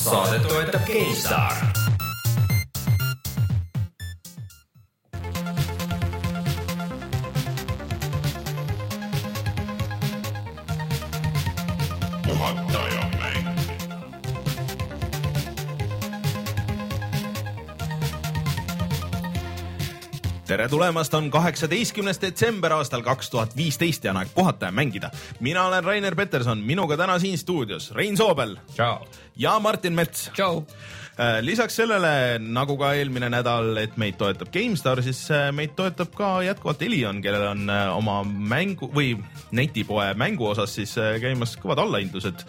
saadet 0.00 0.48
toetab 0.48 0.86
GameStar. 0.86 1.80
tere 20.50 20.68
tulemast, 20.68 21.14
on 21.14 21.28
kaheksateistkümnes 21.30 22.18
detsember 22.20 22.72
aastal 22.74 23.04
kaks 23.06 23.30
tuhat 23.30 23.52
viisteist 23.56 24.04
ja 24.04 24.10
on 24.10 24.18
aeg 24.18 24.32
puhata 24.34 24.66
ja 24.66 24.72
mängida. 24.72 25.10
mina 25.40 25.62
olen 25.64 25.84
Rainer 25.84 26.14
Peterson, 26.14 26.58
minuga 26.58 26.96
täna 26.96 27.18
siin 27.18 27.38
stuudios 27.38 27.90
Rein 27.94 28.16
Soobel. 28.16 28.56
Ja 29.36 29.58
Martin 29.58 29.94
Mets. 29.94 30.30
tšau. 30.34 30.64
lisaks 31.44 31.74
sellele, 31.76 32.38
nagu 32.40 32.78
ka 32.80 32.94
eelmine 32.96 33.28
nädal, 33.28 33.74
et 33.76 33.96
meid 34.00 34.16
toetab 34.16 34.48
GameStar, 34.54 35.02
siis 35.04 35.20
äh, 35.34 35.50
meid 35.52 35.74
toetab 35.76 36.14
ka 36.16 36.30
jätkuvalt 36.46 36.80
Elion, 36.86 37.20
kellel 37.20 37.44
on 37.50 37.68
äh, 37.68 37.90
oma 37.92 38.22
mängu 38.24 38.88
või 38.94 39.12
netipoe 39.52 40.14
mängu 40.16 40.48
osas 40.48 40.72
siis 40.78 40.96
äh, 40.96 41.18
käimas 41.20 41.58
kõvad 41.60 41.82
allahindlused. 41.84 42.46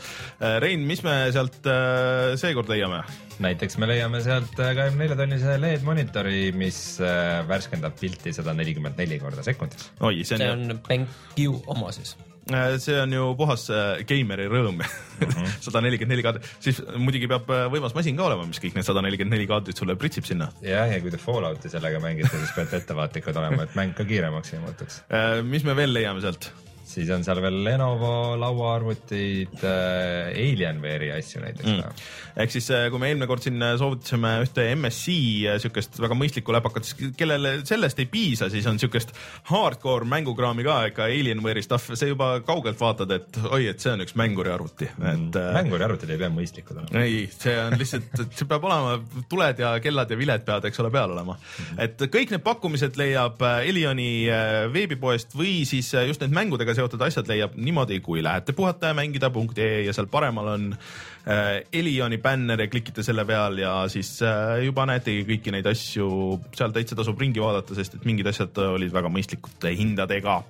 Rein, 0.64 0.88
mis 0.88 1.04
me 1.04 1.18
sealt 1.36 1.68
äh, 1.68 2.38
seekord 2.40 2.72
leiame? 2.72 3.04
näiteks 3.42 3.78
me 3.82 3.88
leiame 3.90 4.22
sealt 4.24 4.54
kahekümne 4.56 5.04
nelja 5.04 5.18
tonnise 5.20 5.56
LED 5.60 5.86
monitori, 5.88 6.42
mis 6.56 6.82
äh, 7.04 7.42
värskendab 7.50 7.98
pilti 8.00 8.34
sada 8.38 8.56
nelikümmend 8.58 9.00
neli 9.02 9.20
korda 9.22 9.46
sekundis. 9.46 9.90
oi, 10.00 10.22
see 10.24 10.38
on, 10.38 10.46
see 10.46 10.52
on 10.58 10.84
BenQ 10.88 11.72
oma 11.76 11.92
siis. 11.96 12.16
Äh, 12.50 12.80
see 12.82 12.98
on 12.98 13.12
ju 13.14 13.28
puhas 13.38 13.68
äh, 13.70 14.02
geimeri 14.08 14.48
rõõm. 14.50 14.82
sada 15.66 15.82
nelikümmend 15.86 16.16
neli 16.16 16.26
kaadrit, 16.26 16.48
siis 16.64 16.80
muidugi 16.98 17.30
peab 17.30 17.52
äh, 17.54 17.68
võimas 17.72 17.94
masin 17.94 18.18
ka 18.18 18.26
olema, 18.26 18.48
mis 18.50 18.62
kõik 18.64 18.80
need 18.80 18.88
sada 18.88 19.04
nelikümmend 19.06 19.38
neli 19.38 19.46
kaadrit 19.50 19.78
sulle 19.78 19.96
pritsib 20.00 20.26
sinna. 20.26 20.50
jah, 20.66 20.90
ja 20.90 20.98
kui 21.04 21.14
te 21.14 21.22
Fallouti 21.22 21.70
sellega 21.70 22.02
mängite, 22.02 22.34
siis 22.34 22.56
peate 22.58 22.82
ettevaatlikud 22.82 23.38
olema, 23.44 23.68
et 23.68 23.78
mäng 23.78 23.94
ka 23.98 24.08
kiiremaks 24.10 24.56
ei 24.56 24.66
muutuks. 24.66 25.04
Mis 25.46 25.68
me 25.68 25.78
veel 25.78 25.94
leiame 25.94 26.26
sealt? 26.26 26.50
Siis 26.92 27.10
on 27.14 27.24
seal 27.26 27.42
veel 27.44 27.62
Lenovo 27.66 28.36
lauaarvutid 28.42 29.64
äh,, 29.64 30.32
Alienware'i 30.32 31.12
asju 31.18 31.42
näiteks 31.44 31.70
Mm. 31.72 31.78
mm.. 31.78 32.42
ehk 32.42 32.52
siis, 32.54 32.68
kui 32.92 33.00
me 33.00 33.10
eelmine 33.12 33.28
kord 33.30 33.44
siin 33.44 33.62
soovitasime 33.80 34.32
ühte 34.44 34.64
MSC 34.76 35.14
siukest 35.62 36.00
väga 36.02 36.16
mõistlikku 36.18 36.54
läpakat, 36.56 36.88
siis 36.88 37.14
kellele 37.18 37.54
sellest 37.68 38.00
ei 38.02 38.08
piisa, 38.12 38.50
siis 38.52 38.66
on 38.70 38.80
siukest 38.82 39.14
hardcore 39.52 40.08
mängukraami 40.10 40.66
ka 40.66 40.78
ikka 40.92 41.08
Alienware'i 41.08 41.64
stuff, 41.66 41.92
see 41.94 42.12
juba 42.12 42.32
kaugelt 42.48 42.80
vaatad, 42.82 43.14
et 43.16 43.40
oi, 43.50 43.68
et 43.72 43.80
see 43.84 43.94
on 43.94 44.04
üks 44.06 44.16
mänguri 44.20 44.52
arvuti, 44.54 44.90
et 44.90 45.38
äh, 45.40 45.52
mänguriarvutid 45.60 46.12
ei 46.16 46.20
pea 46.22 46.32
mõistlikud 46.34 46.82
olema. 46.82 47.04
ei, 47.06 47.28
see 47.32 47.56
on 47.62 47.78
lihtsalt, 47.80 48.26
see 48.38 48.50
peab 48.50 48.68
olema, 48.68 48.98
tuled 49.32 49.62
ja 49.62 49.74
kellad 49.84 50.12
ja 50.12 50.20
viled 50.20 50.46
peavad, 50.48 50.68
eks 50.72 50.82
ole, 50.84 50.92
peal 50.94 51.16
olema. 51.16 51.38
et 51.78 52.02
kõik 52.12 52.34
need 52.34 52.44
pakkumised 52.46 53.00
leiab 53.00 53.42
äh, 53.46 53.62
Elioni 53.70 54.10
äh, 54.32 54.66
veebipoest 54.74 55.38
või 55.38 55.62
siis 55.70 55.94
äh, 55.96 56.08
just 56.10 56.24
need 56.26 56.34
mängudega 56.36 56.74
seotud 56.76 56.81
asjad 56.82 57.30
leiab 57.30 57.56
niimoodi, 57.56 58.00
kui 58.04 58.24
lähete 58.24 58.54
puhata 58.54 58.92
ja 58.92 58.98
mängida.ee 58.98 59.86
ja 59.86 59.94
seal 59.94 60.08
paremal 60.12 60.48
on 60.54 60.68
äh, 60.74 61.62
Elioni 61.74 62.18
bänner 62.18 62.62
ja 62.62 62.68
klikite 62.68 63.04
selle 63.04 63.26
peal 63.26 63.58
ja 63.62 63.88
siis 63.90 64.22
äh, 64.22 64.64
juba 64.66 64.86
näetegi 64.90 65.24
kõiki 65.30 65.54
neid 65.56 65.68
asju, 65.68 66.40
seal 66.58 66.76
täitsa 66.76 66.96
tasub 66.96 67.20
ringi 67.20 67.42
vaadata, 67.42 67.76
sest 67.78 67.98
et 67.98 68.06
mingid 68.06 68.28
asjad 68.28 68.58
olid 68.58 68.94
väga 68.94 69.10
mõistlikute 69.10 69.74
hindadega. 69.78 70.42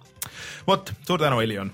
vot, 0.68 0.94
suur 1.08 1.20
tänu, 1.20 1.42
Elion. 1.42 1.72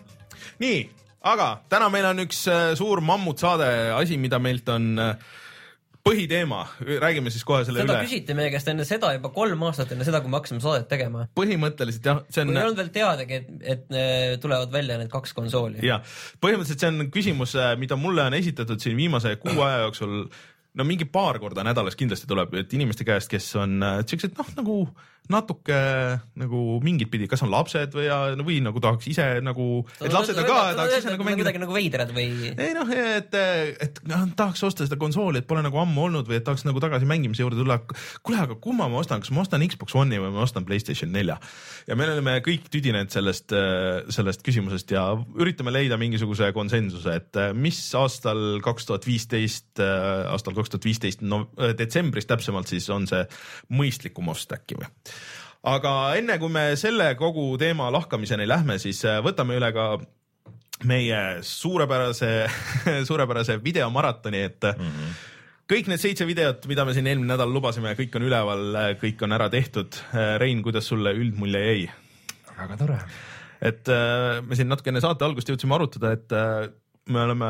nii, 0.60 0.86
aga 1.22 1.50
täna 1.70 1.90
meil 1.94 2.06
on 2.12 2.26
üks 2.28 2.46
äh, 2.52 2.72
suur 2.80 3.02
mammutsaade, 3.02 3.92
asi, 3.98 4.18
mida 4.18 4.40
meilt 4.40 4.70
on 4.70 4.96
äh, 5.00 5.36
põhiteema, 6.08 6.64
räägime 7.04 7.34
siis 7.34 7.46
kohe 7.48 7.64
selle 7.68 7.84
seda 7.84 8.00
üle. 8.00 8.08
küsiti 8.08 8.36
meie 8.38 8.52
käest 8.54 8.72
enne 8.72 8.88
seda 8.88 9.14
juba 9.16 9.32
kolm 9.36 9.68
aastat 9.70 9.94
enne 9.96 10.08
seda, 10.08 10.22
kui 10.24 10.34
me 10.34 10.40
hakkasime 10.40 10.64
saadet 10.64 10.90
tegema. 10.92 11.28
põhimõtteliselt 11.38 12.12
jah, 12.12 12.22
see 12.34 12.44
on 12.44 12.54
ei 12.56 12.64
olnud 12.64 12.82
veel 12.82 12.92
teadagi, 12.98 13.42
et, 13.42 13.56
et 13.76 13.96
äh, 13.96 14.36
tulevad 14.44 14.74
välja 14.74 15.00
need 15.02 15.14
kaks 15.14 15.36
konsooli. 15.38 15.84
ja 15.86 16.02
põhimõtteliselt 16.44 16.86
see 16.86 16.94
on 16.94 17.10
küsimus, 17.14 17.58
mida 17.82 18.00
mulle 18.00 18.28
on 18.28 18.38
esitatud 18.38 18.84
siin 18.84 18.98
viimase 19.00 19.38
kuu 19.44 19.60
aja 19.68 19.84
jooksul 19.86 20.24
no 20.78 20.86
mingi 20.86 21.08
paar 21.10 21.40
korda 21.42 21.66
nädalas 21.66 21.98
kindlasti 21.98 22.30
tuleb, 22.30 22.54
et 22.62 22.74
inimeste 22.78 23.06
käest, 23.08 23.30
kes 23.32 23.50
on 23.60 23.82
äh, 23.84 24.02
siuksed 24.08 24.38
noh, 24.38 24.52
nagu 24.60 24.78
natuke 25.32 25.78
nagu 26.40 26.62
mingit 26.84 27.12
pidi, 27.12 27.28
kas 27.30 27.44
on 27.46 27.52
lapsed 27.52 27.96
või, 27.98 28.08
või 28.48 28.60
nagu 28.64 28.82
tahaks 28.84 29.10
ise 29.12 29.26
nagu, 29.44 29.82
et 30.00 30.14
lapsed 30.14 30.38
on 30.40 30.48
ka, 30.48 30.60
tahaks 30.78 31.00
ise 31.02 31.14
nagu 31.14 31.28
mängida 31.28 31.50
kuidagi. 31.50 31.64
nagu 31.64 31.76
veidrad 31.76 32.14
või? 32.16 32.28
ei 32.54 32.76
noh, 32.78 32.92
et, 32.94 33.36
et 33.84 34.02
noh, 34.08 34.26
tahaks 34.40 34.64
osta 34.68 34.88
seda 34.88 35.00
konsooli, 35.00 35.42
et 35.42 35.50
pole 35.50 35.64
nagu 35.66 35.82
ammu 35.82 36.08
olnud 36.08 36.30
või 36.30 36.40
et 36.40 36.48
tahaks 36.48 36.66
nagu 36.68 36.82
tagasi 36.84 37.10
mängimise 37.10 37.44
juurde 37.44 37.60
tulla. 37.60 37.80
kuule, 38.24 38.40
aga 38.46 38.58
kumma 38.62 38.88
ma 38.92 39.02
ostan, 39.02 39.24
kas 39.24 39.34
ma 39.36 39.44
ostan 39.44 39.66
Xbox 39.68 39.98
One'i 40.00 40.22
või 40.22 40.34
ma 40.36 40.46
ostan 40.46 40.68
Playstation 40.68 41.12
nelja? 41.14 41.40
ja 41.88 41.98
me 42.00 42.08
oleme 42.08 42.38
kõik 42.46 42.72
tüdinenud 42.72 43.12
sellest, 43.14 43.54
sellest 44.14 44.44
küsimusest 44.46 44.92
ja 44.96 45.10
üritame 45.40 45.74
leida 45.76 46.00
mingisuguse 46.00 46.52
konsensuse, 46.56 47.18
et 47.20 47.40
äh, 47.40 47.52
mis 47.56 47.80
aastal 47.98 48.62
kaks 48.66 48.88
tuhat 48.90 49.08
viisteist, 49.08 49.80
aastal 49.80 50.56
kaks 50.58 50.74
tuhat 50.74 50.88
viisteist, 50.88 51.24
no 51.26 51.46
äh, 51.60 51.74
detsembris 51.78 52.30
täpsemalt 52.30 52.72
siis 52.72 52.88
on 52.94 53.08
see 53.10 53.24
mõistlikum 53.76 54.32
ost 54.34 54.54
äkki 54.56 54.80
või? 54.80 54.92
Aga 55.64 55.94
enne 56.18 56.38
kui 56.40 56.50
me 56.54 56.76
selle 56.76 57.14
kogu 57.16 57.58
teema 57.58 57.90
lahkamiseni 57.94 58.48
lähme, 58.48 58.78
siis 58.80 59.04
äh, 59.06 59.20
võtame 59.26 59.58
üle 59.58 59.72
ka 59.74 59.90
meie 60.86 61.42
suurepärase, 61.42 62.32
suurepärase 63.10 63.58
videomaratoni, 63.64 64.42
et 64.42 64.64
mm 64.64 64.90
-hmm. 64.90 65.14
kõik 65.74 65.88
need 65.88 66.00
seitse 66.00 66.26
videot, 66.26 66.68
mida 66.68 66.86
me 66.86 66.94
siin 66.94 67.08
eelmine 67.08 67.34
nädal 67.34 67.54
lubasime, 67.54 67.96
kõik 67.98 68.16
on 68.16 68.28
üleval, 68.30 68.76
kõik 69.02 69.24
on 69.24 69.32
ära 69.32 69.50
tehtud. 69.50 69.96
Rein, 70.38 70.62
kuidas 70.64 70.88
sulle 70.88 71.14
üldmulje 71.14 71.66
jäi? 71.66 71.90
väga 72.58 72.78
tore. 72.78 72.98
et 73.62 73.90
äh, 73.90 74.42
me 74.46 74.56
siin 74.56 74.70
natuke 74.70 74.92
enne 74.92 75.02
saate 75.02 75.26
algust 75.26 75.50
jõudsime 75.50 75.74
arutada, 75.78 76.12
et 76.14 76.34
äh, 76.34 76.68
me 77.10 77.24
oleme 77.24 77.50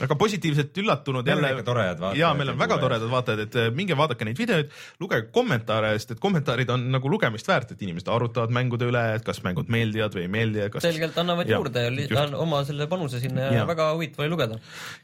väga 0.00 0.16
positiivselt 0.18 0.78
üllatunud 0.82 1.26
Meil 1.26 1.40
on 1.40 1.48
jälle 1.48 1.64
toredad 1.66 2.00
vaatajad 2.00 2.20
ja 2.20 2.32
meil 2.38 2.52
on 2.52 2.58
väga 2.60 2.78
toredad 2.82 3.10
vaatajad, 3.10 3.42
et 3.46 3.58
äh, 3.58 3.68
minge 3.74 3.96
vaadake 3.98 4.26
neid 4.28 4.38
videoid, 4.38 4.70
lugege 5.02 5.28
kommentaare, 5.34 5.92
sest 5.98 6.14
et 6.16 6.22
kommentaarid 6.22 6.70
on 6.74 6.86
nagu 6.94 7.10
lugemist 7.10 7.48
väärt, 7.48 7.72
et 7.74 7.82
inimesed 7.86 8.10
arutavad 8.12 8.52
mängude 8.54 8.88
üle, 8.88 9.04
et 9.18 9.26
kas 9.26 9.42
mängud 9.46 9.70
meeldivad 9.72 10.16
või 10.16 10.24
ei 10.26 10.32
meeldi, 10.38 10.64
kas 10.74 10.86
selgelt 10.86 11.18
annavad 11.18 11.48
Ja, 11.48 11.56
juurde 11.56 11.84
ja 12.04 12.24
oma 12.36 12.62
selle 12.68 12.88
panuse 12.90 13.20
sinna 13.22 13.48
ja, 13.54 13.64
väga 13.68 13.90
huvitav 13.94 14.24
oli 14.24 14.32
lugeda. 14.32 14.58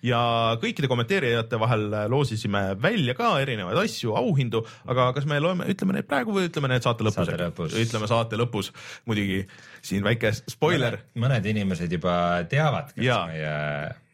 ja 0.05 0.21
kõikide 0.63 0.91
kommenteerijate 0.91 1.61
vahel 1.61 1.87
loosisime 2.13 2.65
välja 2.83 3.15
ka 3.19 3.35
erinevaid 3.43 3.79
asju, 3.85 4.15
auhindu, 4.19 4.65
aga 4.91 5.11
kas 5.17 5.29
me 5.31 5.41
loeme, 5.43 5.69
ütleme 5.73 5.97
need 5.99 6.09
praegu 6.11 6.35
või 6.37 6.51
ütleme 6.51 6.71
need 6.73 6.85
saate 6.85 7.07
lõpus? 7.07 7.23
Saate 7.25 7.41
lõpus. 7.41 7.79
ütleme 7.81 8.11
saate 8.11 8.41
lõpus, 8.41 8.71
muidugi 9.09 9.45
siin 9.85 10.05
väike 10.07 10.33
spoiler. 10.49 10.99
mõned 11.21 11.45
inimesed 11.51 11.93
juba 11.93 12.15
teavad, 12.51 12.95
kes 12.95 13.05
Jaa. 13.05 13.27
meie, 13.29 13.53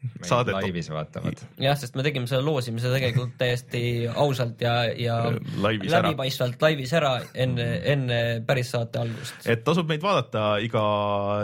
meie 0.01 0.27
Saadet- 0.27 0.55
laivis 0.57 0.89
vaatavad. 0.89 1.41
jah, 1.61 1.77
sest 1.77 1.95
me 1.95 2.03
tegime 2.03 2.27
selle 2.27 2.41
loosimise 2.47 2.89
tegelikult 2.89 3.35
täiesti 3.37 3.81
ausalt 4.09 4.61
ja, 4.61 4.73
ja 4.97 5.17
Laivis 5.61 5.93
ära. 5.93 6.07
läbipaistvalt 6.09 6.61
laivis 6.65 6.93
ära 6.97 7.11
enne, 7.35 7.67
enne 7.93 8.19
päris 8.47 8.71
saate 8.73 8.99
algust. 9.03 9.45
et 9.45 9.61
tasub 9.63 9.87
meid 9.89 10.01
vaadata 10.01 10.57
iga 10.65 10.81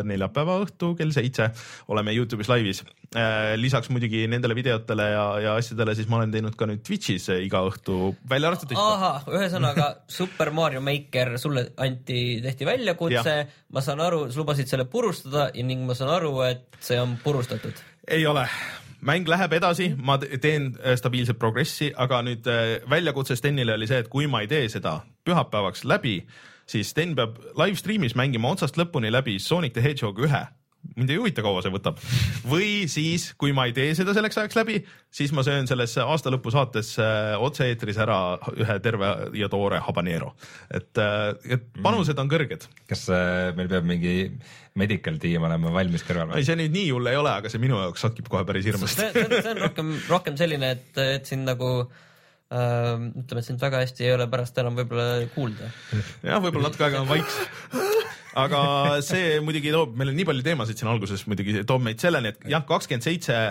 neljapäeva 0.03 0.57
õhtu 0.65 0.95
kell 0.97 1.13
seitse, 1.15 1.51
oleme 1.87 2.15
Youtube'is 2.17 2.49
laivis. 2.49 2.83
lisaks 3.55 3.87
muidugi 3.93 4.25
nendele 4.27 4.55
videotele 4.57 5.05
ja, 5.13 5.25
ja 5.39 5.53
asjadele, 5.61 5.93
siis 5.95 6.09
ma 6.11 6.17
olen 6.17 6.33
teinud 6.33 6.57
ka 6.59 6.65
nüüd 6.67 6.81
Twitch'is 6.83 7.29
iga 7.37 7.61
õhtu, 7.69 8.15
välja 8.29 8.49
arvatud 8.49 8.67
teisipäev. 8.73 8.97
ahah, 8.97 9.29
ühesõnaga 9.37 9.85
Super 10.11 10.51
Mario 10.51 10.81
Maker 10.83 11.37
sulle 11.39 11.69
anti, 11.77 12.41
tehti 12.43 12.67
väljakutse, 12.67 13.37
ma 13.71 13.85
saan 13.85 14.01
aru, 14.03 14.16
sa 14.31 14.41
lubasid 14.41 14.69
selle 14.69 14.85
purustada 14.89 15.47
ja 15.53 15.63
ning 15.65 15.85
ma 15.87 15.95
saan 15.97 16.11
aru, 16.17 16.33
et 16.47 16.77
see 16.83 16.99
on 17.01 17.17
purustatud. 17.23 17.79
ei 18.07 18.25
ole, 18.27 18.45
mäng 19.01 19.27
läheb 19.29 19.53
edasi, 19.53 19.91
ma 19.97 20.17
te- 20.21 20.37
teen 20.43 20.71
äh, 20.79 20.95
stabiilset 20.99 21.39
progressi, 21.39 21.91
aga 21.95 22.21
nüüd 22.25 22.47
äh, 22.51 22.77
väljakutse 22.89 23.35
Stenile 23.37 23.77
oli 23.77 23.87
see, 23.89 23.99
et 24.03 24.11
kui 24.11 24.27
ma 24.27 24.41
ei 24.43 24.51
tee 24.51 24.67
seda 24.73 24.99
pühapäevaks 25.27 25.85
läbi, 25.85 26.19
siis 26.67 26.89
Sten 26.93 27.15
peab 27.15 27.37
live 27.59 27.77
stream'is 27.79 28.15
mängima 28.17 28.49
otsast 28.55 28.77
lõpuni 28.79 29.11
läbi 29.13 29.37
Sonic 29.39 29.73
the 29.77 29.83
Hedgehog 29.83 30.19
ühe 30.25 30.45
mind 30.97 31.13
ei 31.13 31.19
huvita, 31.21 31.43
kaua 31.45 31.61
see 31.63 31.73
võtab. 31.73 31.99
või 32.49 32.69
siis, 32.91 33.29
kui 33.39 33.53
ma 33.55 33.67
ei 33.69 33.75
tee 33.77 33.93
seda 33.97 34.15
selleks 34.17 34.39
ajaks 34.41 34.57
läbi, 34.57 34.79
siis 35.13 35.33
ma 35.35 35.43
söön 35.45 35.69
selles 35.69 35.93
aasta 36.01 36.33
lõpu 36.33 36.51
saates 36.53 36.93
äh, 37.01 37.35
otse-eetris 37.43 37.99
ära 38.03 38.19
ühe 38.55 38.77
terve 38.83 39.11
ja 39.37 39.49
toore 39.53 39.81
habanero. 39.85 40.33
et, 40.73 41.03
et 41.45 41.69
panused 41.83 42.17
on 42.17 42.31
kõrged. 42.31 42.67
kas 42.89 43.07
äh, 43.13 43.53
meil 43.57 43.69
peab 43.71 43.87
mingi 43.87 44.17
medical 44.77 45.21
tiim 45.21 45.45
olema 45.47 45.71
valmis 45.73 46.05
kõrval 46.05 46.35
ei, 46.37 46.45
see 46.47 46.57
nüüd 46.59 46.73
nii 46.73 46.89
hull 46.95 47.11
ei 47.11 47.19
ole, 47.19 47.37
aga 47.41 47.53
see 47.53 47.61
minu 47.61 47.79
jaoks 47.81 48.05
sakib 48.07 48.29
kohe 48.31 48.43
päris 48.47 48.67
hirmsasti. 48.69 49.09
see 49.13 49.53
on, 49.53 49.63
rohkem, 49.63 49.95
rohkem 50.09 50.37
selline, 50.39 50.73
et, 50.77 51.01
et 51.17 51.29
sind 51.29 51.45
nagu 51.49 51.71
äh, 51.85 52.95
ütleme, 53.13 53.41
et 53.41 53.49
sind 53.49 53.61
väga 53.61 53.85
hästi 53.85 54.09
ei 54.09 54.15
ole 54.17 54.29
pärast 54.33 54.57
enam 54.63 54.77
võib-olla 54.79 55.27
kuulda. 55.35 55.69
jah, 56.25 56.41
võib-olla 56.41 56.71
natuke 56.71 56.89
aega 56.89 57.05
on 57.05 57.11
vaiks. 57.13 57.41
aga 58.37 58.61
see 59.05 59.39
muidugi 59.43 59.73
toob, 59.73 59.97
meil 59.97 60.13
on 60.13 60.17
nii 60.19 60.27
palju 60.29 60.45
teemasid 60.45 60.79
siin 60.79 60.91
alguses 60.91 61.25
muidugi 61.29 61.63
toob 61.67 61.83
meid 61.87 62.01
selleni, 62.03 62.33
et 62.33 62.47
jah, 62.53 62.63
kakskümmend 62.67 63.05
seitse 63.07 63.41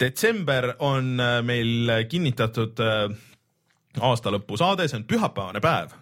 detsember 0.00 0.72
on 0.84 1.14
äh, 1.22 1.38
meil 1.46 1.94
kinnitatud 2.10 2.82
äh, 2.84 3.06
aasta 4.02 4.32
lõpu 4.34 4.58
saade, 4.58 4.88
see 4.90 4.98
on 4.98 5.06
pühapäevane 5.06 5.62
päev. 5.62 5.92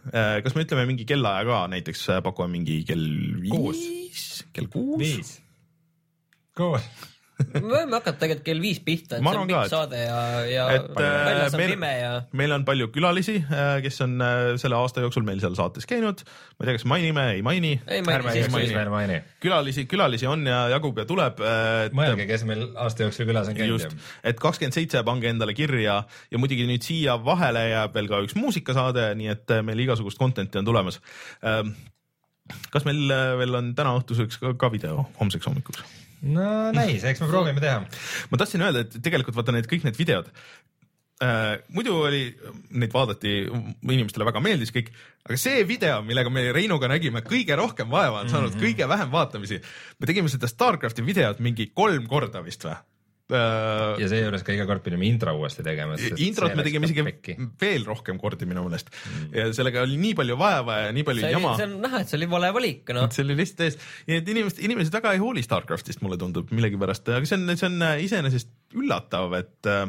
kas 0.44 0.54
me 0.56 0.64
ütleme 0.64 0.86
mingi 0.88 1.04
kellaaja 1.04 1.44
ka, 1.44 1.62
näiteks 1.74 2.06
pakume 2.24 2.48
mingi 2.54 2.78
kell 2.88 3.04
viis, 3.44 4.46
kell 4.56 4.70
kuus? 4.72 4.96
viis. 5.02 5.34
koos 6.56 6.88
me 7.54 7.62
võime 7.66 7.98
hakata 7.98 8.18
tegelikult 8.24 8.46
kell 8.46 8.62
viis 8.62 8.80
pihta, 8.84 9.18
et 9.18 9.26
Ma 9.26 9.34
see 9.34 9.42
on 9.42 9.52
pikk 9.52 9.72
saade 9.72 10.02
ja, 10.02 10.20
ja 10.48 10.66
et 10.76 10.88
väljas 10.96 11.56
on 11.56 11.62
meil, 11.62 11.74
pime 11.76 11.92
ja 11.98 12.12
meil 12.42 12.56
on 12.58 12.66
palju 12.68 12.90
külalisi, 12.94 13.38
kes 13.84 14.02
on 14.06 14.16
äh, 14.24 14.42
selle 14.62 14.78
aasta 14.80 15.04
jooksul 15.04 15.26
meil 15.26 15.42
seal 15.42 15.56
saates 15.58 15.88
käinud. 15.90 16.24
ma 16.56 16.64
ei 16.64 16.70
tea, 16.70 16.78
kas 16.78 16.88
mainime, 16.90 17.26
ei 17.36 17.46
maini. 17.46 17.74
ärme 17.86 18.36
siis 18.36 18.52
maini. 18.52 19.20
külalisi, 19.42 19.86
külalisi 19.90 20.30
on 20.30 20.46
ja 20.46 20.64
jagub 20.76 20.98
ja 21.02 21.08
tuleb. 21.08 21.42
mõelge, 21.96 22.28
kes 22.30 22.46
meil 22.48 22.68
aasta 22.76 23.06
jooksul 23.06 23.28
külas 23.30 23.50
on 23.52 23.58
käinud 23.58 23.92
et 24.32 24.40
kakskümmend 24.40 24.76
seitse 24.76 25.02
pange 25.06 25.30
endale 25.30 25.54
kirja 25.56 26.02
ja 26.30 26.40
muidugi 26.40 26.66
nüüd 26.68 26.84
siia 26.86 27.16
vahele 27.24 27.64
jääb 27.70 27.96
veel 27.96 28.10
ka 28.10 28.20
üks 28.26 28.36
muusikasaade, 28.38 29.08
nii 29.18 29.32
et 29.34 29.54
äh, 29.54 29.64
meil 29.66 29.82
igasugust 29.84 30.20
content'i 30.20 30.60
on 30.60 30.68
tulemas. 30.68 31.00
kas 32.72 32.86
meil 32.88 33.02
äh, 33.10 33.34
veel 33.40 33.60
on 33.60 33.74
täna 33.78 33.96
õhtuseks 34.00 34.40
ka, 34.42 34.54
ka 34.58 34.72
video 34.72 35.06
homseks 35.20 35.48
hommikuks? 35.50 35.84
No 36.22 36.50
näis, 36.74 37.04
eks 37.04 37.22
me 37.22 37.30
proovime 37.30 37.62
teha. 37.62 37.82
ma 38.30 38.40
tahtsin 38.40 38.62
öelda, 38.62 38.86
et 38.86 39.00
tegelikult 39.02 39.36
vaata 39.38 39.54
need 39.56 39.68
kõik 39.70 39.86
need 39.88 39.98
videod 39.98 40.30
äh, 41.22 41.56
muidu 41.74 41.96
oli, 42.06 42.22
neid 42.78 42.94
vaadati, 42.94 43.34
inimestele 43.82 44.26
väga 44.28 44.42
meeldis 44.44 44.74
kõik, 44.74 44.92
aga 45.26 45.40
see 45.40 45.66
video, 45.68 46.00
millega 46.06 46.32
me 46.32 46.48
Reinuga 46.54 46.90
nägime 46.90 47.24
kõige 47.26 47.58
rohkem 47.58 47.90
vaeva 47.92 48.22
on 48.22 48.32
saanud 48.32 48.52
mm, 48.52 48.58
-hmm. 48.58 48.64
kõige 48.66 48.88
vähem 48.88 49.12
vaatamisi. 49.12 49.60
me 49.98 50.10
tegime 50.10 50.32
seda 50.32 50.50
Starcrafti 50.50 51.06
videot 51.06 51.40
mingi 51.40 51.70
kolm 51.74 52.06
korda 52.06 52.42
vist 52.44 52.64
või 52.64 52.76
äh,? 53.36 54.00
ja 54.02 54.10
seejuures 54.12 54.44
ka 54.46 54.54
iga 54.54 54.66
kord 54.68 54.84
pidime 54.84 55.06
intro 55.08 55.34
uuesti 55.38 55.64
tegema. 55.66 55.98
introt 56.16 56.56
me 56.58 56.66
tegime 56.66 56.88
isegi 56.88 57.36
veel 57.60 57.86
rohkem 57.88 58.20
kordi 58.22 58.48
minu 58.48 58.64
meelest 58.66 58.92
mm. 58.92 59.28
ja 59.36 59.46
sellega 59.56 59.84
oli 59.86 59.98
nii 60.00 60.16
palju 60.18 60.38
vaeva 60.40 60.78
ja 60.86 60.96
nii 60.96 61.06
palju 61.08 61.26
see, 61.26 61.34
jama 61.36 61.54
see 61.58 61.68
on 61.68 61.78
näha, 61.86 62.02
et 62.02 62.12
see 62.12 62.20
oli 62.20 62.30
vale 62.32 62.52
valik, 62.56 62.92
noh. 62.96 63.08
see 63.14 63.26
oli 63.26 63.38
lihtsalt 63.42 63.64
ees, 63.68 63.78
nii 64.08 64.20
et 64.22 64.34
inimesed, 64.34 64.64
inimesed 64.68 64.98
väga 64.98 65.14
ei 65.16 65.22
hooli 65.22 65.44
Starcraftist, 65.44 66.02
mulle 66.04 66.18
tundub 66.20 66.52
millegipärast, 66.54 67.08
aga 67.12 67.28
see 67.28 67.38
on, 67.38 67.56
see 67.56 67.68
on 67.68 67.86
äh, 67.86 67.96
iseenesest 68.06 68.52
üllatav, 68.78 69.34
et 69.38 69.70
äh, 69.70 69.86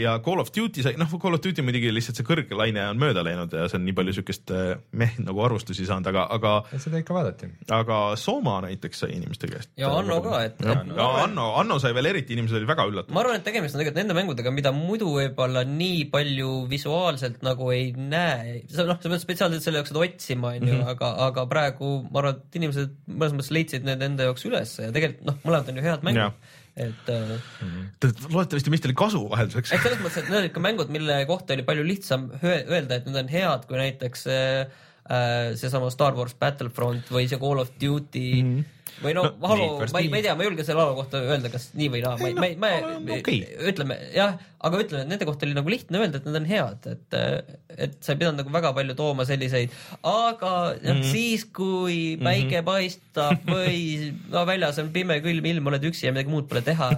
ja 0.00 0.14
Call 0.24 0.40
of 0.40 0.50
Duty 0.54 0.82
sai, 0.82 0.94
noh, 1.00 1.10
Call 1.20 1.34
of 1.36 1.42
Duty 1.44 1.62
muidugi 1.66 1.90
lihtsalt 1.92 2.16
see 2.20 2.24
kõrglaine 2.26 2.82
on 2.90 2.98
mööda 3.00 3.22
läinud 3.26 3.52
ja 3.52 3.66
see 3.68 3.76
on 3.78 3.84
nii 3.86 3.94
palju 3.98 4.14
siukest 4.16 4.50
äh, 4.54 4.78
meh 4.92 5.14
nagu 5.20 5.42
arvustusi 5.44 5.86
saanud, 5.88 6.06
aga, 6.12 6.24
aga, 6.36 6.52
seda 6.80 7.00
ikka 7.02 7.14
vaadati. 7.16 7.50
aga 7.74 7.98
Soma 8.16 8.58
näiteks 8.64 9.04
sai 9.04 9.10
inimeste 9.18 9.50
käest. 9.50 9.70
Ja 9.76 9.90
Anno 9.98 10.20
ka, 10.24 10.42
et- 10.48 10.64
Anno, 10.64 11.48
Anno 11.60 11.78
sai 11.82 11.92
veel 11.96 12.06
eriti, 12.12 12.32
inimesed 12.36 12.56
olid 12.60 12.68
väga 12.70 12.86
üllatunud. 12.90 13.14
ma 13.14 13.20
arvan, 13.24 13.36
et 13.40 13.44
tegemist 13.48 13.74
on 13.76 13.82
tegelikult 13.82 14.00
nende 14.02 14.16
mängudega, 14.18 14.52
mida 14.54 14.72
muidu 14.72 15.10
võib-olla 15.14 15.64
nii 15.68 16.04
palju 16.12 16.52
visuaalselt 16.70 17.42
nagu 17.46 17.70
ei 17.74 17.92
näe. 17.96 18.62
sa 18.68 18.84
noh, 18.88 18.98
sa 19.00 19.08
pead 19.12 19.20
spetsiaalselt 19.24 19.62
selle 19.64 19.78
jaoks 19.82 19.92
seda 19.92 20.04
otsima, 20.06 20.54
onju, 20.56 20.72
Mhm. 20.78 20.88
aga, 20.94 21.08
aga 21.28 21.46
praegu 21.46 21.90
ma 22.10 22.20
arvan, 22.22 22.36
et 22.40 22.56
inimesed 22.60 22.94
mõnes 23.08 23.34
mõttes 23.36 23.50
leidsid 23.54 23.84
need 23.84 24.02
enda 24.02 24.24
jaoks 24.28 24.44
üles 24.48 24.78
ja 24.78 24.90
tegelikult 24.94 25.26
noh, 25.26 25.36
mõlemad 25.44 25.68
on 25.68 25.76
ju 25.76 25.82
head 25.82 26.02
mängud. 26.06 26.32
Et 26.78 27.10
äh, 27.10 27.32
loodetavasti 28.30 28.72
meist 28.72 28.86
oli 28.88 28.96
kasu 28.98 29.24
vahelduseks 29.32 29.74
et 29.74 29.84
selles 29.84 30.00
mõttes, 30.02 30.20
et 30.22 30.30
need 30.30 30.40
olid 30.44 30.54
ka 30.54 30.62
mängud, 30.62 30.92
mille 30.94 31.16
kohta 31.30 31.56
oli 31.56 31.66
palju 31.66 31.86
lihtsam 31.86 32.28
öelda, 32.42 32.98
et 32.98 33.08
need 33.08 33.18
on 33.18 33.32
head, 33.32 33.66
kui 33.68 33.80
näiteks 33.80 34.26
äh, 34.30 34.80
äh, 35.10 35.52
seesama 35.58 35.90
Star 35.94 36.16
Wars 36.18 36.36
Battlefront 36.38 37.10
või 37.14 37.28
see 37.30 37.40
Call 37.42 37.62
of 37.64 37.72
Duty 37.80 38.26
mm. 38.42 38.52
-hmm. 38.52 38.74
Või 39.02 39.14
no, 39.16 39.22
No, 39.28 39.32
no 39.42 39.48
Halo 39.52 39.66
ma 39.92 40.00
ei, 40.02 40.08
ma 40.12 40.16
ei 40.20 40.24
tea, 40.26 40.34
ma 40.38 40.44
ei 40.44 40.48
julge 40.50 40.64
selle 40.66 40.80
Halo 40.84 40.94
kohta 40.98 41.20
öelda, 41.22 41.50
kas 41.52 41.70
nii 41.78 41.88
või 41.94 42.02
naa, 42.04 42.16
ma 42.20 42.28
ei, 42.30 42.34
ma 42.38 42.46
ei, 42.48 42.56
ma 42.60 42.70
ei 42.76 43.20
okei. 43.20 43.40
ütleme 43.70 43.96
jah, 44.14 44.36
aga 44.64 44.80
ütleme, 44.82 45.02
et 45.04 45.10
nende 45.12 45.26
kohta 45.28 45.46
oli 45.46 45.54
nagu 45.56 45.70
lihtne 45.70 46.00
öelda, 46.02 46.18
et 46.20 46.26
need 46.28 46.38
on 46.40 46.48
head, 46.50 46.88
et, 46.94 47.18
et 47.86 47.96
sa 48.02 48.14
ei 48.14 48.20
pidanud 48.22 48.40
nagu 48.42 48.54
väga 48.54 48.72
palju 48.76 48.96
tooma 48.98 49.26
selliseid, 49.28 49.74
aga 50.02 50.54
mm 50.74 50.88
Mhm. 50.88 51.00
-hmm. 51.00 51.10
siis, 51.12 51.44
kui 51.44 51.98
päike 52.22 52.62
paistab 52.66 53.44
või 53.46 54.12
no 54.32 54.44
väljas 54.48 54.78
on 54.82 54.90
pime, 54.94 55.20
külm 55.24 55.44
ilm, 55.50 55.66
oled 55.70 55.84
üksi 55.90 56.06
ja 56.08 56.12
midagi 56.14 56.30
muud 56.32 56.48
pole 56.48 56.62
teha, 56.66 56.90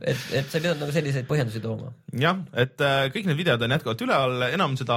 et, 0.00 0.18
et 0.32 0.46
sa 0.50 0.58
ei 0.58 0.62
pidanud 0.64 0.80
nagu 0.82 0.92
selliseid 0.94 1.26
põhjendusi 1.28 1.60
tooma. 1.62 1.92
jah, 2.12 2.40
et 2.54 2.80
äh, 2.80 3.06
kõik 3.14 3.26
need 3.30 3.36
videod 3.38 3.62
on 3.62 3.70
jätkuvalt 3.76 4.02
üleval, 4.06 4.42
enam 4.52 4.76
seda 4.76 4.96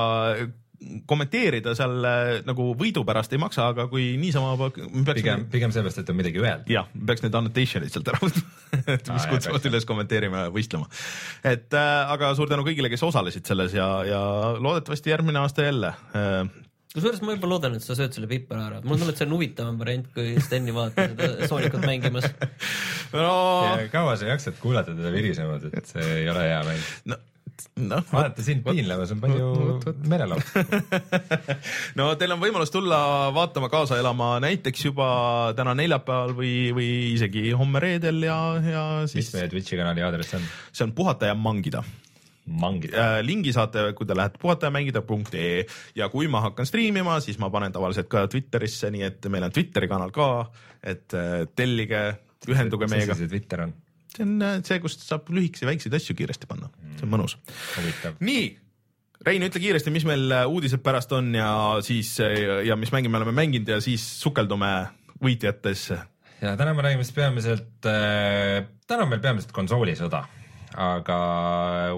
kommenteerida 1.10 1.74
seal 1.76 2.06
äh, 2.08 2.30
nagu 2.48 2.70
võidu 2.80 3.04
pärast 3.08 3.34
ei 3.36 3.42
maksa, 3.42 3.68
aga 3.74 3.88
kui 3.92 4.14
niisama 4.20 4.54
me 4.56 4.70
peaks 4.72 5.20
pigem, 5.20 5.44
pigem 5.52 5.74
seepärast, 5.76 6.00
et 6.02 6.12
on 6.14 6.18
midagi 6.20 6.40
öelda. 6.40 6.64
jah, 6.72 6.88
peaks 7.10 7.26
need 7.26 7.36
annotation'id 7.36 7.92
sealt 7.92 8.08
ära 8.12 8.22
võtma, 8.24 8.46
et 8.96 9.12
mis 9.12 9.26
jah, 9.26 9.28
kutsuvad 9.34 9.68
üles 9.72 9.88
kommenteerima 9.90 10.46
ja 10.46 10.54
võistlema. 10.56 10.88
et 11.44 11.76
äh, 11.76 12.14
aga 12.16 12.31
suur 12.38 12.52
tänu 12.52 12.64
kõigile, 12.68 12.92
kes 12.92 13.04
osalesid 13.10 13.50
selles 13.50 13.76
ja, 13.76 13.90
ja 14.08 14.24
loodetavasti 14.56 15.12
järgmine 15.12 15.44
aasta 15.44 15.68
jälle 15.68 15.92
äh,. 16.16 16.42
kusjuures 16.96 17.22
ma 17.28 17.36
juba 17.36 17.52
loodan, 17.52 17.76
et 17.76 17.84
sa 17.84 17.98
sööd 18.00 18.16
selle 18.16 18.31
pipari 18.31 18.64
ära, 18.70 18.80
mul 18.86 19.02
tunneb, 19.02 19.12
et 19.14 19.20
see 19.20 19.28
on 19.28 19.36
huvitavam 19.36 19.81
variant, 19.84 20.08
kui 20.16 20.38
Steni 20.46 20.76
vaadata 20.76 21.10
seda 21.12 21.50
Soonikut 21.52 21.84
mängimas. 21.84 22.31
no, 23.14 23.34
kaua 23.92 24.16
sa 24.16 24.31
jaksad 24.31 24.64
kuulata 24.64 24.96
teda 24.96 25.12
virisemas, 25.14 25.68
et 25.70 25.92
see 25.92 26.08
ei 26.22 26.31
ole 26.31 26.48
hea 26.48 26.64
mäng. 26.72 26.88
no, 27.12 27.20
noh, 27.83 28.03
vaadata 28.11 28.44
sind 28.45 28.65
piinlemas 28.65 29.13
on 29.15 29.21
palju 29.23 29.47
meelelahutuslikum. 30.09 31.00
no 32.00 32.09
teil 32.19 32.35
on 32.35 32.41
võimalus 32.44 32.73
tulla 32.73 33.00
vaatama, 33.35 33.71
kaasa 33.71 34.00
elama 34.01 34.35
näiteks 34.44 34.85
juba 34.89 35.09
täna 35.57 35.75
neljapäeval 35.77 36.35
või, 36.38 36.53
või 36.75 36.91
isegi 37.13 37.50
homme 37.57 37.81
reedel 37.83 38.21
ja, 38.27 38.38
ja 38.63 38.83
mis 39.06 39.15
siis 39.15 39.33
meie 39.38 39.50
Twitch'i 39.51 39.79
kanali 39.79 40.06
aadress 40.06 40.38
on? 40.38 40.45
see 40.71 40.85
on 40.88 40.95
puhata 40.97 41.31
ja 41.31 41.38
mangida 41.38 41.83
mangida. 42.50 42.97
Äh, 42.97 43.19
lingi 43.25 43.53
saate, 43.53 43.83
kui 43.97 44.07
te 44.09 44.15
lähete 44.17 44.39
puhatajamängida.ee 44.41 45.65
ja 45.95 46.09
kui 46.09 46.27
ma 46.31 46.41
hakkan 46.47 46.65
striimima, 46.65 47.19
siis 47.21 47.38
ma 47.41 47.51
panen 47.53 47.73
tavaliselt 47.75 48.09
ka 48.09 48.25
Twitterisse, 48.31 48.89
nii 48.94 49.06
et 49.06 49.29
meil 49.29 49.45
on 49.45 49.53
Twitteri 49.53 49.89
kanal 49.91 50.13
ka, 50.15 50.29
et 50.81 51.13
äh, 51.17 51.44
tellige, 51.56 52.01
ühenduge 52.50 52.89
meiega. 52.89 53.17
see 53.19 53.29
Twitter 53.29 53.67
on 53.67 53.75
see 54.15 54.25
on 54.25 54.39
äh, 54.41 54.57
see, 54.65 54.79
kust 54.83 55.03
saab 55.06 55.29
lühikesi 55.33 55.67
väikseid 55.69 55.95
asju 56.00 56.15
kiiresti 56.17 56.50
panna, 56.50 56.71
see 56.97 57.07
on 57.07 57.13
mõnus. 57.13 57.38
nii, 58.19 58.50
Rein, 59.19 59.44
ütle 59.44 59.59
kiiresti, 59.59 59.91
mis 59.91 60.06
meil 60.07 60.31
äh, 60.31 60.45
uudised 60.47 60.79
pärast 60.83 61.11
on 61.11 61.33
ja 61.35 61.50
siis 61.83 62.13
äh, 62.23 62.61
ja 62.67 62.77
mis 62.79 62.94
mänge 62.95 63.11
me 63.11 63.19
oleme 63.19 63.35
mänginud 63.35 63.67
ja 63.67 63.81
siis 63.83 64.06
sukeldume 64.21 64.71
võitjatesse. 65.19 66.00
ja 66.39 66.56
täna 66.59 66.73
me 66.73 66.85
räägime 66.85 67.03
siis 67.03 67.17
peamiselt 67.17 67.89
äh,, 67.89 68.63
täna 68.88 69.03
on 69.03 69.11
meil 69.11 69.23
peamiselt 69.23 69.51
konsoolisõda, 69.56 70.23
aga 70.79 71.19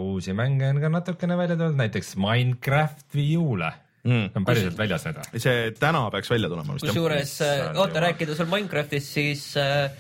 uusi 0.02 0.34
mänge 0.34 0.74
on 0.74 0.82
ka 0.82 0.90
natukene 0.90 1.38
välja 1.38 1.60
tulnud, 1.60 1.78
näiteks 1.84 2.16
Minecraft 2.18 3.08
Wii 3.16 3.38
U-le 3.38 3.72
Mm. 4.02 4.32
on 4.34 4.46
päriselt 4.48 4.80
väljas 4.80 5.04
nüüd. 5.06 5.28
see 5.38 5.58
täna 5.78 6.00
peaks 6.10 6.32
välja 6.32 6.48
tulema 6.50 6.74
vist 6.74 6.88
kusjuures, 6.88 7.36
oota, 7.78 8.02
rääkides 8.02 8.40
veel 8.42 8.50
Minecraftist, 8.50 9.12
siis 9.14 9.44
äh, 9.62 9.92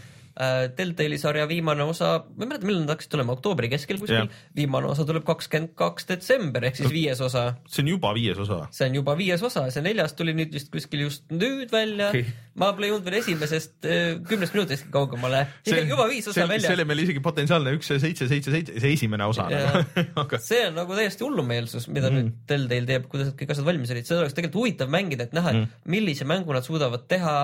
Deltali 0.77 1.17
sarja 1.21 1.47
viimane 1.49 1.83
osa, 1.83 2.13
ma 2.35 2.45
ei 2.45 2.51
mäleta, 2.51 2.67
millal 2.67 2.85
nad 2.85 2.95
hakkasid 2.95 3.11
tulema, 3.15 3.35
oktoobri 3.37 3.69
keskel 3.71 3.99
kuskil 4.01 4.29
viimane 4.55 4.87
osa 4.91 5.05
tuleb 5.07 5.25
kakskümmend 5.27 5.73
kaks 5.79 6.07
detsember 6.09 6.65
ehk 6.69 6.79
siis 6.79 6.91
viies 6.93 7.21
osa. 7.23 7.43
see 7.67 7.83
on 7.83 7.91
juba 7.93 8.13
viies 8.15 8.39
osa. 8.41 8.61
see 8.73 8.87
on 8.89 8.97
juba 9.01 9.15
viies 9.19 9.43
osa, 9.45 9.65
see 9.73 9.83
neljas 9.85 10.15
tuli 10.17 10.35
nüüd 10.37 10.53
vist 10.55 10.71
kuskil 10.73 11.05
just 11.05 11.25
nüüd 11.33 11.71
välja 11.73 12.09
okay.. 12.09 12.25
ma 12.59 12.71
pole 12.77 12.91
jõudnud 12.91 13.09
veel 13.09 13.19
esimesest 13.21 13.87
äh, 13.87 14.21
kümnest 14.27 14.55
minutist 14.55 14.87
kaugemale, 14.93 15.45
juba 15.67 16.07
viis 16.11 16.27
osa 16.31 16.47
välja 16.49 16.73
oli. 16.75 16.87
meil 16.87 17.03
isegi 17.05 17.23
potentsiaalne 17.23 17.75
üks, 17.77 17.91
seitse, 17.91 18.27
seitse, 18.31 18.53
seitse, 18.55 18.77
see 18.81 18.95
esimene 18.97 19.27
osa 19.29 19.47
nagu. 19.51 19.83
aga 20.23 20.41
see 20.41 20.63
on 20.69 20.77
nagu 20.79 20.97
täiesti 20.97 21.25
hullumeelsus, 21.27 21.87
mida 21.91 22.11
mm. 22.11 22.17
nüüd 22.17 22.39
Telltale 22.49 22.87
teeb, 22.89 23.07
kuidas 23.11 23.29
need 23.29 23.37
kõik 23.39 23.53
asjad 23.55 23.67
valmis 23.67 23.93
olid, 23.93 24.07
seda 24.07 24.23
oleks 24.23 24.35
tegelikult 24.37 24.61
huvitav 24.61 24.91
mängida, 24.91 25.27
et 25.27 25.35
näha, 25.35 25.53
et 25.55 25.91
millise 25.91 26.27
mängu 26.27 26.55
nad 26.55 26.65
suudavad 26.65 27.05
teha. 27.11 27.35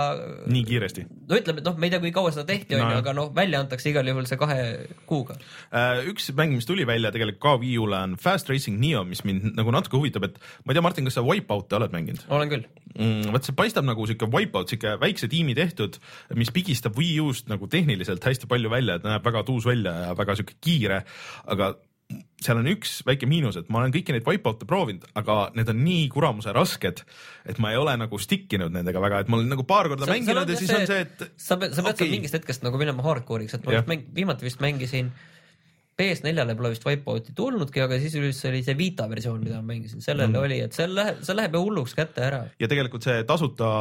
nii 0.49 0.65
kiiresti. 0.67 1.05
no 1.29 1.39
ütleme, 1.39 1.63
et 1.63 1.69
noh, 1.69 1.77
me 1.79 1.89
ei 1.89 1.93
tea, 1.93 2.01
kui 2.03 2.13
kaua 2.15 2.33
seda 2.35 2.47
tehti, 2.49 2.76
onju, 2.77 2.93
jah. 2.95 3.01
aga 3.03 3.15
noh, 3.17 3.31
välja 3.35 3.61
antakse 3.63 3.91
igal 3.91 4.07
juhul 4.07 4.27
see 4.29 4.39
kahe 4.39 4.61
kuuga. 5.09 5.37
Äh, 5.71 6.05
üks 6.11 6.29
mäng, 6.37 6.55
mis 6.57 6.69
tuli 6.69 6.87
välja 6.87 7.11
tegelikult 7.15 7.43
ka 7.43 7.55
Wii 7.61 7.77
U-le 7.83 8.01
on 8.07 8.17
Fast 8.21 8.49
Racing 8.51 8.79
Neo, 8.81 9.03
mis 9.07 9.23
mind 9.27 9.51
nagu 9.57 9.73
natuke 9.73 9.99
huvitab, 9.99 10.29
et 10.29 10.39
ma 10.63 10.73
ei 10.73 10.79
tea, 10.79 10.85
Martin, 10.85 11.09
kas 11.09 11.19
sa 11.19 11.25
Wipeout'i 11.25 11.77
oled 11.79 11.95
mänginud 11.95 12.27
olen 12.37 12.51
küll. 12.51 12.67
mm,? 12.95 13.31
vot 13.33 13.47
see 13.47 13.55
paistab 13.57 13.87
nagu 13.87 14.07
siuke 14.09 14.29
Wipeout, 14.33 14.71
siuke 14.71 14.95
väikse 15.01 15.29
tiimi 15.31 15.55
tehtud, 15.57 15.99
mis 16.39 16.51
pigistab 16.53 16.97
Wii 16.99 17.17
U-st 17.25 17.51
nagu 17.51 17.69
tehniliselt 17.71 18.23
hästi 18.25 18.49
palju 18.49 18.71
välja, 18.73 18.97
et 18.97 19.07
näeb 19.07 19.25
väga 19.25 19.43
tuus 19.47 19.67
välja 19.67 19.95
ja 20.07 20.15
väga 20.17 20.37
siuke 20.39 20.57
kiire, 20.63 21.03
aga 21.47 21.73
seal 22.43 22.59
on 22.59 22.67
üks 22.69 22.99
väike 23.07 23.27
miinus, 23.29 23.57
et 23.59 23.69
ma 23.73 23.81
olen 23.81 23.93
kõiki 23.93 24.13
neid 24.13 24.25
Wipeout'e 24.27 24.67
proovinud, 24.69 25.07
aga 25.17 25.37
need 25.57 25.71
on 25.73 25.79
nii 25.83 26.03
kuramuse 26.13 26.53
rasked, 26.55 27.01
et 27.49 27.61
ma 27.63 27.71
ei 27.73 27.79
ole 27.79 27.95
nagu 27.99 28.19
stick 28.21 28.53
inud 28.53 28.75
nendega 28.75 29.01
väga, 29.03 29.23
et 29.23 29.31
ma 29.31 29.39
olen 29.39 29.49
nagu 29.51 29.65
paar 29.67 29.89
korda 29.91 30.09
mänginud 30.09 30.53
ja 30.53 30.59
siis 30.59 30.73
on 30.75 30.85
see, 30.89 31.01
et 31.07 31.25
sa 31.33 31.57
pead, 31.59 31.73
sa 31.73 31.85
pead 31.85 31.97
okay. 31.97 32.11
mingist 32.13 32.37
hetkest 32.37 32.63
nagu 32.65 32.79
minema 32.79 33.05
hardcore'iks, 33.05 33.57
et 33.57 33.65
ma 33.65 33.79
vist 33.79 33.89
mäng, 33.89 34.05
viimati 34.15 34.47
vist 34.47 34.61
mängisin 34.63 35.11
PS4-le 35.97 36.53
pole 36.53 36.75
vist 36.75 36.85
Wipeouti 36.85 37.33
tulnudki, 37.35 37.81
aga 37.81 37.97
siis 38.03 38.15
üldse 38.19 38.51
oli 38.51 38.61
see 38.65 38.77
Vita 38.77 39.07
versioon, 39.09 39.41
mida 39.41 39.57
ma 39.57 39.73
mängisin, 39.73 40.03
sellele 40.05 40.29
mm. 40.29 40.43
oli, 40.45 40.59
et 40.67 40.77
see 40.77 40.85
läheb, 40.91 41.23
see 41.25 41.35
läheb 41.35 41.57
ju 41.57 41.63
hulluks 41.65 41.97
kätte 41.97 42.27
ära. 42.29 42.43
ja 42.61 42.69
tegelikult 42.69 43.07
see 43.07 43.23
tasuta 43.27 43.71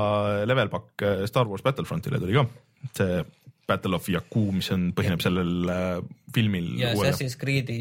level 0.48 0.72
pakk 0.72 1.10
Star 1.28 1.44
Wars 1.50 1.66
Battlefrontile 1.66 2.22
tuli 2.22 2.40
ka, 2.40 2.48
see 2.96 3.20
Battle 3.66 3.98
of 3.98 4.08
Jakku, 4.08 4.44
mis 4.54 4.68
on, 4.74 4.90
põhineb 4.96 5.22
sellel 5.24 5.70
äh, 5.72 6.00
filmil. 6.34 6.72
ja 6.80 6.92
Assassin's 6.94 7.38
Creed'i 7.40 7.78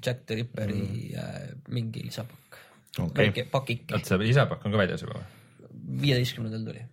Jack 0.00 0.24
the 0.28 0.40
Ripperi 0.40 0.80
mm. 0.80 1.64
mingi 1.74 2.06
lisapakk 2.06 2.60
Okei. 3.04 3.26
väike 3.26 3.46
pakike, 3.52 3.92
oot, 3.96 4.08
see 4.08 4.20
lisapakk 4.22 4.64
on 4.64 4.74
ka 4.74 4.80
väljas 4.80 5.04
juba 5.04 5.18
või? 5.18 5.26
viieteistkümnendal 6.02 6.64
tuli, 6.66 6.86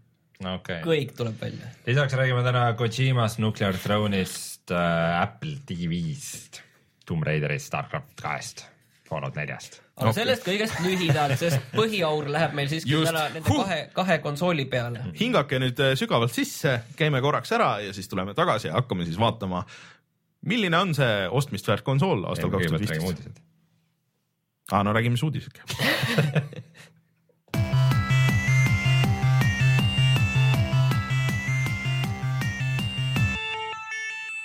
okei 0.43 0.55
okay.. 0.57 0.81
kõik 0.83 1.15
tuleb 1.17 1.39
välja. 1.39 1.71
lisaks 1.87 2.17
räägime 2.19 2.43
täna 2.45 2.65
Kojimast, 2.79 3.39
Nuclear 3.43 3.79
Throne'ist 3.79 4.75
äh,, 4.75 5.21
Apple 5.21 5.57
TV-st, 5.69 6.61
Tomb 7.07 7.25
Raiderist, 7.27 7.71
Starcraft 7.71 8.19
kahest, 8.21 8.67
Fallout 9.07 9.39
neljast. 9.39 9.82
Aga 9.93 10.09
okay. 10.09 10.23
sellest 10.23 10.45
kõigest 10.47 10.79
lühidalt, 10.81 11.35
sest 11.37 11.73
põhiaur 11.75 12.25
läheb 12.33 12.55
meil 12.57 12.69
siiski 12.71 12.97
täna 13.05 13.27
nende 13.29 13.45
Huh. 13.45 13.61
kahe, 13.61 13.79
kahe 13.93 14.17
konsooli 14.23 14.65
peale. 14.69 15.03
hingake 15.19 15.59
nüüd 15.61 15.79
äh, 15.79 15.93
sügavalt 15.99 16.33
sisse, 16.33 16.79
käime 16.97 17.21
korraks 17.21 17.53
ära 17.53 17.75
ja 17.83 17.93
siis 17.93 18.09
tuleme 18.09 18.33
tagasi 18.33 18.71
ja 18.71 18.73
hakkame 18.79 19.05
siis 19.05 19.19
vaatama, 19.21 19.65
milline 20.49 20.77
on 20.77 20.95
see 20.97 21.27
ostmist 21.29 21.67
väärt 21.69 21.85
konsool 21.85 22.25
aastal 22.25 22.49
kaks 22.53 22.71
tuhat 22.71 22.81
viisteist. 22.81 23.43
aa, 24.71 24.81
no 24.83 24.93
räägime 24.97 25.17
siis 25.17 25.29
uudised. 25.29 25.61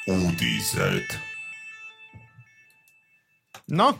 uudised. 0.09 1.17
noh, 3.69 3.97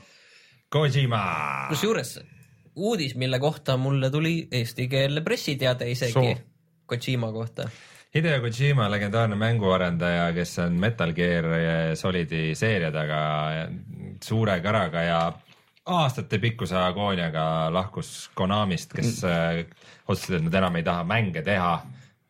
Kojima. 0.71 1.23
kusjuures 1.69 2.19
uudis, 2.79 3.15
mille 3.15 3.39
kohta 3.39 3.77
mulle 3.77 4.11
tuli 4.11 4.49
eestikeelne 4.53 5.21
pressiteade 5.21 5.91
isegi. 5.91 6.37
Kojima 6.87 7.33
kohta. 7.33 7.69
Hideo 8.15 8.41
Kojima, 8.41 8.91
legendaarne 8.91 9.37
mänguarendaja, 9.37 10.33
kes 10.33 10.59
on 10.59 10.73
Metal 10.81 11.13
Gear 11.13 11.45
Solidi 11.95 12.55
seeria 12.55 12.93
taga 12.93 13.21
suure 14.25 14.61
käraga 14.61 15.03
ja 15.03 15.21
aastatepikkuse 15.89 16.77
agooniaga 16.77 17.45
lahkus 17.73 18.31
Konamist, 18.35 18.93
kes 18.93 19.23
mm. 19.25 19.77
otsustasid, 20.09 20.41
et 20.41 20.49
nad 20.49 20.59
enam 20.63 20.77
ei 20.77 20.87
taha 20.87 21.05
mänge 21.05 21.43
teha. 21.43 21.73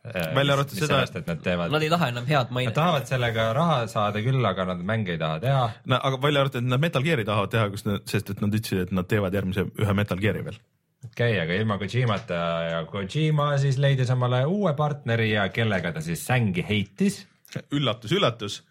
Välja 0.09 0.55
arvatud 0.55 0.79
seda- 0.79 1.03
et 1.19 1.27
nad 1.27 1.41
teevad, 1.43 1.73
Nad 1.75 1.83
ei 1.83 1.91
taha 1.91 2.09
enam 2.09 2.27
head 2.27 2.47
nad 2.47 2.53
mainet. 2.55 2.75
tahavad 2.75 3.07
sellega 3.07 3.53
raha 3.53 3.87
saada 3.87 4.23
küll, 4.25 4.45
aga 4.47 4.65
nad 4.65 4.79
mänge 4.81 5.11
ei 5.11 5.19
taha 5.19 5.41
teha. 5.41 5.71
no 5.85 6.01
aga 6.03 6.17
välja 6.23 6.41
arvatud, 6.41 6.63
et 6.63 6.69
nad 6.69 6.81
Metal 6.81 7.03
Gear'i 7.03 7.25
tahavad 7.25 7.51
teha, 7.51 7.69
kus 7.71 7.85
nad, 7.85 8.01
sest 8.07 8.31
et 8.31 8.41
nad 8.41 8.51
ütlesid, 8.51 8.83
et 8.83 8.93
nad 8.93 9.09
teevad 9.09 9.35
järgmise 9.35 9.67
ühe 9.79 9.95
Metal 9.95 10.19
Gear'i 10.19 10.45
veel. 10.45 10.59
okei 11.05 11.33
okay,, 11.33 11.41
aga 11.41 11.55
ilma 11.55 11.79
Kojimata 11.79 12.35
ja 12.71 12.85
Kojima 12.85 13.59
siis 13.59 13.77
leidis 13.79 14.11
omale 14.11 14.45
uue 14.47 14.73
partneri 14.75 15.33
ja 15.33 15.49
kellega 15.49 15.93
ta 15.93 16.01
siis 16.01 16.25
sängi 16.27 16.65
heitis 16.69 17.27
üllatus, 17.73 18.13
üllatus. 18.13 18.63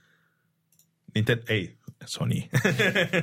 Nintendo, 1.15 1.43
ei, 1.49 1.71
Sony 2.07 2.41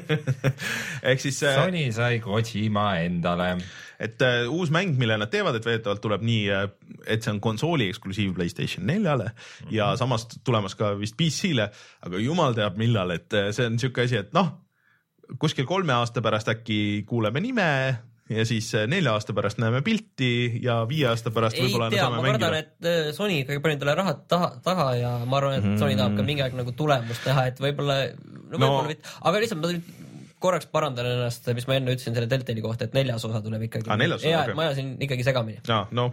ehk 1.08 1.20
siis 1.22 1.42
äh, 1.42 1.56
Sony 1.58 1.86
sai 1.92 2.20
Kojima 2.24 2.86
endale. 3.04 3.56
et 3.98 4.22
äh, 4.22 4.44
uus 4.50 4.72
mäng, 4.74 4.96
mille 4.98 5.18
nad 5.18 5.32
teevad, 5.32 5.56
et 5.58 5.66
väidetavalt 5.66 6.02
tuleb 6.04 6.24
nii, 6.26 6.48
et 7.06 7.24
see 7.24 7.32
on 7.32 7.40
konsooli 7.44 7.88
eksklusiiv 7.92 8.34
Playstation 8.34 8.86
neljale 8.86 9.30
mm 9.30 9.66
-hmm. 9.66 9.74
ja 9.74 9.96
samas 9.96 10.28
tulemas 10.44 10.74
ka 10.74 10.94
vist 10.98 11.16
PC-le, 11.16 11.70
aga 12.02 12.18
jumal 12.18 12.54
teab 12.54 12.76
millal, 12.76 13.10
et 13.10 13.32
äh, 13.32 13.52
see 13.52 13.66
on 13.66 13.78
siuke 13.78 14.02
asi, 14.04 14.16
et 14.16 14.32
noh, 14.32 14.52
kuskil 15.38 15.66
kolme 15.66 15.92
aasta 15.92 16.22
pärast 16.22 16.48
äkki 16.48 17.04
kuuleme 17.06 17.40
nime 17.40 17.98
ja 18.30 18.44
siis 18.48 18.70
äh, 18.74 18.86
nelja 18.88 19.12
aasta 19.12 19.34
pärast 19.36 19.58
näeme 19.60 19.82
pilti 19.84 20.60
ja 20.64 20.78
viie 20.88 21.08
aasta 21.10 21.32
pärast 21.34 21.58
ei 21.58 21.66
võib-olla 21.66 21.90
saame 21.92 22.22
ma 22.22 22.30
kardan, 22.30 22.54
mängida. 22.56 22.78
et 22.80 22.88
äh, 23.08 23.10
Sony 23.16 23.42
ikkagi 23.42 23.60
pani 23.64 23.76
talle 23.80 23.96
rahad 23.98 24.22
taha, 24.30 24.54
taha 24.64 24.86
ja 24.96 25.10
ma 25.28 25.40
arvan, 25.42 25.58
et 25.58 25.82
Sony 25.82 25.98
tahab 25.98 26.16
ka 26.16 26.24
mingi 26.24 26.44
aeg 26.44 26.56
nagu 26.56 26.72
tulemust 26.76 27.28
näha, 27.28 27.50
et 27.52 27.60
võib-olla, 27.60 27.98
no 28.54 28.62
No- 28.64 28.72
mitte, 28.88 29.04
aga 29.20 29.42
lihtsalt 29.44 29.60
ma 29.60 29.74
nüüd 29.74 29.92
korraks 30.44 30.68
parandan 30.68 31.06
ennast, 31.08 31.46
mis 31.56 31.64
ma 31.68 31.76
enne 31.78 31.92
ütlesin 31.94 32.16
selle 32.16 32.28
Deltali 32.28 32.60
kohta, 32.64 32.84
et 32.88 32.96
neljas 32.96 33.22
osa 33.24 33.40
tuleb 33.44 33.62
ikkagi 33.64 33.88
Aa, 33.88 33.96
neljas 34.00 34.20
osa, 34.20 34.28
ja 34.28 34.40
okei. 34.42 34.52
et 34.52 34.58
ma 34.58 34.66
ajasin 34.66 34.90
ikkagi 35.06 35.24
segamini. 35.24 35.60
ja 35.68 35.78
no 35.96 36.06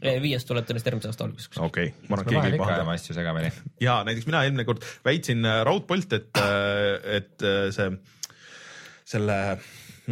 viies 0.00 0.46
tuleb 0.46 0.66
tõenäoliselt 0.66 0.90
järgmise 0.90 1.10
aasta 1.10 1.26
alguses. 1.26 1.50
okei 1.58 1.90
okay., 1.90 2.08
ma 2.08 2.18
arvan, 2.18 2.26
et 2.26 2.32
keegi 2.34 2.54
ei 2.54 2.62
pahanda 2.62 2.80
ajame 2.80 2.96
asju 2.98 3.18
segamini. 3.18 3.52
ja 3.82 4.00
näiteks 4.06 4.30
mina 4.30 4.42
eelmine 4.46 4.66
kord 4.70 4.86
väitsin 5.06 5.46
raudpolt, 5.66 6.18
et, 6.18 6.42
et 7.18 7.46
see, 7.74 7.90
selle 9.14 9.38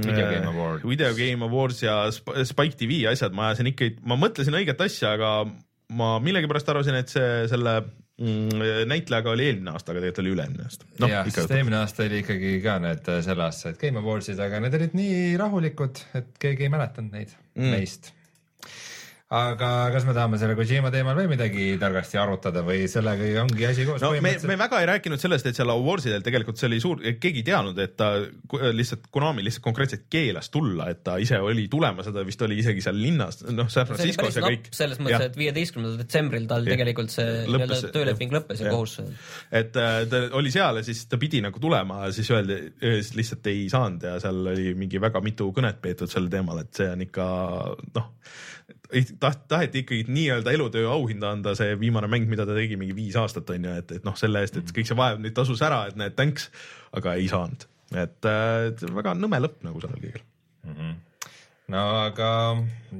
Video 0.04 0.26
Game 0.30 0.50
Award. 0.50 0.84
Video 0.88 1.14
Game 1.16 1.46
Awards 1.46 1.82
ja 1.82 2.00
Sp- 2.14 2.44
Spike 2.48 2.78
TV 2.78 3.02
asjad, 3.10 3.34
ma 3.36 3.50
ajasin 3.50 3.72
ikka, 3.72 3.92
ma 4.08 4.18
mõtlesin 4.20 4.56
õiget 4.58 4.84
asja, 4.84 5.14
aga 5.18 5.32
ma 5.98 6.18
millegipärast 6.22 6.68
arvasin, 6.68 6.98
et 7.00 7.12
see 7.12 7.46
selle 7.50 7.74
mm, 7.82 8.66
näitlejaga 8.90 9.32
oli 9.32 9.48
eelmine 9.48 9.72
aasta, 9.72 9.92
aga 9.92 10.02
tegelikult 10.02 10.22
oli 10.24 10.34
üle-eelmine 10.34 10.68
aasta. 10.68 10.90
noh, 11.00 11.12
jah, 11.12 11.30
sest 11.32 11.54
eelmine 11.56 11.80
aasta 11.80 12.04
oli 12.04 12.22
ikkagi 12.24 12.52
ka 12.64 12.76
need 12.84 13.10
äh, 13.14 13.22
selle 13.24 13.46
aasta 13.46 13.74
Game 13.80 14.02
Awardsid, 14.02 14.40
aga 14.44 14.60
need 14.64 14.78
olid 14.80 14.96
nii 14.98 15.18
rahulikud, 15.40 16.04
et 16.20 16.30
keegi 16.42 16.68
ei 16.68 16.72
mäletanud 16.74 17.16
neid 17.16 17.34
mm. 17.56 17.72
neist. 17.74 18.12
Aga 19.28 19.70
kas 19.92 20.06
me 20.08 20.14
tahame 20.16 20.38
selle 20.40 20.54
Kojima 20.56 20.88
teemal 20.88 21.16
veel 21.18 21.26
midagi 21.28 21.74
targasti 21.80 22.16
arutada 22.16 22.62
või 22.64 22.86
sellega 22.88 23.42
ongi 23.42 23.66
asi 23.68 23.84
koos? 23.84 24.00
no 24.00 24.14
me, 24.24 24.30
me 24.48 24.56
väga 24.56 24.78
ei 24.80 24.88
rääkinud 24.88 25.20
sellest, 25.20 25.50
et 25.50 25.58
seal 25.58 25.68
awardsidel 25.68 26.24
tegelikult 26.24 26.56
see 26.56 26.70
oli 26.70 26.78
suur, 26.80 27.02
keegi 27.20 27.42
ei 27.42 27.46
teadnud, 27.50 27.76
et 27.84 27.92
ta 28.00 28.08
ku- 28.48 28.60
lihtsalt 28.72 29.10
Konami 29.12 29.44
lihtsalt 29.44 29.66
konkreetselt 29.66 30.06
keelas 30.08 30.48
tulla, 30.54 30.88
et 30.94 31.02
ta 31.04 31.18
ise 31.20 31.36
oli 31.44 31.66
tulemas 31.68 32.08
ja 32.08 32.14
ta 32.16 32.24
vist 32.24 32.40
oli 32.48 32.56
isegi 32.62 32.80
seal 32.84 32.96
linnas, 32.96 33.42
noh, 33.52 33.68
San 33.72 33.90
Franciscos 33.90 34.40
ja 34.40 34.46
kõik. 34.46 34.72
selles 34.72 35.02
mõttes, 35.02 35.28
et 35.28 35.38
viieteistkümnendal 35.42 36.00
detsembril 36.00 36.48
tal 36.48 36.64
Jah. 36.64 36.72
tegelikult 36.78 37.12
see 37.12 37.44
Lõppes 37.52 37.84
tööleping 37.92 38.32
lõppes 38.32 38.64
ja 38.64 38.70
jah. 38.70 38.78
kohustus. 38.78 39.30
et 39.52 39.76
äh, 39.76 40.00
ta 40.08 40.24
oli 40.40 40.54
seal 40.56 40.80
ja 40.80 40.88
siis 40.88 41.04
ta 41.04 41.20
pidi 41.20 41.44
nagu 41.44 41.60
tulema 41.60 42.06
ja 42.06 42.12
siis 42.16 42.32
öeldi, 42.32 42.62
lihtsalt 43.20 43.52
ei 43.52 43.68
saanud 43.68 44.08
ja 44.08 44.16
seal 44.24 44.40
oli 44.56 44.72
mingi 44.78 45.04
väga 45.04 45.20
mitu 45.20 45.52
kõnet 45.52 45.84
peetud 45.84 46.08
sel 46.08 46.32
teemal, 46.32 46.64
et 46.64 46.72
see 46.80 46.88
on 46.96 47.04
ikka 47.04 47.26
noh, 47.92 48.14
taht-, 49.20 49.46
taheti 49.48 49.82
ikkagi 49.84 50.04
nii-öelda 50.12 50.52
elutöö 50.52 50.88
auhinda 50.92 51.32
anda 51.36 51.54
see 51.58 51.74
viimane 51.80 52.08
mäng, 52.10 52.28
mida 52.28 52.46
ta 52.46 52.56
tegi 52.56 52.76
mingi 52.80 52.96
viis 52.96 53.16
aastat 53.20 53.50
on 53.54 53.68
ju, 53.68 53.74
et, 53.82 53.92
et 53.98 54.06
noh, 54.06 54.16
selle 54.18 54.44
eest, 54.44 54.60
et 54.60 54.72
kõik 54.76 54.88
see 54.88 54.98
vaev 54.98 55.20
nüüd 55.22 55.36
tasus 55.36 55.62
ära, 55.64 55.84
et 55.88 55.98
näed, 56.00 56.16
thanks, 56.18 56.48
aga 56.96 57.16
ei 57.20 57.28
saanud. 57.32 57.68
et 57.96 58.28
äh, 58.28 58.88
väga 58.96 59.14
nõme 59.16 59.40
lõpp 59.40 59.62
nagu 59.64 59.80
sellel 59.80 60.02
kõigel. 60.02 60.24
no 61.72 61.84
aga 62.04 62.30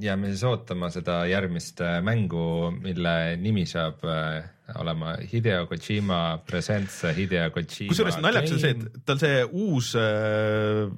jääme 0.01 0.31
siis 0.33 0.45
ootama 0.49 0.89
seda 0.93 1.21
järgmist 1.29 1.83
äh, 1.85 1.99
mängu, 2.05 2.71
mille 2.73 3.37
nimi 3.41 3.67
saab 3.69 4.05
äh, 4.09 4.49
olema 4.81 5.17
Hideo 5.33 5.67
Kojima 5.69 6.41
Presents 6.47 7.03
Hideo 7.17 7.51
Kojima. 7.53 7.93
kusjuures 7.93 8.21
naljakas 8.21 8.57
on 8.57 8.65
see, 8.65 8.77
et 8.77 9.05
tal 9.09 9.21
see 9.21 9.45
uus 9.45 9.95
äh, 10.01 10.89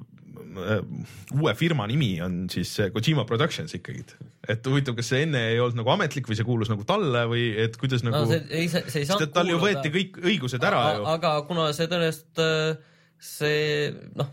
uue 1.37 1.53
firma 1.59 1.87
nimi 1.89 2.11
on 2.23 2.45
siis 2.51 2.73
Kojima 2.93 3.25
Productions 3.29 3.73
ikkagi, 3.77 4.03
et 4.49 4.67
huvitav, 4.67 4.95
kas 4.97 5.11
see 5.13 5.25
enne 5.25 5.41
ei 5.53 5.59
olnud 5.61 5.81
nagu 5.81 5.93
ametlik 5.93 6.29
või 6.29 6.37
see 6.39 6.47
kuulus 6.47 6.71
nagu 6.71 6.85
talle 6.87 7.25
või 7.31 7.47
et 7.65 7.77
kuidas 7.81 8.05
nagu 8.05 8.23
no 8.23 8.29
sest 8.29 9.15
et 9.17 9.33
tal 9.35 9.51
ju 9.51 9.59
võeti 9.61 9.93
kõik 9.93 10.21
õigused 10.23 10.63
ära 10.67 10.83
ju. 10.97 11.07
aga 11.15 11.33
kuna 11.49 11.69
see 11.77 11.89
tõenäoliselt 11.91 12.43
äh, 12.43 12.91
see 13.21 13.91
noh, 14.17 14.31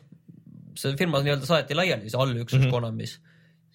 see 0.79 0.97
firma 0.99 1.21
nii-öelda 1.23 1.49
saeti 1.49 1.77
laiali, 1.77 2.11
see 2.11 2.21
allüksus 2.21 2.59
mm 2.59 2.67
-hmm. 2.67 2.75
Konamis, 2.75 3.19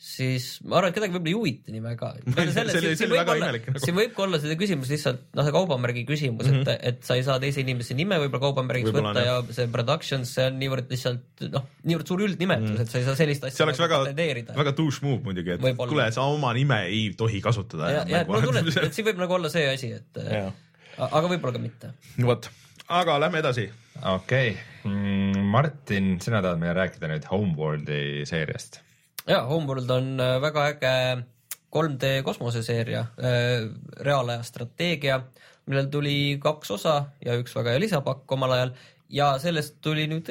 siis 0.03 0.47
ma 0.67 0.77
arvan, 0.79 0.91
et 0.91 0.97
kedagi 0.97 1.15
võib-olla 1.15 1.31
ei 1.31 1.37
huvita 1.39 1.73
nii 1.73 1.83
väga. 1.83 2.09
See 2.53 2.95
see 2.99 3.07
nagu. 3.09 3.79
siin 3.83 3.95
võib 3.97 4.15
ka 4.15 4.25
olla 4.25 4.39
see 4.43 4.57
küsimus 4.59 4.91
lihtsalt 4.91 5.21
noh, 5.33 5.47
see 5.47 5.55
kaubamärgi 5.55 6.03
küsimus 6.07 6.47
mm, 6.49 6.59
-hmm. 6.59 6.73
et, 6.73 6.89
et 6.91 7.07
sa 7.07 7.15
ei 7.17 7.23
saa 7.25 7.39
teise 7.41 7.63
inimese 7.63 7.95
nime 7.97 8.19
võib-olla 8.21 8.43
kaubamärgiks 8.47 8.93
Mhm. 8.93 8.97
Võib-olla 8.97 9.13
võtta 9.13 9.23
on, 9.23 9.47
ja 9.49 9.55
see 9.57 9.69
productions, 9.73 10.33
see 10.37 10.47
on 10.49 10.59
niivõrd 10.61 10.91
lihtsalt 10.93 11.45
noh, 11.53 11.67
niivõrd 11.87 12.11
suur 12.11 12.23
üldnimetus 12.27 12.69
mm, 12.69 12.75
-hmm. 12.75 12.85
et 12.85 12.93
sa 12.93 12.99
ei 12.99 13.07
saa 13.07 13.19
sellist 13.19 13.45
see 13.45 13.53
asja 13.53 13.67
oleks 13.67 13.81
nagu 13.81 14.01
väga 14.09 14.57
väga 14.59 14.75
douche 14.77 15.05
move 15.05 15.21
muidugi, 15.27 15.55
et 15.55 15.79
kuule, 15.79 16.09
sa 16.15 16.27
oma 16.29 16.53
nime 16.57 16.83
ei 16.89 17.05
tohi 17.17 17.41
kasutada. 17.41 17.91
ja, 17.91 18.03
ja 18.07 18.19
et 18.23 18.27
mul 18.27 18.41
on 18.41 18.49
tunne, 18.49 18.65
et, 18.67 18.93
siin 18.93 19.07
võib 19.07 19.23
nagu 19.23 19.39
olla 19.39 19.51
see 19.53 19.65
asi, 19.69 19.93
et 19.99 20.21
Jaa. 20.23 20.51
aga 21.09 21.25
võib-olla 21.27 21.55
ka 21.57 21.63
mitte. 21.63 21.93
vot, 22.21 22.49
aga 23.01 23.19
lähme 23.25 23.43
edasi. 23.43 23.69
okei 24.15 24.55
okay., 24.55 25.43
Martin, 25.53 26.17
sina 26.21 26.41
tahad 26.43 26.59
meile 26.59 26.73
rääkida 26.81 27.07
nüüd 27.11 27.29
Homeworldi 27.29 28.25
seeriast. 28.27 28.81
Ja 29.27 29.43
Homeworld 29.49 29.89
on 29.89 30.19
äh, 30.19 30.39
väga 30.41 30.67
äge 30.73 30.95
3D 31.73 32.21
kosmoseseeria, 32.21 32.99
reaalaja 34.05 34.43
strateegia, 34.45 35.15
millel 35.65 35.87
tuli 35.89 36.37
kaks 36.41 36.69
osa 36.75 36.99
ja 37.25 37.33
üks 37.39 37.55
väga 37.57 37.73
hea 37.73 37.81
lisapakk 37.81 38.29
omal 38.35 38.53
ajal 38.53 38.75
ja 39.09 39.31
sellest 39.41 39.79
tuli 39.81 40.05
nüüd 40.11 40.29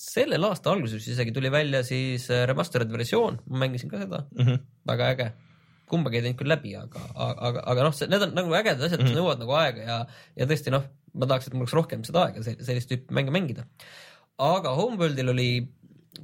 sellel 0.00 0.46
aasta 0.48 0.72
alguses 0.72 1.06
isegi 1.12 1.34
tuli 1.34 1.50
välja 1.52 1.82
siis 1.86 2.26
äh, 2.32 2.44
remastered 2.48 2.90
versioon, 2.92 3.38
ma 3.50 3.64
mängisin 3.64 3.90
ka 3.90 4.00
seda 4.00 4.24
mm, 4.24 4.46
-hmm. 4.46 4.60
väga 4.86 5.10
äge. 5.14 5.30
kumbagi 5.90 6.20
ei 6.20 6.22
teinud 6.22 6.38
küll 6.38 6.52
läbi, 6.52 6.70
aga, 6.78 7.00
aga, 7.18 7.62
aga 7.72 7.84
noh, 7.88 7.94
need 8.12 8.22
on 8.22 8.34
nagu 8.36 8.52
ägedad 8.54 8.84
asjad, 8.86 9.00
mis 9.00 9.10
mm 9.10 9.16
-hmm. 9.16 9.18
nõuavad 9.18 9.40
nagu 9.42 9.56
aega 9.58 9.80
ja, 9.88 9.96
ja 10.38 10.46
tõesti 10.46 10.70
noh, 10.70 10.84
ma 11.14 11.26
tahaks, 11.26 11.48
et 11.48 11.54
mul 11.54 11.66
oleks 11.66 11.74
rohkem 11.74 12.04
seda 12.06 12.22
aega 12.26 12.44
se- 12.46 12.56
sellist 12.62 12.90
tüüpi 12.90 13.16
mänge 13.18 13.34
mängida. 13.34 13.66
aga 14.38 14.74
Homeworldil 14.78 15.28
oli 15.34 15.50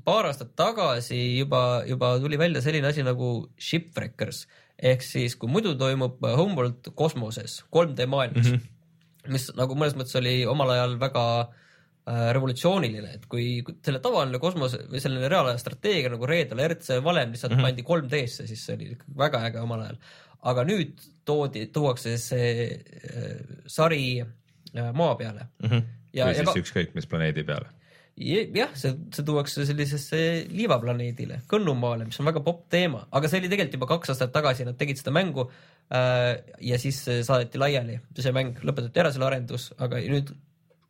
paar 0.05 0.29
aastat 0.31 0.55
tagasi 0.59 1.39
juba, 1.39 1.83
juba 1.89 2.17
tuli 2.21 2.39
välja 2.39 2.63
selline 2.65 2.89
asi 2.89 3.05
nagu 3.07 3.49
Shipwreckers 3.59 4.47
ehk 4.77 5.05
siis, 5.05 5.37
kui 5.41 5.51
muidu 5.51 5.75
toimub 5.79 6.25
Homeworld 6.37 6.91
kosmoses 6.99 7.63
3D 7.73 8.07
maailmas 8.13 8.51
mm, 8.51 8.59
-hmm. 8.59 9.33
mis 9.33 9.49
nagu 9.57 9.75
mõnes 9.79 9.97
mõttes 9.97 10.19
oli 10.21 10.35
omal 10.47 10.71
ajal 10.75 10.99
väga 11.01 11.25
äh, 11.41 12.29
revolutsiooniline, 12.37 13.15
et 13.15 13.27
kui 13.27 13.63
kui 13.65 13.79
selle 13.85 14.03
tavaline 14.05 14.39
kosmose 14.43 14.85
või 14.91 15.01
selline 15.01 15.29
reaalaja 15.33 15.59
strateegia 15.63 16.13
nagu 16.13 16.29
Red 16.29 16.53
Alert, 16.53 16.85
see 16.85 17.03
valem 17.05 17.33
lihtsalt 17.33 17.57
mm 17.57 17.59
-hmm. 17.59 17.87
pandi 17.87 17.87
3D-sse, 17.91 18.47
siis 18.47 18.67
see 18.67 18.77
oli 18.77 18.97
väga 19.17 19.45
äge 19.49 19.61
omal 19.61 19.81
ajal. 19.81 19.99
aga 20.43 20.65
nüüd 20.65 21.01
toodi, 21.25 21.67
tuuakse 21.67 22.19
see 22.19 22.69
äh, 22.75 23.41
sari 23.67 24.21
äh, 24.21 24.93
maa 24.93 25.15
peale 25.15 25.49
mm. 25.63 25.69
-hmm. 25.69 25.83
ja, 26.13 26.27
või 26.27 26.35
siis 26.35 26.53
ka... 26.53 26.61
ükskõik 26.61 26.95
mis 26.95 27.07
planeedi 27.07 27.45
peale 27.45 27.76
jah, 28.17 28.73
see, 28.79 28.95
see 29.13 29.25
tuuakse 29.27 29.67
sellisesse 29.69 30.21
liivaplaneedile, 30.49 31.43
Kõnnumaale, 31.51 32.07
mis 32.09 32.19
on 32.23 32.31
väga 32.31 32.43
popp 32.45 32.65
teema, 32.73 33.05
aga 33.13 33.29
see 33.29 33.43
oli 33.43 33.51
tegelikult 33.53 33.79
juba 33.79 33.91
kaks 33.93 34.15
aastat 34.15 34.33
tagasi, 34.35 34.65
nad 34.69 34.79
tegid 34.81 35.01
seda 35.01 35.13
mängu 35.13 35.47
äh, 35.93 36.33
ja 36.65 36.81
siis 36.81 37.03
saadeti 37.05 37.61
laiali, 37.61 38.01
see 38.17 38.35
mäng 38.37 38.57
lõpetati 38.65 39.05
ära, 39.05 39.13
selle 39.13 39.29
arendus, 39.29 39.69
aga 39.77 40.01
nüüd 40.01 40.33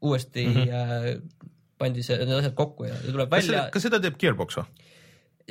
uuesti 0.06 0.46
mm 0.46 0.54
-hmm. 0.54 0.70
äh, 0.70 1.54
pandi 1.80 2.04
see, 2.06 2.18
need 2.22 2.38
asjad 2.38 2.54
kokku 2.58 2.86
ja, 2.88 2.98
tuleb 3.06 3.32
välja. 3.32 3.66
kas 3.72 3.88
seda 3.88 4.00
teeb 4.02 4.20
Gearbox 4.20 4.60
või? 4.60 4.68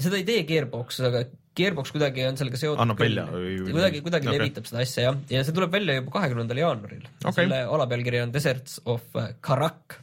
seda 0.06 0.20
ei 0.20 0.26
tee 0.28 0.46
Gearbox, 0.48 1.02
aga 1.08 1.26
Gearbox 1.56 1.92
kuidagi 1.96 2.26
on 2.28 2.40
sellega 2.40 2.60
seotud. 2.60 2.82
annab 2.84 3.00
välja 3.00 3.28
või? 3.32 3.60
kuidagi, 3.68 4.02
kuidagi 4.06 4.32
okay. 4.32 4.40
levitab 4.40 4.68
seda 4.70 4.82
asja 4.86 5.10
jah, 5.10 5.20
ja 5.32 5.44
see 5.44 5.56
tuleb 5.56 5.76
välja 5.76 6.00
juba 6.00 6.16
kahekümnendal 6.18 6.64
jaanuaril 6.64 7.06
okay.. 7.22 7.38
selle 7.44 7.62
alapealkiri 7.78 8.24
on 8.24 8.34
Deserts 8.36 8.82
of 8.86 9.22
Karak 9.42 10.00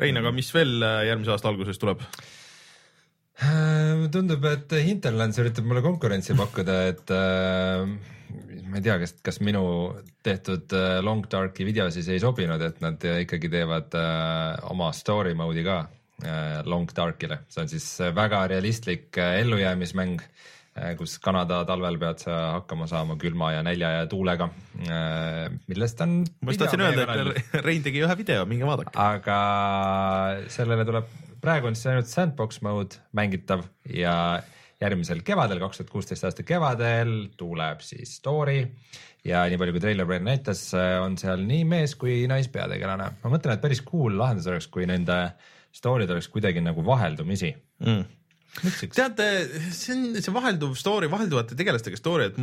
Rein, 0.00 0.18
aga 0.20 0.32
mis 0.34 0.50
veel 0.52 0.76
äh, 0.84 1.06
järgmise 1.08 1.32
aasta 1.32 1.48
alguses 1.48 1.80
tuleb? 1.80 2.02
Äh, 3.36 4.06
tundub, 4.12 4.44
et 4.48 4.72
Hinterlands 4.84 5.40
üritab 5.40 5.68
mulle 5.68 5.82
konkurentsi 5.84 6.36
pakkuda, 6.36 6.76
et 6.90 7.12
äh, 7.16 7.84
ma 8.68 8.80
ei 8.80 8.84
tea, 8.84 8.98
kas, 9.00 9.16
kas 9.24 9.40
minu 9.44 9.62
tehtud 10.24 10.72
äh, 10.76 10.98
Long 11.04 11.24
Darki 11.32 11.64
video 11.68 11.88
siis 11.92 12.10
ei 12.12 12.20
sobinud, 12.20 12.60
et 12.64 12.82
nad 12.84 13.08
ikkagi 13.22 13.52
teevad 13.52 13.96
äh, 13.96 14.66
oma 14.72 14.90
story 14.96 15.32
mode'i 15.38 15.64
ka 15.64 15.78
äh, 16.24 16.60
Long 16.68 16.92
Darkile, 16.96 17.42
see 17.48 17.64
on 17.64 17.72
siis 17.72 17.88
väga 18.16 18.44
realistlik 18.52 19.16
äh, 19.20 19.38
ellujäämismäng 19.44 20.20
äh, 20.20 20.55
kus 20.98 21.16
Kanada 21.22 21.62
talvel 21.68 21.96
pead 22.00 22.20
sa 22.26 22.38
hakkama 22.58 22.88
saama 22.90 23.16
külma 23.20 23.52
ja 23.54 23.62
nälja 23.64 23.92
ja 23.94 24.08
tuulega, 24.10 24.48
äh, 24.84 25.46
millest 25.70 26.00
on. 26.04 26.18
ma 26.44 26.52
just 26.52 26.62
tahtsin 26.64 26.84
öelda, 26.84 27.06
et 27.06 27.62
Rein 27.64 27.84
tegi 27.84 28.02
ühe 28.04 28.18
video, 28.18 28.44
minge 28.48 28.68
vaadake. 28.68 28.92
aga 29.00 29.38
sellele 30.52 30.84
tuleb, 30.88 31.08
praegu 31.40 31.70
on 31.70 31.78
siis 31.78 31.92
ainult 31.92 32.12
sandbox 32.12 32.60
mode 32.66 33.00
mängitav 33.16 33.64
ja 33.88 34.16
järgmisel 34.82 35.22
kevadel, 35.24 35.62
kaks 35.64 35.80
tuhat 35.80 35.92
kuusteist 35.94 36.28
aasta 36.28 36.44
kevadel 36.44 37.14
tuleb 37.40 37.80
siis 37.84 38.18
story 38.20 38.58
ja 39.24 39.46
nii 39.48 39.58
palju, 39.60 39.78
kui 39.78 39.84
treiler 39.86 40.08
praegu 40.08 40.28
näitas, 40.28 40.68
on 41.00 41.16
seal 41.20 41.40
nii 41.48 41.64
mees 41.68 41.96
kui 41.96 42.18
naispeategelane. 42.28 43.08
ma 43.22 43.32
mõtlen, 43.32 43.56
et 43.56 43.64
päris 43.64 43.80
cool 43.86 44.20
lahendus 44.20 44.52
oleks, 44.52 44.68
kui 44.68 44.84
nende 44.88 45.22
story'd 45.76 46.12
oleks 46.12 46.28
kuidagi 46.32 46.60
nagu 46.64 46.84
vaheldumisi 46.84 47.54
mm 47.80 48.04
teate, 48.62 49.26
see 49.74 49.94
on 49.94 50.16
see 50.16 50.32
vahelduv 50.34 50.74
story, 50.78 51.08
vahelduvate 51.12 51.56
tegelastega 51.58 51.98
story, 51.98 52.30
et. 52.30 52.38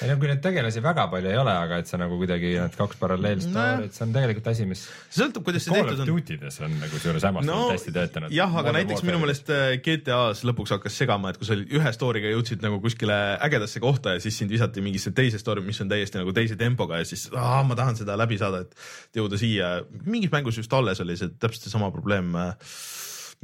ei 0.00 0.10
no 0.10 0.16
kui 0.20 0.30
neid 0.30 0.42
tegelasi 0.44 0.82
väga 0.84 1.06
palju 1.12 1.30
ei 1.32 1.38
ole, 1.40 1.54
aga 1.64 1.80
et 1.82 1.90
sa 1.90 1.98
nagu 2.00 2.18
kuidagi 2.20 2.52
need 2.54 2.76
kaks 2.78 3.00
paralleelstory't, 3.00 3.94
see 3.96 4.04
on 4.06 4.14
tegelikult 4.14 4.50
asi, 4.52 4.66
mis. 4.70 4.84
sõltub, 5.16 5.44
kuidas 5.48 5.66
see 5.66 5.74
tehtud 5.74 5.96
on. 5.96 6.04
Call 6.04 6.06
of 6.06 6.12
Duty'des 6.12 6.60
on 6.66 6.76
nagu 6.82 7.02
seejuures 7.02 7.26
hämmastavalt 7.28 7.66
no, 7.66 7.74
hästi 7.74 7.94
töötanud. 7.96 8.36
jah, 8.36 8.56
aga 8.62 8.74
näiteks 8.78 9.04
minu 9.06 9.22
meelest 9.24 9.52
äh, 9.54 9.74
GTA-s 9.82 10.44
lõpuks 10.48 10.76
hakkas 10.76 10.98
segama, 11.02 11.34
et 11.34 11.40
kui 11.40 11.50
sa 11.50 11.58
ühe 11.58 11.94
story'ga 11.96 12.32
jõudsid 12.36 12.64
nagu 12.66 12.80
kuskile 12.84 13.18
ägedasse 13.42 13.82
kohta 13.82 14.16
ja 14.16 14.22
siis 14.22 14.38
sind 14.40 14.54
visati 14.54 14.84
mingisse 14.84 15.14
teise 15.16 15.42
story, 15.42 15.64
mis 15.66 15.82
on 15.82 15.90
täiesti 15.90 16.22
nagu 16.22 16.34
teise 16.36 16.58
tempoga 16.60 17.02
ja 17.02 17.08
siis 17.08 17.26
aa, 17.34 17.62
ma 17.66 17.78
tahan 17.78 17.98
seda 17.98 18.18
läbi 18.20 18.38
saada, 18.40 18.64
et 18.66 19.18
jõuda 19.18 19.40
siia. 19.40 19.80
mingis 20.06 20.32
mängus 20.32 20.62
just 20.62 20.72
alles 20.78 21.02
oli 21.02 21.18
see 21.18 21.34
täpselt 21.40 21.66
seesama 21.66 21.90
probleem 21.94 22.34
äh, 22.38 22.54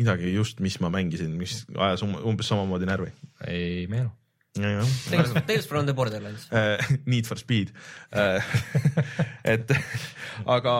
midagi 0.00 0.32
just, 0.34 0.60
mis 0.64 0.78
ma 0.82 0.90
mängisin, 0.92 1.32
mis 1.40 1.64
ajas 1.74 2.04
um, 2.06 2.14
umbes 2.32 2.50
samamoodi 2.50 2.88
närvi. 2.88 3.10
ei 3.48 3.86
meenu. 3.90 4.12
Tales, 4.56 5.34
Tales 5.44 5.66
from 5.68 5.84
the 5.84 5.92
Borderlands 5.92 6.46
uh, 6.48 6.80
Need 7.12 7.26
for 7.28 7.36
Speed 7.36 7.74
uh, 8.16 8.40
et 9.52 9.68
aga 10.48 10.76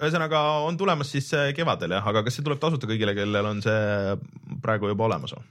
ühesõnaga 0.00 0.40
on 0.66 0.74
tulemas 0.74 1.12
siis 1.14 1.28
kevadel 1.54 1.94
jah, 1.94 2.08
aga 2.10 2.24
kas 2.26 2.34
see 2.34 2.42
tuleb 2.42 2.58
tasuta 2.58 2.90
kõigile, 2.90 3.14
kellel 3.14 3.46
on 3.46 3.62
see 3.62 4.18
praegu 4.64 4.90
juba 4.90 5.06
olemas 5.06 5.36
või? 5.36 5.46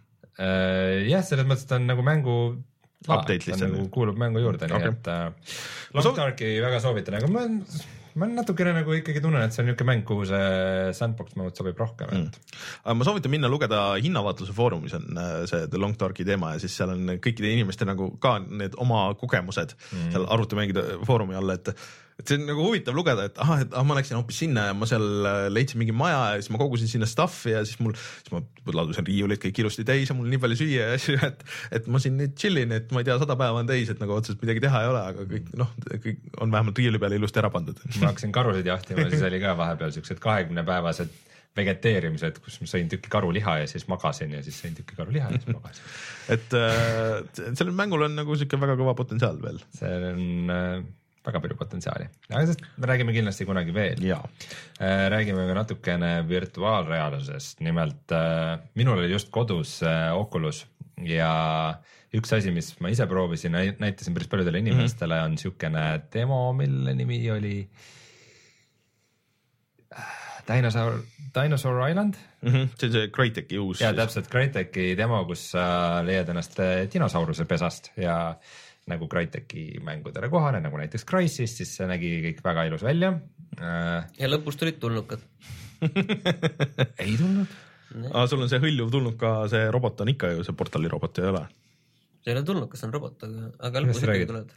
jah, 1.08 1.24
selles 1.24 1.48
mõttes 1.48 1.64
ta 1.70 1.80
on 1.80 1.88
nagu 1.88 2.04
mängu 2.04 2.36
update 3.08 3.50
lihtsalt 3.50 3.72
nagu 3.72 3.90
kuulub 3.94 4.20
mängu 4.20 4.42
juurde 4.44 4.68
okay., 4.68 4.80
nii 4.80 4.94
et 4.94 5.10
äh, 5.12 5.58
Long 5.98 6.18
Darki 6.18 6.56
väga 6.64 6.80
soovitan, 6.84 7.20
aga 7.20 7.30
ma 7.32 7.46
ma 8.20 8.28
natukene 8.30 8.74
nagu 8.78 8.94
ikkagi 8.98 9.22
tunnen, 9.24 9.44
et 9.46 9.56
see 9.56 9.64
on 9.64 9.70
niisugune 9.70 9.90
mäng, 9.90 10.04
kuhu 10.08 10.28
see 10.30 10.92
sandbox 10.98 11.38
mode 11.40 11.58
sobib 11.58 11.80
rohkem 11.82 12.12
mm.. 12.12 12.44
aga 12.84 12.96
ma 13.00 13.08
soovitan 13.08 13.34
minna 13.34 13.52
lugeda 13.52 13.82
hinnavaatluse 13.98 14.56
foorumis 14.56 14.96
on 15.00 15.18
äh, 15.18 15.34
see 15.50 15.68
The 15.68 15.82
Long 15.82 15.98
Darki 16.00 16.28
teema 16.28 16.54
ja 16.56 16.64
siis 16.64 16.78
seal 16.78 16.94
on 16.94 17.16
kõikide 17.24 17.52
inimeste 17.54 17.88
nagu 17.90 18.12
ka 18.24 18.38
need 18.46 18.78
oma 18.82 19.06
kogemused 19.20 19.76
mm. 19.78 20.14
seal 20.16 20.30
arvutimängude 20.36 21.04
foorumi 21.08 21.40
all, 21.40 21.56
et 21.56 21.74
et 22.20 22.30
see 22.30 22.38
on 22.38 22.46
nagu 22.46 22.66
huvitav 22.68 22.96
lugeda, 22.96 23.26
et 23.30 23.40
ahah, 23.42 23.64
et 23.66 23.74
ah, 23.74 23.86
ma 23.88 23.98
läksin 23.98 24.18
hoopis 24.20 24.42
sinna 24.44 24.68
ja 24.70 24.76
ma 24.78 24.88
seal 24.90 25.06
äh, 25.30 25.48
leidsin 25.54 25.82
mingi 25.82 25.96
maja 25.98 26.20
ja 26.34 26.42
siis 26.42 26.52
ma 26.54 26.62
kogusin 26.62 26.92
sinna 26.92 27.10
stuff'i 27.10 27.56
ja 27.56 27.64
siis 27.66 27.80
mul, 27.82 27.96
siis 27.98 28.34
ma 28.36 28.44
ladusin 28.78 29.08
riiulid 29.08 29.42
kõik 29.42 29.64
ilusti 29.64 29.86
täis 29.88 30.12
ja 30.12 30.18
mul 30.18 30.30
nii 30.32 30.42
palju 30.44 30.60
süüa 30.62 30.92
ja 30.92 31.00
asju, 31.00 31.18
et, 31.30 31.44
et 31.80 31.90
ma 31.92 32.02
siin 32.04 32.18
nüüd 32.22 32.38
chill 32.40 32.62
in, 32.62 32.76
et 32.78 32.94
ma 32.94 33.02
ei 33.02 33.10
tea, 33.10 33.18
sada 33.22 33.38
päeva 33.40 33.64
on 33.64 33.70
täis, 33.70 33.92
et 33.94 34.02
nagu 34.04 34.16
otseselt 34.18 34.42
midagi 34.46 34.64
teha 34.68 34.86
ei 34.86 34.94
ole, 34.94 35.04
aga 35.14 35.28
kõik 35.34 35.52
noh, 35.60 35.76
kõik 35.90 36.24
on 36.38 36.54
vähemalt 36.54 36.82
riiuli 36.84 37.02
peale 37.02 37.20
ilusti 37.20 37.42
ära 37.42 37.52
pandud. 37.54 37.82
ma 38.02 38.12
hakkasin 38.12 38.34
karusid 38.36 38.70
jahtima, 38.70 39.10
siis 39.12 39.26
oli 39.26 39.42
ka 39.44 39.58
vahepeal 39.60 39.94
siuksed 39.98 40.22
kahekümnepäevased 40.24 41.22
vegeteerimised, 41.54 42.40
kus 42.42 42.58
ma 42.64 42.70
sõin 42.70 42.88
tüki 42.90 43.12
karuliha 43.14 43.60
ja 43.62 43.70
siis 43.70 43.86
magasin 43.90 44.32
ja 44.34 44.42
siis 44.46 44.58
sõin 44.58 44.74
tüki 44.78 44.96
karuliha 44.98 45.30
ja 45.30 45.42
siis 45.42 45.54
magasin 45.54 45.86
et 46.34 46.56
äh, 46.58 47.20
sellel 47.54 47.76
mängul 47.78 48.06
on 48.08 48.18
nagu 48.18 48.38
sihuke 48.38 48.58
väga 48.58 48.78
kõva 48.80 48.96
potentsiaal 48.98 49.38
veel. 49.44 49.60
see 49.78 49.92
on 50.10 50.54
äh, 50.54 50.80
väga 51.24 51.40
palju 51.44 51.58
potentsiaali, 51.60 52.10
aga 52.30 52.42
sellest 52.44 52.66
me 52.78 52.90
räägime 52.90 53.16
kindlasti 53.16 53.48
kunagi 53.48 53.74
veel. 53.76 54.04
Äh, 54.04 55.06
räägime 55.14 55.48
ka 55.48 55.56
natukene 55.58 56.12
virtuaalreaalsusest, 56.28 57.64
nimelt 57.64 58.12
äh, 58.12 58.60
minul 58.76 59.00
oli 59.00 59.12
just 59.12 59.32
kodus 59.32 59.80
äh, 59.88 60.12
Oculus 60.18 60.66
ja 61.08 61.34
üks 62.14 62.36
asi, 62.36 62.52
mis 62.54 62.74
ma 62.84 62.92
ise 62.94 63.08
proovisin, 63.10 63.56
näitasin 63.56 64.14
päris 64.14 64.30
paljudele 64.30 64.62
mhm. 64.62 64.68
inimestele 64.68 65.16
mm, 65.16 65.20
-hmm. 65.20 65.26
on 65.26 65.32
niisugune 65.38 66.02
demo, 66.14 66.42
mille 66.54 66.94
nimi 66.94 67.32
oli 67.32 67.70
Dinosaur, 70.48 71.00
Dinosaur 71.34 71.90
Island 71.90 72.14
mm. 72.42 72.52
-hmm. 72.52 72.68
see 72.80 72.88
on 72.88 72.92
see 72.92 73.08
Crytek'i 73.08 73.60
uus. 73.60 73.82
ja 73.82 73.94
täpselt, 73.94 74.28
Crytek'i 74.28 74.98
demo, 74.98 75.26
kus 75.26 75.52
sa 75.52 76.02
leiad 76.06 76.30
ennast 76.30 76.60
dinosauruse 76.94 77.46
pesast 77.46 77.92
ja 77.98 78.36
nagu 78.92 79.08
Crytek'i 79.12 79.80
mängudele 79.84 80.28
kohane, 80.32 80.60
nagu 80.64 80.80
näiteks 80.80 81.06
Crysis, 81.08 81.56
siis 81.60 81.72
see 81.78 81.88
nägi 81.88 82.10
kõik 82.28 82.42
väga 82.44 82.66
ilus 82.68 82.84
välja. 82.84 83.14
Äh, 83.60 84.10
ja 84.20 84.30
lõpus 84.32 84.58
tulid 84.60 84.80
tulnukad 84.82 85.24
ei 87.04 87.16
tulnud. 87.20 87.54
aa, 88.12 88.26
sul 88.28 88.44
on 88.44 88.52
see 88.52 88.62
hõljuv 88.64 88.92
tulnuka, 88.92 89.34
see 89.52 89.68
robot 89.74 90.04
on 90.04 90.12
ikka 90.14 90.34
ju 90.34 90.46
see 90.48 90.58
portali 90.58 90.92
robot 90.92 91.22
ei 91.22 91.30
ole? 91.32 91.44
see 92.24 92.32
ei 92.32 92.38
ole 92.38 92.46
tulnukas, 92.48 92.82
see 92.82 92.90
on 92.90 92.96
robot, 92.96 93.26
aga, 93.28 93.52
aga 93.70 93.84
lõpus 93.84 94.04
ikkagi 94.04 94.30
tulevad 94.30 94.56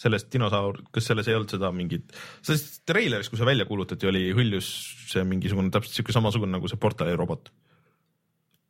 sellest 0.00 0.30
dinosaur, 0.32 0.78
kas 0.94 1.10
selles 1.10 1.28
ei 1.28 1.36
olnud 1.36 1.52
seda 1.52 1.68
mingit, 1.76 2.14
selles 2.46 2.62
treileris, 2.88 3.28
kui 3.28 3.36
see 3.36 3.48
välja 3.48 3.66
kuulutati, 3.68 4.08
oli 4.08 4.30
hõljus 4.36 4.70
see 5.10 5.24
mingisugune 5.28 5.72
täpselt 5.74 5.98
siuke 5.98 6.14
samasugune 6.16 6.56
nagu 6.56 6.70
see 6.70 6.80
portali 6.80 7.12
robot. 7.18 7.52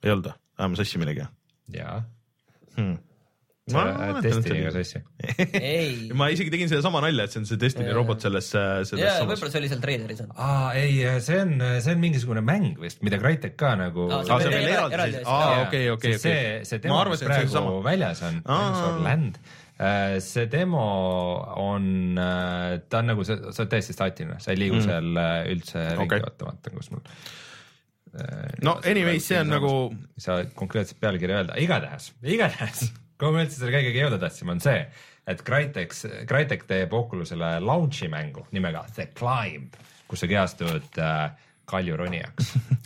ei 0.02 0.10
olnud 0.14 0.32
või? 0.32 0.40
aa, 0.58 0.66
ma 0.66 0.80
sassin 0.80 1.04
millegi? 1.04 1.28
jaa 1.76 2.00
hmm 2.74 2.98
sa 3.72 4.20
Destiniga 4.24 4.72
sassi 4.74 5.00
ei. 5.56 6.08
Ma 6.18 6.30
isegi 6.34 6.52
tegin 6.52 6.70
sedasama 6.72 7.02
nalja, 7.04 7.26
et 7.26 7.34
see 7.34 7.42
on 7.42 7.48
see 7.48 7.60
Destiny 7.60 7.94
robot 7.96 8.26
selles, 8.26 8.50
selles 8.52 9.04
jaa, 9.04 9.22
võib-olla 9.24 9.52
see 9.54 9.62
oli 9.62 9.70
seal 9.72 9.84
treileris 9.84 10.24
on. 10.24 10.34
aa, 10.36 10.72
ei, 10.80 11.00
see 11.24 11.40
on, 11.44 11.56
see 11.80 11.94
on 11.94 12.02
mingisugune 12.02 12.44
mäng 12.44 12.76
vist, 12.82 13.02
mida 13.06 13.20
Crytek 13.22 13.56
ka 13.60 13.74
nagu 13.80 14.06
aa, 14.10 14.22
see 14.26 14.36
on 14.36 14.56
veel 14.56 14.70
eraldi 14.74 15.00
siis, 15.16 15.24
aa, 15.24 15.64
okei, 15.64 15.88
okei, 15.94 16.14
okei. 16.16 16.20
see, 16.20 16.44
see 16.68 16.82
demo, 16.84 17.00
mis 17.10 17.24
praegu 17.26 17.80
väljas 17.84 18.22
on, 18.28 18.40
Land, 19.04 19.40
äh, 19.80 20.16
see 20.24 20.46
demo 20.52 20.86
on, 21.56 22.18
äh, 22.18 22.80
ta 22.88 23.02
on 23.02 23.12
nagu, 23.14 23.26
sa 23.26 23.38
oled 23.38 23.70
täiesti 23.72 23.96
staatiline, 23.96 24.40
sa 24.42 24.54
ei 24.54 24.60
liigu 24.60 24.80
mm. 24.80 24.88
seal 24.88 25.22
äh, 25.22 25.36
üldse 25.54 25.84
ringi 25.94 26.06
okay., 26.06 26.24
oota, 26.26 26.50
vaatan, 26.50 26.80
kus 26.80 26.90
mul 26.94 27.04
no 28.66 28.80
anyways, 28.90 29.22
see 29.22 29.38
on 29.38 29.52
nagu. 29.52 29.70
saa 30.18 30.42
konkreetset 30.58 30.98
pealkirja 31.00 31.42
öelda, 31.42 31.58
igatahes, 31.62 32.10
igatahes 32.26 32.88
kuhu 33.20 33.36
me 33.36 33.44
üldse 33.44 33.60
selle 33.60 33.74
kõigega 33.76 34.06
jõuda 34.06 34.20
tahtsime, 34.22 34.56
on 34.56 34.64
see, 34.64 34.80
et 35.30 35.44
Crytek, 35.46 35.94
Crytek 36.30 36.66
teeb 36.70 36.96
Oculusele 36.96 37.58
launch'i 37.62 38.08
mängu 38.12 38.46
nimega 38.56 38.86
The 38.96 39.10
Climb, 39.16 39.76
kus 40.10 40.24
sa 40.24 40.30
kehastud 40.30 40.98
äh, 40.98 41.30
kaljuronijaks 41.70 42.54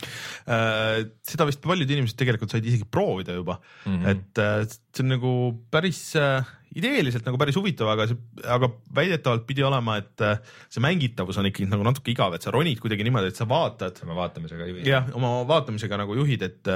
Äh, 0.45 1.07
seda 1.25 1.47
vist 1.49 1.57
paljud 1.63 1.89
inimesed 1.89 2.19
tegelikult 2.19 2.51
said 2.53 2.65
isegi 2.69 2.85
proovida 2.85 3.33
juba 3.33 3.55
mm. 3.57 3.95
-hmm. 3.95 4.09
et 4.11 4.37
äh, 4.37 4.67
see 4.93 5.01
on 5.01 5.07
nagu 5.15 5.31
päris 5.73 6.01
äh, 6.21 6.45
ideeliselt 6.75 7.25
nagu 7.27 7.39
päris 7.39 7.55
huvitav, 7.59 7.89
aga 7.93 8.07
see, 8.09 8.17
aga 8.51 8.69
väidetavalt 8.97 9.45
pidi 9.47 9.63
olema, 9.65 9.97
et 10.01 10.23
äh, 10.25 10.39
see 10.71 10.83
mängitavus 10.83 11.39
on 11.39 11.49
ikkagi 11.49 11.69
nagu 11.71 11.85
natuke 11.87 12.11
igav, 12.13 12.35
et 12.35 12.45
sa 12.45 12.53
ronid 12.55 12.81
kuidagi 12.83 13.07
niimoodi, 13.07 13.31
et 13.31 13.39
sa 13.39 13.47
vaatad 13.49 14.01
sama 14.01 14.17
vaatamisega 14.17 14.69
juhid. 14.69 14.89
jah, 14.89 15.07
oma 15.17 15.31
vaatamisega 15.49 15.99
nagu 16.03 16.17
juhid, 16.19 16.45
et, 16.45 16.71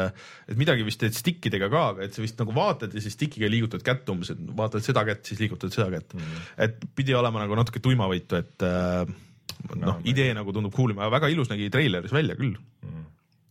et 0.49 0.59
midagi 0.59 0.87
vist 0.87 1.01
teed 1.03 1.17
stickidega 1.17 1.71
ka, 1.73 1.85
aga 1.93 2.07
et 2.07 2.15
sa 2.15 2.23
vist 2.23 2.39
nagu 2.39 2.55
vaatad 2.55 2.95
ja 2.95 3.03
siis 3.03 3.17
stick'iga 3.17 3.51
liigutad 3.51 3.83
kätt 3.85 4.09
umbes, 4.13 4.31
et 4.33 4.43
vaatad 4.59 4.85
seda 4.85 5.03
kätt, 5.07 5.25
siis 5.27 5.43
liigutad 5.43 5.75
seda 5.75 5.89
kätt 5.93 6.15
mm.. 6.15 6.45
et 6.67 6.89
pidi 6.95 7.17
olema 7.17 7.43
nagu 7.43 7.59
natuke 7.59 7.83
tuimavõitu, 7.83 8.39
et 8.39 8.67
äh, 8.67 9.03
noh, 9.75 9.99
idee 10.07 10.31
nagu 10.37 10.55
tundub 10.55 10.75
cool 10.75 10.95
ima, 10.95 11.09
väga 11.11 11.31
ilus 11.33 11.51
nägi 11.51 11.69
treileris 11.73 12.15
välja 12.15 12.37
küll. 12.39 12.55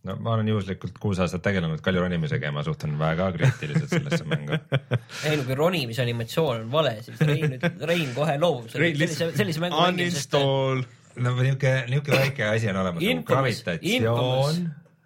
No 0.09 0.15
ma 0.23 0.33
olen 0.35 0.49
juhuslikult 0.51 0.97
kuus 1.01 1.19
aastat 1.23 1.43
tegelenud 1.45 1.81
kaljuronimisega 1.85 2.49
ja 2.49 2.55
ma 2.55 2.63
suhtun 2.65 2.95
väga 2.99 3.29
kriitiliselt 3.35 3.93
sellesse 3.93 4.25
mängu. 4.29 4.57
ei 5.29 5.37
no 5.37 5.45
kui 5.47 5.57
ronimise 5.57 6.03
animatsioon 6.05 6.65
on 6.65 6.71
vale, 6.73 6.97
siis 7.05 7.21
Rein 7.25 7.55
nüüd, 7.55 7.67
Rein 7.89 8.09
kohe 8.15 8.37
loobub 8.41 8.73
Rein 8.79 8.97
sellise, 8.97 9.29
sellise 9.37 9.63
mängu 9.63 9.79
mängimisest. 9.83 10.35
uninstall, 10.35 10.83
no 11.25 11.35
niuke, 11.39 11.73
niuke 11.91 12.15
väike 12.15 12.49
asi 12.49 12.71
on 12.71 12.81
olemas 12.83 13.05
nagu 13.05 13.25
gravitatsioon, 13.29 14.61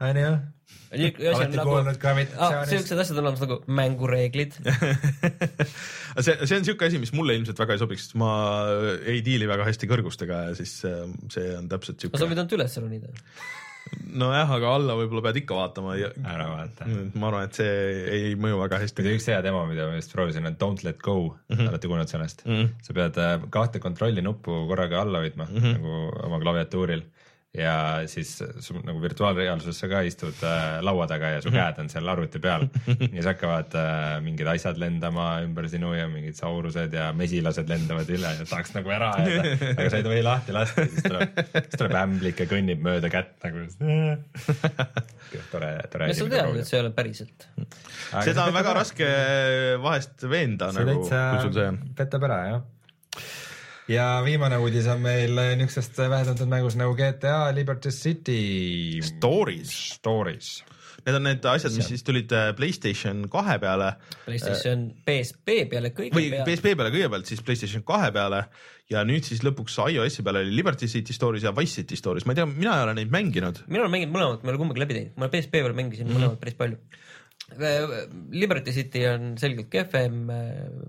onju. 0.09 0.33
olete 1.33 1.65
kuulnud 1.65 1.99
gravitatsioonist? 2.01 2.75
siuksed 2.75 3.03
asjad 3.05 3.19
on 3.19 3.25
olemas 3.25 3.43
nagu 3.43 3.59
mängureeglid. 3.81 4.59
see, 6.25 6.37
see 6.45 6.59
on 6.59 6.69
siuke 6.69 6.87
asi, 6.87 7.01
mis 7.01 7.13
mulle 7.17 7.35
ilmselt 7.39 7.59
väga 7.59 7.75
ei 7.75 7.83
sobiks, 7.83 8.07
sest 8.07 8.17
ma 8.21 8.31
ei 9.01 9.23
diili 9.25 9.49
väga 9.49 9.67
hästi 9.67 9.89
kõrgustega 9.91 10.45
ja 10.49 10.55
siis 10.59 10.79
äh, 10.89 11.03
see 11.33 11.51
on 11.57 11.67
täpselt 11.71 11.99
no 11.99 12.07
sa 12.07 12.09
siuke. 12.09 12.31
võid 12.31 12.39
ainult 12.39 12.57
üles 12.59 12.79
ronida. 12.83 13.13
nojah, 14.13 14.51
aga 14.57 14.73
alla 14.77 14.95
võib-olla 14.97 15.23
pead 15.27 15.39
ikka 15.41 15.57
vaatama 15.57 15.95
ära 15.97 16.45
vaata. 16.49 16.87
ma 17.19 17.29
arvan, 17.29 17.47
et 17.49 17.59
see 17.59 17.73
ei 18.17 18.35
mõju 18.39 18.59
väga 18.61 18.79
hästi. 18.83 19.05
üks 19.13 19.29
hea 19.31 19.41
demo, 19.45 19.63
mida 19.69 19.87
ma 19.89 19.97
just 19.97 20.13
proovisin, 20.15 20.47
on 20.49 20.57
Don't 20.61 20.85
let 20.87 21.01
go 21.01 21.17
mm, 21.23 21.55
-hmm. 21.55 21.71
olete 21.71 21.89
kuulnud 21.91 22.11
sellest 22.11 22.45
mm? 22.45 22.53
-hmm. 22.53 22.69
sa 22.81 22.93
pead 22.99 23.17
äh, 23.17 23.35
kahte 23.49 23.79
kontrolli 23.83 24.21
nuppu 24.21 24.65
korraga 24.69 25.01
alla 25.01 25.23
hoidma 25.23 25.47
mm 25.49 25.57
-hmm. 25.57 25.73
nagu 25.73 26.25
oma 26.27 26.39
klaviatuuril 26.39 27.03
ja 27.53 27.73
siis 28.09 28.31
sul 28.65 28.79
nagu 28.81 28.97
virtuaalreaalsuses 29.03 29.77
sa 29.83 29.87
ka 29.91 29.99
istud 30.07 30.39
äh, 30.41 30.79
laua 30.81 31.05
taga 31.07 31.29
ja 31.35 31.41
su 31.43 31.51
Mhm. 31.51 31.57
käed 31.59 31.81
on 31.83 31.89
seal 31.91 32.07
arvuti 32.09 32.39
peal 32.41 32.63
ja 32.87 33.09
siis 33.11 33.27
hakkavad 33.29 33.75
äh, 33.77 34.15
mingid 34.25 34.47
asjad 34.49 34.79
lendama 34.81 35.27
ümber 35.45 35.67
sinu 35.69 35.91
ja 35.93 36.07
mingid 36.09 36.33
saurused 36.39 36.93
ja 36.97 37.11
mesilased 37.13 37.69
lendavad 37.69 38.09
üle 38.09 38.31
ja 38.39 38.47
tahaks 38.49 38.73
nagu 38.73 38.89
ära 38.95 39.11
ajada, 39.19 39.53
aga 39.75 39.85
sa 39.93 40.01
ei 40.01 40.07
tohi 40.07 40.23
lahti 40.25 40.55
lasta, 40.57 40.87
siis 40.89 41.05
tuleb, 41.05 41.37
siis 41.59 41.77
tuleb 41.77 41.97
ämblik 42.01 42.41
ja 42.41 42.49
kõnnib 42.55 42.81
mööda 42.89 43.13
kätt 43.13 43.37
nagu. 43.45 43.67
tore, 45.51 45.71
tore 45.93 46.09
kas 46.09 46.19
sa 46.23 46.29
tead, 46.33 46.57
et 46.57 46.67
see 46.69 46.77
ei 46.79 46.83
ole 46.87 46.93
päriselt? 46.97 47.47
seda 48.25 48.47
on 48.49 48.57
väga 48.57 48.73
raske 48.81 49.07
vahest 49.83 50.25
veenda 50.29 50.71
see 50.73 50.89
nagu, 50.89 51.05
kui 51.05 51.45
sul 51.45 51.53
see 51.59 51.69
on. 51.69 51.79
petab 51.97 52.25
ära 52.29 52.39
jah. 52.49 52.63
Ja 53.91 54.05
viimane 54.25 54.57
uudis 54.61 54.87
on 54.91 55.01
meil 55.03 55.33
niisugusest 55.57 55.97
vähetuntud 56.09 56.51
mängust 56.51 56.79
nagu 56.79 56.95
GTA 56.97 57.51
Liberty 57.55 57.91
City 57.91 59.01
Stories, 59.03 59.73
Stories. 59.97 60.63
need 61.05 61.17
on 61.17 61.25
need 61.27 61.45
asjad, 61.51 61.73
mis 61.75 61.89
siis 61.91 62.03
tulid 62.07 62.31
äh, 62.31 62.53
Playstation 62.55 63.25
kahe 63.31 63.57
peale 63.59 63.89
PlayStation 64.23 64.85
PSP 65.03 65.57
peale 65.71 65.91
kõige 65.91 66.15
või 66.15 66.29
peale. 66.31 66.45
PSP 66.47 66.77
peale 66.79 66.93
kõigepealt, 66.95 67.27
siis 67.27 67.43
Playstation 67.43 67.83
kahe 67.87 68.11
peale 68.15 68.45
ja 68.91 69.03
nüüd 69.07 69.27
siis 69.27 69.43
lõpuks 69.43 69.75
iOS-i 69.83 70.23
peale 70.23 70.45
oli 70.45 70.55
Liberty 70.55 70.87
City 70.87 71.15
Stories 71.15 71.43
ja 71.43 71.51
Wise 71.57 71.81
City 71.81 71.99
Stories, 71.99 72.27
ma 72.27 72.35
ei 72.35 72.39
tea, 72.39 72.47
mina 72.47 72.77
ei 72.77 72.87
ole 72.87 72.95
neid 73.01 73.11
mänginud. 73.11 73.65
mina 73.67 73.83
olen 73.83 73.95
mänginud 73.97 74.15
mõlemat, 74.15 74.43
ma 74.43 74.51
ei 74.51 74.55
ole 74.55 74.63
kumbagi 74.63 74.85
läbi 74.85 74.99
teinud, 74.99 75.17
ma 75.19 75.31
PSP 75.33 75.59
peal 75.59 75.75
mängisin 75.75 76.07
mm 76.07 76.13
-hmm. 76.13 76.23
mõlemat 76.23 76.39
päris 76.43 76.59
palju. 76.59 76.79
Liberty 78.31 78.73
City 78.75 79.05
on 79.09 79.33
selgelt 79.37 79.69
kehvem, 79.73 80.27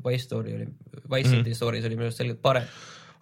Wise 0.05 0.25
Story 0.25 0.55
oli, 0.55 0.69
Wise 1.11 1.29
City 1.29 1.43
mm 1.43 1.47
-hmm. 1.47 1.55
Stories 1.55 1.85
oli 1.85 1.97
minu 1.97 2.09
arust 2.09 2.23
selgelt 2.23 2.43
parem. 2.43 2.69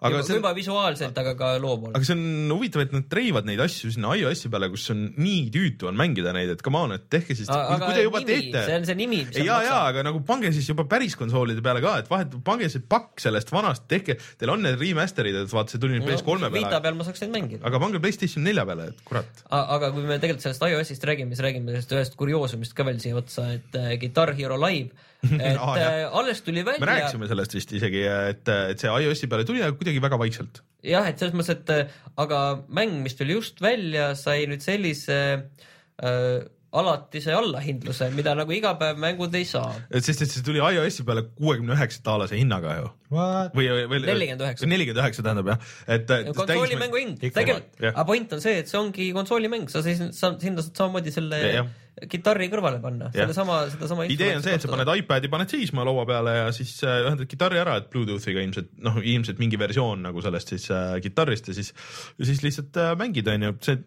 Aga 0.03 0.19
juba, 0.19 0.27
see- 0.27 0.37
juba 0.39 0.51
visuaalselt, 0.57 1.17
aga 1.21 1.33
ka 1.39 1.49
loo 1.63 1.77
poolest. 1.79 1.95
aga 1.95 2.07
see 2.09 2.15
on 2.17 2.51
huvitav, 2.57 2.83
et 2.83 2.95
nad 2.95 3.05
treivad 3.11 3.47
neid 3.47 3.61
asju 3.63 3.91
sinna 3.95 4.11
iOS-i 4.19 4.51
peale, 4.51 4.67
kus 4.73 4.89
on 4.93 5.05
nii 5.15 5.45
tüütu 5.53 5.87
on 5.87 5.95
mängida 5.99 6.33
neid, 6.35 6.51
et 6.53 6.63
come 6.65 6.81
on, 6.81 6.95
et 6.97 7.05
tehke 7.13 7.37
siis, 7.37 7.47
kui 7.47 7.93
te 7.95 8.03
juba 8.03 8.21
nimi, 8.23 8.49
teete 8.51 8.65
see 8.67 8.77
on 8.81 8.87
see 8.89 8.97
nimi, 8.99 9.21
ja, 9.39 9.61
ja, 9.63 9.77
aga 9.87 10.03
nagu 10.09 10.19
pange 10.27 10.51
siis 10.55 10.67
juba 10.69 10.85
päris 10.91 11.15
konsoolide 11.19 11.63
peale 11.65 11.83
ka, 11.85 11.95
et 12.03 12.11
vahet, 12.11 12.35
pange 12.43 12.69
see 12.73 12.83
pakk 12.83 13.23
sellest 13.23 13.53
vanast, 13.55 13.87
tehke, 13.91 14.17
teil 14.39 14.53
on 14.53 14.61
need 14.65 14.75
remaster'id, 14.81 15.39
et 15.43 15.55
vaata, 15.55 15.75
see 15.75 15.81
tuli 15.83 15.97
nüüd 15.97 16.07
PS3 16.09 16.51
Vita 16.51 16.67
peale, 16.67 16.83
peal 16.89 16.99
ma 16.99 17.07
saaks 17.07 17.23
neid 17.23 17.33
mängida. 17.37 17.63
aga 17.63 17.79
pange 17.85 18.03
Playstation 18.03 18.43
nelja 18.43 18.67
peale, 18.67 18.91
et 18.91 19.01
kurat. 19.07 19.43
aga 19.49 19.93
kui 19.95 20.03
me 20.03 20.19
tegelikult 20.19 20.43
sellest 20.45 20.67
iOS-ist 20.67 21.07
räägime, 21.07 21.31
siis 21.31 21.45
räägime 21.47 21.71
sellest 21.71 21.95
ühest 21.95 22.19
kurioosumist 22.19 22.75
ka 22.75 22.85
veel 22.87 22.99
siia 23.03 23.15
otsa, 23.19 23.47
et 23.55 23.79
äh, 23.79 23.95
Guitar 24.01 24.33
Hero 24.37 24.59
Live, 24.59 24.91
et 25.49 25.57
ah, 25.57 25.75
jah. 25.79 26.17
alles 26.19 26.41
tuli 26.43 26.63
välja. 26.65 26.81
me 26.83 26.89
rääkisime 26.89 27.29
sellest 27.31 27.55
vist 27.55 27.75
isegi, 27.75 28.01
et, 28.07 28.49
et 28.73 28.81
see 28.81 28.91
iOS-i 28.91 29.29
peale 29.31 29.47
tuli, 29.47 29.63
aga 29.63 29.75
kuidagi 29.79 30.01
väga 30.03 30.19
vaikselt. 30.19 30.63
jah, 30.85 31.07
et 31.09 31.21
selles 31.21 31.35
mõttes, 31.37 31.55
et 31.55 31.71
äh, 31.73 32.01
aga 32.19 32.41
mäng, 32.67 32.99
mis 33.05 33.15
tuli 33.19 33.37
just 33.37 33.63
välja, 33.63 34.11
sai 34.19 34.43
nüüd 34.51 34.65
sellise 34.65 35.19
äh, 35.39 36.43
alatise 36.73 37.33
allahindluse, 37.37 38.07
mida 38.17 38.33
nagu 38.37 38.53
igapäevamängud 38.55 39.35
ei 39.37 39.45
saa. 39.45 39.69
et 39.93 40.05
sest, 40.05 40.25
et 40.25 40.33
see 40.33 40.43
tuli 40.45 40.61
iOS-i 40.63 41.05
peale 41.07 41.27
kuuekümne 41.37 41.75
üheksa 41.77 42.01
dollase 42.05 42.39
hinnaga 42.39 42.77
ju. 42.79 42.89
What? 43.13 43.53
või, 43.55 43.69
või. 43.91 44.01
49. 44.07 44.67
nelikümmend 44.71 45.03
üheksa 45.03 45.25
tähendab 45.25 45.53
jah, 45.53 45.69
et. 45.95 46.11
konsoolimängu 46.33 46.99
hind, 46.99 47.21
tegelikult, 47.21 47.77
aga 47.93 48.07
point 48.09 48.35
on 48.35 48.43
see, 48.43 48.57
et 48.63 48.71
see 48.71 48.81
ongi 48.81 49.11
konsoolimäng, 49.15 49.69
sa 49.71 49.85
siis, 49.85 50.01
sa 50.17 50.33
sinna 50.41 50.65
saad 50.65 50.83
samamoodi 50.83 51.13
selle 51.13 51.41
Ja, 51.43 51.55
jah. 51.61 51.71
Kitarri 52.09 52.47
kõrvale 52.49 52.79
panna, 52.81 53.09
Jah. 53.13 53.29
sedasama, 53.29 54.07
idee 54.09 54.31
on 54.37 54.43
see, 54.45 54.55
et 54.57 54.63
sa 54.63 54.69
paned 54.71 54.89
iPad'i, 54.97 55.29
paned 55.31 55.51
seisma 55.51 55.85
laua 55.85 56.05
peale 56.09 56.35
ja 56.39 56.47
siis 56.55 56.73
äh, 56.87 57.03
ühendad 57.05 57.29
kitarri 57.29 57.61
ära, 57.61 57.77
et 57.79 57.91
Bluetoothiga 57.93 58.41
ilmselt 58.41 58.71
noh, 58.83 58.97
ilmselt 58.97 59.41
mingi 59.41 59.59
versioon 59.61 60.01
nagu 60.07 60.23
sellest 60.25 60.55
siis 60.55 60.65
äh, 60.73 60.95
kitarrist 61.03 61.51
ja 61.51 61.57
siis, 61.57 61.69
siis 62.17 62.41
lihtsalt 62.45 62.81
äh, 62.81 62.95
mängid, 62.99 63.29
onju, 63.29 63.53
see 63.65 63.77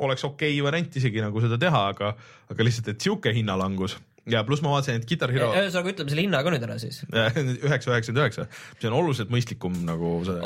oleks 0.00 0.24
okei 0.28 0.52
okay 0.52 0.66
variant 0.66 1.00
isegi 1.00 1.24
nagu 1.24 1.40
seda 1.42 1.56
teha, 1.60 1.82
aga, 1.94 2.12
aga 2.52 2.66
lihtsalt, 2.66 2.92
et 2.92 3.08
sihuke 3.08 3.32
hinnalangus 3.36 3.96
ja 4.32 4.42
pluss 4.46 4.62
ma 4.64 4.72
vaatasin, 4.74 5.00
et 5.00 5.08
Guitar 5.08 5.32
Hero 5.34 5.50
ühesõnaga, 5.52 5.94
ütleme 5.94 6.12
selle 6.12 6.24
hinna 6.26 6.42
ka 6.44 6.52
nüüd 6.54 6.66
ära 6.66 6.76
siis. 6.82 7.02
üheksa, 7.10 7.92
üheksakümmend 7.92 8.22
üheksa, 8.22 8.46
see 8.78 8.90
on 8.90 8.96
oluliselt 9.00 9.32
mõistlikum 9.32 9.76
nagu 9.88 10.12
see. 10.28 10.38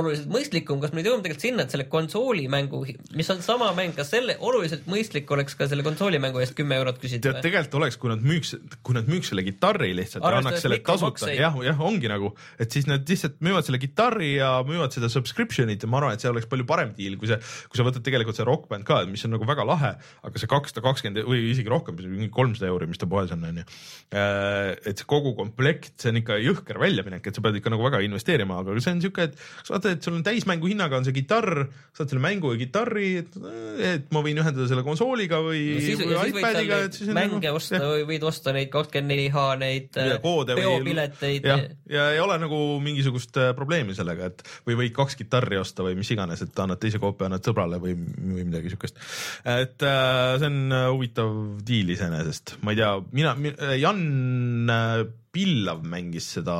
oluliselt 0.00 0.30
mõistlikum, 0.32 0.80
kas 0.82 0.94
me 0.96 1.04
jõuame 1.04 1.24
tegelikult 1.24 1.46
sinna, 1.46 1.66
et 1.66 1.74
selle 1.74 1.86
konsoolimängu, 1.92 2.82
mis 3.18 3.32
on 3.32 3.42
sama 3.44 3.70
mäng, 3.76 3.94
kas 3.96 4.12
selle 4.14 4.36
oluliselt 4.38 4.86
mõistlik 4.90 5.30
oleks 5.34 5.56
ka 5.58 5.68
selle 5.70 5.86
konsoolimängu 5.86 6.42
eest 6.42 6.56
kümme 6.58 6.78
eurot 6.80 7.00
küsida 7.02 7.30
tead, 7.30 7.42
tegelikult 7.46 7.78
oleks, 7.80 7.98
kui 8.00 8.12
nad 8.12 8.24
müüks, 8.24 8.54
kui 8.86 8.96
nad 8.96 9.08
müüks 9.10 9.32
selle 9.32 9.44
kitarri 9.46 9.92
lihtsalt 9.96 10.22
ja 10.22 10.30
Arvestades 10.30 10.50
annaks 10.50 10.66
selle 10.66 10.80
tasuta, 10.86 11.30
jah, 11.36 11.56
jah, 11.64 11.82
ongi 11.86 12.10
nagu, 12.10 12.32
et 12.60 12.74
siis 12.74 12.88
nad 12.90 13.06
lihtsalt 13.08 13.40
müüvad 13.44 13.66
selle 13.66 13.80
kitarri 13.82 14.34
ja 14.36 14.52
müüvad 14.66 14.94
seda 14.96 15.10
subscription'it 15.12 15.84
ja 15.84 15.90
ma 15.90 16.00
arvan, 16.00 16.16
et 16.16 16.24
see 16.24 16.32
oleks 16.32 16.48
palju 16.50 16.66
parem 16.68 16.94
diil, 16.96 17.16
kui 17.20 17.30
see, 17.30 17.38
kui 17.70 17.80
sa 17.80 17.86
võtad 17.86 18.04
tegelikult 18.06 18.38
see 18.38 18.46
Rock 18.48 18.68
Band 18.70 18.86
ka, 18.88 19.02
mis 19.10 19.24
on 19.26 19.34
nagu 19.36 19.48
väga 19.48 19.66
lahe, 19.68 19.92
aga 20.26 20.42
see 20.42 20.50
kakssada 20.50 20.84
kakskümmend 20.84 21.26
või 21.28 21.44
isegi 21.52 21.70
rohkem, 21.70 21.98
kolmsada 22.34 22.70
euri, 22.70 22.89
mis 22.90 23.00
ta 23.00 23.08
poes 23.10 23.32
on, 23.34 23.44
onju. 23.50 23.66
et 24.10 25.00
see 25.00 25.08
kogu 25.08 25.34
komplekt, 25.38 25.94
see 26.00 26.10
on 26.12 26.20
ikka 26.20 26.38
jõhker 26.42 26.80
väljaminek, 26.82 27.26
et 27.26 27.36
sa 27.36 27.44
pead 27.44 27.60
ikka 27.60 27.72
nagu 27.72 27.86
väga 27.86 28.02
investeerima, 28.06 28.60
aga 28.60 28.76
see 28.80 28.96
on 28.96 29.04
siuke, 29.04 29.28
et 29.30 29.38
sa 29.62 29.76
vaatad, 29.76 29.96
et 29.96 30.06
sul 30.06 30.18
on 30.18 30.24
täismängu 30.26 30.70
hinnaga 30.70 30.98
on 30.98 31.06
see 31.06 31.16
kitarr, 31.16 31.66
saad 31.96 32.10
selle 32.12 32.22
mängu 32.24 32.52
ja 32.54 32.60
kitarri, 32.60 33.10
et, 33.22 34.10
ma 34.14 34.22
võin 34.24 34.40
ühendada 34.42 34.66
selle 34.70 34.84
konsooliga 34.86 35.40
või, 35.44 35.62
siis, 35.78 36.00
või 36.00 36.14
ja 36.14 36.24
siis 36.24 36.38
iPadiga, 36.40 36.80
et 36.86 36.98
siis 36.98 37.10
neid 37.10 37.34
mänge 37.36 37.52
osta 37.54 37.80
või 37.84 38.06
võid 38.08 38.26
osta 38.30 38.54
neid 38.56 38.70
kakskümmend 38.72 39.12
neli 39.14 39.28
H 39.32 39.46
neid 39.60 39.98
ja 39.98 40.18
või 40.22 40.46
peopileteid. 40.48 41.46
jah, 41.46 41.64
ja 41.90 42.06
ei 42.14 42.20
ole 42.22 42.38
nagu 42.42 42.60
mingisugust 42.82 43.38
äh, 43.40 43.52
probleemi 43.56 43.96
sellega, 43.96 44.30
et 44.30 44.44
või 44.66 44.78
võid 44.82 44.94
kaks 44.96 45.18
kitarri 45.20 45.60
osta 45.60 45.86
või 45.86 45.96
mis 45.98 46.10
iganes, 46.14 46.42
et 46.44 46.62
annad 46.62 46.80
teise 46.82 47.00
koopia, 47.02 47.28
annad 47.30 47.46
sõbrale 47.46 47.80
või, 47.82 47.96
või 47.96 48.46
midagi 48.46 48.72
siukest. 48.74 49.00
et 49.44 49.86
äh, 49.86 50.36
see 50.40 50.50
on 50.50 50.76
äh, 50.76 50.86
huvitav 50.90 51.36
diil 51.66 51.94
iseenesest, 51.96 52.56
ma 52.64 52.69
ei 52.72 52.78
tea, 52.78 52.90
mina 53.16 53.34
mi,, 53.38 53.52
Jan 53.80 54.70
äh, 54.70 55.04
Pillav 55.30 55.84
mängis 55.86 56.26
seda, 56.36 56.56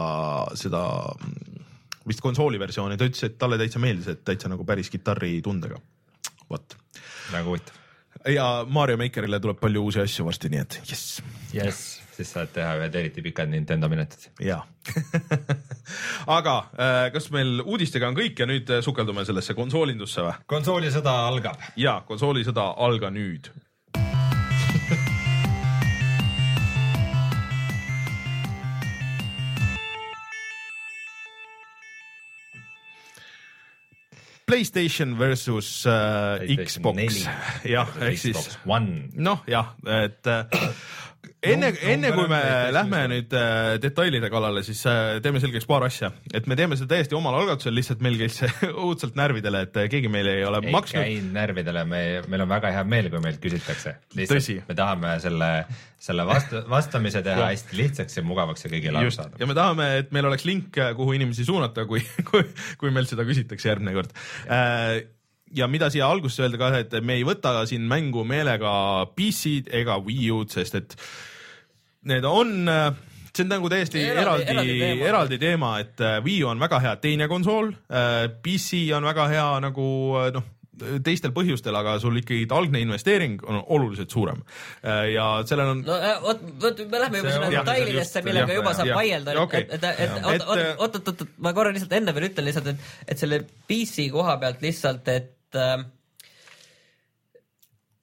seda 0.59 0.85
mm, 1.16 1.64
vist 2.11 2.23
konsooli 2.25 2.61
versiooni, 2.61 2.99
ta 2.99 3.09
ütles, 3.09 3.27
et 3.27 3.38
talle 3.40 3.59
täitsa 3.61 3.83
meeldis, 3.83 4.11
et 4.12 4.25
täitsa 4.27 4.51
nagu 4.53 4.66
päris 4.68 4.90
kitarritundega. 4.92 5.81
vot. 6.51 6.77
väga 7.33 7.44
huvitav. 7.46 7.81
ja 8.29 8.66
Mario 8.68 8.99
Makerile 9.01 9.40
tuleb 9.40 9.61
palju 9.61 9.83
uusi 9.88 10.03
asju 10.05 10.27
varsti, 10.27 10.53
nii 10.53 10.62
et 10.66 10.81
jess 10.87 11.20
jess, 11.55 12.01
siis 12.14 12.31
saad 12.35 12.53
teha 12.55 12.75
ühed 12.79 12.94
eriti 13.01 13.23
pikad 13.25 13.51
Nintendo 13.51 13.88
minutid. 13.88 14.29
jaa 14.44 14.61
aga 16.38 16.55
äh, 16.75 17.07
kas 17.14 17.31
meil 17.35 17.61
uudistega 17.64 18.09
on 18.11 18.18
kõik 18.18 18.42
ja 18.42 18.49
nüüd 18.49 18.70
äh, 18.70 18.85
sukeldume 18.85 19.25
sellesse 19.29 19.55
konsoolindusse 19.59 20.25
või? 20.27 20.37
konsoolisõda 20.51 21.16
algab. 21.29 21.62
jaa, 21.77 22.01
konsoolisõda 22.09 22.70
alga 22.87 23.11
nüüd. 23.14 23.51
Playstation 34.51 35.17
versus 35.19 35.87
äh, 35.87 36.57
Xbox. 36.57 37.29
jah, 37.75 37.89
ehk 38.03 38.19
siis 38.19 38.59
noh, 39.15 39.45
jah, 39.47 39.77
et 39.87 40.27
äh, 40.27 40.45
enne, 41.46 41.70
enne 41.88 42.11
kui 42.14 42.26
me 42.31 42.40
lähme 42.74 43.00
nüüd 43.11 43.35
äh, 43.37 43.74
detailide 43.83 44.31
kallale, 44.33 44.62
siis 44.66 44.81
äh, 44.88 45.18
teeme 45.24 45.40
selgeks 45.42 45.66
paar 45.68 45.85
asja, 45.87 46.11
et 46.37 46.48
me 46.50 46.57
teeme 46.59 46.76
seda 46.79 46.94
täiesti 46.94 47.16
omal 47.16 47.38
algatusel, 47.38 47.74
lihtsalt 47.76 48.03
meil 48.05 48.18
käis 48.20 48.40
see 48.42 48.50
õudselt 48.87 49.16
närvidele, 49.18 49.64
et 49.66 49.79
äh, 49.81 49.88
keegi 49.92 50.11
meile 50.12 50.37
ei 50.38 50.46
ole 50.48 50.61
ei 50.66 50.74
maksnud. 50.74 51.00
käi 51.00 51.20
närvidele, 51.24 51.85
me, 51.88 52.03
meil 52.31 52.44
on 52.44 52.50
väga 52.50 52.72
hea 52.76 52.83
meel, 52.88 53.11
kui 53.12 53.22
meilt 53.24 53.40
küsitakse. 53.42 53.96
Lihtsalt 54.18 54.68
me 54.68 54.76
tahame 54.79 55.14
selle, 55.24 55.50
selle 56.00 56.26
vastu, 56.29 56.64
vastamise 56.70 57.24
teha 57.26 57.46
hästi 57.53 57.81
lihtsaks 57.81 58.20
ja 58.20 58.26
mugavaks 58.26 58.66
ja 58.66 58.72
kõigile 58.72 59.07
just, 59.07 59.22
arusaadavaks. 59.22 59.40
ja 59.40 59.48
me 59.48 59.57
tahame, 59.59 59.88
et 60.03 60.12
meil 60.16 60.29
oleks 60.29 60.44
link, 60.48 60.76
kuhu 60.98 61.16
inimesi 61.16 61.48
suunata, 61.48 61.87
kui, 61.88 62.05
kui, 62.31 62.44
kui 62.81 62.92
meil 62.92 63.09
seda 63.09 63.24
küsitakse 63.29 63.72
järgmine 63.72 63.96
kord. 63.96 64.12
ja 65.57 65.66
mida 65.72 65.88
siia 65.90 66.07
alguses 66.07 66.44
öelda 66.44 66.61
ka, 66.61 66.70
et 66.85 67.00
me 67.03 67.16
ei 67.16 67.24
võta 67.26 67.57
siin 67.66 67.88
mängu 67.88 68.26
meelega 68.29 68.70
PC-d 69.16 69.72
ega 69.81 69.96
Wii 70.05 70.31
U-d, 70.37 70.53
sest 70.53 70.76
et 70.79 71.00
need 72.09 72.25
on, 72.25 72.55
see 73.35 73.45
on 73.45 73.53
nagu 73.53 73.69
täiesti 73.73 74.05
Eraldi- 74.05 74.47
eraldi, 74.49 74.77
eraldi 74.79 75.09
eraldi, 75.11 75.41
teema. 75.43 75.75
et 75.83 76.01
äh, 76.01 76.21
Wii 76.25 76.45
on 76.49 76.63
väga 76.63 76.81
hea 76.81 76.95
teine 77.03 77.29
konsool, 77.29 77.75
PC 78.43 78.87
on 78.97 79.05
väga 79.11 79.29
hea 79.33 79.51
nagu 79.67 79.91
äh, 80.23 80.33
noh, 80.37 80.49
teistel 81.05 81.33
põhjustel, 81.37 81.77
aga 81.77 81.97
sul 82.03 82.17
ikkagi 82.21 82.47
algne 82.57 82.81
investeering 82.85 83.39
on 83.49 83.61
oluliselt 83.77 84.13
suurem 84.13 84.41
ja 85.13 85.27
sellel 85.49 85.75
on 85.75 85.83
no 85.87 85.97
äh, 85.97 86.17
vot, 86.25 86.43
vot 86.63 86.83
me 86.91 87.03
lähme 87.03 87.23
juba 87.23 87.35
sinna 87.35 87.51
detailidesse, 87.55 88.23
millega 88.27 88.49
jah, 88.49 88.61
juba 88.61 88.75
saab 88.79 88.93
vaielda, 88.97 89.37
okei. 89.43 89.65
et, 89.69 89.87
et, 89.91 90.15
oot, 90.23 90.45
oot, 90.47 90.63
äh, 90.63 90.71
oot, 90.79 91.01
oot, 91.03 91.25
ma 91.45 91.55
korra 91.57 91.75
lihtsalt 91.75 91.97
enne 91.99 92.15
veel 92.17 92.31
ütlen 92.31 92.49
lihtsalt, 92.49 92.71
et, 92.73 92.93
et 93.13 93.21
selle 93.23 93.43
PC 93.69 94.09
koha 94.15 94.37
pealt 94.43 94.65
lihtsalt, 94.65 95.11
et 95.13 95.61
äh, 95.61 95.85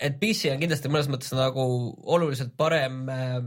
et 0.08 0.20
PC 0.22 0.54
on 0.54 0.62
kindlasti 0.62 0.92
mõnes 0.94 1.10
mõttes 1.10 1.34
nagu 1.34 1.68
oluliselt 2.18 2.54
parem 2.60 3.08
äh, 3.10 3.40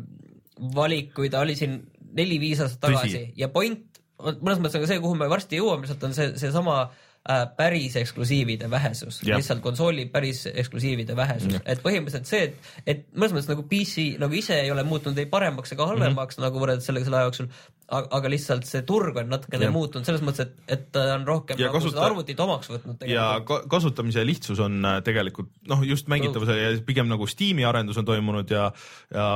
valik, 0.74 1.14
kui 1.16 1.30
ta 1.32 1.44
oli 1.44 1.56
siin 1.58 1.78
neli-viis 2.16 2.60
aastat 2.60 2.82
Tõsi. 2.82 2.96
tagasi 2.96 3.22
ja 3.38 3.48
point 3.52 3.86
mõnes 4.20 4.60
mõttes 4.60 4.76
on 4.76 4.84
ka 4.84 4.90
see, 4.90 5.00
kuhu 5.02 5.16
me 5.18 5.30
varsti 5.30 5.60
jõuame, 5.60 5.86
lihtsalt 5.86 6.04
on 6.08 6.14
see, 6.16 6.32
seesama 6.40 6.76
äh, 6.82 7.44
päris 7.56 7.96
eksklusiivide 8.00 8.70
vähesus, 8.72 9.20
lihtsalt 9.26 9.62
konsooli 9.64 10.06
päris 10.12 10.44
eksklusiivide 10.50 11.16
vähesus, 11.16 11.56
et 11.64 11.82
põhimõtteliselt 11.84 12.28
see, 12.28 12.48
et, 12.48 12.70
et 12.86 13.06
mõnes 13.14 13.34
mõttes 13.36 13.50
nagu 13.50 13.64
PC 13.70 14.20
nagu 14.20 14.36
ise 14.36 14.58
ei 14.60 14.72
ole 14.74 14.84
muutunud 14.88 15.18
ei 15.20 15.28
paremaks 15.30 15.76
ega 15.76 15.88
halvemaks 15.88 16.36
mm 16.36 16.40
-hmm. 16.40 16.48
nagu 16.48 16.64
võrreldes 16.64 16.90
sellega 16.90 17.08
selle 17.08 17.20
aja 17.20 17.30
jooksul, 17.30 17.50
aga 17.90 18.28
lihtsalt 18.30 18.66
see 18.68 18.82
turg 18.86 19.16
on 19.18 19.28
natukene 19.32 19.66
Jah. 19.66 19.72
muutunud 19.74 20.06
selles 20.06 20.22
mõttes, 20.22 20.46
et, 20.46 20.60
et 20.70 20.84
ta 20.94 21.02
on 21.16 21.24
rohkem 21.26 21.58
Ja 21.58 21.66
nagu 21.68 21.78
kasuta- 21.80 21.96
seda 21.96 22.06
arvutit 22.06 22.40
omaks 22.40 22.70
võtnud 22.70 23.02
ja 23.10 23.24
ka- 23.46 23.62
kasutamise 23.72 24.22
lihtsus 24.26 24.60
on 24.62 24.78
äh, 24.86 25.00
tegelikult 25.06 25.50
noh, 25.68 25.82
just 25.86 26.06
mängitavuse 26.12 26.54
ja 26.56 26.70
pigem 26.86 27.10
nagu 27.10 27.26
Steam'i 27.26 27.66
arendus 27.66 27.98
on 27.98 28.06
toimunud 28.08 28.50
ja 28.54 28.68
ja, 29.14 29.26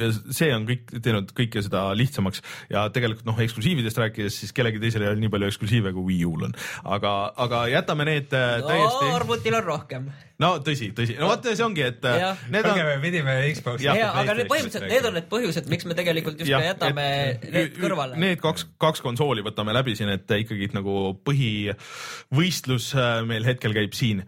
ja 0.00 0.10
see 0.34 0.50
on 0.56 0.66
kõik 0.68 0.90
teinud 1.04 1.30
kõike 1.38 1.62
seda 1.64 1.86
lihtsamaks 1.94 2.42
ja 2.72 2.88
tegelikult 2.94 3.26
noh, 3.28 3.38
eksklusiividest 3.46 3.98
rääkides, 4.02 4.40
siis 4.42 4.52
kellelgi 4.56 4.82
teisel 4.82 5.06
ei 5.06 5.12
ole 5.12 5.22
nii 5.22 5.30
palju 5.32 5.52
eksklusiive 5.52 5.94
kui 5.94 6.08
Wii 6.12 6.24
U-l 6.32 6.48
on, 6.50 6.54
aga, 6.84 7.14
aga 7.46 7.64
jätame 7.72 8.08
need 8.10 8.34
äh, 8.34 8.58
no, 8.60 8.68
täiesti, 8.72 9.10
arvutil 9.14 9.60
on 9.60 9.64
rohkem. 9.70 10.10
No 10.42 10.50
tõsi, 10.64 10.88
tõsi, 10.96 11.14
no 11.20 11.28
vot 11.30 11.46
see 11.46 11.64
ongi, 11.64 11.84
et 11.86 12.04
äh, 12.08 12.18
Jah. 12.22 12.42
need 12.50 12.66
kuulge, 12.66 12.82
on 12.82 12.90
me 12.90 12.98
pidime 13.04 13.36
Xbox'i 13.54 13.86
ja, 13.86 14.10
aga 14.18 14.36
need 14.38 14.50
põhimõtteliselt, 14.50 14.88
need 14.90 15.08
on 15.08 15.16
need 15.18 15.28
põhjused, 15.30 15.70
miks 15.70 15.88
me 15.88 15.96
tegelikult 15.98 16.42
just 16.42 16.50
ka 16.50 16.62
jätame 16.64 17.06
et- 17.30 17.48
need 17.54 17.78
kõrvale. 17.78 18.18
Need 18.20 18.42
kaks, 18.42 18.66
kaks 18.82 19.04
konsooli 19.04 19.44
võtame 19.46 19.76
läbi 19.76 19.94
siin, 19.98 20.10
et 20.14 20.36
ikkagi 20.40 20.72
nagu 20.74 21.14
põhivõistlus 21.26 22.92
äh, 22.98 23.16
meil 23.28 23.46
hetkel 23.46 23.76
käib 23.76 23.94
siin. 23.94 24.24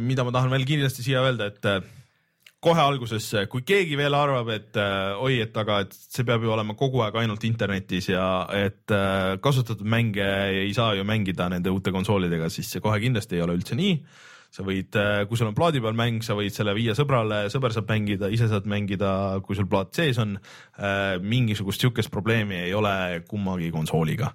mida 0.00 0.24
ma 0.24 0.32
tahan 0.32 0.52
veel 0.52 0.64
kindlasti 0.68 1.04
siia 1.04 1.24
öelda, 1.24 1.50
et 1.50 1.66
äh, 1.68 1.80
kohe 2.60 2.80
alguses, 2.80 3.26
kui 3.52 3.62
keegi 3.66 3.96
veel 3.96 4.14
arvab, 4.16 4.50
et 4.52 4.76
äh, 4.80 5.20
oi, 5.20 5.38
et 5.44 5.56
aga, 5.56 5.80
et 5.86 5.94
see 5.96 6.26
peab 6.28 6.44
ju 6.44 6.52
olema 6.52 6.76
kogu 6.78 7.00
aeg 7.04 7.16
ainult 7.22 7.44
internetis 7.48 8.10
ja 8.12 8.24
et 8.56 8.92
äh, 8.92 9.36
kasutatud 9.42 9.88
mänge 9.88 10.26
ei 10.64 10.72
saa 10.76 10.92
ju 10.98 11.06
mängida 11.08 11.48
nende 11.52 11.72
uute 11.72 11.92
konsoolidega, 11.94 12.50
siis 12.52 12.68
see 12.72 12.84
kohe 12.84 13.00
kindlasti 13.00 13.38
ei 13.38 13.44
ole 13.46 13.56
üldse 13.56 13.78
nii 13.78 13.94
sa 14.50 14.64
võid, 14.66 14.96
kui 15.28 15.38
sul 15.38 15.50
on 15.50 15.56
plaadi 15.56 15.82
peal 15.82 15.94
mäng, 15.96 16.24
sa 16.26 16.34
võid 16.38 16.54
selle 16.54 16.74
viia 16.74 16.94
sõbrale, 16.98 17.44
sõber 17.52 17.74
saab 17.74 17.90
mängida, 17.90 18.30
ise 18.32 18.48
saad 18.50 18.66
mängida, 18.70 19.12
kui 19.46 19.58
sul 19.58 19.68
plaat 19.70 19.94
sees 19.94 20.18
on. 20.22 20.36
mingisugust 21.22 21.82
sihukest 21.84 22.10
probleemi 22.10 22.56
ei 22.64 22.74
ole 22.74 23.22
kummagi 23.28 23.70
konsooliga. 23.70 24.32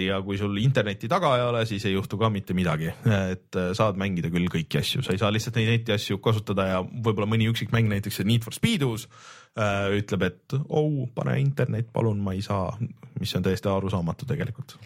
ja 0.00 0.22
kui 0.22 0.38
sul 0.40 0.56
internetti 0.62 1.08
taga 1.08 1.34
ei 1.36 1.44
ole, 1.50 1.66
siis 1.66 1.84
ei 1.84 1.92
juhtu 1.92 2.18
ka 2.18 2.30
mitte 2.32 2.54
midagi, 2.56 2.88
et 3.12 3.60
saad 3.76 4.00
mängida 4.00 4.30
küll 4.32 4.48
kõiki 4.48 4.80
asju, 4.80 5.04
sa 5.04 5.12
ei 5.12 5.20
saa 5.20 5.32
lihtsalt 5.32 5.60
neid 5.60 5.72
netiasju 5.74 6.18
kasutada 6.22 6.68
ja 6.70 6.82
võib-olla 6.82 7.28
mõni 7.28 7.50
üksik 7.52 7.74
mäng, 7.74 7.90
näiteks 7.92 8.22
Need 8.22 8.44
for 8.46 8.54
Speedus 8.54 9.08
äh, 9.08 9.41
ütleb, 9.52 10.22
et 10.24 10.54
oh, 10.68 11.08
pane 11.14 11.36
internet, 11.40 11.90
palun, 11.92 12.20
ma 12.24 12.32
ei 12.32 12.40
saa, 12.44 12.70
mis 13.20 13.34
on 13.36 13.44
täiesti 13.44 13.68
arusaamatu 13.68 14.26
tegelikult. 14.26 14.78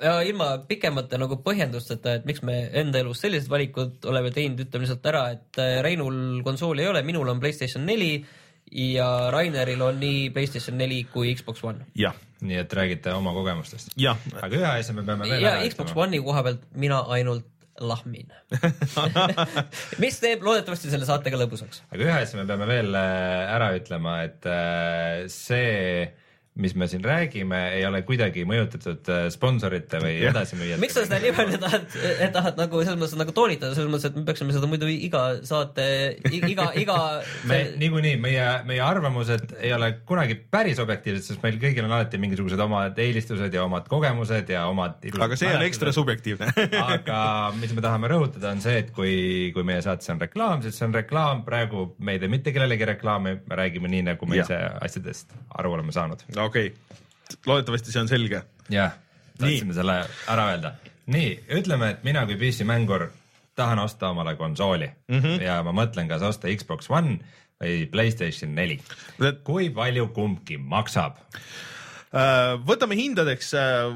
ja 0.00 0.20
ilma 0.24 0.56
pikemate 0.68 1.18
nagu 1.20 1.36
põhjendusteta, 1.44 2.16
et 2.18 2.24
miks 2.24 2.40
me 2.42 2.70
enda 2.72 3.02
elus 3.04 3.20
sellised 3.20 3.50
valikud 3.52 4.08
oleme 4.08 4.32
teinud, 4.32 4.64
ütleme 4.64 4.86
lihtsalt 4.86 5.10
ära, 5.12 5.26
et 5.36 5.60
äh, 5.60 5.82
Reinul 5.84 6.40
konsooli 6.46 6.86
ei 6.86 6.88
ole, 6.94 7.04
minul 7.04 7.28
on 7.28 7.40
Playstation 7.40 7.84
neli 7.84 8.24
ja 8.72 9.30
Raineril 9.30 9.82
on 9.84 10.00
nii 10.00 10.30
Playstation 10.34 10.78
neli 10.80 11.04
kui 11.12 11.34
Xbox 11.36 11.64
One. 11.64 11.86
jah, 11.98 12.16
nii 12.40 12.62
et 12.64 12.72
räägite 12.72 13.12
oma 13.12 13.32
kogemustest. 13.36 13.92
aga 14.40 14.56
ühe 14.56 14.70
asja 14.70 14.96
me 14.96 15.04
peame 15.04 15.28
veel 15.28 15.44
ja 15.44 15.58
ära 15.58 15.68
Xbox 15.68 15.92
ütlema. 15.92 16.06
One'i 16.08 16.22
koha 16.24 16.42
pealt 16.48 16.64
mina 16.72 17.04
ainult 17.12 17.46
lahmin. 17.82 18.28
mis 20.02 20.18
teeb 20.22 20.44
loodetavasti 20.46 20.92
selle 20.92 21.08
saate 21.08 21.32
ka 21.32 21.40
lõbusaks. 21.40 21.82
aga 21.90 22.06
ühe 22.06 22.18
asja 22.20 22.38
me 22.38 22.46
peame 22.48 22.68
veel 22.70 22.94
äh, 22.98 23.54
ära 23.54 23.72
ütlema, 23.78 24.18
et 24.28 24.46
äh, 24.50 25.24
see, 25.32 26.06
mis 26.54 26.74
me 26.78 26.86
siin 26.86 27.02
räägime, 27.02 27.58
ei 27.74 27.82
ole 27.86 28.04
kuidagi 28.06 28.44
mõjutatud 28.46 29.08
äh, 29.10 29.24
sponsorite 29.34 29.98
või 29.98 30.20
edasimüüjate. 30.28 30.78
miks 30.82 30.94
sa 30.94 31.02
seda 31.02 31.18
niimoodi 31.18 31.58
tahad, 31.58 31.86
tahad 32.36 32.60
nagu 32.60 32.82
selles 32.84 33.00
mõttes 33.00 33.18
nagu 33.18 33.32
toonitada, 33.34 33.74
selles 33.74 33.90
mõttes, 33.90 34.06
et 34.06 34.18
me 34.20 34.22
peaksime 34.28 34.54
seda 34.54 34.68
muidu 34.70 34.86
iga 34.86 35.22
saate, 35.42 35.86
iga, 36.30 36.68
iga 36.78 36.98
me 37.50 37.58
niikuinii, 37.80 38.14
meie, 38.22 38.46
meie 38.68 38.84
arvamused 38.86 39.56
ei 39.58 39.72
ole 39.74 39.88
kunagi 40.06 40.36
päris 40.38 40.78
objektiivsed, 40.82 41.26
sest 41.26 41.42
meil 41.42 41.58
kõigil 41.58 41.88
on 41.88 41.96
alati 41.96 42.22
mingisugused 42.22 42.62
omad 42.62 43.02
eelistused 43.02 43.58
ja 43.58 43.66
omad 43.66 43.90
kogemused 43.90 44.54
ja 44.54 44.68
omad. 44.70 45.02
aga 45.26 45.40
see 45.40 45.50
on 45.50 45.66
ekstra. 45.66 45.90
subjektiivne 45.94 46.52
aga 46.86 47.18
mis 47.58 47.74
me 47.74 47.82
tahame 47.82 48.12
rõhutada, 48.14 48.54
on 48.54 48.62
see, 48.62 48.78
et 48.84 48.94
kui, 48.94 49.50
kui 49.58 49.66
meie 49.66 49.82
saates 49.82 50.14
on 50.14 50.22
reklaam, 50.22 50.62
siis 50.62 50.78
see 50.78 50.86
on 50.86 50.94
reklaam, 50.94 51.42
praegu 51.42 51.90
me 51.98 52.14
ei 52.14 52.22
tee 52.22 52.30
mitte 52.30 52.54
kellelegi 52.54 52.92
reklaami, 52.94 53.40
me 53.42 53.60
räägime 53.64 53.90
nii, 53.90 54.06
nagu 54.12 54.30
me 54.30 54.38
Jah. 54.38 54.46
ise 54.46 54.62
asjadest 54.86 55.34
aru 55.58 55.74
oleme 55.74 55.90
saanud. 55.98 56.22
Okei 56.44 56.72
okay., 56.72 57.36
loodetavasti 57.46 57.92
see 57.92 58.02
on 58.02 58.08
selge. 58.08 58.42
jah, 58.70 58.96
tahtsime 59.38 59.74
selle 59.76 60.00
ära 60.28 60.48
öelda. 60.52 60.74
nii, 61.06 61.36
ütleme, 61.60 61.90
et 61.94 62.04
mina 62.04 62.26
kui 62.26 62.38
PC 62.40 62.66
mängur 62.68 63.08
tahan 63.54 63.78
osta 63.78 64.08
omale 64.08 64.36
konsooli 64.36 64.90
mm. 65.08 65.20
-hmm. 65.20 65.42
ja 65.42 65.62
ma 65.62 65.72
mõtlen, 65.72 66.08
kas 66.08 66.22
osta 66.22 66.48
Xbox 66.56 66.90
One 66.90 67.18
või 67.62 67.86
Playstation 67.90 68.54
neli. 68.54 68.80
kui 69.44 69.70
palju 69.70 70.08
kumbki 70.08 70.58
maksab? 70.58 71.16
Äh, 72.14 72.54
võtame 72.62 72.94
hindadeks, 72.98 73.48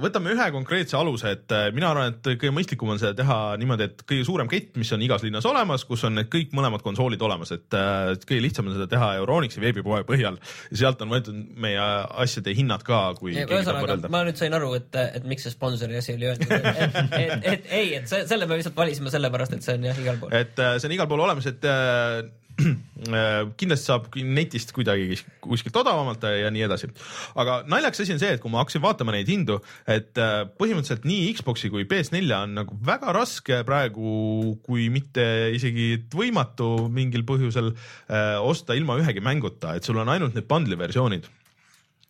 võtame 0.03 0.33
ühe 0.35 0.47
konkreetse 0.55 0.97
aluse, 0.99 1.37
et 1.37 1.55
äh, 1.55 1.69
mina 1.75 1.93
arvan, 1.93 2.17
et 2.17 2.25
kõige 2.27 2.51
mõistlikum 2.55 2.91
on 2.91 2.99
seda 2.99 3.15
teha 3.21 3.39
niimoodi, 3.61 3.87
et 3.87 4.03
kõige 4.09 4.27
suurem 4.27 4.51
kett, 4.51 4.73
mis 4.81 4.91
on 4.95 5.05
igas 5.07 5.23
linnas 5.23 5.47
olemas, 5.47 5.85
kus 5.87 6.03
on 6.09 6.19
need 6.19 6.31
kõik 6.33 6.55
mõlemad 6.59 6.83
konsoolid 6.83 7.23
olemas, 7.23 7.53
et 7.55 7.79
äh, 7.79 8.15
kõige 8.25 8.43
lihtsam 8.49 8.67
on 8.67 8.75
seda 8.75 8.89
teha 8.91 9.13
Euronixi 9.21 9.63
veebipoe 9.63 10.03
põhjal. 10.09 10.41
Ja 10.73 10.81
sealt 10.83 11.05
on 11.05 11.15
võetud 11.15 11.39
meie 11.63 11.79
asjade 12.25 12.55
hinnad 12.59 12.83
ka, 12.87 13.05
kui 13.21 13.37
ühesõnaga, 13.39 14.01
ma 14.11 14.25
nüüd 14.27 14.41
sain 14.41 14.57
aru, 14.59 14.73
et, 14.81 14.99
et 14.99 15.29
miks 15.29 15.47
see 15.47 15.55
sponsori 15.55 16.01
asi 16.01 16.17
oli 16.19 16.33
öeldud, 16.33 16.57
et, 16.59 16.69
et, 16.75 16.99
et, 17.23 17.49
et 17.55 17.73
ei, 17.79 17.95
et 18.01 18.11
selle 18.11 18.51
me 18.51 18.59
lihtsalt 18.59 18.77
valisime 18.79 19.15
sellepärast, 19.15 19.55
et 19.55 19.67
see 19.67 19.79
on 19.79 19.89
jah 19.93 20.03
igal 20.03 20.21
pool. 20.21 20.35
et 20.35 20.59
äh, 20.59 20.77
see 20.79 20.91
on 20.91 20.99
igal 20.99 21.11
pool 21.11 21.23
olemas, 21.29 21.47
et 21.51 21.65
äh, 21.69 21.79
äh, 22.19 22.48
kindlasti 23.59 23.87
saab 23.87 24.09
netist 24.19 24.73
kuidagi 24.75 25.19
kuskilt 25.43 25.77
odavamalt 25.79 26.25
ja 26.27 26.51
nii 26.51 26.65
edasi. 26.67 26.91
aga 27.39 27.61
naljakas 27.71 28.03
asi 28.03 28.17
on 28.17 28.23
see, 28.23 28.33
et 28.35 28.43
kui 28.43 28.51
ma 28.53 28.63
hakkasin 28.63 28.83
vaatama 28.83 29.15
neid 29.15 29.31
hindu, 29.31 29.61
et 29.87 30.19
äh, 30.19 30.41
põhimõtteliselt 30.59 31.07
nii 31.09 31.29
Xbox'i 31.39 31.71
kui 31.73 31.87
PS4 31.91 32.41
on 32.43 32.57
nagu 32.59 32.79
väga 32.85 33.15
raske 33.15 33.61
praegu, 33.69 34.57
kui 34.67 34.89
mitte 34.93 35.27
isegi 35.55 35.91
võimatu 36.15 36.89
mingil 36.93 37.27
põhjusel 37.29 37.71
äh, 37.73 38.39
osta 38.43 38.77
ilma 38.79 38.99
ühegi 38.99 39.23
mänguta, 39.25 39.77
et 39.79 39.87
sul 39.87 40.01
on 40.03 40.11
ainult 40.11 40.35
need 40.35 40.49
bundle'i 40.51 40.79
versioonid. 40.79 41.31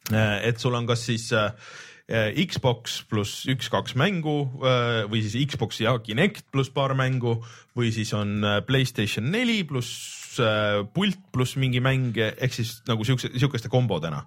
et 0.08 0.56
sul 0.56 0.72
on 0.72 0.86
kas 0.88 1.02
siis 1.04 1.26
äh, 1.36 1.52
Xbox 2.08 3.02
pluss 3.04 3.42
üks-kaks 3.52 3.92
mängu 4.00 4.46
äh, 4.64 5.04
või 5.10 5.20
siis 5.20 5.50
Xbox 5.52 5.82
ja 5.82 5.98
Kinect 6.00 6.46
pluss 6.54 6.72
paar 6.72 6.94
mängu 6.96 7.34
või 7.76 7.92
siis 7.92 8.14
on 8.16 8.40
äh, 8.40 8.62
Playstation 8.64 9.28
neli 9.28 9.60
pluss 9.68 10.14
äh, 10.14 10.17
pult 10.94 11.20
pluss 11.32 11.58
mingi 11.60 11.82
mäng 11.84 12.16
ehk 12.18 12.54
siis 12.54 12.78
nagu 12.88 13.04
siukse, 13.06 13.30
siukeste 13.36 13.70
kombodena. 13.72 14.24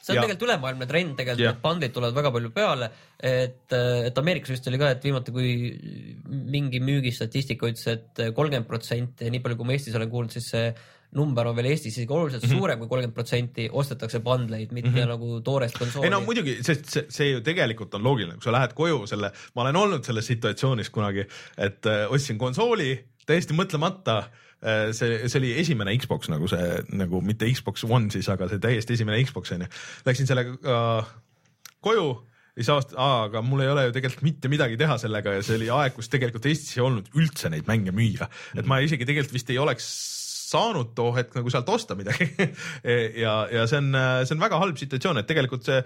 see 0.00 0.14
on 0.14 0.16
Ja- 0.16 0.22
tegelikult 0.22 0.46
ülemaailmne 0.48 0.86
trend 0.88 1.16
tegelikult 1.16 1.44
Jah. 1.44 1.54
need 1.54 1.62
bundle'id 1.62 1.92
tulevad 1.92 2.14
väga 2.16 2.30
palju 2.32 2.50
peale, 2.50 2.90
et, 3.20 3.72
et 4.06 4.18
Ameerikas 4.18 4.54
vist 4.54 4.68
oli 4.70 4.78
ka, 4.80 4.94
et 4.94 5.04
viimati, 5.04 5.32
kui 5.32 5.50
mingi 6.28 6.80
müügistatistika 6.80 7.68
ütles 7.68 7.86
et, 7.92 8.08
et 8.18 8.34
kolmkümmend 8.34 8.66
protsenti, 8.66 9.28
nii 9.30 9.42
palju 9.44 9.58
kui 9.60 9.68
ma 9.68 9.76
Eestis 9.76 9.94
olen 9.94 10.08
kuulnud, 10.10 10.32
siis 10.32 10.48
see 10.54 10.72
number 11.16 11.46
on 11.50 11.56
veel 11.56 11.70
Eestis 11.72 11.96
isegi 11.98 12.12
oluliselt 12.12 12.42
mm. 12.42 12.48
-hmm. 12.48 12.58
suurem 12.58 12.78
kui 12.78 12.88
kolmkümmend 12.88 13.14
protsenti 13.14 13.68
ostetakse 13.72 14.18
bundle'id, 14.18 14.72
mitte 14.72 14.90
mm 14.90 14.96
-hmm. 14.96 15.08
nagu 15.08 15.40
toorest 15.40 15.78
konsooli. 15.78 16.06
ei 16.06 16.10
no 16.10 16.20
muidugi, 16.20 16.58
sest 16.62 16.84
see, 16.86 17.06
see 17.08 17.30
ju 17.30 17.40
tegelikult 17.40 17.94
on 17.94 18.02
loogiline, 18.02 18.34
kui 18.34 18.44
sa 18.44 18.52
lähed 18.52 18.72
koju 18.74 19.06
selle, 19.06 19.32
ma 19.54 19.62
olen 19.62 19.76
olnud 19.76 20.04
selles 20.04 20.26
situatsioonis 20.26 20.90
kunagi, 20.90 21.26
et 21.58 21.86
äh, 21.86 22.12
ostsin 22.12 22.38
konsooli 22.38 23.04
täiesti 23.26 23.54
mõtlemata 23.54 24.18
äh, 24.18 24.30
see, 24.60 25.20
see 25.26 25.38
oli 25.40 25.52
esimene 25.60 25.94
Xbox 25.96 26.28
nagu 26.32 26.48
see 26.50 26.80
nagu 27.00 27.22
mitte 27.24 27.48
Xbox 27.48 27.86
One 27.88 28.10
siis, 28.12 28.28
aga 28.32 28.48
see 28.50 28.62
täiesti 28.62 28.96
esimene 28.98 29.22
Xbox 29.24 29.54
onju. 29.56 29.70
Läksin 30.08 30.28
sellega 30.28 30.56
äh, 30.60 31.14
koju 31.84 32.08
ja 32.50 32.62
siis 32.62 32.70
avastasin, 32.74 33.00
aga 33.00 33.42
mul 33.46 33.64
ei 33.64 33.72
ole 33.72 33.86
ju 33.86 33.96
tegelikult 33.96 34.26
mitte 34.26 34.52
midagi 34.52 34.78
teha 34.80 34.98
sellega 35.00 35.36
ja 35.38 35.42
see 35.46 35.56
oli 35.60 35.70
aeg, 35.72 35.94
kus 35.96 36.10
tegelikult 36.12 36.48
Eestis 36.50 36.76
ei 36.76 36.84
olnud 36.84 37.10
üldse 37.16 37.52
neid 37.52 37.68
mänge 37.70 37.94
müüa, 37.96 38.28
et 38.58 38.68
ma 38.68 38.80
isegi 38.84 39.06
tegelikult 39.08 39.36
vist 39.38 39.52
ei 39.54 39.60
oleks 39.62 39.86
saanud 40.50 40.94
too 40.98 41.12
hetk 41.14 41.36
nagu 41.38 41.52
sealt 41.52 41.68
osta 41.70 41.96
midagi 41.98 42.26
ja, 43.24 43.34
ja 43.52 43.66
see 43.70 43.78
on, 43.78 43.94
see 44.26 44.34
on 44.34 44.42
väga 44.42 44.58
halb 44.60 44.80
situatsioon, 44.80 45.22
et 45.22 45.30
tegelikult 45.30 45.68
see 45.68 45.78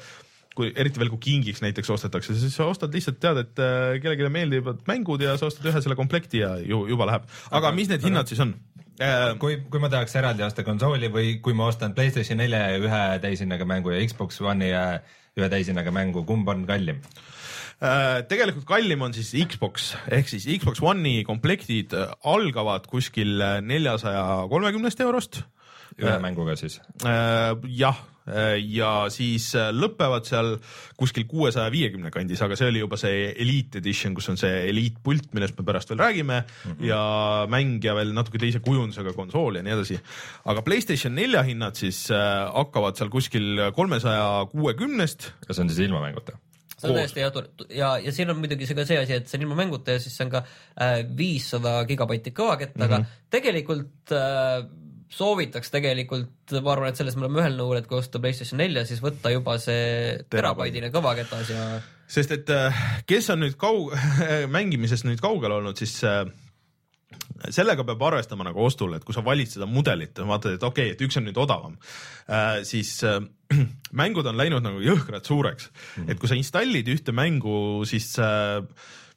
kui 0.55 0.71
eriti 0.71 1.01
veel, 1.03 1.11
kui 1.13 1.23
kingiks 1.23 1.63
näiteks 1.65 1.91
ostetakse, 1.91 2.37
siis 2.39 2.55
sa 2.55 2.69
ostad 2.71 2.95
lihtsalt 2.95 3.19
tead, 3.23 3.41
et 3.43 3.63
äh, 3.63 3.97
kellelegi 4.03 4.31
meeldivad 4.33 4.85
mängud 4.89 5.25
ja 5.25 5.35
sa 5.41 5.49
ostad 5.51 5.67
ühe 5.71 5.83
selle 5.83 5.99
komplekti 5.99 6.45
ja 6.45 6.55
ju, 6.63 6.85
juba 6.91 7.09
läheb. 7.11 7.27
aga 7.55 7.75
mis 7.75 7.91
need 7.91 8.07
hinnad 8.07 8.31
siis 8.31 8.43
on? 8.45 8.55
kui, 9.43 9.59
kui 9.67 9.83
ma 9.83 9.91
tahaks 9.91 10.15
eraldi 10.21 10.45
osta 10.47 10.63
konsooli 10.63 11.09
või 11.11 11.39
kui 11.43 11.57
ma 11.59 11.67
ostan 11.67 11.97
Playstation 11.97 12.39
nelja 12.39 12.61
ja 12.71 12.79
ühe 12.79 13.03
täishinnaga 13.25 13.67
mängu 13.67 13.91
ja 13.91 14.03
Xbox 14.07 14.39
One'i 14.39 14.71
ja 14.71 14.85
ühe 15.35 15.49
täishinnaga 15.51 15.91
mängu, 15.91 16.23
kumb 16.29 16.47
on 16.53 16.63
kallim? 16.69 17.01
Äh, 17.83 18.23
tegelikult 18.31 18.69
kallim 18.69 19.03
on 19.03 19.17
siis 19.17 19.35
Xbox 19.51 19.97
ehk 20.15 20.31
siis 20.31 20.47
Xbox 20.63 20.79
One'i 20.79 21.25
komplektid 21.27 21.97
äh, 21.99 22.15
algavad 22.31 22.87
kuskil 22.87 23.43
neljasaja 23.67 24.45
kolmekümnest 24.53 25.03
eurost. 25.03 25.43
ühe 25.99 26.15
mänguga 26.23 26.55
siis? 26.59 26.81
jah, 27.03 27.99
ja 28.57 28.91
siis 29.13 29.51
äh, 29.59 29.69
lõpevad 29.75 30.25
seal 30.29 30.55
kuskil 30.97 31.27
kuuesaja 31.29 31.73
viiekümne 31.73 32.13
kandis, 32.15 32.41
aga 32.45 32.57
see 32.57 32.71
oli 32.73 32.81
juba 32.81 32.97
see 33.01 33.27
Elite 33.45 33.83
Edition, 33.83 34.15
kus 34.17 34.31
on 34.33 34.41
see 34.41 34.63
eliitpult, 34.71 35.29
millest 35.37 35.59
me 35.59 35.67
pärast 35.67 35.93
veel 35.93 36.01
räägime 36.01 36.41
mm 36.41 36.71
-hmm. 36.71 36.87
ja 36.89 37.03
mäng 37.53 37.85
ja 37.85 37.95
veel 37.95 38.15
natuke 38.17 38.39
teise 38.39 38.63
kujundusega 38.65 39.13
konsool 39.13 39.57
ja 39.57 39.63
nii 39.63 39.77
edasi. 39.77 40.01
aga 40.45 40.63
Playstation 40.63 41.15
nelja 41.15 41.43
hinnad 41.43 41.77
siis 41.77 42.11
äh, 42.11 42.49
hakkavad 42.55 42.97
seal 42.97 43.11
kuskil 43.11 43.71
kolmesaja 43.75 44.47
kuuekümnest 44.53 45.33
kas 45.47 45.59
on 45.59 45.69
siis 45.69 45.85
ilma 45.89 46.01
mänguta? 46.01 46.39
see 46.79 46.91
on 46.91 46.97
täiesti 46.97 47.27
tore 47.33 47.49
ja, 47.71 47.99
ja 47.99 48.13
siin 48.13 48.31
on 48.31 48.39
muidugi 48.39 48.67
see 48.67 48.77
ka 48.77 48.85
see 48.89 48.99
asi, 48.99 49.19
et 49.19 49.29
see 49.29 49.39
on 49.39 49.47
ilma 49.47 49.59
mänguta 49.59 49.97
ja 49.97 50.03
siis 50.03 50.17
see 50.17 50.27
on 50.27 50.33
ka 50.33 50.45
äh, 50.81 51.03
viissada 51.17 51.85
gigabaiti 51.89 52.33
kõvakettaga 52.33 52.99
mm. 52.99 53.05
Mhm. 53.05 53.11
-hmm. 53.11 53.31
tegelikult 53.31 54.13
äh, 54.13 54.65
soovitaks 55.13 55.73
tegelikult, 55.73 56.55
ma 56.61 56.73
arvan, 56.73 56.91
et 56.91 57.01
selles 57.01 57.17
me 57.17 57.27
oleme 57.27 57.43
ühel 57.43 57.59
nõul, 57.59 57.79
et 57.79 57.89
kui 57.91 57.99
osta 57.99 58.21
Playstation 58.23 58.61
nelja, 58.63 58.85
siis 58.89 59.03
võtta 59.05 59.33
juba 59.33 59.57
see 59.63 60.17
terabaidine 60.33 60.91
kõvaketas 60.95 61.53
ja 61.53 61.67
sest 62.11 62.35
et 62.37 62.51
äh, 62.53 62.81
kes 63.09 63.31
on 63.35 63.45
nüüd 63.45 63.59
kau-, 63.61 63.93
mängimisest 64.57 65.07
nüüd 65.09 65.23
kaugel 65.23 65.57
olnud, 65.57 65.79
siis 65.81 65.97
äh, 66.09 66.25
sellega 67.55 67.87
peab 67.87 68.03
arvestama 68.09 68.47
nagu 68.47 68.65
ostul, 68.65 68.97
et 68.97 69.07
kui 69.07 69.17
sa 69.17 69.25
valid 69.25 69.51
seda 69.51 69.69
mudelit, 69.71 70.19
vaatad, 70.19 70.59
et 70.59 70.67
okei 70.67 70.91
okay,, 70.91 70.97
et 70.97 71.07
üks 71.07 71.21
on 71.21 71.29
nüüd 71.29 71.41
odavam 71.41 71.79
äh,, 72.29 72.61
siis 72.67 72.99
mängud 74.03 74.27
on 74.31 74.41
läinud 74.41 74.65
nagu 74.65 74.83
jõhkralt 74.85 75.31
suureks 75.31 75.71
mm.. 75.71 76.11
et 76.11 76.21
kui 76.21 76.31
sa 76.31 76.39
installid 76.39 76.91
ühte 76.93 77.15
mängu, 77.17 77.57
siis 77.89 78.13
äh, 78.23 78.61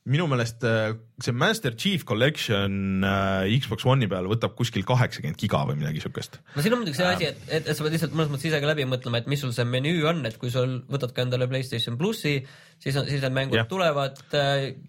minu 0.08 0.28
meelest 0.32 0.64
äh, 0.68 0.96
see 1.22 1.34
Master 1.36 1.74
Chief 1.76 2.06
Collection 2.06 3.04
äh, 3.04 3.50
Xbox 3.60 3.86
One'i 3.90 4.08
peal 4.10 4.28
võtab 4.30 4.54
kuskil 4.58 4.86
kaheksakümmend 4.88 5.40
giga 5.40 5.64
või 5.68 5.80
midagi 5.80 6.04
siukest. 6.04 6.40
no 6.56 6.64
siin 6.64 6.76
on 6.76 6.84
muidugi 6.84 7.00
see 7.00 7.10
asi, 7.10 7.30
et, 7.32 7.42
et, 7.48 7.68
et 7.68 7.78
sa 7.78 7.86
pead 7.86 7.96
lihtsalt 7.98 8.16
mõnes 8.16 8.32
mõttes 8.34 8.48
ise 8.50 8.62
ka 8.64 8.70
läbi 8.70 8.88
mõtlema, 8.90 9.22
et 9.22 9.30
mis 9.32 9.42
sul 9.44 9.54
see 9.56 9.68
menüü 9.68 10.06
on, 10.08 10.24
et 10.30 10.38
kui 10.40 10.54
sul 10.54 10.80
võtad 10.88 11.16
ka 11.16 11.26
endale 11.26 11.50
Playstation 11.52 11.98
plussi, 12.00 12.38
siis 12.84 13.00
on, 13.00 13.08
siis 13.10 13.24
need 13.26 13.36
mängud 13.36 13.58
yeah. 13.58 13.68
tulevad, 13.70 14.22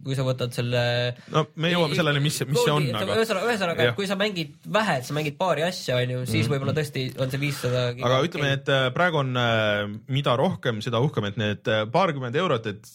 kui 0.05 0.19
sa 0.19 0.27
võtad 0.27 0.55
selle 0.55 0.83
no 1.35 1.47
me 1.57 1.73
jõuame 1.73 1.99
selleni, 1.99 2.23
mis, 2.23 2.39
mis 2.51 2.61
see 2.63 2.75
on, 2.75 2.91
aga 2.93 3.19
ühesõnaga, 3.19 3.49
ühesõnaga, 3.51 3.89
et 3.89 3.99
kui 3.99 4.11
sa 4.11 4.19
mängid 4.21 4.55
vähe, 4.79 4.99
et 5.01 5.09
sa 5.09 5.17
mängid 5.17 5.39
paari 5.41 5.65
asja, 5.67 5.99
onju, 6.03 6.23
siis 6.31 6.53
võib-olla 6.53 6.77
tõesti 6.77 7.09
on 7.19 7.33
see 7.33 7.43
viissada 7.43 7.89
aga 7.97 8.21
ütleme, 8.27 8.53
et 8.61 8.71
äh, 8.73 8.87
praegu 8.95 9.23
on, 9.25 9.33
mida 10.13 10.37
rohkem, 10.39 10.85
seda 10.85 11.01
uhkem, 11.03 11.31
et 11.33 11.41
need 11.41 11.73
äh, 11.73 11.87
paarkümmend 11.91 12.37
eurot, 12.39 12.69
et 12.71 12.95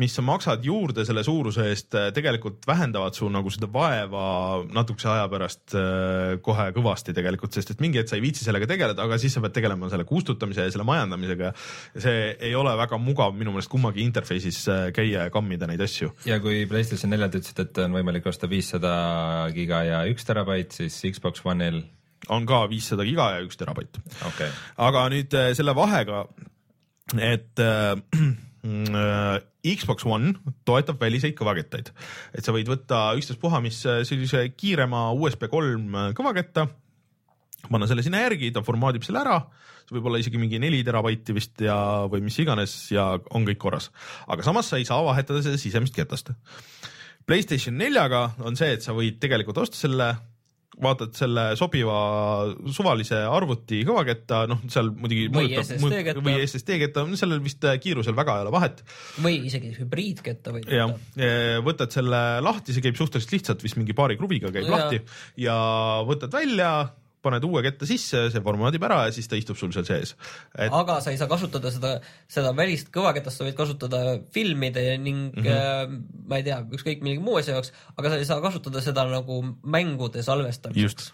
mis 0.00 0.14
sa 0.16 0.22
maksad 0.24 0.64
juurde 0.64 1.04
selle 1.04 1.24
suuruse 1.26 1.66
eest, 1.68 1.96
tegelikult 2.16 2.64
vähendavad 2.68 3.16
su 3.16 3.28
nagu 3.32 3.50
seda 3.52 3.68
vaeva 3.72 4.24
natukese 4.72 5.10
aja 5.12 5.26
pärast 5.32 5.74
äh, 5.76 6.38
kohe 6.44 6.68
kõvasti 6.76 7.14
tegelikult, 7.16 7.52
sest 7.52 7.74
et 7.74 7.82
mingi 7.84 8.00
hetk 8.00 8.12
sa 8.12 8.16
ei 8.16 8.24
viitsi 8.24 8.46
sellega 8.46 8.68
tegeleda, 8.70 9.04
aga 9.04 9.18
siis 9.20 9.36
sa 9.36 9.42
pead 9.44 9.56
tegelema 9.58 9.90
selle 9.92 10.06
kustutamise 10.08 10.64
ja 10.66 10.72
selle 10.72 10.86
majandamisega. 10.88 11.52
see 12.00 12.36
ei 12.40 12.54
ole 12.58 12.72
väga 12.78 12.98
mugav 12.98 13.34
minu 13.36 13.52
meelest 13.52 13.72
kummagi 13.72 14.04
interface'is 14.06 14.62
äh, 14.72 14.84
käia 14.96 15.26
ja 15.26 15.32
kammida 15.34 15.68
neid 15.68 15.82
asju. 15.84 16.12
ja 16.28 16.40
kui 16.40 16.64
Playstation 16.70 17.12
neljalt 17.12 17.36
ütlesid, 17.40 17.64
et 17.66 17.82
on 17.84 17.98
võimalik 17.98 18.28
osta 18.30 18.48
viissada 18.48 18.94
giga 19.54 19.82
ja 19.84 20.04
üks 20.08 20.24
terabait, 20.28 20.72
siis 20.72 20.96
Xbox 21.12 21.44
One'il, 21.44 21.82
on 22.30 22.46
ka 22.46 22.64
viissada 22.70 23.04
giga 23.06 23.32
ja 23.36 23.42
üks 23.44 23.58
terabait 23.60 23.98
okay., 24.28 24.48
aga 24.80 25.04
nüüd 25.12 25.36
äh, 25.36 25.50
selle 25.58 25.74
vahega, 25.76 26.24
et 27.18 27.60
äh, 27.60 27.92
äh, 27.92 28.32
Xbox 28.62 30.06
One 30.06 30.36
toetab 30.66 31.00
väliseid 31.02 31.34
kõvakettaid, 31.38 31.90
et 32.36 32.46
sa 32.46 32.54
võid 32.54 32.70
võtta 32.70 33.08
ükstaspuha 33.18 33.58
mis 33.64 33.80
äh, 33.90 34.02
sellise 34.06 34.44
kiirema 34.54 35.08
USB 35.16 35.48
kolm 35.50 35.96
äh, 35.98 36.12
kõvaketta, 36.14 36.68
panna 37.68 37.88
selle 37.90 38.04
sinna 38.06 38.22
järgi, 38.22 38.52
ta 38.54 38.62
formaadib 38.62 39.02
selle 39.06 39.22
ära, 39.24 39.40
see 39.82 39.96
võib 39.96 40.06
olla 40.10 40.22
isegi 40.22 40.38
mingi 40.38 40.62
neli 40.62 40.82
terabaiti 40.86 41.34
vist 41.34 41.62
ja, 41.66 41.76
või 42.10 42.22
mis 42.26 42.38
iganes 42.42 42.76
ja 42.94 43.12
on 43.34 43.46
kõik 43.48 43.58
korras. 43.62 43.90
aga 44.30 44.46
samas 44.46 44.70
sa 44.70 44.78
ei 44.78 44.86
saa 44.86 45.02
vahetada 45.02 45.42
seda 45.42 45.58
sisemist 45.58 45.98
ketast. 45.98 46.30
Playstation 47.26 47.74
neljaga 47.78 48.32
on 48.42 48.58
see, 48.58 48.72
et 48.76 48.82
sa 48.82 48.94
võid 48.94 49.18
tegelikult 49.22 49.58
osta 49.62 49.78
selle 49.78 50.12
vaatad 50.80 51.12
selle 51.14 51.42
sobiva 51.58 51.96
suvalise 52.72 53.18
arvuti 53.28 53.82
kõvaketta, 53.84 54.46
noh, 54.48 54.62
seal 54.72 54.88
muidugi 54.94 55.26
Või 55.28 55.50
mõjutab- 55.50 55.66
SSD 55.66 55.82
mõju- 55.84 56.04
ketta. 56.06 56.22
või 56.24 56.36
SSD 56.46 56.78
ketta, 56.80 57.04
sellel 57.20 57.42
vist 57.44 57.64
äh, 57.68 57.76
kiirusel 57.82 58.16
väga 58.16 58.38
ei 58.38 58.46
ole 58.46 58.54
vahet. 58.54 58.80
või 59.20 59.36
isegi 59.50 59.74
hübriidketta 59.76 60.54
võid 60.56 60.70
võtta., 60.72 60.88
võtad 61.66 61.92
selle 61.92 62.22
lahti, 62.40 62.72
see 62.72 62.80
käib 62.84 62.96
suhteliselt 62.96 63.32
lihtsalt, 63.36 63.62
vist 63.62 63.76
mingi 63.76 63.92
paari 63.92 64.16
kruviga 64.16 64.48
käib 64.54 64.64
Jaa. 64.64 64.78
lahti 64.78 65.02
ja 65.36 65.56
võtad 66.08 66.32
välja, 66.32 66.72
paned 67.22 67.44
uue 67.46 67.62
ketta 67.64 67.88
sisse, 67.88 68.24
see 68.32 68.44
formaadib 68.44 68.84
ära 68.86 69.04
ja 69.06 69.14
siis 69.14 69.30
ta 69.30 69.38
istub 69.38 69.58
sul 69.58 69.72
seal 69.74 69.86
sees. 69.88 70.14
et 70.56 70.72
aga 70.72 70.98
sa 71.04 71.12
ei 71.12 71.20
saa 71.20 71.30
kasutada 71.30 71.72
seda, 71.74 71.94
seda 72.30 72.52
välist 72.56 72.90
kõvaketast 72.94 73.40
sa 73.40 73.46
võid 73.46 73.58
kasutada 73.58 74.02
filmide 74.34 74.84
ning 74.98 75.30
mm. 75.30 75.44
-hmm. 75.44 75.48
äh, 75.48 76.26
ma 76.28 76.40
ei 76.40 76.46
tea, 76.48 76.62
ükskõik 76.78 77.04
millegi 77.04 77.24
muu 77.24 77.38
asja 77.40 77.58
jaoks, 77.58 77.72
aga 77.96 78.12
sa 78.12 78.20
ei 78.20 78.28
saa 78.28 78.42
kasutada 78.44 78.82
seda 78.84 79.06
nagu 79.10 79.42
mängude 79.62 80.22
salvestamiseks 80.26 81.12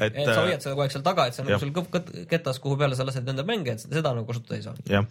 et, 0.00 0.16
et 0.16 0.30
sa 0.30 0.40
hoiad 0.44 0.64
seda 0.64 0.74
kogu 0.74 0.84
aeg 0.86 0.94
seal 0.94 1.04
taga, 1.06 1.26
et 1.28 1.36
see 1.36 1.44
on 1.44 1.50
nagu 1.50 1.60
sul 1.62 2.26
ketas, 2.30 2.60
kuhu 2.62 2.78
peale 2.80 2.98
sa 2.98 3.06
lased 3.08 3.28
enda 3.32 3.44
mänge, 3.46 3.76
et 3.76 3.84
seda 3.84 4.14
nagu 4.16 4.26
kasutada 4.28 4.58
ei 4.58 4.64
saa. 4.64 4.74
jah, 4.90 5.06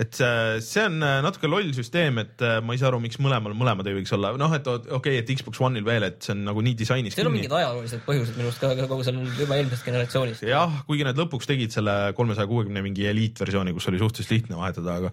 et 0.00 0.14
see, 0.20 0.60
see 0.66 0.86
on 0.86 1.00
äh, 1.02 1.18
natuke 1.24 1.50
loll 1.50 1.72
süsteem, 1.76 2.20
et 2.24 2.44
äh, 2.44 2.60
ma 2.64 2.76
ei 2.76 2.82
saa 2.82 2.90
aru, 2.92 3.00
miks 3.04 3.20
mõlemal 3.22 3.56
mõlemad 3.58 3.88
ei 3.90 3.98
võiks 3.98 4.14
olla, 4.16 4.34
noh, 4.40 4.56
et 4.56 4.70
okei 4.70 4.96
okay,, 4.98 5.20
et 5.22 5.34
Xbox 5.40 5.62
One'il 5.64 5.86
veel, 5.86 6.08
et 6.10 6.20
see 6.24 6.34
on 6.36 6.44
nagu 6.50 6.64
nii 6.64 6.76
disainis 6.78 7.16
seal 7.16 7.30
on 7.30 7.36
mingid 7.36 7.52
ajaloolised 7.54 8.02
põhjused 8.06 8.38
minu 8.38 8.50
arust 8.50 8.62
ka 8.62 8.88
kogu 8.90 9.06
sellel 9.06 9.28
juba 9.38 9.58
eelmisest 9.58 9.86
generatsioonist. 9.86 10.46
jah, 10.48 10.80
kuigi 10.88 11.06
nad 11.06 11.18
lõpuks 11.18 11.48
tegid 11.50 11.74
selle 11.74 11.94
kolmesaja 12.18 12.50
kuuekümne 12.50 12.82
mingi 12.84 13.06
eliitversiooni, 13.10 13.74
kus 13.76 13.88
oli 13.92 14.02
suhteliselt 14.02 14.34
lihtne 14.34 14.58
vahetada, 14.60 14.98
aga 15.00 15.12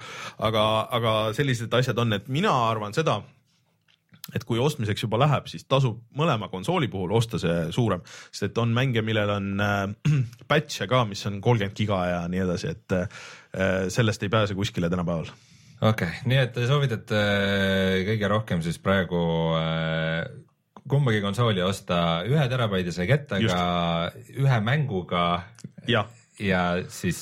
aga, 0.50 0.66
aga 0.98 1.14
sellised 1.38 1.74
asjad 1.82 2.02
on, 2.02 2.18
et 2.18 2.28
mina 2.32 2.54
arvan 2.70 2.96
seda, 2.96 3.22
et 4.36 4.46
kui 4.48 4.60
ostmiseks 4.62 5.06
juba 5.06 5.20
läheb, 5.22 5.48
siis 5.52 5.66
tasub 5.70 6.02
mõlema 6.18 6.50
konsooli 6.52 6.90
puhul 6.92 7.14
osta 7.18 7.40
see 7.42 7.70
suurem, 7.76 8.04
sest 8.32 8.50
et 8.50 8.62
on 8.62 8.74
mänge, 8.76 9.04
millel 9.06 9.34
on 9.38 9.64
äh, 9.64 9.86
patch'e 10.52 10.90
ka, 10.92 11.04
mis 11.10 11.24
on 11.30 11.40
kolmkümmend 11.44 11.78
giga 11.78 12.02
ja 12.10 12.22
nii 12.32 12.44
edasi, 12.46 12.76
et 12.76 12.98
äh, 12.98 13.24
sellest 13.94 14.24
ei 14.24 14.34
pääse 14.34 14.58
kuskile 14.58 14.90
tänapäeval. 14.90 15.32
okei 15.82 15.90
okay,, 15.90 16.22
nii 16.30 16.44
et 16.46 16.56
te 16.56 16.68
soovitate 16.70 17.26
äh, 17.26 17.98
kõige 18.12 18.32
rohkem 18.32 18.64
siis 18.66 18.80
praegu 18.82 19.22
äh, 19.60 20.24
kumbagi 20.92 21.22
konsooli 21.24 21.62
osta 21.64 22.22
ühe 22.28 22.48
terabaidise 22.50 23.06
kettaga, 23.08 23.62
ühe 24.34 24.62
mänguga 24.66 25.26
ja 26.42 26.64
siis 26.90 27.22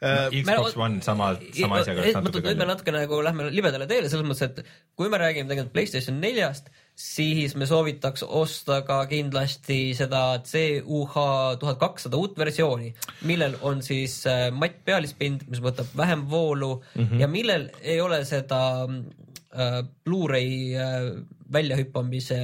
Äh, 0.00 0.26
äh, 0.30 0.42
Xbox 0.42 0.76
me- 0.76 0.82
One 0.82 1.02
sama, 1.02 1.32
sama 1.52 1.80
asjaga 1.80 2.04
et 2.06 2.14
natuke 2.14 2.38
nüüd 2.38 2.44
me 2.44 2.52
kallim. 2.54 2.68
natuke 2.70 2.92
nagu 2.94 3.16
lähme 3.26 3.48
libedale 3.50 3.86
teele 3.90 4.10
selles 4.12 4.28
mõttes, 4.28 4.44
et 4.46 4.68
kui 4.94 5.08
me 5.10 5.18
räägime 5.18 5.50
tegelikult 5.50 5.72
Playstation 5.74 6.20
neljast, 6.22 6.68
siis 6.94 7.56
me 7.58 7.66
soovitaks 7.66 8.22
osta 8.22 8.82
ka 8.86 9.00
kindlasti 9.10 9.96
seda 9.98 10.38
CUH 10.46 11.16
tuhat 11.58 11.80
kakssada 11.82 12.20
uut 12.20 12.38
versiooni, 12.38 12.92
millel 13.26 13.58
on 13.66 13.82
siis 13.82 14.20
äh, 14.30 14.52
matt 14.54 14.84
pealispind, 14.86 15.48
mis 15.50 15.64
võtab 15.64 15.90
vähem 15.98 16.28
voolu 16.30 16.76
mm 16.94 17.02
-hmm. 17.04 17.20
ja 17.20 17.26
millel 17.26 17.70
ei 17.82 18.00
ole 18.00 18.22
seda 18.24 18.86
äh, 18.86 19.82
Blu-ray 20.04 20.78
äh, 20.78 21.24
väljahüppamise 21.52 22.38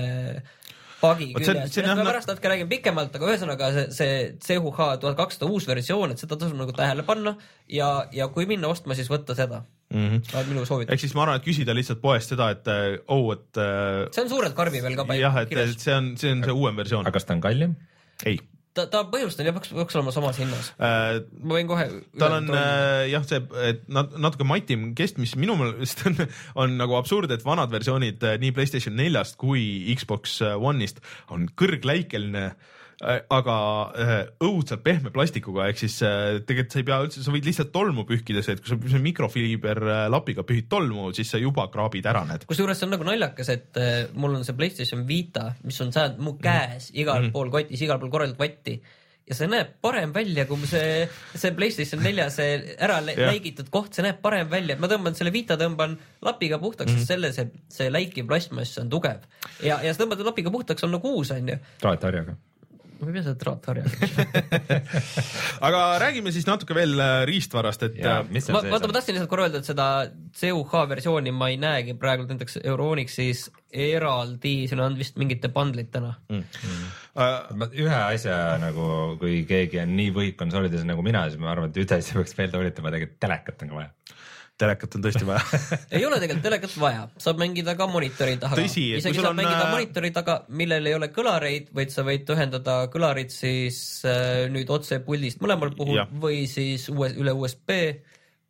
pagi 1.05 1.31
küljes, 1.37 1.77
millest 1.77 2.01
ma 2.01 2.09
pärast 2.09 2.33
natuke 2.33 2.53
räägin 2.53 2.71
pikemalt, 2.73 3.15
aga 3.19 3.31
ühesõnaga 3.31 3.71
see, 3.75 3.87
see 3.95 4.59
CUH 4.59 4.99
tuhat 5.03 5.19
kakssada 5.21 5.51
uus 5.51 5.69
versioon, 5.71 6.15
et 6.15 6.23
seda 6.23 6.39
tasub 6.41 6.59
nagu 6.59 6.75
tähele 6.77 7.07
panna 7.07 7.37
ja, 7.71 7.91
ja 8.15 8.29
kui 8.33 8.49
minna 8.51 8.73
ostma, 8.73 8.97
siis 8.99 9.11
võtta 9.13 9.37
seda 9.39 9.63
mm. 9.93 10.09
-hmm. 10.09 10.39
on 10.41 10.51
minu 10.53 10.65
soovitus 10.69 10.93
ehk. 10.95 11.05
siis 11.05 11.15
ma 11.17 11.27
arvan, 11.27 11.43
et 11.43 11.47
küsida 11.47 11.77
lihtsalt 11.77 12.03
poest 12.03 12.35
seda, 12.35 12.51
et 12.55 12.69
äh, 12.71 12.99
oh, 13.09 13.31
et 13.37 13.61
äh, 13.61 14.09
see 14.15 14.25
on 14.25 14.33
suurelt 14.33 14.57
karbi 14.57 14.83
peal 14.85 14.99
ka 14.99 15.21
jah, 15.21 15.43
et 15.43 15.53
et. 15.53 15.79
see 15.79 15.95
on, 15.95 16.15
see 16.21 16.33
on 16.33 16.45
see 16.45 16.57
uuem 16.57 16.83
versioon 16.83 17.07
aga. 17.07 17.19
kas 17.19 17.29
ta 17.29 17.37
on 17.37 17.45
kallim? 17.45 17.79
ei 18.27 18.39
ta, 18.75 18.87
ta 18.91 19.03
põhimõtteliselt 19.11 19.49
jah, 19.49 19.57
peaks, 19.57 19.73
peaks 19.77 19.99
olema 19.99 20.15
samas 20.15 20.41
hinnas. 20.43 20.71
äh,, 20.79 21.23
ma 21.43 21.59
võin 21.59 21.71
kohe. 21.71 21.87
tal 22.21 22.37
on 22.41 22.51
äh, 22.53 23.07
jah, 23.13 23.25
see 23.29 23.41
et 23.71 23.85
nat- 23.89 24.15
natuke 24.19 24.47
matim 24.49 24.93
kest, 24.99 25.21
mis 25.23 25.37
minu 25.41 25.57
meelest 25.61 26.05
on, 26.11 26.21
on 26.65 26.79
nagu 26.81 26.99
absurd, 26.99 27.33
et 27.35 27.47
vanad 27.47 27.73
versioonid 27.75 28.23
äh, 28.27 28.39
nii 28.43 28.55
Playstation 28.57 28.97
neljast 28.99 29.39
kui 29.41 29.65
Xbox 29.95 30.41
One'ist 30.45 31.03
on 31.35 31.49
kõrgläikeline 31.59 32.49
äh, 32.53 32.73
aga 33.05 33.57
äh, 34.01 34.15
õudselt 34.45 34.83
pehme 34.85 35.13
plastikuga, 35.15 35.69
ehk 35.71 35.83
siis 35.83 35.99
äh, 36.07 36.41
tegelikult 36.47 36.75
sa 36.75 36.81
ei 36.81 36.89
pea 36.89 36.99
üldse, 37.05 37.25
sa 37.25 37.35
võid 37.35 37.49
lihtsalt 37.49 37.73
tolmu 37.75 38.07
pühkida, 38.09 38.43
see, 38.45 38.57
et 38.57 38.65
kui 38.65 38.73
sa 38.73 38.79
selle 38.81 39.05
mikrofiiber 39.05 39.83
äh, 39.85 40.03
lapiga 40.13 40.47
pühid 40.47 40.71
tolmu, 40.73 41.11
siis 41.17 41.31
sa 41.35 41.41
juba 41.41 41.69
kraabid 41.73 42.09
ära 42.11 42.25
need. 42.29 42.49
kusjuures 42.49 42.81
see 42.81 42.89
on 42.89 42.95
nagu 42.97 43.07
naljakas, 43.09 43.53
et 43.55 43.81
äh, 43.81 43.95
mul 44.17 44.39
on 44.39 44.47
see 44.47 44.57
Playstation 44.57 45.07
Vita, 45.09 45.51
mis 45.65 45.81
on 45.85 45.93
säänd 45.95 46.21
mu 46.25 46.37
käes 46.41 46.91
igal 46.93 47.21
mm 47.21 47.29
-hmm. 47.29 47.37
pool 47.37 47.53
kotis, 47.53 47.85
igal 47.85 48.01
pool 48.01 48.13
korralikult 48.15 48.47
vatti 48.47 48.81
ja 49.25 49.37
see 49.37 49.49
näeb 49.49 49.77
parem 49.85 50.13
välja, 50.15 50.45
kui 50.49 50.69
see, 50.69 51.05
see 51.33 51.53
Playstation 51.57 52.03
nelja 52.05 52.29
see 52.33 52.77
ära 52.83 52.99
läigitud 53.05 53.71
koht, 53.73 53.95
see 53.97 54.05
näeb 54.05 54.21
parem 54.25 54.51
välja, 54.53 54.77
ma 54.81 54.91
tõmban 54.91 55.17
selle 55.17 55.33
Vita 55.35 55.57
tõmban 55.61 55.97
lapiga 56.25 56.59
puhtaks 56.63 56.91
mm, 56.91 56.97
-hmm. 56.97 57.05
sest 57.05 57.15
selle 57.15 57.33
see, 57.37 57.65
see 57.73 57.93
läikiv 57.93 58.29
plastmass 58.29 58.81
on 58.83 58.93
tugev 58.93 59.25
ja, 59.65 59.81
ja 59.81 59.95
sa 59.95 60.05
tõmbad 60.05 60.25
lapiga 60.25 60.53
puhtaks, 60.53 60.85
on 60.85 60.93
nagu 60.97 61.17
uus 61.17 61.33
onju. 61.35 61.57
traatharjaga. 61.81 62.37
Ma 63.01 63.09
ei 63.09 63.15
pea 63.17 63.25
seda 63.27 63.37
traatharjaga. 63.41 64.09
aga 65.67 65.83
räägime 66.03 66.33
siis 66.35 66.47
natuke 66.49 66.77
veel 66.77 66.95
äh, 67.01 67.23
riistvarast, 67.29 67.87
et 67.89 67.99
äh, 68.01 68.21
seal 68.39 68.57
vaata, 68.57 68.71
ma 68.71 68.79
on? 68.79 68.95
tahtsin 68.97 69.17
lihtsalt 69.17 69.33
korra 69.33 69.49
öelda, 69.49 69.63
et 69.63 69.69
seda 69.69 69.89
CUH 70.41 70.85
versiooni 70.91 71.35
ma 71.35 71.51
ei 71.53 71.59
näegi 71.61 71.97
praegu 72.01 72.27
näiteks 72.29 72.61
Euronixis 72.63 73.47
eraldi, 73.75 74.55
siin 74.71 74.83
on 74.85 74.99
vist 74.99 75.19
mingite 75.21 75.51
bundlitena 75.55 76.13
mm.. 76.31 76.61
äh, 77.19 77.35
ma 77.59 77.71
ühe 77.73 78.01
asja 78.03 78.39
nagu, 78.63 78.87
kui 79.23 79.43
keegi 79.49 79.83
on 79.83 79.97
nii 79.99 80.15
võitkonsoolides 80.15 80.87
nagu 80.89 81.05
mina, 81.07 81.27
siis 81.31 81.43
ma 81.43 81.53
arvan, 81.55 81.73
et 81.73 81.83
ühte 81.83 81.99
asja 81.99 82.21
peaks 82.21 82.39
meelde 82.39 82.59
tulitama, 82.59 82.95
tegelikult 82.95 83.21
telekat 83.27 83.67
on 83.67 83.75
ka 83.75 83.83
vaja. 83.83 83.93
Telekat 84.61 84.97
on 84.97 85.05
tõesti 85.05 85.27
vaja 85.27 85.61
ei 85.97 86.05
ole 86.07 86.19
tegelikult 86.23 86.45
telekat 86.47 86.75
vaja, 86.79 87.07
saab 87.23 87.41
mängida 87.43 87.75
ka 87.79 87.89
monitori 87.91 88.37
taga. 88.43 88.59
Isegi 88.63 89.19
saab 89.19 89.33
on, 89.33 89.41
mängida 89.41 89.65
äh, 89.67 89.73
monitori 89.73 90.11
taga, 90.15 90.37
millel 90.55 90.91
ei 90.91 90.97
ole 90.99 91.11
kõlareid, 91.15 91.73
vaid 91.75 91.95
sa 91.95 92.07
võid 92.07 92.31
ühendada 92.35 92.77
kõlarid 92.93 93.35
siis 93.35 93.79
äh, 94.09 94.45
nüüd 94.55 94.71
otse 94.75 95.01
puldist 95.07 95.43
mõlemal 95.45 95.75
puhul 95.77 95.99
Jah. 95.99 96.13
või 96.23 96.45
siis 96.51 96.87
uue, 96.93 97.11
üle 97.19 97.35
USB 97.35 97.75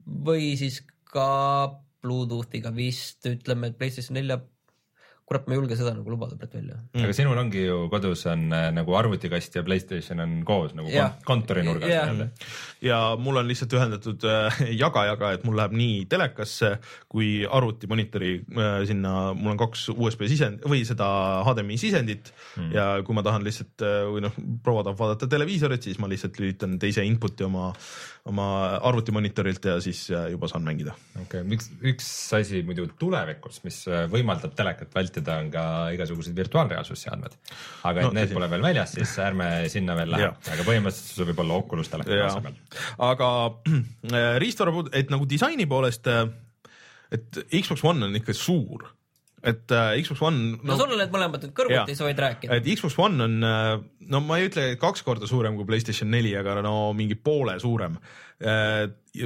või 0.05 0.53
siis 0.61 0.83
ka 1.09 1.29
Bluetoothiga 2.05 2.73
vist 2.75 3.25
ütleme, 3.31 3.71
et 3.71 3.79
PlayStation 3.81 4.19
nelja, 4.19 4.43
kurat, 5.25 5.47
ma 5.49 5.55
ei 5.55 5.59
julge 5.59 5.77
seda 5.79 5.95
nagu 5.97 6.13
lubada 6.13 6.37
praegu 6.37 6.59
välja. 6.59 6.77
aga 7.01 7.13
sinul 7.17 7.39
ongi 7.41 7.63
ju 7.65 7.77
kodus 7.93 8.27
on 8.29 8.43
äh, 8.53 8.67
nagu 8.77 8.93
arvutikast 8.99 9.57
ja 9.57 9.63
Playstation 9.65 10.21
on 10.21 10.35
koos 10.45 10.75
nagu 10.77 10.91
kont- 10.93 11.25
kontorinurgas 11.25 11.89
jälle. 11.89 12.27
ja 12.85 12.99
mul 13.17 13.41
on 13.41 13.49
lihtsalt 13.49 13.73
ühendatud 13.73 14.27
äh, 14.29 14.61
jaga-jaga, 14.83 15.33
et 15.33 15.47
mul 15.49 15.57
läheb 15.57 15.77
nii 15.81 16.03
telekasse 16.13 16.75
kui 17.09 17.31
arvuti 17.49 17.89
monitori 17.89 18.35
äh, 18.53 18.83
sinna, 18.91 19.33
mul 19.39 19.55
on 19.55 19.63
kaks 19.65 19.87
USB 19.95 20.27
sisend 20.29 20.67
või 20.69 20.85
seda 20.85 21.09
HDMI 21.49 21.81
sisendit 21.81 22.29
mm. 22.59 22.71
ja 22.77 22.87
kui 23.07 23.17
ma 23.17 23.25
tahan 23.25 23.47
lihtsalt 23.49 23.87
äh, 23.87 24.03
või 24.11 24.27
noh, 24.27 24.37
proua 24.65 24.85
tahab 24.85 25.01
vaadata 25.01 25.31
televiisorit, 25.31 25.89
siis 25.89 26.03
ma 26.03 26.11
lihtsalt 26.13 26.37
lülitan 26.43 26.77
teise 26.83 27.05
input'i 27.09 27.49
oma, 27.49 27.71
oma 28.25 28.45
arvutimonitorilt 28.89 29.67
ja 29.69 29.75
siis 29.85 30.07
äh, 30.11 30.31
juba 30.33 30.49
saan 30.49 30.65
mängida. 30.65 30.95
okei 31.13 31.43
okay., 31.43 31.49
miks 31.49 31.69
üks 31.85 32.07
asi 32.39 32.63
muidu 32.65 32.87
tulevikus, 33.01 33.61
mis 33.67 33.83
äh, 33.91 34.07
võimaldab 34.11 34.55
telekat 34.57 34.95
vältida, 34.97 35.37
on 35.43 35.51
ka 35.53 35.65
igasugused 35.97 36.37
virtuaalreaalsusseadmed. 36.37 37.37
aga 37.85 38.01
et 38.01 38.09
No, 38.09 38.15
need 38.17 38.31
tõsi. 38.31 38.39
pole 38.39 38.49
veel 38.55 38.65
väljas, 38.65 38.95
siis 38.97 39.13
ärme 39.21 39.51
sinna 39.73 39.97
veel 39.99 40.15
lähe 40.15 40.31
aga 40.33 40.65
põhimõtteliselt 40.65 41.19
sul 41.19 41.29
võib 41.33 41.45
olla 41.45 41.61
Oculus 41.61 41.93
teleka 41.93 42.23
asemel. 42.31 42.57
aga 43.11 43.31
äh, 43.69 44.33
riistvara 44.41 44.87
et 44.97 45.13
nagu 45.13 45.29
disaini 45.29 45.69
poolest, 45.69 46.09
et 47.13 47.43
Xbox 47.53 47.85
One 47.85 48.09
on 48.09 48.17
ikka 48.23 48.33
suur, 48.37 48.89
et 49.45 49.75
äh, 49.75 50.01
Xbox 50.01 50.23
One 50.25 50.59
no 50.63 50.77
sul 50.79 50.95
on 50.95 51.01
need 51.01 51.15
mõlemad 51.15 51.45
nüüd 51.45 51.55
kõrvuti, 51.57 51.97
sa 51.99 52.09
võid 52.09 52.23
rääkida. 52.25 52.59
et 52.59 52.69
Xbox 52.75 52.99
One 53.01 53.29
on, 53.29 53.39
no 54.11 54.23
ma 54.25 54.41
ei 54.41 54.51
ütle 54.51 54.69
kaks 54.81 55.05
korda 55.07 55.29
suurem 55.31 55.59
kui 55.59 55.69
Playstation 55.69 56.11
neli, 56.13 56.35
aga 56.39 56.61
no 56.65 56.93
mingi 56.97 57.19
poole 57.19 57.59
suurem. 57.63 57.99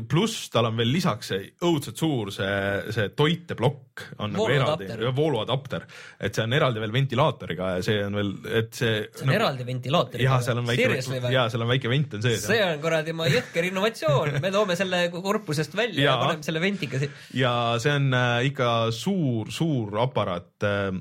Pluss 0.08 0.50
tal 0.52 0.68
on 0.68 0.76
veel 0.76 0.90
lisaks 0.92 1.30
see 1.32 1.44
õudselt 1.64 1.96
suur 1.96 2.30
see, 2.32 2.48
see 2.92 3.08
toiteplokk 3.16 4.02
on 4.20 4.34
nagu 4.34 4.44
Vooluadapter. 4.44 4.90
eraldi, 4.98 5.12
vooluadapter, 5.16 5.86
et 6.20 6.36
see 6.36 6.44
on 6.44 6.56
eraldi 6.58 6.82
veel 6.82 6.92
ventilaatoriga 6.92 7.70
ja 7.78 7.86
see 7.86 8.02
on 8.04 8.18
veel, 8.18 8.32
et 8.60 8.68
see. 8.76 8.98
see 9.16 9.24
on 9.24 9.32
eraldi 9.32 9.64
ventilaator. 9.68 10.20
ja 10.20 10.38
seal 10.44 10.60
on 10.60 10.68
väike 10.68 11.00
ja 11.32 11.46
seal 11.48 11.64
on 11.64 11.72
väike 11.72 11.92
vent 11.92 12.18
on 12.18 12.26
sees. 12.26 12.44
see 12.44 12.60
on 12.66 12.82
kuradi 12.84 13.16
ma 13.16 13.30
jõhker 13.32 13.70
innovatsioon, 13.70 14.38
me 14.44 14.52
toome 14.52 14.76
selle 14.78 15.02
korpusest 15.14 15.76
välja 15.78 16.04
ja, 16.04 16.10
ja 16.12 16.18
paneme 16.20 16.44
selle 16.44 16.62
ventiga 16.62 17.00
si-. 17.00 17.10
ja 17.40 17.52
see 17.80 17.96
on 17.96 18.12
äh, 18.12 18.44
ikka 18.50 18.74
suur, 18.94 19.48
suur 19.54 19.96
aparaat 20.04 20.68
äh, 20.68 20.92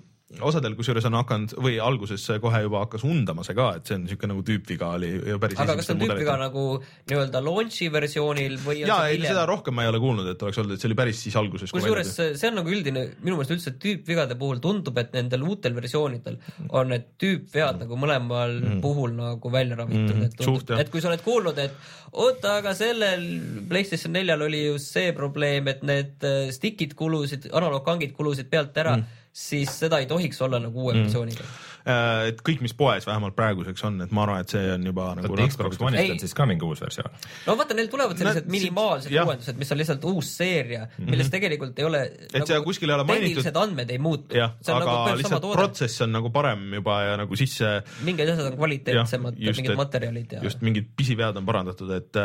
osadel 0.44 0.76
kusjuures 0.76 1.06
on 1.08 1.16
hakanud 1.22 1.54
või 1.64 1.78
alguses 1.80 2.26
kohe 2.44 2.60
juba 2.66 2.82
hakkas 2.84 3.06
undama 3.08 3.46
see 3.48 3.56
ka, 3.56 3.70
et 3.78 3.88
see 3.88 3.96
on 3.96 4.04
niisugune 4.04 4.34
nagu 4.34 4.44
tüüpviga 4.48 4.90
oli 4.98 5.12
ja 5.16 5.38
päris 5.40 5.62
aga 5.64 5.78
kas 5.80 5.88
see 5.88 5.96
on 5.96 6.02
mudelitel. 6.02 6.42
nagu 6.42 6.66
nii-öelda 7.08 7.42
launch'i 7.46 7.88
versioonil 7.94 8.58
või 8.66 8.82
on 8.84 8.92
ja 8.92 9.00
see 9.06 9.14
ei, 9.14 9.22
seda 9.22 9.30
hiljem? 9.32 9.52
rohkem 9.54 9.78
ma 9.78 9.86
ei 9.86 9.92
ole 9.94 10.02
kuulnud, 10.04 10.28
et 10.34 10.44
oleks 10.44 10.60
olnud, 10.64 10.76
et 10.76 10.84
see 10.84 10.90
oli 10.92 11.00
päris 11.00 11.22
siis 11.28 11.38
alguses. 11.40 11.72
kusjuures 11.72 12.12
see 12.18 12.50
on 12.52 12.60
nagu 12.60 12.74
üldine, 12.74 13.06
minu 13.24 13.38
meelest 13.38 13.56
üldse 13.56 13.76
tüüpvigade 13.80 14.36
puhul 14.40 14.60
tundub, 14.64 15.00
et 15.00 15.16
nendel 15.16 15.48
uutel 15.48 15.78
versioonidel 15.78 16.42
on 16.70 16.92
need 16.92 17.08
tüüpvead 17.24 17.86
nagu 17.86 18.00
mõlemal 18.00 18.58
mm. 18.60 18.82
puhul 18.84 19.16
nagu 19.16 19.54
välja 19.54 19.80
ravitud 19.80 19.98
Mm, 19.98 20.20
mm,, 20.20 20.26
et 20.28 20.36
tundub 20.38 20.80
et 20.80 20.90
kui 20.92 21.02
sa 21.04 21.10
oled 21.12 21.24
kuulnud, 21.26 21.60
et 21.62 21.74
oota, 22.18 22.58
aga 22.62 22.74
sellel 22.78 23.26
Playstation 23.70 24.14
neljal 24.16 24.44
oli 24.48 24.64
ju 24.66 24.78
see 24.82 25.12
probleem, 25.18 25.70
et 25.72 25.84
need 25.88 26.26
äh, 26.28 26.50
stick'id 26.56 26.96
kulusid, 26.98 27.50
analoogkangid 27.56 28.16
kulusid 28.18 28.52
pealt 28.52 28.78
ära 28.78 28.98
mm., 28.98 29.24
siis 29.38 29.72
seda 29.84 30.00
ei 30.02 30.08
tohiks 30.10 30.40
olla 30.42 30.60
nagu 30.62 30.88
uue 30.88 30.94
mm. 30.96 31.06
versiooniga. 31.06 31.46
Äh, 31.88 32.30
et 32.32 32.40
kõik, 32.44 32.60
mis 32.66 32.74
poes 32.76 33.06
vähemalt 33.08 33.36
praeguseks 33.38 33.86
on, 33.88 34.02
et 34.04 34.12
ma 34.16 34.26
arvan, 34.26 34.42
et 34.44 34.52
see 34.52 34.64
on 34.74 34.88
juba 34.90 35.06
nagu 35.16 35.38
Xbox 35.40 35.78
One'ist 35.80 36.02
Ei. 36.02 36.10
on 36.16 36.20
siis 36.20 36.34
ka 36.36 36.48
mingi 36.50 36.66
uus 36.68 36.82
versioon? 36.84 37.14
no 37.46 37.56
vaata, 37.60 37.78
neil 37.78 37.88
tulevad 37.92 38.20
sellised 38.20 38.44
Nad- 38.44 38.56
minimaalsed 38.58 39.14
jah. 39.14 39.30
uuendused, 39.30 39.60
mis 39.62 39.72
on 39.72 39.80
lihtsalt 39.80 40.08
uus 40.10 40.32
seeria, 40.42 40.88
milles 40.98 41.30
tegelikult 41.32 41.80
ei 41.80 41.88
ole. 41.88 42.02
Et 42.28 42.42
seda 42.42 42.60
kuskil 42.66 42.92
ei 42.92 42.98
ole 42.98 43.06
mainitud. 43.08 43.38
tehnilised 43.38 43.62
andmed 43.62 43.94
ei 43.94 44.02
muutu. 44.04 44.36
on 44.36 44.74
aga 44.74 44.90
nagu 44.90 45.22
lihtsalt 45.22 45.48
protsess 45.54 46.04
on 46.04 46.12
nagu 46.18 46.34
parem 46.34 46.66
juba 46.80 46.98
ja 47.06 47.16
nagu 47.22 47.40
sisse 47.40 47.72
mingid 48.08 48.34
asjad 48.34 48.52
on 48.52 48.60
kvaliteetsemad, 48.60 49.40
mingid 49.40 49.72
et- 49.72 49.80
materjalid 49.86 50.38
ja. 50.40 50.44
just 50.50 50.66
mingid 50.66 50.92
pisivead 50.98 51.40
on 51.40 51.48
parandatud, 51.48 51.94
et, 52.02 52.20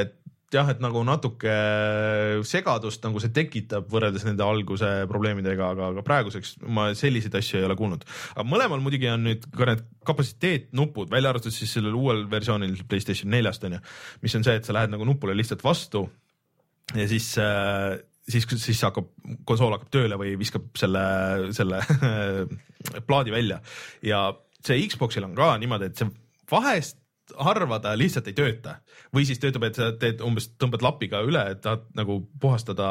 et 0.00 0.16
jah, 0.54 0.68
et 0.72 0.80
nagu 0.80 1.02
natuke 1.04 1.54
segadust 2.48 3.04
nagu 3.04 3.20
see 3.22 3.32
tekitab 3.36 3.88
võrreldes 3.92 4.24
nende 4.26 4.44
alguse 4.46 4.88
probleemidega, 5.10 5.72
aga, 5.74 5.90
aga 5.92 6.04
praeguseks 6.06 6.56
ma 6.72 6.88
selliseid 6.98 7.36
asju 7.38 7.60
ei 7.60 7.66
ole 7.68 7.76
kuulnud. 7.78 8.06
aga 8.34 8.46
mõlemal 8.48 8.82
muidugi 8.84 9.10
on 9.12 9.26
nüüd 9.28 9.44
ka 9.52 9.68
need 9.68 9.84
kapatsiteetnupud, 10.08 11.10
välja 11.12 11.34
arvatud 11.34 11.54
siis 11.54 11.74
sellel 11.76 11.96
uuel 11.98 12.24
versioonil 12.30 12.78
Playstation 12.88 13.32
neljast 13.34 13.64
on 13.68 13.76
ju, 13.76 13.82
mis 14.24 14.38
on 14.38 14.46
see, 14.46 14.56
et 14.60 14.68
sa 14.68 14.76
lähed 14.76 14.94
nagu 14.94 15.08
nupule 15.08 15.36
lihtsalt 15.36 15.64
vastu 15.64 16.06
ja 16.96 17.04
siis 17.10 17.34
äh, 17.42 17.98
siis, 18.28 18.46
siis 18.62 18.80
hakkab, 18.86 19.10
konsool 19.48 19.74
hakkab 19.76 19.92
tööle 19.92 20.18
või 20.20 20.34
viskab 20.40 20.68
selle, 20.78 21.02
selle 21.56 21.82
plaadi 23.08 23.34
välja 23.34 23.60
ja 24.04 24.28
see 24.64 24.80
Xboxil 24.88 25.26
on 25.26 25.36
ka 25.38 25.54
niimoodi, 25.60 25.90
et 25.90 26.00
see 26.00 26.08
vahest 26.50 26.97
harva 27.36 27.78
ta 27.82 27.92
lihtsalt 27.98 28.28
ei 28.30 28.36
tööta 28.36 28.78
või 29.14 29.24
siis 29.28 29.40
töötab, 29.42 29.66
et 29.68 29.78
sa 29.78 29.88
teed 30.00 30.22
umbes, 30.24 30.48
tõmbad 30.60 30.84
lapiga 30.84 31.20
üle, 31.26 31.42
et 31.54 31.60
tahad 31.64 31.84
nagu 31.98 32.20
puhastada, 32.40 32.88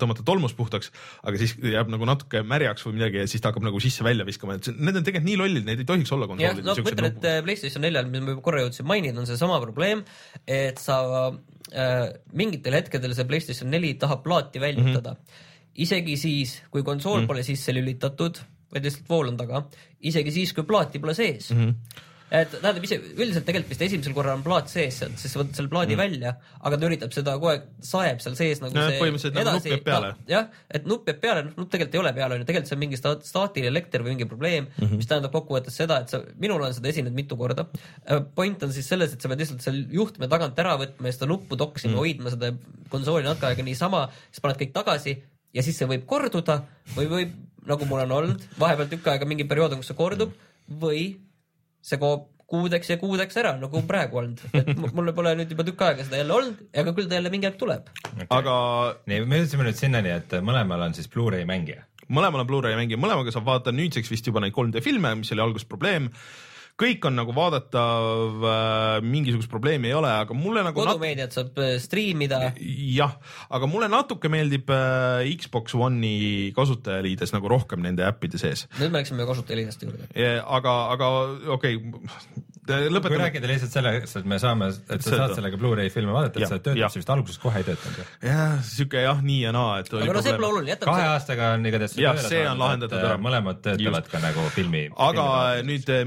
tõmmata 0.00 0.24
tolmust 0.26 0.56
puhtaks, 0.58 0.90
aga 1.24 1.40
siis 1.40 1.54
jääb 1.58 1.90
nagu 1.92 2.08
natuke 2.08 2.42
märjaks 2.46 2.86
või 2.86 2.98
midagi 2.98 3.22
ja 3.22 3.26
siis 3.30 3.44
ta 3.44 3.52
hakkab 3.52 3.66
nagu 3.68 3.82
sisse-välja 3.82 4.26
viskama, 4.28 4.58
et 4.58 4.70
need 4.74 5.00
on 5.00 5.06
tegelikult 5.06 5.28
nii 5.30 5.40
lollid, 5.40 5.66
neid 5.68 5.82
ei 5.84 5.88
tohiks 5.88 6.14
olla 6.16 6.28
jah, 6.28 6.54
konsoolidel. 6.54 6.68
no 6.68 6.76
ma 6.76 6.94
ütlen, 6.94 7.10
et 7.10 7.28
äh, 7.30 7.40
PlayStation 7.46 7.84
neljal, 7.86 8.08
mida 8.12 8.26
ma 8.26 8.34
juba 8.36 8.46
korra 8.48 8.64
jõudsin 8.64 8.88
mainida, 8.88 9.20
on 9.20 9.28
seesama 9.28 9.60
probleem, 9.64 10.04
et 10.46 10.80
sa 10.82 11.00
äh, 11.28 12.08
mingitel 12.36 12.78
hetkedel 12.80 13.16
see 13.16 13.28
PlayStation 13.28 13.72
neli 13.72 13.94
tahab 14.00 14.24
plaati 14.26 14.62
väljutada 14.62 15.14
mm. 15.14 15.20
-hmm. 15.20 15.52
isegi 15.86 16.16
siis, 16.16 16.58
kui 16.70 16.82
konsool 16.82 17.20
mm 17.20 17.24
-hmm. 17.24 17.32
pole 17.32 17.42
sisse 17.42 17.74
lülitatud 17.74 18.42
vaid 18.74 18.84
lihtsalt 18.84 19.08
vool 19.08 19.28
on 19.30 19.36
taga, 19.38 19.62
isegi 20.00 20.32
siis, 20.34 20.52
kui 20.52 20.66
plaati 20.66 20.98
pole 20.98 21.14
sees 21.14 21.50
mm. 21.50 21.62
-hmm 21.62 22.10
et 22.34 22.50
tähendab 22.54 22.84
ise, 22.86 22.98
üldiselt 23.14 23.44
tegelikult 23.46 23.72
vist 23.74 23.84
esimesel 23.86 24.14
korral 24.16 24.38
on 24.38 24.44
plaat 24.44 24.70
sees 24.72 24.98
seal, 25.00 25.12
siis 25.20 25.34
sa 25.34 25.40
võtad 25.40 25.58
selle 25.58 25.70
plaadi 25.72 25.94
mm. 25.94 26.00
välja, 26.02 26.32
aga 26.66 26.78
ta 26.80 26.88
üritab 26.88 27.14
seda 27.14 27.34
kogu 27.38 27.50
aeg, 27.52 27.66
saeb 27.84 28.22
seal 28.24 28.36
sees 28.38 28.62
nagu 28.62 28.74
No 28.74 28.86
see 28.88 28.96
nagu 29.46 29.62
peale. 29.86 30.10
jah, 30.30 30.48
et 30.78 30.88
nupp 30.90 31.10
jääb 31.10 31.20
peale, 31.22 31.44
noh 31.46 31.60
nupp 31.60 31.72
tegelikult 31.72 31.98
ei 31.98 32.02
ole 32.02 32.14
peal, 32.16 32.36
onju, 32.36 32.48
tegelikult 32.48 32.72
see 32.72 32.78
on 32.78 32.82
mingi 32.82 33.00
sta- 33.00 33.14
staatiline 33.28 33.70
elekter 33.70 34.04
või 34.04 34.16
mingi 34.16 34.28
probleem 34.30 34.66
mm, 34.66 34.80
-hmm. 34.80 35.02
mis 35.02 35.10
tähendab 35.10 35.34
kokkuvõttes 35.36 35.78
seda, 35.82 36.00
et 36.04 36.14
sa, 36.14 36.22
minul 36.40 36.64
on 36.64 36.74
seda 36.76 36.90
esinenud 36.90 37.16
mitu 37.16 37.38
korda. 37.40 37.66
point 38.34 38.62
on 38.66 38.72
siis 38.74 38.88
selles, 38.88 39.14
et 39.14 39.22
sa 39.22 39.30
pead 39.30 39.44
lihtsalt 39.44 39.62
seal 39.62 39.84
juhtme 39.92 40.28
tagant 40.30 40.58
ära 40.58 40.74
võtma 40.80 41.10
ja 41.10 41.18
seda 41.18 41.30
nuppu 41.30 41.56
toksima 41.60 41.92
mm, 41.92 41.94
-hmm. 41.94 42.02
hoidma 42.02 42.34
seda 42.34 42.52
konsooli 42.90 43.24
natuke 43.28 43.52
aega 43.52 43.62
niisama, 43.62 44.08
siis 44.30 44.42
paned 44.42 44.58
kõik 44.58 44.74
tagasi 44.74 45.18
ja 45.54 45.62
siis 45.62 45.78
see 45.78 45.88
võib 45.90 46.06
korduda 46.10 46.62
või 46.96 47.06
võib, 47.10 47.36
nagu 47.68 47.86
mul 47.88 48.02
on 48.04 48.16
olnud, 48.18 48.48
vahepeal 48.58 48.90
tükk 48.90 49.12
aega 49.12 49.28
mingi 49.28 49.46
periood 49.48 49.76
on, 49.76 49.82
kus 49.82 49.92
see 49.92 49.98
kordub 49.98 50.34
või 50.80 51.14
see 51.84 51.98
koob 52.00 52.30
kuudeks 52.54 52.90
ja 52.92 52.96
kuudeks 53.00 53.36
ära, 53.40 53.54
nagu 53.58 53.80
praegu 53.88 54.18
olnud, 54.20 54.40
et 54.54 54.68
mu- 54.78 54.90
mul 54.94 55.08
pole 55.16 55.32
nüüd 55.38 55.50
juba 55.54 55.64
tükk 55.66 55.80
aega 55.86 56.04
seda 56.06 56.20
jälle 56.20 56.34
olnud, 56.36 56.58
aga 56.82 56.92
küll 56.96 57.08
ta 57.10 57.16
jälle 57.18 57.32
mingi 57.32 57.48
aeg 57.48 57.56
tuleb. 57.60 57.88
aga 58.30 58.54
nii, 59.10 59.24
me 59.28 59.40
jõudsime 59.42 59.64
nüüd 59.66 59.78
sinnani, 59.80 60.12
et 60.20 60.36
mõlemal 60.44 60.84
on 60.86 60.94
siis 60.96 61.08
Blu-ray 61.12 61.46
mängija. 61.48 61.82
mõlemal 62.12 62.44
on 62.44 62.48
Blu-ray 62.50 62.76
mängija, 62.78 63.00
mõlemaga 63.00 63.32
saab 63.32 63.48
vaadata 63.48 63.72
nüüdseks 63.74 64.12
vist 64.12 64.28
juba 64.28 64.42
neid 64.44 64.52
3D 64.56 64.82
filme, 64.84 65.14
mis 65.22 65.32
oli 65.32 65.40
alguses 65.44 65.66
probleem. 65.68 66.10
Kõik 66.80 67.06
on 67.06 67.14
nagu 67.14 67.34
vaadatav 67.34 68.46
äh,, 68.50 69.04
mingisugust 69.06 69.50
probleemi 69.50 69.90
ei 69.92 69.96
ole, 69.98 70.10
aga 70.24 70.34
mulle 70.34 70.64
nagu 70.66 70.80
kodumeediat 70.80 71.36
saab 71.36 71.60
äh, 71.62 71.76
striimida, 71.82 72.40
jah, 72.58 73.14
aga 73.54 73.68
mulle 73.70 73.90
natuke 73.92 74.30
meeldib 74.32 74.72
äh, 74.74 75.22
Xbox 75.38 75.76
One'i 75.78 76.50
kasutajaliides 76.56 77.34
nagu 77.36 77.52
rohkem 77.52 77.84
nende 77.84 78.06
äppide 78.08 78.40
sees. 78.42 78.66
nüüd 78.80 78.90
me 78.90 79.02
läksime 79.02 79.28
kasutajaliideste 79.28 79.90
juurde. 79.90 80.10
aga, 80.42 80.74
aga 80.96 81.12
okei 81.58 81.78
okay,, 81.78 82.42
kui 82.42 82.42
lõpetame. 82.64 83.18
rääkida 83.20 83.48
lihtsalt 83.48 83.72
sellest, 83.74 84.16
et 84.18 84.28
me 84.28 84.38
saame, 84.40 84.70
et 84.88 85.04
sa 85.04 85.18
saad 85.18 85.34
sellega 85.36 85.58
Blu-ray 85.60 85.90
filme 85.92 86.14
vaadata, 86.14 86.40
et 86.40 86.48
töötad, 86.48 86.78
jah. 86.78 86.92
see 86.92 87.02
vist 87.02 87.10
alguses 87.12 87.38
kohe 87.42 87.60
ei 87.60 87.66
töötanud 87.66 87.98
ju. 88.00 88.06
jah, 88.24 88.54
sihuke 88.64 89.02
jah, 89.04 89.20
nii 89.24 89.40
ja 89.44 89.52
naa, 89.54 89.78
et 89.82 89.92
oli 89.92 90.06
aga 90.06 90.16
no 90.16 90.22
see 90.24 90.36
pole 90.38 90.48
oluline, 90.48 90.72
jätame 90.72 90.94
kahe 90.94 91.08
aastaga 91.12 91.50
on 91.58 91.68
igatahes 91.68 91.96
Jah, 92.00 92.20
see 92.24 92.40
on 92.48 92.62
lahendatud 92.62 92.98
ära. 92.98 93.18
mõlemad 93.20 93.60
töötavad 93.64 94.08
ka 94.10 94.22
nagu 94.24 94.46
filmi. 94.54 94.86
aga 95.08 95.26
nüüd 95.66 95.92
äh, 95.92 96.04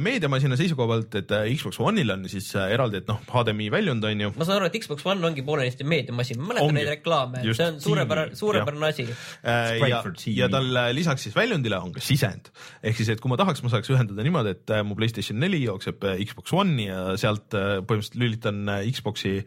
meediamasina 0.58 0.64
seisukoha 0.64 0.90
pealt, 0.92 1.16
et 1.20 1.32
äh, 1.32 1.50
Xbox 1.56 1.80
One'il 1.80 2.12
on 2.14 2.26
siis 2.32 2.50
äh, 2.58 2.72
eraldi, 2.74 3.02
et 3.02 3.10
noh, 3.10 3.20
HDMI 3.30 3.70
väljund 3.74 4.06
on 4.08 4.24
ju. 4.26 4.32
ma 4.38 4.48
saan 4.48 4.60
aru, 4.60 4.70
et 4.70 4.78
Xbox 4.82 5.06
One 5.08 5.26
ongi 5.28 5.44
poolenisti 5.46 5.86
meediamasin, 5.88 6.40
ma 6.42 6.52
mäletan 6.52 6.78
neid 6.78 6.92
reklaame, 6.92 7.44
see 7.48 7.68
on 7.68 7.80
suurepärane, 7.84 8.38
suurepärane 8.40 8.90
asi. 8.90 9.08
Äh, 9.44 9.78
ja 9.88 10.02
ja 10.36 10.50
tal 10.52 10.70
lisaks 10.96 11.28
siis 11.28 11.38
väljundile 11.38 11.80
on 11.82 11.94
ka 11.96 12.04
sisend, 12.04 12.52
ehk 12.82 13.00
siis, 13.00 13.12
et 13.14 13.24
kui 13.24 13.32
ma 13.32 13.40
tahaks, 13.40 13.64
ma 13.66 13.74
saaks 13.74 13.92
ühendada 13.94 14.26
niimoodi, 14.26 14.56
et 14.58 14.76
mu 14.88 14.98
Playstation 14.98 15.40
neli 15.42 15.62
jookseb 15.66 16.06
Xbox 16.26 16.56
One'i 16.58 16.90
ja 16.90 17.02
sealt 17.20 17.54
põhimõtteliselt 17.54 18.22
lülitan 18.22 18.64
äh, 18.72 18.88
Xbox'i 18.94 19.38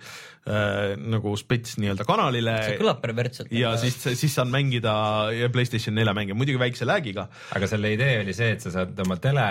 äh, 0.50 0.94
nagu 0.98 1.32
spets 1.38 1.76
nii-öelda 1.80 2.06
kanalile. 2.08 2.56
see 2.66 2.78
kõlab 2.80 3.00
perversselt. 3.02 3.52
ja 3.54 3.72
siis, 3.80 3.96
siis 4.18 4.34
saan 4.36 4.50
mängida 4.52 4.92
ja 5.36 5.50
Playstation 5.52 5.96
nelja 5.96 6.14
mänge, 6.16 6.36
muidugi 6.38 6.60
väikse 6.60 6.88
lag'iga. 6.88 7.28
aga 7.56 7.70
selle 7.70 7.92
idee 7.94 8.20
oli 8.24 8.34
see, 8.36 8.52
et 8.56 8.66
sa 8.66 8.74
saad 8.74 8.98
oma 9.06 9.18
tele 9.22 9.46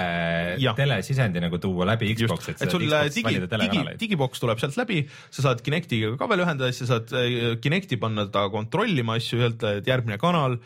telesisendi 0.77 1.43
nagu 1.43 1.61
tuua 1.63 1.87
läbi 1.93 2.13
Xbox'i, 2.17 2.55
et 2.57 2.75
sul 2.75 2.87
äh, 2.87 3.07
Xbox 3.09 3.39
digi, 3.39 3.65
digi, 3.65 3.97
digiboks 4.05 4.43
tuleb 4.43 4.61
sealt 4.61 4.79
läbi, 4.79 5.01
sa 5.31 5.49
saad 5.49 5.63
Kinectiga 5.65 6.15
ka 6.19 6.29
veel 6.31 6.45
ühendada, 6.45 6.71
siis 6.73 6.85
sa 6.85 6.97
saad 6.97 7.15
äh, 7.17 7.57
Kinecti 7.63 7.99
panna 8.01 8.27
ta 8.31 8.47
kontrollima 8.53 9.19
asju, 9.19 9.43
öelda, 9.43 9.77
et 9.79 9.89
järgmine 9.89 10.19
kanal. 10.21 10.59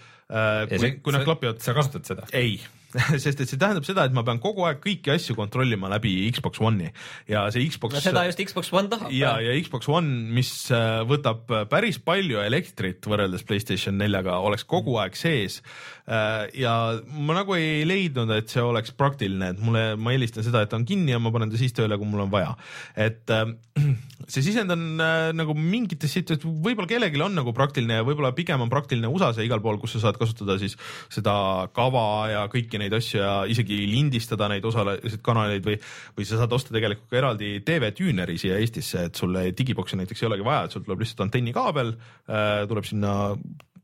kui, 0.69 0.95
kui 1.03 1.13
nad 1.13 1.25
klapivad, 1.27 1.59
sa 1.61 1.75
kasutad 1.77 2.07
seda? 2.07 2.23
ei, 2.34 2.55
sest 3.24 3.41
et 3.44 3.50
see 3.50 3.60
tähendab 3.60 3.88
seda, 3.88 4.06
et 4.08 4.16
ma 4.16 4.24
pean 4.26 4.41
kogu 4.44 4.66
aeg 4.68 4.82
kõiki 4.84 5.14
asju 5.16 5.38
kontrollima 5.38 5.89
läbi 5.94 6.14
Xbox 6.34 6.62
One'i 6.64 6.91
ja 7.32 7.46
see 7.54 7.66
Xbox 7.70 8.00
seda 8.04 8.26
just 8.30 8.41
Xbox 8.41 8.72
One 8.74 8.91
tahab. 8.91 9.12
ja, 9.14 9.36
ja 9.44 9.56
Xbox 9.64 9.89
One, 9.91 10.30
mis 10.36 10.52
äh, 10.74 11.02
võtab 11.10 11.50
päris 11.72 12.00
palju 12.04 12.41
elektrit 12.44 13.06
võrreldes 13.10 13.46
Playstation 13.48 13.98
neljaga, 14.00 14.39
oleks 14.44 14.68
kogu 14.70 14.98
aeg 15.02 15.18
sees. 15.20 15.62
Ja 16.04 16.72
ma 17.08 17.36
nagu 17.38 17.56
ei 17.56 17.84
leidnud, 17.88 18.32
et 18.36 18.51
see 18.51 18.64
oleks 18.64 18.91
praktiline, 18.99 19.54
et 19.54 19.60
mulle, 19.64 19.84
ma 19.95 20.12
eelistan 20.12 20.43
seda, 20.43 20.64
et 20.64 20.72
ta 20.72 20.76
on 20.76 20.84
kinni 20.88 21.14
ja 21.14 21.20
ma 21.22 21.32
panen 21.32 21.51
ta 21.51 21.60
siis 21.60 21.76
tööle, 21.76 21.95
kui 21.99 22.10
mul 22.10 22.26
on 22.26 22.34
vaja. 22.34 22.58
et 22.99 23.32
äh, 23.32 23.54
see 24.34 24.43
sisend 24.43 24.72
on 24.76 24.84
äh, 24.99 25.30
nagu 25.36 25.56
mingites 25.56 26.12
situatsioonides, 26.12 26.66
võib-olla 26.68 26.91
kellelgi 26.91 27.24
on 27.24 27.39
nagu 27.39 27.56
praktiline 27.56 28.01
ja 28.01 28.08
võib-olla 28.08 28.34
pigem 28.36 28.66
on 28.66 28.72
praktiline 28.74 29.08
USA-s 29.08 29.39
ja 29.39 29.47
igal 29.47 29.64
pool, 29.64 29.80
kus 29.80 29.95
sa 29.95 30.04
saad 30.06 30.20
kasutada 30.20 30.60
siis 30.62 30.76
seda 31.14 31.36
kava 31.76 32.06
ja 32.34 32.45
kõiki 32.51 32.82
neid 32.82 32.95
asju 32.99 33.24
ja 33.24 33.34
isegi 33.49 33.80
lindistada 33.88 34.51
neid 34.51 34.66
osalesid 34.68 35.24
kanaleid 35.24 35.64
või, 35.66 35.80
või 36.18 36.28
sa 36.28 36.41
saad 36.41 36.56
osta 36.56 36.76
tegelikult 36.76 37.10
ka 37.12 37.22
eraldi 37.24 37.56
TV 37.64 37.93
tuuneri 37.95 38.39
siia 38.41 38.60
Eestisse, 38.60 39.08
et 39.08 39.20
sulle 39.20 39.49
digiboksi 39.56 39.99
näiteks 39.99 40.24
ei 40.24 40.34
olegi 40.34 40.47
vaja, 40.51 40.68
et 40.68 40.76
sul 40.76 40.84
tuleb 40.84 41.06
lihtsalt 41.06 41.30
antennikaabel 41.30 41.95
äh,, 41.95 42.66
tuleb 42.68 42.91
sinna 42.91 43.14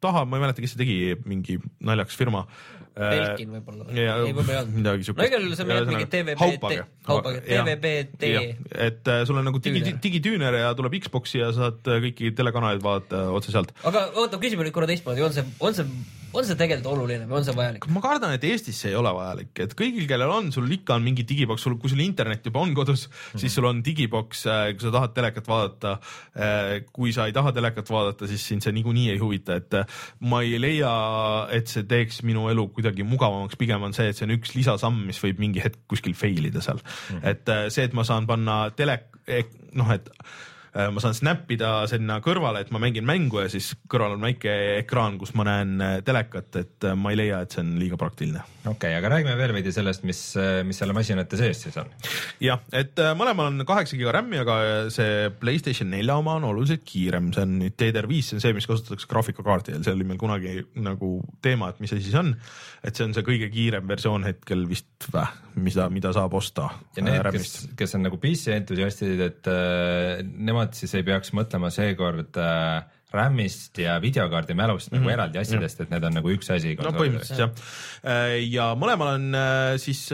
taha, 0.03 0.25
ma 0.25 0.37
ei 0.37 0.45
mäleta, 0.45 0.63
kes 0.63 0.75
see 0.75 0.83
tegi, 0.83 0.99
mingi 1.29 1.57
naljakas 1.85 2.19
firma. 2.19 2.45
Belkin 2.99 3.51
võib-olla. 3.53 3.85
ei, 3.93 4.07
võib-olla 4.25 4.51
ei 4.51 4.59
olnud. 4.59 4.75
midagi 4.75 5.05
siukest. 5.07 5.21
no 5.21 5.27
igal 5.29 5.45
juhul 5.45 5.55
sa 5.55 5.65
müüd 5.69 5.91
mingi 5.91 6.07
TVB, 6.11 6.35
Haupage, 7.07 7.43
TVB-T. 7.45 8.31
et 8.87 9.11
äh, 9.13 9.21
sul 9.29 9.39
on 9.39 9.47
nagu 9.47 9.61
digi 9.63 9.79
Tüüner., 9.85 9.99
digitüüner 10.03 10.57
ja 10.59 10.73
tuleb 10.75 10.97
Xbox'i 11.05 11.39
ja 11.39 11.51
saad 11.55 11.87
äh, 11.87 12.01
kõiki 12.07 12.33
telekanaleid 12.35 12.83
vaadata 12.83 13.29
otse 13.35 13.53
sealt. 13.55 13.71
aga 13.87 14.09
oota, 14.19 14.41
küsime 14.41 14.67
nüüd 14.67 14.75
korra 14.75 14.89
teistmoodi, 14.89 15.23
on 15.23 15.37
see, 15.37 15.45
on 15.63 15.77
see, 15.77 15.87
on 16.33 16.45
see 16.45 16.57
tegelikult 16.59 16.91
oluline 16.93 17.27
või 17.29 17.39
on 17.39 17.47
see 17.47 17.55
vajalik? 17.57 17.87
ma 17.93 18.03
kardan, 18.03 18.33
et 18.35 18.45
Eestis 18.49 18.79
see 18.83 18.91
ei 18.93 18.97
ole 18.99 19.11
vajalik, 19.15 19.53
et 19.65 19.75
kõigil, 19.77 20.07
kellel 20.09 20.33
on, 20.33 20.51
sul 20.55 20.69
ikka 20.71 20.97
on 20.97 21.05
mingi 21.05 21.25
digiboks, 21.27 21.65
sul, 21.65 21.77
kui 21.81 21.91
sul 21.91 22.03
internet 22.03 22.45
juba 22.45 22.61
on 22.63 22.73
kodus 22.77 23.07
mm, 23.07 23.13
-hmm. 23.13 23.43
siis 23.43 23.55
sul 23.55 23.69
on 23.69 23.81
digiboks, 23.85 24.43
kui 24.45 24.85
sa 24.85 24.91
tahad 24.95 25.15
telekat 25.15 25.47
vaadata. 25.47 25.97
kui 26.93 27.13
sa 27.13 27.25
ei 27.25 27.33
taha 27.33 27.51
telekat 27.51 27.89
vaadata, 27.89 28.27
siis 28.27 28.47
sind 28.47 28.65
see 28.65 28.73
niikuinii 28.75 29.09
ei 29.13 29.17
huvita, 29.21 29.55
et 29.59 29.73
äh, 29.73 29.85
ma 30.19 30.41
ei 30.41 30.59
leia, 30.61 30.91
et 31.55 31.67
see 31.67 31.83
teeks 31.83 32.21
minu 32.27 32.49
elu 32.51 32.67
kuidagi 32.75 33.03
mugavamaks, 33.03 33.57
pigem 33.59 33.83
on 33.83 33.95
see, 33.95 34.09
et 34.09 34.17
see 34.17 34.27
on 34.27 34.35
üks 34.37 34.55
lisasamm, 34.55 35.05
mis 35.09 35.19
võib 35.23 35.41
mingi 35.41 35.63
hetk 35.63 35.81
kuskil 35.89 36.15
fail 36.17 36.51
ida 36.51 36.61
seal 36.61 36.79
mm. 36.79 37.15
-hmm. 37.15 37.27
et 37.33 37.49
äh, 37.49 37.65
see, 37.69 37.87
et 37.89 37.93
ma 37.93 38.03
saan 38.07 38.27
panna 38.27 38.69
tele, 38.75 39.01
noh, 39.73 39.91
et 39.93 40.09
äh, 40.09 40.48
ma 40.69 41.01
saan 41.01 41.15
snap 41.17 41.49
ida 41.53 41.71
sinna 41.89 42.19
kõrvale, 42.23 42.61
et 42.63 42.71
ma 42.73 42.81
mängin 42.81 43.05
mängu 43.07 43.41
ja 43.41 43.49
siis 43.51 43.71
kõrval 43.89 44.15
on 44.15 44.25
väike 44.27 44.53
ekraan, 44.79 45.17
kus 45.21 45.33
ma 45.37 45.45
näen 45.47 45.79
äh, 45.81 45.95
telekat, 46.05 46.49
et 46.61 46.87
äh, 46.87 46.95
ma 46.97 47.13
ei 47.13 47.19
leia, 47.19 47.41
et 47.43 47.53
see 47.53 47.63
on 47.63 47.71
liiga 47.81 47.97
praktiline. 47.99 48.43
okei 48.65 48.71
okay,, 48.73 48.97
aga 48.99 49.11
räägime 49.15 49.35
veel 49.39 49.53
veidi 49.55 49.73
sellest, 49.73 50.05
mis, 50.07 50.21
mis 50.67 50.79
selle 50.81 50.95
masinate 50.95 51.39
sees 51.39 51.63
siis 51.65 51.77
on. 51.81 51.89
jah, 52.43 52.61
et 52.75 52.99
äh, 53.01 53.13
mõlemal 53.17 53.51
on 53.51 53.65
kaheksa 53.69 53.97
giga 53.99 54.13
RAM-i, 54.19 54.41
aga 54.43 54.59
see 54.93 55.29
Playstation 55.39 55.91
nelja 55.93 56.19
oma 56.19 56.37
on 56.39 56.47
oluliselt 56.51 56.85
kiirem, 56.87 57.31
see 57.35 57.45
on 57.47 57.57
nüüd 57.63 57.77
DDR5, 57.79 58.21
see 58.29 58.39
on 58.39 58.45
see, 58.45 58.55
mis 58.57 58.69
kasutatakse 58.69 59.09
graafikakaardil, 59.09 59.81
see 59.85 59.95
oli 59.95 60.07
meil 60.07 60.21
kunagi 60.21 60.59
nagu 60.79 61.15
teema, 61.45 61.71
et 61.73 61.81
mis 61.83 61.95
see 61.95 62.17
on. 62.19 62.35
et 62.83 62.95
see 62.95 63.07
on 63.07 63.15
see 63.15 63.25
kõige 63.25 63.49
kiirem 63.51 63.87
versioon 63.89 64.27
hetkel 64.27 64.67
vist 64.69 65.09
või, 65.13 65.25
mida, 65.59 65.89
mida 65.91 66.13
saab 66.15 66.33
osta. 66.37 66.69
ja 66.97 67.03
need, 67.05 67.31
kes, 67.35 67.55
kes 67.79 67.97
on 67.97 68.05
nagu 68.07 68.19
PC 68.21 68.53
entusiastid, 68.59 69.19
et 69.23 69.49
äh, 69.51 70.21
nemad 70.23 70.58
siis 70.77 70.95
ei 70.97 71.05
peaks 71.07 71.33
mõtlema 71.35 71.71
seekord 71.73 72.37
äh, 72.39 72.85
RAM-ist 73.09 73.79
ja 73.81 73.95
videokaardi 74.01 74.53
mälust 74.53 74.91
mm 74.91 74.97
-hmm. 74.97 75.01
nagu 75.01 75.13
eraldi 75.15 75.39
asjadest, 75.41 75.81
et 75.81 75.89
need 75.89 76.03
on 76.03 76.13
nagu 76.19 76.29
üks 76.29 76.51
asi. 76.53 76.75
Mhm. 76.75 76.83
no 76.83 76.91
põhimõtteliselt 76.93 77.39
jah. 77.39 78.37
ja 78.45 78.69
mõlemal 78.77 79.15
on 79.15 79.35
äh, 79.35 79.77
siis 79.81 80.09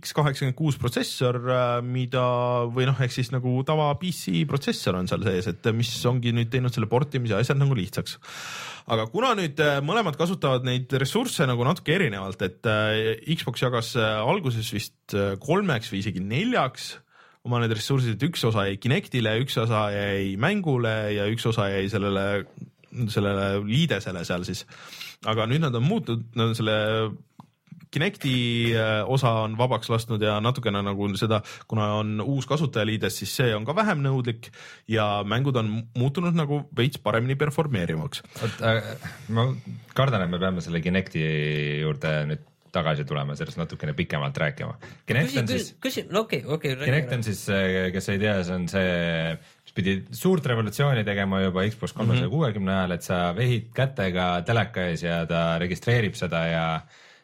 X 0.00 0.12
kaheksakümmend 0.16 0.56
kuus 0.56 0.78
protsessor, 0.78 1.38
mida 1.82 2.26
või 2.72 2.86
noh, 2.88 3.00
ehk 3.00 3.12
siis 3.12 3.32
nagu 3.32 3.62
tava 3.64 3.94
PC 4.00 4.46
protsessor 4.48 4.96
on 4.96 5.08
seal 5.08 5.22
sees, 5.22 5.46
et 5.46 5.72
mis 5.74 5.92
ongi 6.06 6.32
nüüd 6.32 6.48
teinud 6.48 6.72
selle 6.72 6.86
portimise 6.86 7.36
asjad 7.36 7.58
nagu 7.58 7.74
lihtsaks 7.74 8.18
aga 8.90 9.06
kuna 9.12 9.32
nüüd 9.38 9.60
äh, 9.62 9.78
mõlemad 9.84 10.16
kasutavad 10.18 10.66
neid 10.66 10.92
ressursse 11.00 11.46
nagu 11.48 11.64
natuke 11.66 11.94
erinevalt, 11.96 12.42
et 12.44 12.68
äh, 12.70 13.14
Xbox 13.36 13.62
jagas 13.64 13.94
äh, 13.98 14.18
alguses 14.22 14.72
vist 14.74 15.16
äh, 15.16 15.34
kolmeks 15.42 15.92
või 15.92 16.02
isegi 16.02 16.22
neljaks 16.24 16.94
oma 17.48 17.62
need 17.62 17.74
ressursid, 17.74 18.16
et 18.16 18.28
üks 18.28 18.44
osa 18.46 18.68
jäi 18.68 18.78
Kinectile, 18.82 19.34
üks 19.42 19.58
osa 19.62 19.88
jäi 19.94 20.36
mängule 20.40 20.94
ja 21.16 21.26
üks 21.30 21.46
osa 21.50 21.68
jäi 21.72 21.88
sellele, 21.90 22.44
sellele 23.10 23.48
liidesele 23.66 24.24
seal 24.28 24.46
siis. 24.46 24.64
aga 25.26 25.46
nüüd 25.50 25.64
nad 25.64 25.74
on 25.78 25.86
muutnud, 25.86 26.24
nad 26.38 26.52
on 26.52 26.58
selle 26.58 26.78
Kinecti 27.92 28.72
äh, 28.72 29.02
osa 29.04 29.30
on 29.44 29.58
vabaks 29.58 29.90
lasknud 29.92 30.22
ja 30.24 30.38
natukene 30.40 30.80
nagu 30.80 31.10
seda, 31.20 31.42
kuna 31.68 31.90
on 31.98 32.22
uus 32.24 32.46
kasutajaliides, 32.48 33.18
siis 33.20 33.34
see 33.36 33.50
on 33.52 33.66
ka 33.68 33.74
vähem 33.76 34.00
nõudlik 34.06 34.48
ja 34.88 35.20
mängud 35.28 35.58
on 35.60 35.74
muutunud 35.98 36.38
nagu 36.38 36.62
veits 36.78 37.02
paremini 37.02 37.36
performeerivaks. 37.36 38.22
ma 39.28 39.44
kardan, 39.92 40.24
et 40.24 40.32
me 40.32 40.40
peame 40.40 40.64
selle 40.64 40.80
Kinecti 40.80 41.26
juurde 41.82 42.14
nüüd 42.30 42.48
tagasi 42.72 43.04
tulema, 43.08 43.36
sellest 43.36 43.60
natukene 43.60 43.92
pikemalt 43.96 44.38
rääkima. 44.40 44.76
Kinect 45.08 45.36
on, 45.42 45.50
siis 45.50 45.74
küsi, 45.82 46.06
no 46.10 46.24
okei, 46.26 46.42
okei. 46.44 46.76
Kinect 46.80 47.12
on 47.18 47.24
siis, 47.26 47.44
kes 47.92 48.08
ei 48.14 48.22
tea, 48.22 48.38
see 48.46 48.56
on 48.56 48.66
see, 48.72 49.36
mis 49.66 49.76
pidi 49.76 49.96
suurt 50.16 50.46
revolutsiooni 50.48 51.04
tegema 51.06 51.42
juba 51.44 51.66
Xbox 51.68 51.94
kolmesaja 51.98 52.32
kuuekümne 52.32 52.74
ajal, 52.78 52.96
et 52.96 53.06
sa 53.06 53.22
vehid 53.36 53.70
kätega 53.76 54.32
teleka 54.48 54.88
ees 54.90 55.04
ja 55.04 55.22
ta 55.28 55.44
registreerib 55.62 56.16
seda 56.18 56.46
ja 56.48 56.66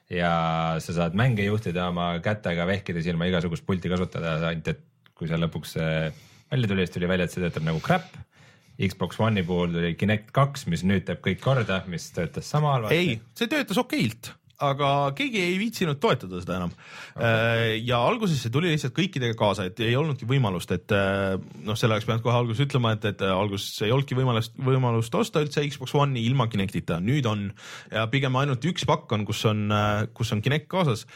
ja 0.08 0.32
sa 0.80 0.94
saad 0.96 1.16
mänge 1.18 1.44
juhtida 1.44 1.90
oma 1.90 2.14
kätega 2.24 2.64
vehkides 2.68 3.06
ilma 3.10 3.28
igasugust 3.28 3.66
pulti 3.66 3.90
kasutada, 3.92 4.38
ainult 4.48 4.70
et 4.72 4.80
kui 5.18 5.28
see 5.28 5.36
lõpuks 5.40 5.76
äh, 5.82 6.08
välja 6.50 6.70
tuli, 6.70 6.86
siis 6.86 6.94
tuli 6.94 7.10
välja, 7.10 7.28
et 7.28 7.34
see 7.34 7.44
töötab 7.44 7.66
nagu 7.68 7.82
crap. 7.84 8.08
Xbox 8.78 9.18
One'i 9.18 9.42
puhul 9.42 9.72
tuli 9.74 9.94
Kinect 9.98 10.30
kaks, 10.34 10.68
mis 10.70 10.84
nüüd 10.86 11.02
teeb 11.08 11.18
kõik 11.24 11.40
korda, 11.42 11.80
mis 11.90 12.06
töötas 12.14 12.46
sama 12.46 12.76
halvasti. 12.76 12.98
ei, 12.98 13.16
see 13.36 13.50
töötas 13.50 13.80
okeilt, 13.82 14.30
aga 14.64 14.88
keegi 15.18 15.40
ei 15.42 15.56
viitsinud 15.60 16.00
toetada 16.02 16.40
seda 16.42 16.56
enam 16.58 16.72
okay.. 16.72 17.78
ja 17.86 18.00
alguses 18.02 18.40
see 18.42 18.52
tuli 18.54 18.72
lihtsalt 18.72 18.94
kõikidega 18.96 19.36
kaasa, 19.38 19.68
et 19.68 19.78
ei 19.84 19.94
olnudki 19.98 20.26
võimalust, 20.28 20.72
et 20.74 20.94
äh, 20.94 21.36
noh, 21.66 21.78
selle 21.78 21.94
oleks 21.94 22.08
pidanud 22.08 22.24
kohe 22.24 22.38
alguses 22.40 22.64
ütlema, 22.66 22.94
et, 22.96 23.06
et 23.12 23.22
alguses 23.28 23.84
ei 23.86 23.94
olnudki 23.94 24.18
võimalust, 24.18 24.56
võimalust 24.58 25.14
osta 25.18 25.42
üldse 25.44 25.62
Xbox 25.68 25.94
One'i 25.98 26.24
ilma 26.26 26.48
Kinectita, 26.50 26.98
nüüd 27.04 27.28
on 27.30 27.48
ja 27.92 28.06
pigem 28.10 28.38
ainult 28.40 28.64
üks 28.68 28.86
pakk 28.88 29.14
on, 29.14 29.26
kus 29.28 29.44
on, 29.48 29.68
kus 30.16 30.34
on 30.34 30.42
Kinect 30.44 30.66
kaasas. 30.70 31.06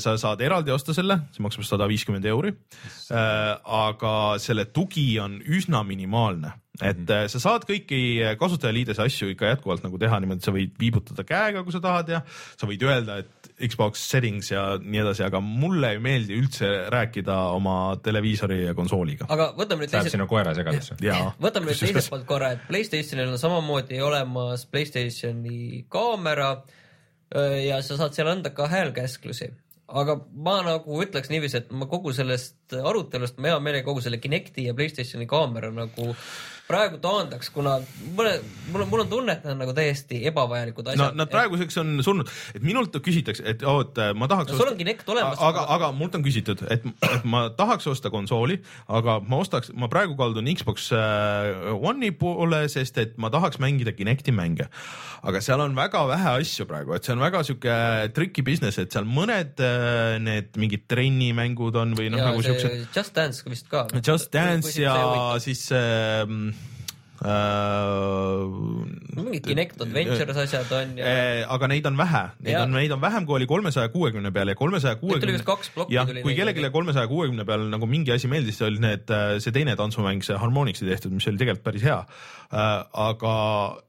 sa 0.00 0.14
saad 0.16 0.40
eraldi 0.40 0.72
osta 0.72 0.94
selle, 0.96 1.18
see 1.34 1.44
maksab 1.44 1.66
sada 1.66 1.88
viiskümmend 1.90 2.24
euri. 2.30 2.54
aga 3.10 4.14
selle 4.42 4.68
tugi 4.72 5.08
on 5.20 5.40
üsna 5.42 5.82
minimaalne 5.86 6.54
et 6.82 6.98
mm 6.98 7.04
-hmm. 7.06 7.28
sa 7.32 7.40
saad 7.40 7.64
kõiki 7.68 8.36
kasutajaliidese 8.38 9.02
asju 9.02 9.28
ikka 9.32 9.46
jätkuvalt 9.54 9.82
nagu 9.84 9.98
teha 9.98 10.20
niimoodi, 10.20 10.44
sa 10.44 10.52
võid 10.52 10.76
viibutada 10.80 11.24
käega, 11.24 11.62
kui 11.64 11.72
sa 11.72 11.80
tahad 11.80 12.08
ja 12.08 12.22
sa 12.56 12.66
võid 12.66 12.82
öelda, 12.82 13.18
et 13.18 13.50
Xbox 13.68 14.02
settings 14.10 14.50
ja 14.50 14.78
nii 14.82 15.00
edasi, 15.00 15.24
aga 15.24 15.40
mulle 15.40 15.94
ei 15.94 16.00
meeldi 16.02 16.36
üldse 16.36 16.68
rääkida 16.92 17.36
oma 17.56 17.96
televiisori 18.02 18.64
ja 18.66 18.74
konsooliga. 18.74 19.26
aga 19.28 19.52
võtame 19.56 19.86
nüüd 19.86 19.92
Läheb 19.92 20.04
teise, 20.04 20.16
sinu 20.16 20.26
koera 20.26 20.54
segadusse. 20.54 20.96
võtame 21.40 21.70
nüüd 21.70 21.80
teiselt 21.80 22.10
poolt 22.14 22.26
korra, 22.28 22.52
et 22.56 22.66
Playstationil 22.68 23.32
on 23.32 23.38
samamoodi 23.40 24.00
olemas 24.04 24.66
Playstationi 24.66 25.86
kaamera 25.88 26.56
ja 27.66 27.78
sa 27.82 27.96
saad 27.98 28.14
seal 28.16 28.28
anda 28.30 28.52
ka 28.54 28.68
häälkäsklusi. 28.70 29.50
aga 29.86 30.16
ma 30.34 30.56
nagu 30.66 30.96
ütleks 31.02 31.30
niiviisi, 31.30 31.60
et 31.60 31.68
ma 31.70 31.86
kogu 31.86 32.10
sellest 32.12 32.74
arutelust, 32.74 33.36
ma 33.38 33.52
hea 33.52 33.58
meelega 33.62 33.86
kogu 33.86 34.02
selle 34.02 34.18
Kinecti 34.18 34.66
ja 34.66 34.74
Playstationi 34.74 35.28
kaamera 35.30 35.70
nagu 35.70 36.10
praegu 36.66 36.98
taandaks, 37.02 37.50
kuna 37.54 37.76
mulle, 38.16 38.32
mul 38.72 38.82
on, 38.82 38.88
mul 38.90 39.02
on 39.04 39.10
tunne, 39.10 39.36
et 39.36 39.44
need 39.44 39.54
on 39.54 39.60
nagu 39.62 39.74
täiesti 39.76 40.18
ebavajalikud 40.30 40.88
no 40.88 40.94
asjad. 40.94 41.18
nad 41.20 41.30
praeguseks 41.30 41.78
on 41.82 41.92
surnud, 42.02 42.30
et 42.58 42.64
minult 42.66 42.96
küsitakse, 43.04 43.44
et 43.46 43.62
oot, 43.66 43.98
ma 44.18 44.26
tahaks 44.30 44.50
No 44.50 44.58
sul 44.58 44.72
on 44.72 44.78
Kinect 44.80 45.08
olemas, 45.12 45.38
aga, 45.42 45.66
aga- 45.76 45.92
mult 45.94 46.16
on 46.18 46.24
küsitud, 46.26 46.64
et, 46.72 46.86
ma 47.32 47.46
tahaks 47.54 47.86
osta 47.90 48.10
konsooli, 48.10 48.58
aga 48.98 49.18
ma 49.22 49.40
ostaks, 49.44 49.70
ma 49.78 49.90
praegu 49.92 50.18
kaldun 50.18 50.50
Xbox 50.58 50.90
äh, 50.96 51.70
One'i 51.76 52.10
poole, 52.18 52.64
sest 52.72 52.98
et 53.02 53.14
ma 53.22 53.30
tahaks 53.30 53.60
mängida 53.62 53.94
Kinecti 53.94 54.34
mänge. 54.34 54.66
aga 55.26 55.40
seal 55.42 55.60
on 55.62 55.74
väga 55.74 56.02
vähe 56.06 56.34
asju 56.42 56.66
praegu, 56.70 56.94
et 56.94 57.06
see 57.06 57.14
on 57.14 57.22
väga 57.22 57.44
sihuke 57.46 57.76
tricky 58.14 58.42
business, 58.46 58.78
et 58.82 58.90
seal 58.94 59.06
mõned 59.06 59.62
äh, 59.62 60.18
need 60.22 60.58
mingid 60.58 60.86
trennimängud 60.90 61.78
on 61.78 61.94
või 61.98 62.10
noh, 62.10 62.22
nagu 62.22 62.42
siuksed 62.42 62.90
Just 62.94 63.14
Dance 63.14 63.46
vist 63.46 63.70
ka. 63.70 63.86
Just 64.02 64.32
Dance 64.34 64.74
ja 64.80 64.96
siis 65.42 65.66
äh, 65.74 66.26
äh, 67.26 69.22
mingid 69.22 69.46
Kinect 69.46 69.80
Adventures 69.82 70.40
asjad 70.44 70.72
on 70.76 70.92
ja 71.00 71.06
Eh, 71.06 71.42
aga 71.56 71.70
neid 71.70 71.86
on 71.90 71.96
vähe, 71.98 72.22
neid 72.42 72.54
Jaa. 72.54 72.64
on, 72.66 72.76
neid 72.76 72.92
on 72.94 73.02
vähem 73.02 73.26
kui 73.28 73.38
oli 73.40 73.48
kolmesaja 73.50 73.90
kuuekümne 73.94 74.32
peal 74.34 74.52
ja 74.52 74.58
kolmesaja 74.58 75.00
kuuekümne 75.00 75.42
kaks 75.46 75.72
plokki 75.74 75.98
tuli, 76.10 76.22
kui 76.26 76.36
kellelegi 76.38 76.70
kolmesaja 76.74 77.10
kuuekümne 77.10 77.46
peal 77.48 77.66
nagu 77.72 77.88
mingi 77.90 78.14
asi 78.14 78.30
meeldis, 78.30 78.60
see 78.60 78.68
oli 78.68 78.82
need, 78.82 79.10
see 79.42 79.54
teine 79.54 79.76
tantsumäng, 79.78 80.22
see 80.26 80.38
Harmonixi 80.40 80.86
tehtud, 80.88 81.14
mis 81.16 81.26
oli 81.30 81.42
tegelikult 81.42 81.66
päris 81.66 81.86
hea. 81.86 81.98
aga 82.52 83.34
äh, 83.34 83.85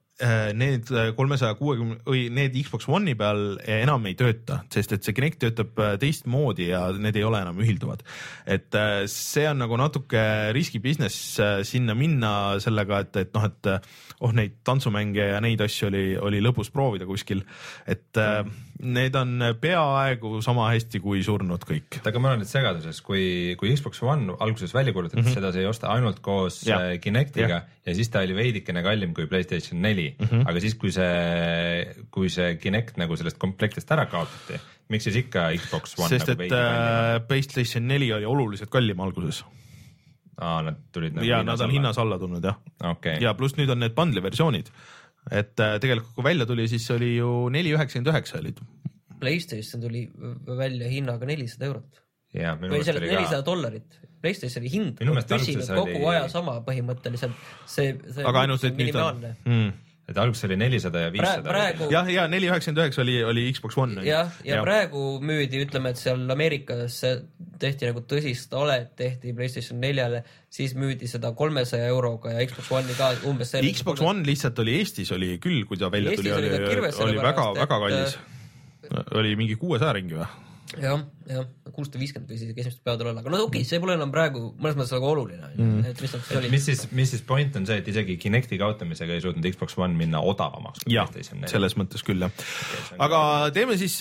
need 0.57 0.89
kolmesaja 1.13 1.53
kuuekümne 1.59 1.99
või 2.07 2.24
need 2.34 2.55
Xbox 2.57 2.88
One'i 2.89 3.13
peal 3.18 3.59
enam 3.70 4.05
ei 4.09 4.15
tööta, 4.18 4.63
sest 4.74 4.95
et 4.95 5.05
see 5.05 5.13
Kinect 5.13 5.39
töötab 5.43 5.78
äh, 5.84 5.93
teistmoodi 6.01 6.72
ja 6.72 6.88
need 6.97 7.20
ei 7.20 7.26
ole 7.28 7.41
enam 7.43 7.59
ühilduvad. 7.61 8.01
et 8.45 8.74
äh, 8.76 9.05
see 9.11 9.45
on 9.49 9.61
nagu 9.61 9.78
natuke 9.78 10.24
riski 10.57 10.82
business 10.82 11.38
äh, 11.39 11.61
sinna 11.68 11.93
minna 11.93 12.59
sellega, 12.63 13.03
et, 13.05 13.22
et 13.24 13.34
noh, 13.38 13.45
et 13.45 13.70
äh, 13.70 13.80
oh, 14.20 14.34
neid 14.34 14.57
tantsumänge 14.65 15.30
ja 15.34 15.41
neid 15.43 15.61
asju 15.61 15.91
oli, 15.91 16.05
oli 16.18 16.41
lõbus 16.41 16.72
proovida 16.74 17.05
kuskil, 17.09 17.43
et 17.86 18.22
äh, 18.22 18.41
need 18.84 19.15
on 19.17 19.41
peaaegu 19.61 20.41
sama 20.45 20.67
hästi 20.69 21.01
kui 21.01 21.23
surnud 21.25 21.63
kõik. 21.67 21.99
aga 22.05 22.21
ma 22.21 22.32
olen 22.32 22.43
nüüd 22.43 22.51
segaduses, 22.51 23.01
kui, 23.05 23.55
kui 23.59 23.73
Xbox 23.73 24.03
One 24.05 24.36
alguses 24.43 24.73
välja 24.75 24.93
kuulutati 24.93 25.21
mm, 25.21 25.28
-hmm. 25.28 25.39
seda 25.39 25.51
sai 25.55 25.65
osta 25.65 25.89
ainult 25.93 26.21
koos 26.25 26.61
ja. 26.67 26.80
Kinectiga 27.01 27.47
Jah. 27.47 27.65
ja. 27.65 27.91
ja 27.91 27.95
siis 27.97 28.09
ta 28.13 28.21
oli 28.25 28.36
veidikene 28.38 28.84
kallim 28.84 29.13
kui 29.17 29.28
Playstation 29.28 29.82
neli 29.82 30.15
mm. 30.19 30.25
-hmm. 30.25 30.49
aga 30.49 30.59
siis, 30.59 30.75
kui 30.75 30.91
see, 30.91 32.07
kui 32.11 32.30
see 32.30 32.55
Kinect 32.61 32.97
nagu 32.97 33.17
sellest 33.17 33.38
komplektist 33.38 33.91
ära 33.91 34.05
kaotati, 34.05 34.59
miks 34.89 35.09
siis 35.09 35.23
ikka 35.25 35.49
Xbox 35.57 35.97
One 35.99 36.09
sest 36.09 36.34
nagu 36.34 36.43
et 36.43 36.51
äh, 36.51 37.21
PlayStation 37.28 37.88
neli 37.88 38.13
oli 38.13 38.25
oluliselt 38.25 38.69
kallim 38.69 38.99
alguses 38.99 39.43
aa, 40.38 40.61
nad 40.61 40.78
tulid 40.93 41.17
nagu 41.17 41.25
ja 41.25 41.41
nad 41.45 41.61
on 41.61 41.73
hinnas 41.73 41.97
alla 41.97 42.19
tulnud 42.19 42.45
jah. 42.45 42.57
okei, 42.91 43.17
ja 43.23 43.34
pluss 43.38 43.57
nüüd 43.57 43.71
on 43.73 43.82
need 43.82 43.95
bundle'i 43.97 44.23
versioonid. 44.23 44.69
Et 45.32 45.59
äh, 45.59 45.78
tegelikult, 45.84 46.13
kui 46.15 46.25
välja 46.25 46.47
tuli, 46.49 46.67
siis 46.71 46.88
oli 46.95 47.15
ju 47.17 47.47
neli 47.53 47.73
üheksakümmend 47.75 48.13
üheksa 48.13 48.41
olid. 48.41 48.59
Playstation 49.17 49.82
tuli 49.82 50.05
välja 50.57 50.89
hinnaga 50.91 51.25
nelisada 51.25 51.71
eurot 51.71 52.03
või 52.34 52.82
oli 52.82 53.09
nelisada 53.09 53.41
dollarit. 53.45 53.97
Playstationi 54.21 54.69
hind 54.71 55.01
on 55.05 55.19
püsinud 55.30 55.67
kogu 55.69 55.97
oli- 55.99 56.07
aja 56.15 56.28
sama 56.30 56.57
põhimõtteliselt. 56.65 57.36
see, 57.65 57.93
see 58.13 58.25
aga 58.25 58.45
ainult, 58.45 58.63
et 58.63 58.78
nüüd 58.78 58.97
on 58.97 59.21
mm.. 59.45 59.73
Et 60.08 60.18
alguses 60.18 60.45
oli 60.47 60.55
nelisada 60.55 61.01
ja 61.03 61.10
viissada. 61.12 61.51
jah, 61.91 62.08
ja 62.12 62.28
neli 62.32 62.47
üheksakümmend 62.47 62.80
üheksa 62.86 63.01
oli, 63.03 63.18
oli 63.28 63.43
Xbox 63.51 63.78
One. 63.78 64.05
jah, 64.08 64.32
ja 64.47 64.62
praegu 64.64 65.01
müüdi, 65.20 65.60
ütleme, 65.66 65.91
et 65.91 65.99
seal 65.99 66.24
Ameerikas 66.32 67.01
tehti 67.60 67.89
nagu 67.89 68.05
tõsist 68.08 68.55
alet, 68.55 68.93
tehti 68.99 69.34
Playstation 69.36 69.82
neljale, 69.84 70.24
siis 70.53 70.78
müüdi 70.80 71.10
seda 71.12 71.34
kolmesaja 71.36 71.89
euroga 71.91 72.32
ja 72.38 72.47
Xbox 72.47 72.72
One'i 72.72 72.95
ka 72.97 73.12
umbes. 73.28 73.51
Xbox 73.60 74.01
One 74.05 74.24
lihtsalt 74.28 74.60
oli 74.64 74.78
Eestis 74.80 75.12
oli 75.12 75.36
küll, 75.43 75.66
kui 75.68 75.80
ta 75.82 75.91
välja 75.91 76.16
Eestis 76.16 76.24
tuli, 76.32 76.36
oli 76.38 76.55
oli, 76.55 76.64
oli 76.64 76.82
väga, 76.88 76.91
sellepärast, 77.01 77.62
väga 77.62 77.78
et- 77.78 77.88
kallis. 77.88 78.18
oli 79.20 79.36
mingi 79.36 79.60
kuuesaja 79.60 79.97
ringi 79.99 80.16
või? 80.16 80.28
jah, 80.76 81.03
jah, 81.30 81.45
kuussada 81.74 81.99
viiskümmend 82.01 82.32
võis 82.32 82.43
isegi 82.43 82.63
esimesed 82.63 82.84
päevad 82.86 83.03
olla, 83.05 83.22
aga 83.22 83.32
no 83.32 83.39
okei 83.45 83.61
okay,, 83.61 83.68
see 83.70 83.80
pole 83.84 83.95
enam 83.97 84.11
praegu 84.13 84.41
mõnes 84.59 84.78
mõttes 84.80 84.93
väga 84.95 85.09
oluline 85.13 85.49
mm., 85.53 85.86
et 85.91 86.01
lihtsalt 86.03 86.26
see 86.28 86.36
et 86.36 86.41
oli 86.41 86.51
mis 86.53 86.68
siis, 86.68 86.84
mis 86.97 87.13
siis 87.13 87.24
point 87.28 87.55
on 87.59 87.68
see, 87.70 87.80
et 87.82 87.88
isegi 87.93 88.18
Kinecti 88.22 88.59
kaotamisega 88.59 89.15
ei 89.15 89.24
suutnud 89.24 89.47
Xbox 89.53 89.78
One 89.80 89.97
minna 89.97 90.22
odavamaks 90.26 90.84
jah, 90.91 91.11
selles 91.47 91.78
mõttes 91.80 92.03
küll 92.07 92.26
jah 92.26 92.34
on 92.97 93.05
aga 93.07 93.22
teeme 93.55 93.78
siis, 93.80 93.99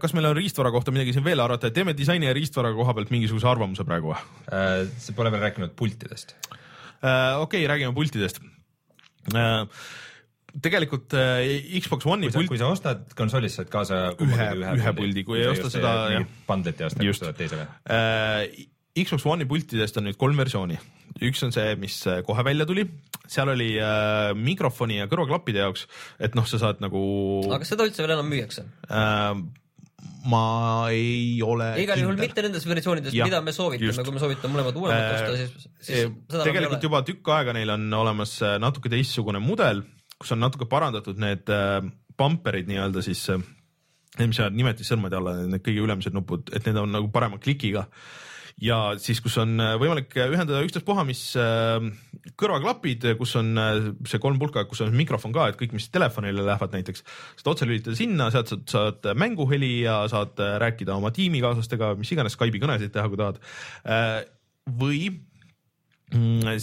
kas 0.00 0.16
meil 0.16 0.30
on 0.30 0.36
riistvara 0.38 0.72
kohta 0.74 0.94
midagi 0.94 1.14
siin 1.16 1.26
veel 1.26 1.44
arvata, 1.44 1.68
et 1.68 1.76
teeme 1.76 1.94
disaini 1.98 2.28
ja 2.28 2.34
riistvara 2.36 2.72
koha 2.76 2.96
pealt 2.96 3.12
mingisuguse 3.14 3.48
arvamuse 3.50 3.86
praegu 3.88 4.12
või? 4.12 4.20
Äh, 4.54 4.82
sa 5.02 5.14
pole 5.16 5.32
veel 5.34 5.44
rääkinud 5.44 5.74
pultidest. 5.78 6.36
okei 6.40 7.40
okay,, 7.44 7.66
räägime 7.70 7.94
pultidest. 7.94 8.40
Tegelikult 10.64 11.14
äh, 11.18 11.44
Xbox 11.82 12.06
One'i 12.08 12.28
kui 12.28 12.32
sa, 12.32 12.38
pult 12.40 12.52
kui 12.54 12.60
sa 12.60 12.70
ostad 12.72 13.04
konsoolist, 13.18 13.60
saad 13.60 13.70
kaasa 13.72 14.00
Ühe- 14.24 14.50
ühe 14.78 14.94
puldi, 14.96 15.24
kui 15.28 15.42
ei 15.42 15.50
osta 15.52 15.70
seda. 15.72 15.92
Bundlet 16.48 16.80
ei 16.82 16.88
osta, 16.90 17.04
Just. 17.04 17.22
ostad 17.24 17.38
teise 17.38 17.60
või? 17.60 17.68
äh, 17.94 18.66
Xbox 18.98 19.26
One'i 19.30 19.46
pultidest 19.48 20.00
on 20.00 20.08
nüüd 20.08 20.18
kolm 20.18 20.38
versiooni, 20.40 20.78
üks 21.28 21.44
on 21.46 21.54
see, 21.54 21.76
mis 21.80 22.00
äh, 22.10 22.22
kohe 22.26 22.42
välja 22.46 22.66
tuli, 22.68 22.86
seal 23.30 23.52
oli 23.52 23.70
äh, 23.82 24.32
mikrofoni 24.34 24.98
ja 25.02 25.06
kõrvaklappide 25.10 25.62
jaoks, 25.62 25.86
et 26.18 26.34
noh, 26.38 26.48
sa 26.48 26.60
saad 26.62 26.82
nagu 26.84 27.00
aga 27.46 27.62
kas 27.62 27.74
seda 27.74 27.86
üldse 27.88 28.04
veel 28.04 28.16
enam 28.16 28.30
müüakse? 28.32 28.66
äh, 28.90 29.32
ma 30.28 30.88
ei 30.94 31.38
ole 31.44 31.70
igal 31.82 32.00
juhul 32.00 32.18
mitte 32.18 32.42
nendes 32.44 32.66
versioonides, 32.68 33.14
mida 33.14 33.40
me 33.44 33.54
soovitame 33.54 34.04
kui 34.04 34.16
me 34.16 34.22
soovitame 34.22 34.56
mõlemat 34.56 34.80
uuemat 34.80 34.98
Äh, 34.98 35.14
osta, 35.14 35.36
siis, 35.38 35.68
siis 35.78 36.02
seda 36.30 36.48
tegelikult 36.48 36.88
juba 36.88 37.02
tükk 37.06 37.30
aega 37.36 37.54
neil 37.56 37.70
on 37.74 37.86
olemas 38.00 38.34
äh, 38.42 38.56
natuke 38.62 38.90
teistsugune 38.92 39.40
mudel, 39.42 39.84
kus 40.18 40.34
on 40.34 40.42
natuke 40.42 40.68
parandatud 40.70 41.20
need 41.22 41.50
äh, 41.52 41.80
bumperid 42.18 42.70
nii-öelda 42.70 43.02
siis, 43.06 43.26
need, 43.30 44.30
mis 44.30 44.40
jäävad 44.40 44.56
nimetissõrmede 44.58 45.20
alla, 45.20 45.36
need 45.46 45.64
kõige 45.64 45.84
ülemised 45.84 46.16
nupud, 46.16 46.50
et 46.54 46.66
need 46.66 46.80
on 46.80 46.90
nagu 46.94 47.12
parema 47.14 47.38
klikiga 47.42 47.86
ja 48.62 48.78
siis, 48.98 49.20
kus 49.22 49.36
on 49.40 49.58
äh, 49.62 49.74
võimalik 49.80 50.14
ühendada 50.18 50.62
ükstaspuha, 50.66 51.04
mis 51.06 51.22
äh, 51.38 51.78
kõrvaklapid, 52.38 53.06
kus 53.20 53.36
on 53.38 53.52
äh, 53.60 53.90
see 54.08 54.20
kolm 54.22 54.40
pulka, 54.40 54.64
kus 54.68 54.82
on 54.84 54.96
mikrofon 54.98 55.34
ka, 55.34 55.48
et 55.50 55.60
kõik, 55.60 55.76
mis 55.76 55.88
telefonile 55.94 56.44
lähevad 56.46 56.74
näiteks, 56.74 57.04
saad 57.38 57.52
otse 57.54 57.68
lülitada 57.68 57.96
sinna, 57.98 58.30
sealt 58.34 58.52
saad, 58.52 58.66
saad 58.72 59.08
mänguheli 59.18 59.72
ja 59.84 60.00
saad 60.10 60.42
äh, 60.42 60.56
rääkida 60.62 60.96
oma 60.98 61.12
tiimikaaslastega, 61.14 61.94
mis 62.00 62.12
iganes 62.14 62.36
Skype'i 62.38 62.62
kõnesid 62.62 62.94
teha, 62.94 63.06
kui 63.10 63.20
tahad. 63.20 63.40
või 64.78 65.00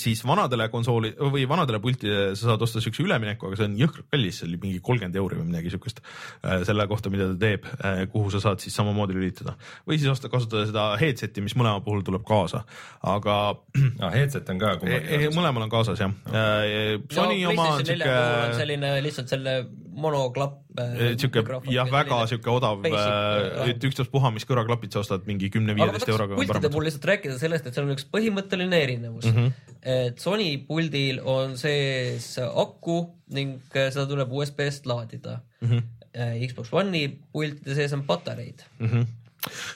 siis 0.02 0.24
vanadele 0.26 0.66
konsooli 0.74 1.12
või 1.20 1.43
vanadele 1.50 1.78
pultidele 1.82 2.34
sa 2.34 2.50
saad 2.50 2.64
osta 2.66 2.82
siukse 2.82 3.04
ülemineku, 3.04 3.46
aga 3.46 3.60
see 3.60 3.68
on 3.70 3.76
jõhkralt 3.78 4.10
kallis, 4.14 4.39
see 4.39 4.48
oli 4.50 4.58
mingi 4.64 4.82
kolmkümmend 4.86 5.20
euri 5.22 5.38
või 5.38 5.50
midagi 5.52 5.74
siukest 5.74 6.02
äh, 6.02 6.64
selle 6.66 6.88
kohta, 6.89 7.12
mida 7.14 7.30
ta 7.30 7.38
teeb, 7.46 7.70
kuhu 8.14 8.34
sa 8.34 8.41
saad 8.41 8.64
siis 8.64 8.74
samamoodi 8.78 9.18
lülitada 9.18 9.54
või 9.86 10.00
siis 10.02 10.10
osta, 10.10 10.32
kasutada 10.34 10.66
seda 10.70 10.88
headset'i, 11.02 11.46
mis 11.46 11.54
mõlema 11.60 11.84
puhul 11.86 12.02
tuleb 12.06 12.26
kaasa, 12.26 12.64
aga 13.06 13.38
aa, 13.54 14.12
headset 14.18 14.50
on 14.50 14.62
ka 14.62 14.76
eh, 14.76 14.80
kummagi 14.82 15.32
mõlemal 15.38 15.68
on 15.68 15.74
kaasas 15.74 16.02
jah. 16.02 16.14
Sony 17.14 17.41
no, 17.43 17.54
oma 17.54 17.72
on 17.78 17.86
siuke, 17.86 18.20
selline 18.58 18.96
lihtsalt 19.06 19.30
selle 19.32 19.60
monoklapp 19.96 20.64
sihuke 20.76 21.44
jah, 21.72 21.90
väga 21.92 22.22
sihuke 22.30 22.52
odav 22.52 22.82
basic,, 22.84 23.58
et 23.72 23.88
ükstaspuha, 23.90 24.32
mis 24.36 24.48
kõrvaklapid 24.48 24.96
sa 24.96 25.02
ostad 25.04 25.26
mingi 25.30 25.50
kümne-viieteist 25.54 26.12
euroga. 26.12 26.38
pultide 26.40 26.72
puhul 26.74 26.88
lihtsalt 26.90 27.10
rääkida 27.12 27.38
sellest, 27.42 27.68
et 27.68 27.78
seal 27.78 27.88
on 27.88 27.96
üks 27.96 28.08
põhimõtteline 28.12 28.82
erinevus 28.88 29.28
mm. 29.30 29.36
-hmm. 29.36 29.76
et 29.96 30.24
Sony 30.24 30.50
puldil 30.68 31.22
on 31.24 31.58
sees 31.60 32.32
aku 32.46 33.02
ning 33.36 33.60
äh, 33.76 33.92
seda 33.92 34.08
tuleb 34.10 34.32
USB-st 34.32 34.90
laadida 34.92 35.40
mm. 35.62 35.70
-hmm. 35.70 35.92
Xbox 36.48 36.72
One'i 36.72 37.10
pultide 37.32 37.76
sees 37.76 37.94
on 37.94 38.04
patareid 38.08 38.64
mm. 38.80 38.86
Mhm. 38.88 39.14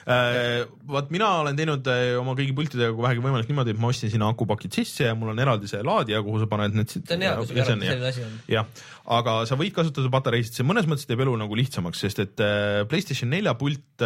Äh, 0.10 0.66
vaat 0.90 1.12
mina 1.14 1.30
olen 1.44 1.58
teinud 1.58 1.88
äh, 1.92 2.16
oma 2.20 2.36
kõigi 2.38 2.56
pultidega, 2.58 2.94
kui 2.96 3.06
vähegi 3.06 3.24
võimalik 3.24 3.50
niimoodi, 3.52 3.76
et 3.76 3.82
ma 3.82 3.92
ostsin 3.92 4.12
sinna 4.14 4.30
akupakid 4.34 4.76
sisse 4.76 5.08
ja 5.08 5.16
mul 5.18 5.34
on 5.34 5.42
eraldi 5.44 5.70
see 5.70 5.82
laadija, 5.86 6.22
kuhu 6.26 6.42
sa 6.42 6.50
paned 6.52 6.78
need. 6.78 6.92
see 6.92 7.16
on 7.16 7.26
hea, 7.26 7.34
kui 7.38 7.50
sul 7.50 7.62
eraldi 7.64 7.90
selline 7.92 8.12
asi 8.12 8.26
on. 8.26 8.36
jah, 8.52 8.70
aga 9.20 9.40
sa 9.50 9.60
võid 9.60 9.76
kasutada 9.76 10.12
patareisid, 10.14 10.58
see 10.58 10.68
mõnes 10.68 10.90
mõttes 10.90 11.10
teeb 11.10 11.24
elu 11.26 11.36
nagu 11.44 11.60
lihtsamaks, 11.60 12.04
sest 12.06 12.24
et 12.26 12.46
äh, 12.46 12.84
PlayStation 12.90 13.32
nelja 13.34 13.56
pult 13.60 14.02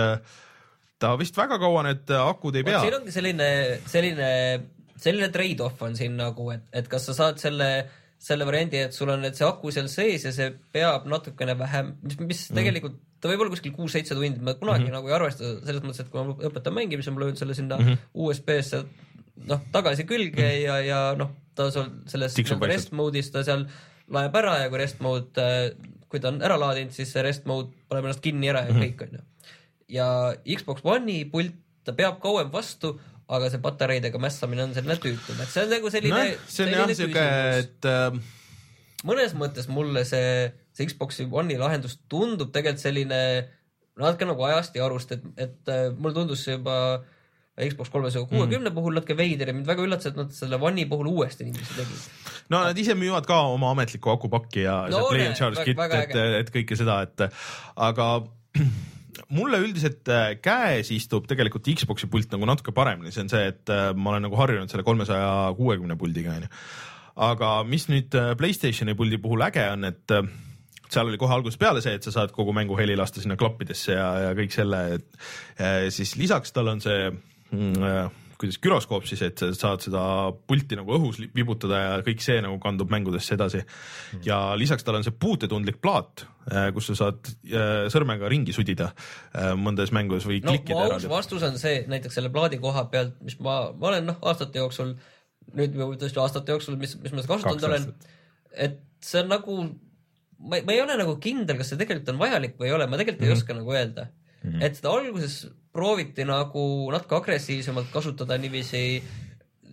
ta 1.04 1.16
vist 1.20 1.36
väga 1.38 1.60
kaua 1.60 1.84
need 1.90 2.14
akud 2.16 2.56
ei 2.60 2.68
pea 2.68 2.84
siin. 2.84 3.00
ongi 3.00 3.14
selline, 3.16 3.50
selline, 3.92 4.30
selline 5.00 5.30
trade-off 5.34 5.82
on 5.84 5.98
siin 6.00 6.16
nagu, 6.20 6.48
et, 6.56 6.66
et 6.72 6.88
kas 6.92 7.10
sa 7.10 7.18
saad 7.18 7.42
selle, 7.44 7.70
selle 8.24 8.46
variandi, 8.48 8.80
et 8.88 8.96
sul 8.96 9.12
on 9.12 9.24
nüüd 9.24 9.36
see 9.36 9.48
aku 9.48 9.72
seal 9.76 9.90
sees 9.92 10.24
ja 10.28 10.32
see 10.36 10.52
peab 10.76 11.08
natukene 11.12 11.58
vähem, 11.60 11.96
mis, 12.06 12.20
mis 12.22 12.44
mm. 12.50 12.60
tegelikult 12.60 13.00
ta 13.24 13.32
võib 13.32 13.44
olla 13.44 13.54
kuskil 13.54 13.74
kuus-seitse 13.76 14.16
tundi, 14.18 14.42
ma 14.44 14.56
kunagi 14.60 14.84
mm 14.84 14.90
-hmm. 14.90 14.98
nagu 14.98 15.08
ei 15.12 15.16
arvesta 15.16 15.50
selles 15.64 15.84
mõttes, 15.84 16.04
et 16.04 16.12
kui 16.12 16.24
ma 16.24 16.36
õpetan 16.50 16.76
mängimise, 16.76 17.12
ma 17.12 17.24
löön 17.24 17.40
selle 17.40 17.56
sinna 17.56 17.80
mm 17.80 17.86
-hmm. 17.88 17.98
USB-sse 18.14 18.84
noh, 19.48 19.62
tagasi 19.72 20.04
külge 20.04 20.44
mm 20.44 20.50
-hmm. 20.50 20.64
ja, 20.66 20.80
ja 20.84 21.00
noh, 21.20 21.32
ta 21.56 21.70
sul 21.72 21.90
selles 22.08 22.36
nagu 22.38 22.70
rest 22.72 22.92
mode'is 22.92 23.32
ta 23.32 23.44
seal 23.44 23.68
laeb 24.12 24.36
ära 24.36 24.58
ja 24.64 24.70
kui 24.70 24.82
rest 24.82 25.00
mode, 25.00 25.48
kui 26.10 26.20
ta 26.20 26.28
on 26.32 26.42
ära 26.42 26.60
laadinud, 26.60 26.92
siis 26.92 27.12
see 27.12 27.24
rest 27.24 27.46
mode 27.50 27.72
paneb 27.88 28.06
ennast 28.06 28.24
kinni 28.24 28.50
ära 28.50 28.66
ja 28.68 28.74
mm 28.74 28.80
-hmm. 28.80 28.84
kõik 28.84 29.08
onju. 29.08 29.22
ja 29.90 30.08
Xbox 30.58 30.82
One'i 30.84 31.26
pult, 31.32 31.56
ta 31.84 31.94
peab 31.94 32.20
kauem 32.20 32.52
vastu, 32.52 33.00
aga 33.34 33.50
see 33.50 33.62
patareidega 33.64 34.20
mässamine 34.22 34.66
on 34.68 34.74
selline 34.78 34.98
tüütum, 35.02 35.40
et 35.42 35.50
see 35.54 35.64
on 35.66 35.72
nagu 35.74 35.90
selline 35.94 36.14
nojah, 36.20 36.44
see 36.54 36.66
on 36.68 36.74
jah 36.76 36.94
siuke, 37.00 37.24
et 37.64 37.88
äh, 37.90 38.20
mõnes 39.08 39.34
mõttes 39.40 39.68
mulle 39.72 40.06
see, 40.08 40.52
see 40.76 40.88
Xbox'i 40.92 41.26
One'i 41.32 41.58
lahendus 41.62 41.98
tundub 42.12 42.54
tegelikult 42.56 42.84
selline 42.86 43.20
natuke 44.00 44.26
nagu 44.30 44.46
ajast 44.50 44.78
ja 44.78 44.86
arust, 44.88 45.12
et, 45.18 45.26
et 45.38 45.70
äh, 45.74 45.90
mulle 45.98 46.16
tundus 46.18 46.46
see 46.46 46.56
juba 46.60 46.78
Xbox 47.54 47.92
kolmesaja 47.94 48.26
kuuekümne 48.26 48.72
Mhm. 48.72 48.74
puhul 48.80 48.96
natuke 48.98 49.14
veider 49.18 49.52
ja 49.52 49.54
mind 49.54 49.68
väga 49.70 49.84
üllatas, 49.86 50.08
et 50.10 50.16
nad 50.18 50.32
selle 50.34 50.58
One'i 50.58 50.88
puhul 50.90 51.12
uuesti 51.12 51.46
niiviisi 51.46 51.76
tegid. 51.78 52.08
no 52.50 52.64
nad 52.66 52.78
ise 52.82 52.96
müüvad 52.98 53.28
ka 53.30 53.42
oma 53.54 53.70
ametlikku 53.76 54.10
akupakki 54.10 54.64
ja 54.66 54.80
No 54.90 55.04
no, 55.04 55.10
Play 55.12 55.28
and 55.28 55.38
Charge 55.38 55.62
kit, 55.68 55.78
et, 55.78 56.16
et 56.40 56.50
kõike 56.56 56.78
seda, 56.80 57.02
et 57.06 57.28
aga 57.78 58.08
mulle 59.34 59.60
üldiselt 59.64 60.10
äh, 60.12 60.34
käes 60.44 60.92
istub 60.96 61.28
tegelikult 61.30 61.68
Xbox'i 61.68 62.10
pult 62.12 62.32
nagu 62.34 62.48
natuke 62.50 62.74
paremini, 62.76 63.14
see 63.14 63.26
on 63.26 63.32
see, 63.32 63.52
et 63.54 63.74
äh, 63.74 63.92
ma 63.96 64.14
olen 64.14 64.28
nagu 64.28 64.40
harjunud 64.40 64.72
selle 64.72 64.86
kolmesaja 64.88 65.52
kuuekümne 65.58 65.98
puldiga 66.00 66.38
onju. 66.38 66.50
aga 67.28 67.52
mis 67.70 67.88
nüüd 67.92 68.16
äh, 68.20 68.34
Playstationi 68.40 68.98
puldi 68.98 69.22
puhul 69.22 69.46
äge 69.46 69.68
on, 69.72 69.86
et 69.90 70.18
seal 70.94 71.10
oli 71.10 71.18
kohe 71.22 71.34
algusest 71.34 71.62
peale 71.62 71.82
see, 71.82 71.96
et 71.98 72.06
sa 72.06 72.14
saad 72.14 72.34
kogu 72.36 72.54
mängu 72.54 72.78
heli 72.78 72.98
lasta 72.98 73.22
sinna 73.22 73.38
klappidesse 73.40 73.96
ja, 73.96 74.10
ja 74.28 74.34
kõik 74.38 74.54
selle, 74.54 74.82
et 75.00 75.94
siis 75.94 76.14
lisaks 76.20 76.54
tal 76.54 76.70
on 76.70 76.84
see 76.84 77.08
mm, 77.10 78.12
kuidas 78.44 78.60
güroskoop 78.64 79.06
siis, 79.08 79.22
et 79.24 79.40
sa 79.40 79.52
saad 79.56 79.86
seda 79.86 80.04
pulti 80.50 80.76
nagu 80.76 80.92
õhus 80.98 81.22
vibutada 81.36 81.80
ja 81.80 81.94
kõik 82.06 82.24
see 82.24 82.42
nagu 82.44 82.58
kandub 82.64 82.92
mängudesse 82.92 83.38
edasi. 83.38 83.64
ja 84.26 84.40
lisaks 84.60 84.84
tal 84.84 85.00
on 85.00 85.06
see 85.06 85.16
puutetundlik 85.16 85.80
plaat, 85.84 86.26
kus 86.76 86.92
sa 86.92 86.98
saad 87.00 87.32
äh, 87.48 87.86
sõrmega 87.94 88.30
ringi 88.32 88.56
sudida 88.56 88.92
äh, 88.92 89.54
mõndes 89.60 89.94
mängudes 89.96 90.28
või 90.28 90.42
no 90.44 90.52
klikkida 90.52 90.90
eraldi. 90.90 91.12
vastus 91.12 91.46
on 91.48 91.58
see, 91.62 91.86
näiteks 91.88 92.20
selle 92.20 92.34
plaadi 92.34 92.60
koha 92.64 92.86
pealt, 92.92 93.16
mis 93.24 93.40
ma, 93.40 93.62
ma 93.72 93.94
olen 93.94 94.12
noh, 94.12 94.20
aastate 94.28 94.60
jooksul, 94.60 94.94
nüüd 95.56 95.80
tõesti 96.02 96.22
aastate 96.24 96.56
jooksul, 96.56 96.78
mis, 96.82 96.98
mis 97.00 97.16
ma 97.16 97.24
seda 97.24 97.38
kasutanud 97.38 97.68
olen, 97.70 97.90
et 98.68 98.80
see 99.04 99.24
on 99.24 99.32
nagu, 99.32 99.58
ma, 100.44 100.60
ma 100.60 100.76
ei 100.76 100.84
ole 100.84 101.00
nagu 101.00 101.16
kindel, 101.24 101.60
kas 101.60 101.72
see 101.72 101.80
tegelikult 101.80 102.12
on 102.16 102.22
vajalik 102.22 102.60
või 102.60 102.72
ei 102.72 102.78
ole, 102.78 102.92
ma 102.92 103.00
tegelikult 103.00 103.24
mm 103.24 103.32
-hmm. 103.32 103.40
ei 103.40 103.44
oska 103.44 103.60
nagu 103.62 103.76
öelda 103.76 104.10
mm. 104.10 104.50
-hmm. 104.50 104.64
et 104.68 104.82
seda 104.82 104.92
alguses 104.92 105.44
prooviti 105.74 106.26
nagu 106.28 106.64
natuke 106.94 107.18
agressiivsemalt 107.18 107.90
kasutada 107.94 108.38
niiviisi 108.38 109.04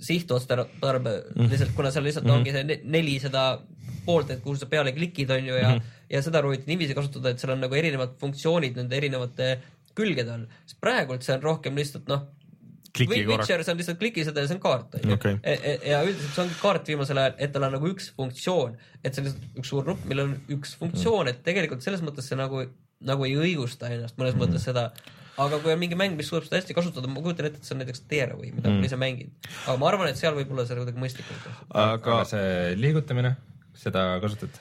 sihtotstarbe 0.01 1.11
mm 1.11 1.43
-hmm. 1.43 1.51
lihtsalt, 1.51 1.77
kuna 1.77 1.91
seal 1.91 2.05
lihtsalt 2.05 2.25
mm 2.25 2.31
-hmm. 2.31 2.37
ongi 2.37 2.53
see 2.53 2.65
ne- 2.65 2.81
neli 2.85 3.19
seda 3.21 3.61
poolt, 4.05 4.31
et 4.31 4.41
kuhu 4.41 4.57
sa 4.57 4.67
peale 4.67 4.93
klikid, 4.93 5.31
on 5.31 5.47
ju, 5.47 5.55
ja 5.55 5.69
mm, 5.69 5.79
-hmm. 5.79 6.07
ja 6.11 6.23
seda 6.23 6.41
prooviti 6.41 6.65
niiviisi 6.67 6.95
kasutada, 6.95 7.31
et 7.31 7.39
seal 7.39 7.53
on 7.53 7.61
nagu 7.61 7.75
erinevad 7.75 8.17
funktsioonid 8.21 8.77
nende 8.77 8.97
erinevate 8.97 9.61
külgede 9.95 10.33
all, 10.33 10.47
siis 10.67 10.79
praegult 10.81 11.23
see 11.23 11.37
on 11.37 11.43
rohkem 11.43 11.77
lihtsalt 11.77 12.09
noh, 12.09 12.27
korraks. 12.97 13.29
Witcher, 13.29 13.65
see 13.65 13.73
on 13.73 13.79
lihtsalt 13.81 13.99
kliki 13.99 14.25
seda 14.27 14.43
ja 14.43 14.51
see 14.51 14.57
on 14.57 14.63
kaart 14.65 14.97
onju 14.99 15.15
Okei. 15.15 15.35
okay.. 15.35 15.77
ja 15.91 16.03
üldiselt 16.07 16.35
see 16.35 16.45
ongi 16.45 16.59
kaart 16.63 16.91
viimasel 16.91 17.23
ajal, 17.23 17.37
et 17.39 17.53
tal 17.55 17.67
on 17.69 17.77
nagu 17.77 17.93
üks 17.93 18.11
funktsioon, 18.17 18.77
et 19.05 19.15
see 19.15 19.23
on 19.23 19.29
lihtsalt 19.29 19.63
üks 19.63 19.73
suur 19.75 19.89
nupp, 19.93 20.05
millel 20.11 20.31
on 20.31 20.37
üks 20.57 20.75
funktsioon, 20.81 21.31
et 21.31 21.43
tegelikult 21.47 21.87
selles 21.87 22.03
mõttes 22.07 22.31
see 22.31 22.39
nagu, 22.41 22.65
nagu 23.13 23.29
ei 23.29 23.37
õigusta 23.39 23.93
ennast 23.93 24.19
mõnes 24.21 24.37
mm. 24.37 24.45
mõttes 24.45 24.67
seda. 24.71 24.91
Aga 25.39 25.61
kui 25.63 25.73
on 25.75 25.81
mingi 25.81 25.99
mäng, 25.99 26.17
mis 26.19 26.31
suudab 26.31 26.49
seda 26.49 26.61
hästi 26.61 26.77
kasutada, 26.77 27.11
ma 27.11 27.23
kujutan 27.25 27.51
ette, 27.51 27.61
et 27.61 27.69
see 27.69 27.77
on 27.77 27.83
näiteks 27.83 28.05
Tearaway, 28.11 28.51
mida 28.57 28.71
mm. 28.71 28.81
ma 28.83 28.91
ise 28.91 28.99
mängin. 29.01 29.31
aga 29.67 29.77
ma 29.81 29.91
arvan, 29.91 30.11
et 30.11 30.21
seal 30.21 30.37
võib-olla 30.39 30.67
see 30.69 30.79
kuidagi 30.81 31.05
mõistlikum. 31.05 31.47
aga 31.85 32.19
see 32.33 32.75
liigutamine, 32.81 33.37
seda 33.85 34.05
kasutad? 34.25 34.61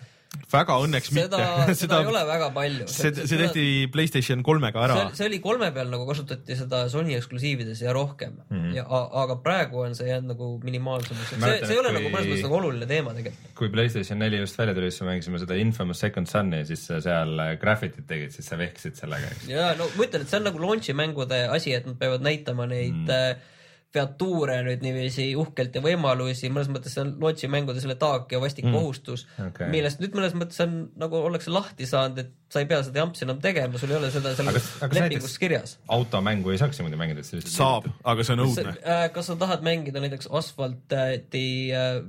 Väga 0.50 0.76
õnneks 0.84 1.10
seda, 1.10 1.40
mitte. 1.42 1.76
seda 1.80 2.00
ei 2.04 2.10
ole 2.10 2.22
väga 2.28 2.50
palju. 2.54 2.86
see, 2.92 3.10
see 3.18 3.40
tehti 3.40 3.64
Playstation 3.94 4.44
kolmega 4.46 4.84
ära 4.86 4.98
see,. 5.00 5.18
see 5.20 5.30
oli 5.30 5.40
kolme 5.42 5.70
peal 5.74 5.90
nagu 5.90 6.06
kasutati 6.10 6.58
seda 6.58 6.84
Sony 6.94 7.16
eksklusiivides 7.18 7.82
ja 7.82 7.94
rohkem 7.96 8.36
mm. 8.38 8.60
-hmm. 8.60 8.76
ja 8.78 8.86
aga 9.24 9.40
praegu 9.46 9.82
on 9.88 9.98
see 9.98 10.10
jäänud 10.10 10.36
nagu 10.36 10.52
minimaalsemaks, 10.64 11.34
see, 11.34 11.58
see 11.66 11.76
ei 11.76 11.82
ole 11.82 11.94
nagu 11.96 12.06
kui- 12.06 12.14
mõnes 12.14 12.30
mõttes 12.30 12.46
nagu 12.46 12.60
oluline 12.62 12.90
teema 12.90 13.16
tegelikult. 13.18 13.54
kui 13.58 13.74
Playstation 13.74 14.22
neli 14.22 14.42
just 14.44 14.58
välja 14.62 14.78
tuli, 14.78 14.92
siis 14.94 15.02
me 15.02 15.12
mängisime 15.14 15.42
seda 15.42 15.58
Infamous 15.66 16.06
Second 16.06 16.30
Sun'i, 16.30 16.64
siis 16.70 16.86
seal 16.90 17.46
graffiti't 17.62 18.06
tegid, 18.10 18.34
siis 18.36 18.50
sa 18.54 18.58
vehkisid 18.58 19.02
sellega, 19.02 19.34
eks. 19.34 19.50
ja 19.50 19.74
no 19.80 19.90
ma 19.96 20.06
ütlen, 20.06 20.26
et 20.26 20.30
see 20.30 20.42
on 20.42 20.50
nagu 20.52 20.62
launch'i 20.62 20.98
mängude 20.98 21.46
asi, 21.50 21.74
et 21.74 21.90
nad 21.90 21.98
peavad 21.98 22.26
näitama 22.26 22.70
neid 22.70 23.02
mm. 23.02 23.48
Featuure 23.94 24.60
nüüd 24.66 24.84
niiviisi 24.86 25.32
uhkelt 25.40 25.74
ja 25.74 25.82
võimalusi, 25.82 26.52
mõnes 26.54 26.70
mõttes 26.70 26.94
see 26.94 27.02
on 27.02 27.16
launch'i 27.24 27.50
mängude 27.50 27.82
selle 27.82 27.96
taak 28.02 28.30
ja 28.36 28.42
vastik 28.42 28.68
mm. 28.68 28.76
kohustus 28.78 29.26
okay., 29.42 29.70
millest 29.74 30.04
nüüd 30.04 30.14
mõnes 30.18 30.36
mõttes 30.38 30.62
on 30.66 30.76
nagu 31.02 31.18
ollakse 31.18 31.54
lahti 31.54 31.88
saanud, 31.90 32.22
et 32.22 32.54
sa 32.54 32.62
ei 32.62 32.70
pea 32.70 32.84
seda 32.86 33.02
jampsi 33.02 33.26
enam 33.26 33.42
tegema, 33.42 33.82
sul 33.82 33.94
ei 33.94 33.98
ole 33.98 34.12
seda 34.14 34.36
seal 34.38 34.54
lepingus 34.94 35.38
kirjas. 35.42 35.78
automängu 35.90 36.54
ei 36.54 36.62
saaks 36.62 36.82
niimoodi 36.82 37.02
mängida, 37.02 37.26
et 37.26 37.34
lihtsalt 37.40 37.56
saab, 37.56 37.90
aga 38.14 38.26
see 38.26 38.38
on 38.38 38.46
õudne. 38.46 38.76
äh, 38.86 39.06
kas 39.16 39.32
sa 39.32 39.38
tahad 39.42 39.66
mängida 39.66 40.06
näiteks 40.06 40.30
asfalti 40.38 41.54
äh, 41.74 42.00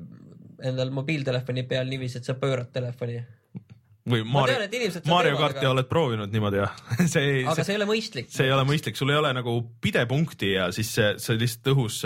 endal 0.61 0.93
mobiiltelefoni 0.93 1.65
peal 1.69 1.89
niiviisi, 1.89 2.21
et 2.21 2.29
sa 2.29 2.37
pöörad 2.37 2.69
telefoni, 2.77 3.23
või 4.09 4.23
Ma 4.25 4.41
Mario 4.41 4.57
Mario 5.11 5.37
karti 5.37 5.61
aga- 5.61 5.71
oled 5.75 5.89
proovinud 5.91 6.33
niimoodi 6.33 6.61
jah? 6.63 6.77
see 7.13 7.21
ei, 7.21 7.43
aga 7.45 7.65
see 7.67 7.75
ei 7.75 7.81
ole 7.81 7.87
mõistlik. 7.91 8.31
see 8.33 8.47
ei 8.47 8.55
ole 8.55 8.65
mõistlik, 8.69 8.97
sul 8.97 9.13
ei 9.13 9.19
ole 9.21 9.33
nagu 9.37 9.57
pidepunkti 9.85 10.53
ja 10.55 10.71
siis 10.75 10.93
see, 10.97 11.11
see 11.21 11.37
lihtsalt 11.41 11.71
õhus 11.75 11.99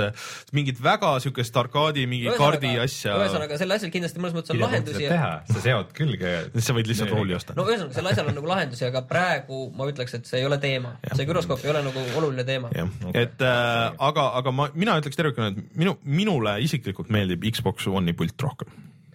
mingit 0.57 0.81
väga 0.83 1.13
siukest 1.23 1.57
arkaadi 1.63 2.07
mingi 2.11 2.33
kaardi 2.39 2.73
asja. 2.83 3.15
ühesõnaga, 3.23 3.59
sellel 3.61 3.79
asjal 3.79 3.93
kindlasti 3.95 4.23
mõnes 4.23 4.35
mõttes 4.39 4.55
on 4.55 4.63
lahendusi. 4.65 5.05
teha, 5.07 5.33
sa 5.51 5.65
seod 5.69 5.93
külge. 5.97 6.35
sa 6.67 6.77
võid 6.77 6.91
lihtsalt 6.91 7.15
rooli 7.15 7.37
osta 7.39 7.55
no 7.59 7.67
ühesõnaga, 7.69 7.95
sellel 7.99 8.15
asjal 8.15 8.33
on 8.33 8.39
nagu 8.41 8.51
lahendusi, 8.51 8.87
aga 8.89 9.05
praegu 9.11 9.61
ma 9.79 9.89
ütleks, 9.91 10.19
et 10.19 10.31
see 10.31 10.43
ei 10.43 10.49
ole 10.49 10.59
teema, 10.63 10.97
see 11.13 11.29
güroskoop 11.29 11.63
ei 11.63 11.75
ole 11.75 11.85
nagu 11.87 12.07
oluline 12.19 12.47
teema. 12.49 12.73
jah, 12.75 12.91
et 13.15 13.45
äh, 13.45 13.85
aga, 14.11 14.27
aga 14.41 14.55
ma, 14.55 14.69
mina 14.75 14.99
ütleks 14.99 15.21
tervikuna, 15.21 15.53
et 15.55 15.79
minu, 15.79 15.95
minule 16.03 16.59
isiklikult 16.67 17.13
meeldib 17.15 17.47
Xbox 17.55 17.87
One'i 17.87 18.17
pult 18.19 18.43
rohkem. 18.43 18.75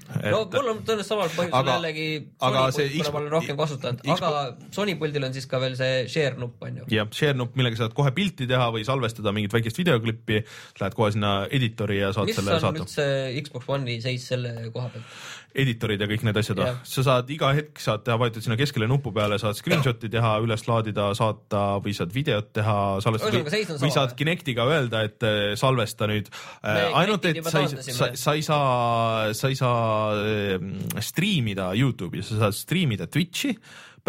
No 0.10 0.40
mul 0.50 0.70
on 0.72 0.80
tõenäoliselt 0.86 1.08
samal 1.10 1.30
põhjusel 1.34 1.58
Aga- 1.60 1.76
jällegi 1.78 2.08
Sony 2.40 2.60
pult, 2.70 2.94
kuna 2.98 3.12
ma 3.14 3.20
olen 3.20 3.34
rohkem 3.36 3.60
kasutanud, 3.60 4.04
aga 4.16 4.32
Sony 4.76 4.96
puldil 5.00 5.28
on 5.28 5.36
siis 5.36 5.46
ka 5.50 5.60
veel 5.62 5.76
see 5.80 6.06
share 6.12 6.40
nupp 6.42 6.64
on 6.66 6.80
ju. 6.82 6.88
ja 6.94 7.06
share 7.14 7.38
nupp, 7.38 7.56
millega 7.60 7.80
saad 7.82 7.94
kohe 7.98 8.12
pilti 8.16 8.48
teha 8.50 8.70
või 8.76 8.86
salvestada 8.88 9.34
mingit 9.36 9.54
väikest 9.54 9.82
videoklippi, 9.82 10.42
lähed 10.82 10.98
kohe 10.98 11.12
sinna 11.16 11.34
editori 11.52 12.00
ja 12.02 12.14
saad 12.16 12.32
mis 12.32 12.40
selle 12.40 12.58
on 12.58 12.66
saata. 12.66 12.86
üldse 12.86 13.08
Xbox 13.46 13.70
One'i 13.78 14.00
seis 14.02 14.26
selle 14.34 14.56
koha 14.74 14.90
pealt? 14.96 15.18
Editorid 15.56 16.02
ja 16.02 16.08
kõik 16.10 16.24
need 16.28 16.38
asjad 16.40 16.62
Jah., 16.62 16.80
sa 16.88 17.04
saad 17.06 17.30
iga 17.34 17.52
hetk 17.58 17.82
saad 17.82 18.04
teha, 18.06 18.18
vajutad 18.22 18.46
sinna 18.46 18.58
keskele 18.60 18.88
nupu 18.90 19.14
peale, 19.16 19.40
saad 19.42 19.58
screenshot'i 19.58 20.12
teha, 20.14 20.36
üles 20.44 20.66
laadida, 20.68 21.10
saata 21.18 21.64
või 21.84 21.96
saad 21.98 22.14
videot 22.14 22.52
teha, 22.60 22.78
salvestada 23.04 23.44
või 23.44 23.66
sama, 23.66 23.92
saad? 23.98 24.16
Kinectiga 24.20 24.68
öelda, 24.70 25.04
et 25.08 25.26
äh, 25.26 25.40
salvesta 25.60 26.10
nüüd 26.10 26.30
äh, 26.30 26.86
ainult, 27.02 27.26
et 27.30 27.42
sa 27.46 27.64
ei, 27.66 27.92
sa, 27.96 28.12
sa 28.20 28.38
ei 28.38 28.46
saa, 28.46 29.34
sa 29.38 29.52
ei 29.52 29.60
saa 29.60 29.84
äh, 30.22 30.58
striimida 31.06 31.72
Youtube'i, 31.78 32.26
sa 32.26 32.44
saad 32.46 32.58
striimida 32.58 33.10
Twitch'i 33.10 33.56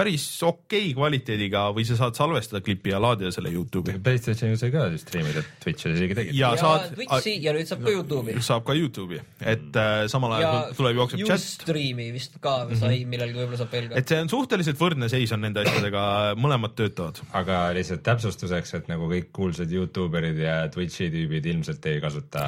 päris 0.01 0.25
okei 0.47 0.93
kvaliteediga 0.97 1.67
või 1.77 1.85
sa 1.89 1.99
saad 1.99 2.17
salvestada 2.17 2.63
klipi 2.65 2.95
ja 2.95 3.01
laadida 3.03 3.33
selle 3.35 3.53
Youtube'i. 3.53 3.99
Playstationi 4.05 4.59
sai 4.61 4.73
ka 4.73 4.87
striimida, 5.01 5.43
Twitch'is 5.63 5.97
isegi 5.97 6.17
tegid. 6.17 6.37
ja 6.39 6.53
saad, 6.61 6.89
Twitchi 6.97 7.37
ja 7.45 7.55
nüüd 7.57 7.69
saab 7.69 7.85
ka 7.85 7.95
Youtube'i. 7.95 8.37
saab 8.45 8.65
ka 8.67 8.77
Youtube'i, 8.79 9.21
et 9.41 9.77
äh, 9.77 10.05
samal 10.13 10.37
ja 10.39 10.51
ajal 10.51 10.77
tuleb 10.79 11.01
jookseb 11.03 11.25
chat, 11.29 11.45
Ustreami 11.45 12.09
vist 12.15 12.39
ka 12.43 12.55
sai 12.81 13.03
millalgi, 13.11 13.37
võib-olla 13.43 13.61
saab 13.61 13.77
veel 13.77 13.91
ka. 13.91 14.01
et 14.01 14.13
see 14.15 14.23
on 14.25 14.33
suhteliselt 14.33 14.81
võrdne 14.81 15.11
seis 15.13 15.35
on 15.37 15.45
nende 15.45 15.65
asjadega, 15.65 16.05
mõlemad 16.41 16.77
töötavad. 16.79 17.21
aga 17.37 17.61
lihtsalt 17.77 18.05
täpsustuseks, 18.07 18.75
et 18.81 18.91
nagu 18.93 19.11
kõik 19.11 19.31
kuulsad 19.37 19.73
Youtuberid 19.75 20.41
ja 20.41 20.57
Twitch'i 20.73 21.11
tüübid 21.13 21.49
ilmselt 21.53 21.91
ei 21.91 22.01
kasuta. 22.03 22.47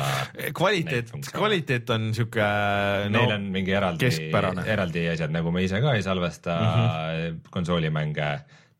kvaliteet 0.57 1.13
kvaliteet 1.33 1.91
on 1.95 2.11
sihuke 2.17 2.49
Neil 3.13 3.15
no, 3.15 3.25
on 3.37 3.49
mingi 3.55 3.75
eraldi, 3.77 4.11
eraldi 4.33 5.07
asjad, 5.13 5.33
nagu 5.35 5.53
me 5.55 5.65
ise 5.67 5.81
ka 5.85 5.97
ei 5.99 6.05
salvesta 6.05 6.57
mm 6.57 6.73
-hmm. 6.77 7.42
Konsoolimänge 7.51 8.33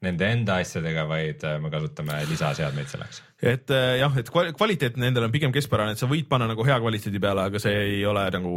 nende 0.03 0.27
enda 0.35 0.57
asjadega, 0.63 1.05
vaid 1.07 1.45
äh, 1.47 1.59
me 1.63 1.71
kasutame 1.71 2.17
lisaseadmeid 2.27 2.91
selleks. 2.91 3.21
et 3.43 3.71
äh, 3.75 3.99
jah, 4.01 4.17
et 4.19 4.31
kval- 4.35 4.51
kvaliteet 4.57 4.97
nendel 5.01 5.29
on 5.29 5.35
pigem 5.35 5.53
keskpärane, 5.55 5.95
et 5.95 6.01
sa 6.01 6.09
võid 6.11 6.27
panna 6.31 6.49
nagu 6.51 6.67
hea 6.67 6.79
kvaliteedi 6.83 7.21
peale, 7.23 7.45
aga 7.51 7.61
see 7.63 7.75
ei 7.85 8.01
ole 8.09 8.25
nagu, 8.35 8.57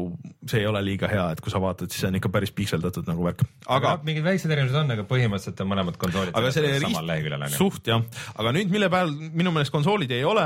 see 0.50 0.64
ei 0.64 0.70
ole 0.70 0.82
liiga 0.86 1.10
hea, 1.12 1.28
et 1.36 1.44
kui 1.46 1.54
sa 1.54 1.62
vaatad, 1.62 1.92
siis 1.94 2.02
see 2.02 2.10
on 2.10 2.18
ikka 2.20 2.32
päris 2.34 2.54
pikseldatud 2.56 3.10
nagu 3.10 3.28
värk, 3.28 3.46
aga 3.68 3.94
aga 3.94 4.10
mingid 4.10 4.26
väiksed 4.26 4.56
erinevused 4.56 4.82
on, 4.82 4.96
aga 4.98 5.08
põhimõtteliselt 5.12 5.64
on 5.66 5.72
mõlemad 5.74 6.02
konsoolid 6.02 6.42
aga 6.42 6.54
selle 6.56 6.74
samal 6.82 7.10
leheküljel 7.12 7.48
on 7.48 7.54
ju. 7.54 7.62
suht 7.62 7.94
jah, 7.94 8.06
aga 8.34 8.58
nüüd, 8.58 8.74
mille 8.74 8.90
peal 8.94 9.14
minu 9.14 9.54
meelest 9.54 9.76
konsoolid 9.76 10.18
ei 10.18 10.26
ole 10.26 10.46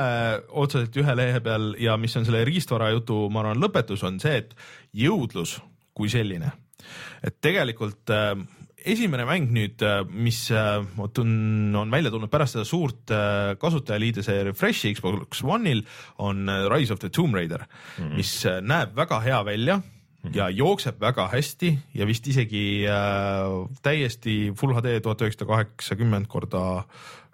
otseselt 0.49 0.99
ühe 0.99 1.20
lehe 1.22 1.43
peal 1.45 1.74
ja 1.80 1.95
mis 2.01 2.20
on 2.20 2.28
selle 2.28 2.43
riistvara 2.47 2.91
jutu, 2.97 3.26
ma 3.32 3.45
arvan, 3.45 3.64
lõpetus 3.64 4.03
on 4.07 4.20
see, 4.20 4.43
et 4.43 4.55
jõudlus 5.07 5.62
kui 5.95 6.12
selline, 6.12 6.51
et 7.24 7.39
tegelikult 7.43 8.12
äh, 8.12 8.36
esimene 8.94 9.26
mäng 9.30 9.52
nüüd, 9.54 9.84
mis 10.10 10.42
äh, 10.52 10.80
on, 10.98 11.36
on 11.78 11.94
välja 11.94 12.12
tulnud 12.14 12.32
pärast 12.32 12.58
seda 12.58 12.66
suurt 12.68 13.14
äh, 13.14 13.54
kasutajaliide 13.62 14.24
see 14.26 14.42
refresh'i 14.48 14.94
Xbox 14.98 15.44
One'il 15.44 15.86
on 16.18 16.50
äh, 16.50 16.66
Rise 16.72 16.94
of 16.94 17.04
the 17.04 17.10
Tomb 17.10 17.36
Raider 17.36 17.66
mm, 17.66 18.04
-hmm. 18.04 18.18
mis 18.18 18.34
äh, 18.46 18.62
näeb 18.62 18.96
väga 18.96 19.20
hea 19.20 19.46
välja 19.46 19.82
ja 20.36 20.50
jookseb 20.50 21.00
väga 21.02 21.30
hästi 21.32 21.72
ja 21.96 22.08
vist 22.08 22.28
isegi 22.28 22.86
äh, 22.88 23.70
täiesti 23.82 24.52
full 24.58 24.76
HD 24.76 25.00
tuhat 25.04 25.22
üheksasada 25.22 25.48
kaheksakümmend 25.54 26.28
korda 26.28 26.84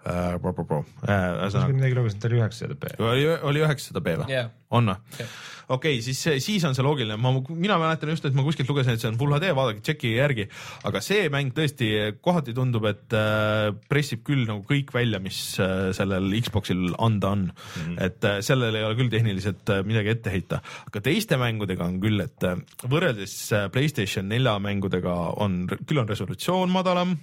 ühesõnaga 0.06 1.74
midagi 1.74 1.98
lugesin, 1.98 2.20
et 2.20 2.30
oli 2.30 2.40
üheksasada 2.40 2.78
p. 2.78 2.94
oli, 3.02 3.62
üheksasada 3.64 4.02
B 4.04 4.16
või 4.22 4.32
Jah. 4.32 4.50
on 4.70 4.92
või 4.92 5.20
Jah. 5.20 5.36
okei 5.66 5.96
okay,, 5.98 6.02
siis, 6.04 6.20
siis 6.44 6.64
on 6.68 6.76
see 6.78 6.84
loogiline, 6.86 7.18
ma, 7.20 7.32
mina 7.48 7.78
mäletan 7.82 8.12
just, 8.12 8.26
et 8.28 8.36
ma 8.36 8.44
kuskilt 8.46 8.70
lugesin, 8.70 8.94
et 8.94 9.02
see 9.02 9.10
on 9.10 9.18
full 9.18 9.34
HD, 9.34 9.50
vaadake, 9.56 9.82
tšekkige 9.86 10.20
järgi, 10.20 10.48
aga 10.86 11.02
see 11.04 11.26
mäng 11.32 11.54
tõesti 11.56 11.90
kohati 12.22 12.54
tundub, 12.56 12.86
et 12.90 13.16
äh, 13.18 13.70
pressib 13.90 14.22
küll 14.26 14.46
nagu 14.46 14.62
kõik 14.68 14.94
välja, 14.94 15.20
mis 15.22 15.40
äh, 15.62 15.90
sellel 15.96 16.30
Xboxil 16.38 16.94
anda 17.02 17.34
on 17.34 17.46
mm. 17.48 17.54
-hmm. 17.76 18.00
et 18.06 18.30
äh, 18.30 18.40
sellel 18.46 18.78
ei 18.78 18.86
ole 18.86 18.98
küll 19.00 19.12
tehniliselt 19.12 19.74
äh, 19.74 19.82
midagi 19.86 20.14
ette 20.14 20.34
heita, 20.34 20.62
aga 20.86 21.02
teiste 21.02 21.40
mängudega 21.40 21.86
on 21.86 21.98
küll, 22.02 22.22
et 22.22 22.46
äh, 22.46 22.60
võrreldes 22.86 23.38
äh, 23.52 23.70
Playstation 23.74 24.28
nelja 24.30 24.58
mängudega 24.62 25.16
on, 25.42 25.64
küll 25.86 25.98
on 25.98 26.08
resolutsioon 26.08 26.70
madalam, 26.70 27.18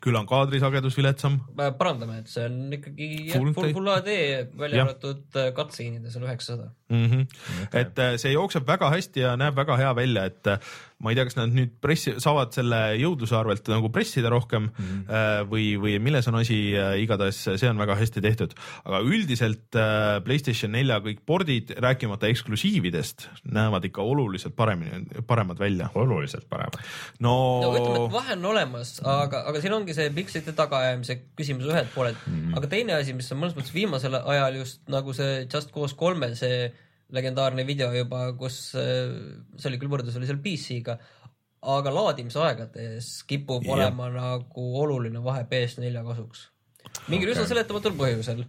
küll 0.00 0.16
on 0.16 0.28
kaadrisagedus 0.28 0.96
viletsam 0.98 1.38
parandame, 1.56 2.20
et 2.22 2.30
see 2.32 2.46
on 2.48 2.76
ikkagi 2.76 3.08
Full 3.34 3.54
full, 3.56 3.72
full 3.76 3.90
HD 3.92 4.14
välja 4.58 4.86
arvatud 4.86 5.40
cutscene'ides 5.56 6.16
on 6.16 6.28
üheksasada. 6.28 6.70
mm. 6.90 7.06
-hmm. 7.06 7.26
Okay. 7.66 7.80
et 7.80 7.98
äh, 7.98 8.14
see 8.20 8.32
jookseb 8.34 8.66
väga 8.66 8.90
hästi 8.90 9.20
ja 9.24 9.34
näeb 9.40 9.56
väga 9.56 9.76
hea 9.76 9.94
välja, 9.96 10.24
et 10.24 10.46
äh, 10.46 10.58
ma 11.00 11.10
ei 11.10 11.16
tea, 11.16 11.24
kas 11.24 11.36
nad 11.38 11.52
nüüd 11.54 11.72
pressi, 11.80 12.12
saavad 12.20 12.52
selle 12.52 12.78
jõudluse 13.00 13.36
arvelt 13.36 13.68
nagu 13.72 13.88
pressida 13.88 14.28
rohkem 14.28 14.68
mm 14.68 14.88
-hmm. 14.88 15.46
või, 15.48 15.66
või 15.80 15.94
milles 15.98 16.28
on 16.28 16.36
asi, 16.42 16.58
igatahes 17.00 17.38
see 17.56 17.70
on 17.70 17.78
väga 17.80 17.96
hästi 17.96 18.20
tehtud, 18.20 18.52
aga 18.84 19.00
üldiselt 19.00 19.78
Playstation 20.24 20.72
nelja 20.72 20.98
kõik 21.00 21.22
pordid, 21.26 21.72
rääkimata 21.80 22.28
eksklusiividest, 22.28 23.28
näevad 23.44 23.84
ikka 23.88 24.02
oluliselt 24.02 24.56
paremini, 24.56 25.22
paremad 25.26 25.58
välja. 25.58 25.88
oluliselt 25.94 26.44
parem. 26.48 26.68
no, 27.18 27.60
no 27.62 27.72
ütleme, 27.72 28.04
et 28.04 28.12
vahe 28.12 28.36
on 28.36 28.44
olemas, 28.52 29.00
aga, 29.00 29.44
aga 29.48 29.60
siin 29.60 29.72
ongi 29.72 29.96
see 29.96 30.10
pikslite 30.10 30.52
tagaajamise 30.52 31.16
küsimus 31.36 31.64
ühelt 31.64 31.88
poolelt 31.94 32.20
mm. 32.26 32.36
-hmm. 32.36 32.56
aga 32.56 32.66
teine 32.66 32.92
asi, 32.92 33.16
mis 33.16 33.32
on 33.32 33.40
mõnes 33.40 33.56
mõttes 33.56 33.74
viimasel 33.74 34.20
ajal 34.20 34.60
just 34.60 34.84
nagu 34.88 35.16
see 35.16 35.46
Just 35.48 35.72
Cause 35.72 35.96
kolme 35.96 36.34
see 36.36 36.70
legendaarne 37.14 37.64
video 37.66 37.90
juba, 37.94 38.26
kus 38.38 38.60
äh, 38.78 39.10
see 39.56 39.70
oli 39.70 39.80
küll 39.80 39.92
võrdlus 39.92 40.16
oli 40.18 40.28
seal 40.28 40.40
PC-ga, 40.44 40.96
aga 41.74 41.92
laadimisaegades 41.92 43.10
kipub 43.28 43.66
yeah. 43.66 43.76
olema 43.76 44.08
nagu 44.14 44.66
oluline 44.80 45.22
vahe 45.24 45.44
PS4 45.50 46.04
kasuks. 46.06 46.46
Mingil 47.10 47.30
okay. 47.30 47.36
üsna 47.36 47.48
seletamatul 47.48 47.94
põhjusel. 47.98 48.42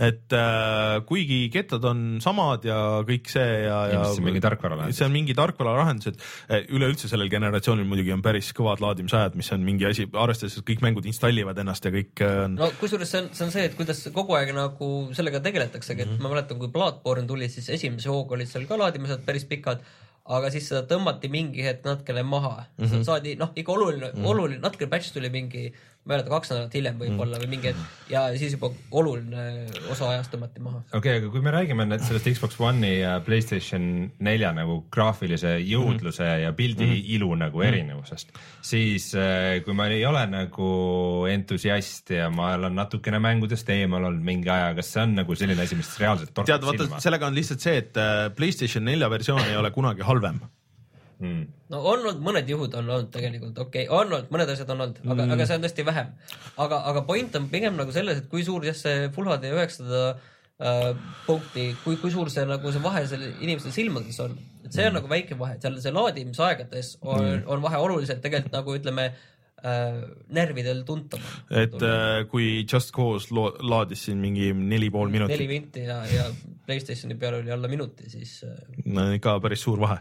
et 0.00 0.34
äh, 0.36 0.96
kuigi 1.08 1.40
kettad 1.52 1.84
on 1.90 2.02
samad 2.22 2.64
ja 2.66 2.78
kõik 3.06 3.30
see 3.32 3.46
ja, 3.66 3.78
ja 3.92 4.02
see 4.08 4.22
on 4.22 4.28
mingi 4.28 4.42
tarkvaralahendus. 4.44 4.98
see 4.98 5.06
on 5.06 5.14
mingi 5.14 5.36
tarkvaralahendus, 5.38 6.10
et 6.12 6.24
eh, 6.48 6.66
üleüldse 6.76 7.10
sellel 7.10 7.30
generatsioonil 7.32 7.88
muidugi 7.88 8.14
on 8.16 8.24
päris 8.24 8.50
kõvad 8.56 8.82
laadimisajad, 8.84 9.38
mis 9.38 9.52
on 9.56 9.64
mingi 9.66 9.88
asi, 9.88 10.08
arvestades, 10.10 10.58
et 10.58 10.68
kõik 10.72 10.84
mängud 10.86 11.08
installivad 11.10 11.58
ennast 11.62 11.86
ja 11.86 11.94
kõik 11.94 12.24
äh, 12.26 12.44
on 12.46 12.58
no. 12.60 12.70
kusjuures 12.80 13.14
see 13.14 13.24
on, 13.24 13.32
see 13.36 13.46
on 13.48 13.54
see, 13.54 13.66
et 13.70 13.78
kuidas 13.78 14.04
kogu 14.14 14.38
aeg 14.38 14.54
nagu 14.56 14.90
sellega 15.16 15.42
tegeletaksegi, 15.44 16.06
et 16.06 16.22
ma 16.22 16.32
mäletan, 16.32 16.60
kui 16.60 16.72
Bloodborne 16.72 17.28
tuli, 17.30 17.50
siis 17.52 17.70
esimese 17.78 18.12
hooga 18.12 18.38
olid 18.38 18.50
seal 18.50 18.68
ka 18.70 18.78
laadimised 18.80 19.26
päris 19.26 19.46
pikad, 19.50 19.84
aga 20.30 20.50
siis 20.52 20.68
seda 20.70 20.82
tõmmati 20.88 21.30
mingi 21.32 21.64
hetk 21.64 21.86
natukene 21.86 22.22
maha 22.26 22.54
mm. 22.62 22.84
-hmm. 22.84 23.04
saadi 23.06 23.36
noh, 23.40 23.52
ikka 23.56 23.72
oluline 23.72 24.10
mm, 24.10 24.18
-hmm. 24.18 24.30
oluline, 24.32 24.60
natuke 24.62 24.86
patch 24.86 25.12
tuli 25.14 25.30
mingi, 25.30 25.72
ma 26.10 26.16
ei 26.16 26.18
mäleta, 26.18 26.32
kaks 26.34 26.50
nädalat 26.50 26.74
hiljem 26.74 26.98
võib-olla 26.98 27.38
Mhm. 27.38 27.44
või 27.44 27.50
mingi 27.54 27.70
hetk 27.70 28.10
ja 28.10 28.24
siis 28.38 28.54
juba 28.56 28.72
oluline 28.90 29.44
osa 29.92 30.08
ajast 30.10 30.32
tõmmati 30.34 30.62
maha. 30.62 30.82
okei 30.90 30.98
okay,, 30.98 31.16
aga 31.20 31.30
kui 31.30 31.42
me 31.44 31.52
räägime 31.54 31.86
nüüd 31.86 32.02
sellest 32.06 32.26
Xbox 32.34 32.58
One'i 32.58 33.00
ja 33.00 33.12
Playstation 33.24 34.10
nelja 34.18 34.52
nagu 34.56 34.80
graafilise 34.90 35.56
jõudluse 35.62 36.24
mm 36.24 36.34
-hmm. 36.34 36.42
ja 36.42 36.52
pildi 36.52 36.86
mm 36.86 36.92
-hmm. 36.92 37.14
ilu 37.16 37.34
nagu 37.34 37.62
erinevusest, 37.62 38.34
siis 38.62 39.14
äh, 39.14 39.62
kui 39.64 39.74
ma 39.74 39.86
ei 39.86 40.04
ole 40.06 40.26
nagu 40.26 41.26
entusiast 41.30 42.10
ja 42.10 42.30
ma 42.30 42.54
olen 42.54 42.74
natukene 42.74 43.18
mängudest 43.18 43.68
eemal 43.70 44.04
olnud 44.04 44.24
mingi 44.24 44.50
aja, 44.50 44.74
kas 44.74 44.92
see 44.92 45.02
on 45.02 45.14
nagu 45.14 45.34
selline 45.34 45.62
asi, 45.62 45.76
mis 45.76 45.98
reaalselt 45.98 46.34
tead, 46.34 46.46
torkab 46.46 46.66
vaata 46.66 46.84
silma? 46.84 47.00
sellega 47.00 47.26
on 47.26 47.34
lihtsalt 47.34 47.60
see, 47.60 47.76
et 47.76 47.96
äh, 47.96 48.30
Playstation 48.34 48.84
nelja 48.84 49.10
versioon 49.10 49.44
ei 49.46 49.56
ole 49.56 49.70
kunagi 49.70 50.02
halvem. 50.02 50.40
Mm. 51.20 51.42
no 51.68 51.82
on 51.84 51.98
olnud 52.00 52.20
mõned 52.24 52.48
juhud 52.48 52.72
on 52.78 52.86
olnud 52.88 53.10
tegelikult 53.12 53.58
okei 53.60 53.84
okay., 53.84 53.92
on 53.92 54.06
olnud 54.08 54.30
mõned 54.32 54.52
asjad 54.54 54.70
on 54.72 54.86
olnud, 54.86 55.00
aga 55.04 55.18
mm., 55.26 55.32
aga 55.34 55.46
see 55.46 55.58
on 55.58 55.64
tõesti 55.66 55.84
vähem. 55.84 56.12
aga, 56.64 56.78
aga 56.92 57.02
point 57.04 57.34
on 57.36 57.48
pigem 57.52 57.76
nagu 57.76 57.92
selles, 57.92 58.22
et 58.22 58.28
kui 58.32 58.44
suur 58.46 58.64
jah 58.64 58.76
see 58.76 59.10
Full 59.12 59.28
HD 59.28 59.50
üheksasada 59.52 60.04
äh, 60.14 60.86
punkti, 61.26 61.66
kui, 61.84 61.98
kui 62.00 62.12
suur 62.14 62.30
see 62.32 62.46
nagu 62.48 62.72
see 62.72 62.80
vahe 62.84 63.02
seal 63.10 63.26
inimeste 63.28 63.72
silmades 63.74 64.16
on, 64.24 64.38
et 64.64 64.72
see 64.72 64.86
on 64.86 64.94
mm. 64.94 64.96
nagu 64.96 65.10
väike 65.12 65.36
vahe, 65.40 65.58
seal 65.60 65.76
see 65.84 65.92
laadimisaegades 65.92 66.94
on 67.02 67.20
mm., 67.20 67.44
on 67.52 67.66
vahe 67.66 67.80
oluliselt 67.84 68.22
tegelikult 68.24 68.56
nagu 68.56 68.76
ütleme 68.78 69.10
äh, 69.10 69.98
närvidel 70.38 70.86
tuntavam. 70.88 71.42
et 71.50 71.76
äh, 71.84 72.22
kui 72.30 72.64
Just 72.64 72.94
Cause 72.96 73.28
laadis 73.34 74.06
siin 74.08 74.22
mingi 74.24 74.54
neli 74.56 74.88
pool 74.88 75.12
neli 75.12 75.26
minutit, 75.26 75.48
vinti 75.52 75.84
ja, 75.84 76.00
ja 76.08 76.30
Playstationi 76.64 77.18
peal 77.20 77.42
oli 77.42 77.52
alla 77.52 77.68
minuti, 77.68 78.08
siis 78.08 78.38
äh, 78.48 78.56
no 78.88 79.10
ikka 79.16 79.36
päris 79.44 79.68
suur 79.68 79.80
vahe. 79.84 80.00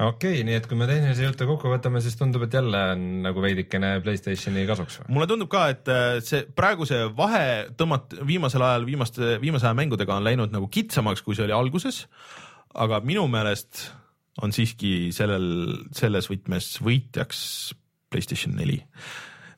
Okei 0.00 0.40
okay,, 0.40 0.44
nii 0.48 0.56
et 0.58 0.66
kui 0.68 0.78
me 0.80 0.88
tehnilise 0.88 1.26
jutu 1.26 1.46
kokku 1.48 1.70
võtame, 1.72 2.02
siis 2.04 2.16
tundub, 2.18 2.44
et 2.46 2.56
jälle 2.56 2.82
on 2.94 3.06
nagu 3.26 3.44
veidikene 3.44 3.92
Playstationi 4.04 4.66
kasuks 4.68 5.00
mulle 5.12 5.28
tundub 5.30 5.50
ka, 5.52 5.66
et 5.74 5.90
äh, 5.92 6.18
see 6.24 6.44
praegu 6.56 6.88
see 6.88 7.04
vahe 7.16 7.70
tõmmat-, 7.78 8.18
viimasel 8.26 8.64
ajal 8.66 8.86
viimaste, 8.88 9.36
viimase 9.42 9.68
aja 9.68 9.76
mängudega 9.78 10.16
on 10.16 10.26
läinud 10.26 10.54
nagu 10.54 10.70
kitsamaks, 10.72 11.24
kui 11.26 11.38
see 11.38 11.46
oli 11.48 11.56
alguses. 11.56 12.04
aga 12.74 13.00
minu 13.04 13.26
meelest 13.28 13.88
on 14.40 14.54
siiski 14.54 15.10
sellel, 15.12 15.48
selles 15.96 16.30
võtmes 16.30 16.76
võitjaks 16.84 17.40
Playstation 18.10 18.56
neli. 18.58 18.80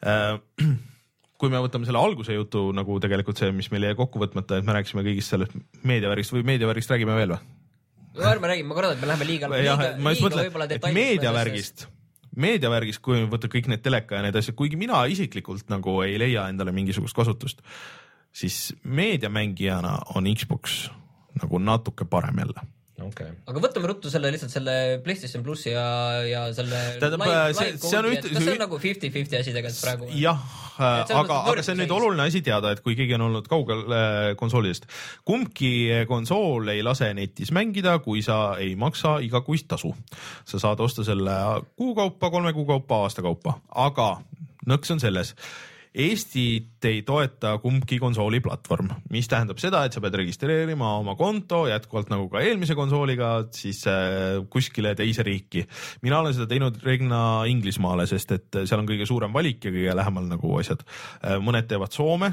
kui 1.40 1.51
me 1.51 1.61
võtame 1.62 1.86
selle 1.88 1.99
alguse 1.99 2.34
jutu 2.34 2.68
nagu 2.76 2.99
tegelikult 3.03 3.40
see, 3.40 3.51
mis 3.55 3.70
meil 3.72 3.88
jäi 3.88 3.97
kokku 3.99 4.20
võtmata, 4.22 4.59
et 4.59 4.66
me 4.66 4.74
rääkisime 4.76 5.05
kõigist 5.07 5.32
sellest 5.32 5.57
meediavärgist 5.86 6.34
või 6.34 6.45
meediavärgist 6.53 6.93
räägime 6.93 7.16
veel 7.18 7.36
või? 7.36 7.61
No 8.16 8.28
ärme 8.28 8.52
räägi, 8.52 8.66
ma 8.68 8.76
kardan, 8.78 8.96
et 8.96 9.02
me 9.02 9.10
läheme 9.10 9.28
liiga, 9.28 9.50
liiga,, 9.52 9.76
ma 9.98 10.14
liiga 10.14 10.30
võib-olla 10.44 10.68
detailidesse. 10.70 10.98
meediavärgist, 10.98 11.86
meediavärgist, 12.46 13.02
kui 13.04 13.24
võtta 13.30 13.50
kõik 13.52 13.70
need 13.72 13.84
teleka 13.84 14.18
ja 14.18 14.26
need 14.26 14.38
asjad, 14.40 14.56
kuigi 14.58 14.78
mina 14.80 15.04
isiklikult 15.12 15.72
nagu 15.72 15.98
ei 16.06 16.18
leia 16.20 16.46
endale 16.52 16.74
mingisugust 16.76 17.16
kasutust, 17.16 17.64
siis 18.32 18.74
meediamängijana 18.84 19.98
on 20.16 20.28
Xbox 20.36 20.86
nagu 21.40 21.60
natuke 21.62 22.04
parem 22.04 22.44
jälle. 22.44 22.68
okei, 23.07 23.28
aga 23.50 23.61
võtame 23.64 23.88
ruttu 23.90 24.11
selle 24.12 24.30
lihtsalt 24.34 24.53
selle 24.55 24.74
PlayStation 25.05 25.42
plussi 25.46 25.70
ja, 25.74 25.84
ja 26.28 26.42
selle 26.57 26.80
Tähendab, 27.00 27.24
see- 27.59 27.76
see 27.82 27.98
on 27.98 28.09
üht- 28.11 28.28
kas 28.28 28.42
see 28.44 28.53
on 28.57 28.61
nagu 28.64 28.78
fifty-fifty 28.82 29.38
asi 29.40 29.55
tegelikult 29.57 29.82
praegu 29.86 30.11
jah, 30.20 30.42
Et 30.72 31.11
selles 31.11 31.18
aga, 31.20 31.38
aga 31.53 31.62
see 31.66 31.74
on 31.74 31.80
nüüd 31.82 31.92
oluline 31.94 32.24
asi 32.26 32.40
teada, 32.44 32.70
et 32.72 32.80
kui 32.84 32.94
keegi 32.98 33.14
on 33.18 33.26
olnud 33.28 33.48
kaugel 33.50 33.82
äh, 33.92 34.28
konsoolidest, 34.40 34.86
kumbki 35.28 35.72
konsool 36.09 36.68
ei 36.72 36.82
lase 36.86 37.11
netis 37.14 37.53
mängida, 37.55 37.98
kui 38.05 38.22
sa 38.24 38.57
ei 38.59 38.72
maksa 38.80 39.18
igakuist 39.24 39.68
tasu. 39.68 39.92
sa 40.48 40.59
saad 40.62 40.80
osta 40.80 41.05
selle 41.05 41.34
kuu 41.76 41.94
kaupa, 41.94 42.30
kolme 42.30 42.53
kuu 42.57 42.64
kaupa, 42.66 43.03
aasta 43.07 43.22
kaupa, 43.22 43.59
aga 43.74 44.16
nõks 44.66 44.90
on 44.94 45.00
selles 45.03 45.34
Eestit 45.93 46.84
ei 46.88 47.03
toeta 47.05 47.57
kumbki 47.61 47.99
konsooli 48.01 48.40
platvorm, 48.40 48.88
mis 49.12 49.28
tähendab 49.28 49.59
seda, 49.61 49.82
et 49.84 49.93
sa 49.93 50.01
pead 50.01 50.16
registreerima 50.22 50.95
oma 51.03 51.12
konto 51.18 51.66
jätkuvalt 51.68 52.09
nagu 52.12 52.30
ka 52.32 52.40
eelmise 52.40 52.76
konsooliga 52.78 53.34
siis 53.53 53.82
äh, 53.90 54.40
kuskile 54.53 54.95
teise 54.97 55.24
riiki. 55.26 55.66
mina 56.03 56.22
olen 56.22 56.32
seda 56.36 56.49
teinud 56.49 56.80
reeglina 56.84 57.45
Inglismaale, 57.51 58.07
sest 58.09 58.32
et 58.38 58.62
seal 58.62 58.80
on 58.80 58.88
kõige 58.88 59.09
suurem 59.09 59.36
valik 59.36 59.68
ja 59.68 59.74
kõige 59.74 59.99
lähemal 59.99 60.32
nagu 60.32 60.57
asjad. 60.59 60.80
mõned 61.45 61.68
teevad 61.68 61.93
Soome, 61.93 62.32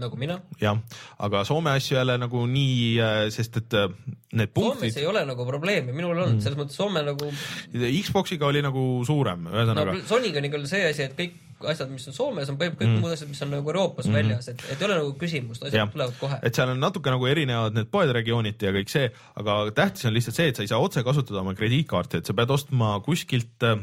nagu 0.00 0.18
mina. 0.18 0.38
jah, 0.60 0.78
aga 1.22 1.44
Soome 1.46 1.74
asju 1.74 1.98
jälle 1.98 2.16
nagu 2.20 2.44
nii, 2.50 2.98
sest 3.34 3.60
et 3.62 3.78
äh, 3.78 3.88
need 4.34 4.50
Soomes 4.50 4.80
punktid 4.80 5.00
ei 5.00 5.08
ole 5.08 5.24
nagu 5.28 5.46
probleemi, 5.48 5.94
minul 5.94 6.18
on 6.18 6.34
mm. 6.34 6.42
selles 6.44 6.58
mõttes 6.58 6.78
Soome 6.78 7.04
nagu 7.06 7.30
Xboxiga 7.72 8.48
oli 8.50 8.62
nagu 8.64 8.84
suurem, 9.06 9.46
no 9.46 9.54
ühesõnaga 9.54 9.96
Sonyga 10.08 10.42
on 10.42 10.50
ikka 10.50 10.62
see 10.70 10.84
asi, 10.90 11.08
et 11.08 11.16
kõik 11.18 11.40
asjad, 11.70 11.90
mis 11.92 12.04
on 12.10 12.16
Soomes, 12.16 12.50
on 12.50 12.58
põhimõtteliselt 12.60 12.82
kõik 12.82 12.90
mm. 12.90 13.02
muud 13.04 13.14
asjad, 13.14 13.30
mis 13.30 13.42
on 13.44 13.52
nagu 13.54 13.70
Euroopas 13.70 14.08
mm. 14.08 14.18
väljas, 14.18 14.48
et, 14.52 14.64
et 14.68 14.80
ei 14.80 14.88
ole 14.88 15.00
nagu 15.00 15.12
küsimust, 15.20 15.64
asjad 15.64 15.80
ja. 15.80 15.86
tulevad 15.92 16.18
kohe. 16.20 16.38
et 16.44 16.58
seal 16.58 16.72
on 16.74 16.82
natuke 16.82 17.14
nagu 17.14 17.28
erinevad 17.30 17.76
need 17.78 17.90
poed 17.92 18.12
regiooniti 18.14 18.68
ja 18.68 18.74
kõik 18.74 18.92
see, 18.92 19.10
aga 19.40 19.58
tähtis 19.76 20.08
on 20.10 20.16
lihtsalt 20.16 20.40
see, 20.40 20.50
et 20.52 20.58
sa 20.58 20.66
ei 20.66 20.72
saa 20.72 20.82
otse 20.82 21.04
kasutada 21.06 21.40
oma 21.44 21.54
krediitkaarti, 21.58 22.20
et 22.20 22.30
sa 22.30 22.36
pead 22.36 22.52
ostma 22.54 22.96
kuskilt 23.06 23.68
äh, 23.68 23.78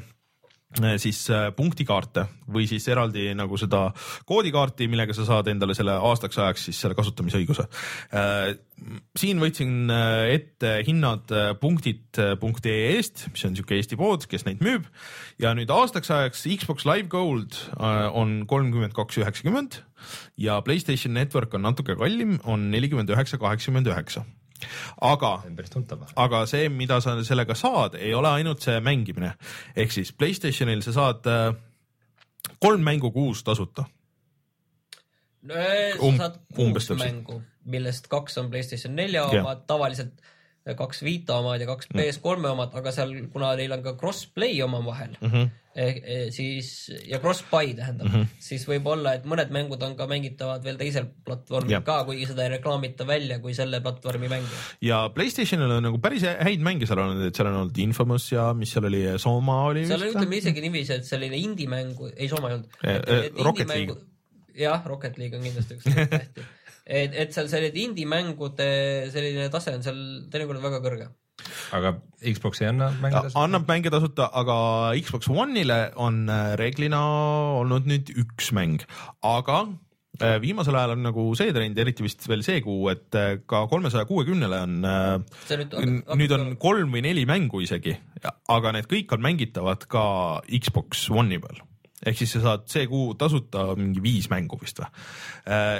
siis 1.01 1.26
äh, 1.30 1.49
punktikaarte 1.55 2.26
või 2.51 2.67
siis 2.69 2.86
eraldi 2.91 3.30
nagu 3.36 3.57
seda 3.59 3.89
koodikaarti, 4.28 4.88
millega 4.91 5.15
sa 5.15 5.26
saad 5.28 5.49
endale 5.51 5.76
selle 5.76 5.97
aastaks 5.99 6.39
ajaks 6.39 6.67
siis 6.69 6.80
selle 6.80 6.95
kasutamisõiguse. 6.95 7.67
siin 9.19 9.41
võtsin 9.43 9.91
äh, 9.91 10.32
ette 10.38 10.74
hinnad 10.88 11.32
äh, 11.36 11.51
punktid.ee-st, 11.59 13.28
mis 13.34 13.45
on 13.45 13.55
niisugune 13.55 13.82
Eesti 13.82 13.99
pood, 13.99 14.26
kes 14.32 14.47
neid 14.47 14.63
müüb 14.63 14.88
ja 15.41 15.53
nüüd 15.57 15.72
aastaks 15.74 16.11
ajaks 16.11 16.47
Xbox 16.63 16.88
Live 16.88 17.11
Gold 17.11 17.57
äh, 17.78 18.07
on 18.15 18.45
kolmkümmend 18.47 18.95
kaks 18.97 19.19
üheksakümmend 19.22 19.82
ja 20.39 20.61
Playstation 20.65 21.13
Network 21.13 21.53
on 21.53 21.67
natuke 21.67 21.97
kallim, 21.99 22.39
on 22.43 22.69
nelikümmend 22.72 23.11
üheksa 23.11 23.38
kaheksakümmend 23.41 23.91
üheksa. 23.91 24.24
Aga 25.01 25.43
aga 26.16 26.45
see, 26.45 26.70
mida 26.70 26.99
sa 27.01 27.16
sellega 27.24 27.55
saad, 27.55 27.95
ei 27.95 28.14
ole 28.14 28.28
ainult 28.28 28.62
see 28.62 28.80
mängimine. 28.80 29.34
ehk 29.76 29.91
siis 29.91 30.12
Playstationil 30.14 30.82
sa 30.82 30.91
saad 30.91 31.28
äh, 31.28 31.53
kolm 32.59 32.84
mängu 32.84 33.12
kuus 33.12 33.43
tasuta. 33.43 33.86
no 35.41 35.53
sa 35.53 35.99
Um- 36.01 36.18
saad 36.18 36.36
umbes 36.59 36.88
kuus 36.88 36.88
täpselt. 36.88 37.16
mängu, 37.16 37.41
millest 37.66 38.07
kaks 38.07 38.38
on 38.38 38.49
Playstation 38.49 38.95
nelja 38.95 39.26
omad, 39.26 39.66
tavaliselt 39.68 40.14
kaks 40.78 41.01
Vita 41.05 41.39
omad 41.41 41.62
ja 41.62 41.68
kaks 41.70 41.89
PS3 41.89 42.51
omad, 42.53 42.76
aga 42.78 42.93
seal, 42.93 43.16
kuna 43.34 43.55
neil 43.57 43.74
on 43.74 43.82
ka 43.86 43.95
cross-play 43.97 44.59
omavahel 44.62 45.16
mm. 45.18 45.32
-hmm. 45.32 45.49
siis 46.36 46.91
ja 47.09 47.18
cross-buy 47.24 47.74
tähendab 47.78 48.07
mm, 48.07 48.14
-hmm. 48.14 48.28
siis 48.39 48.68
võib 48.70 48.86
olla, 48.91 49.16
et 49.18 49.26
mõned 49.26 49.49
mängud 49.55 49.82
on 49.88 49.95
ka 49.97 50.05
mängitavad 50.07 50.64
veel 50.64 50.78
teisel 50.78 51.07
platvormil 51.26 51.78
Jah. 51.78 51.84
ka, 51.84 52.03
kuigi 52.05 52.30
seda 52.30 52.45
ei 52.45 52.53
reklaamita 52.57 53.07
välja 53.07 53.39
kui 53.39 53.53
selle 53.57 53.82
platvormi 53.82 54.30
mänge. 54.30 54.62
ja 54.82 55.09
Playstationil 55.16 55.78
on 55.80 55.84
nagu 55.89 55.97
päris 55.97 56.28
häid 56.28 56.62
mänge 56.62 56.86
seal 56.86 56.99
olnud, 56.99 57.26
et 57.26 57.36
seal 57.36 57.49
on 57.49 57.62
olnud 57.64 57.78
Infamous 57.78 58.32
ja 58.32 58.53
mis 58.53 58.74
seal 58.74 58.86
oli, 58.86 59.03
Soma 59.18 59.64
oli 59.72 59.88
seal 59.88 60.01
on, 60.01 60.07
vist 60.07 60.20
ütleme 60.20 60.38
isegi 60.38 60.62
niiviisi, 60.62 60.93
et 60.93 61.05
selline 61.09 61.38
indie-mängu, 61.41 62.14
ei 62.16 62.30
Soome 62.30 62.51
ei 62.51 62.59
olnud 62.59 62.70
Eh, 62.84 62.95
eh, 63.07 63.95
jah, 64.55 64.82
Rocket 64.86 65.18
League 65.18 65.38
on 65.38 65.43
kindlasti 65.43 65.78
üks 65.78 65.86
tähti. 66.12 66.45
et, 66.86 67.13
et 67.13 67.34
seal 67.34 67.49
selline 67.51 67.84
indie-mängude 67.88 68.69
selline 69.13 69.49
tase 69.53 69.75
on 69.77 69.86
seal 69.86 70.01
teinekord 70.32 70.63
väga 70.63 70.82
kõrge. 70.84 71.11
aga 71.75 71.95
Xbox 72.21 72.61
ei 72.61 72.71
anna 72.71 72.91
mänge 73.01 73.15
Ja, 73.15 73.21
tasuta? 73.27 73.45
annab 73.45 73.69
mänge 73.69 73.93
tasuta, 73.93 74.27
aga 74.34 74.57
Xbox 75.01 75.29
One'ile 75.32 75.79
on 75.95 76.27
äh, 76.29 76.51
reeglina 76.59 76.99
olnud 77.61 77.88
nüüd 77.89 78.11
üks 78.23 78.51
mäng, 78.57 78.84
aga 79.25 79.63
äh, 80.21 80.38
viimasel 80.43 80.77
ajal 80.77 80.95
on 80.97 81.05
nagu 81.07 81.25
see 81.39 81.53
trend, 81.55 81.79
eriti 81.82 82.05
vist 82.05 82.27
veel 82.29 82.45
see 82.45 82.61
kuu, 82.65 82.86
et 82.93 83.17
äh, 83.17 83.39
ka 83.45 83.65
kolmesaja 83.71 84.05
kuuekümnele 84.09 84.61
on 84.67 84.77
nüüd 84.86 85.75
nüüd 86.21 86.38
on 86.38 86.55
kolm 86.61 86.93
või 86.93 87.05
neli 87.07 87.25
mängu 87.29 87.63
isegi, 87.65 87.97
aga 88.49 88.77
need 88.77 88.89
kõik 88.91 89.17
on 89.17 89.25
mängitavad 89.25 89.89
ka 89.89 90.05
Xbox 90.49 91.09
One'i 91.13 91.41
peal 91.41 91.61
ehk 92.02 92.18
siis 92.18 92.32
sa 92.34 92.41
saad 92.41 92.68
see 92.72 92.88
kuu 92.89 93.14
tasuta 93.20 93.68
mingi 93.78 94.02
viis 94.04 94.30
mängu 94.32 94.58
vist 94.62 94.82
või. 94.82 94.89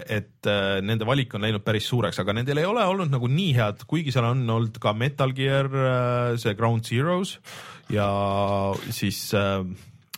et 0.06 0.50
äh, 0.50 0.80
nende 0.86 1.08
valik 1.08 1.34
on 1.36 1.46
läinud 1.46 1.66
päris 1.66 1.88
suureks, 1.90 2.20
aga 2.22 2.36
nendel 2.38 2.62
ei 2.62 2.70
ole 2.70 2.86
olnud 2.86 3.12
nagu 3.14 3.30
nii 3.30 3.54
head, 3.58 3.86
kuigi 3.90 4.14
seal 4.14 4.30
on 4.30 4.44
olnud 4.50 4.78
ka 4.82 4.94
Metal 4.94 5.34
Gear, 5.38 5.70
see 6.42 6.54
Ground 6.58 6.86
Zeroes 6.86 7.40
ja 7.92 8.08
siis 8.90 9.34
äh, 9.34 9.66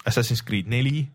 Assassin's 0.06 0.44
Creed 0.46 0.70
neli 0.72 1.08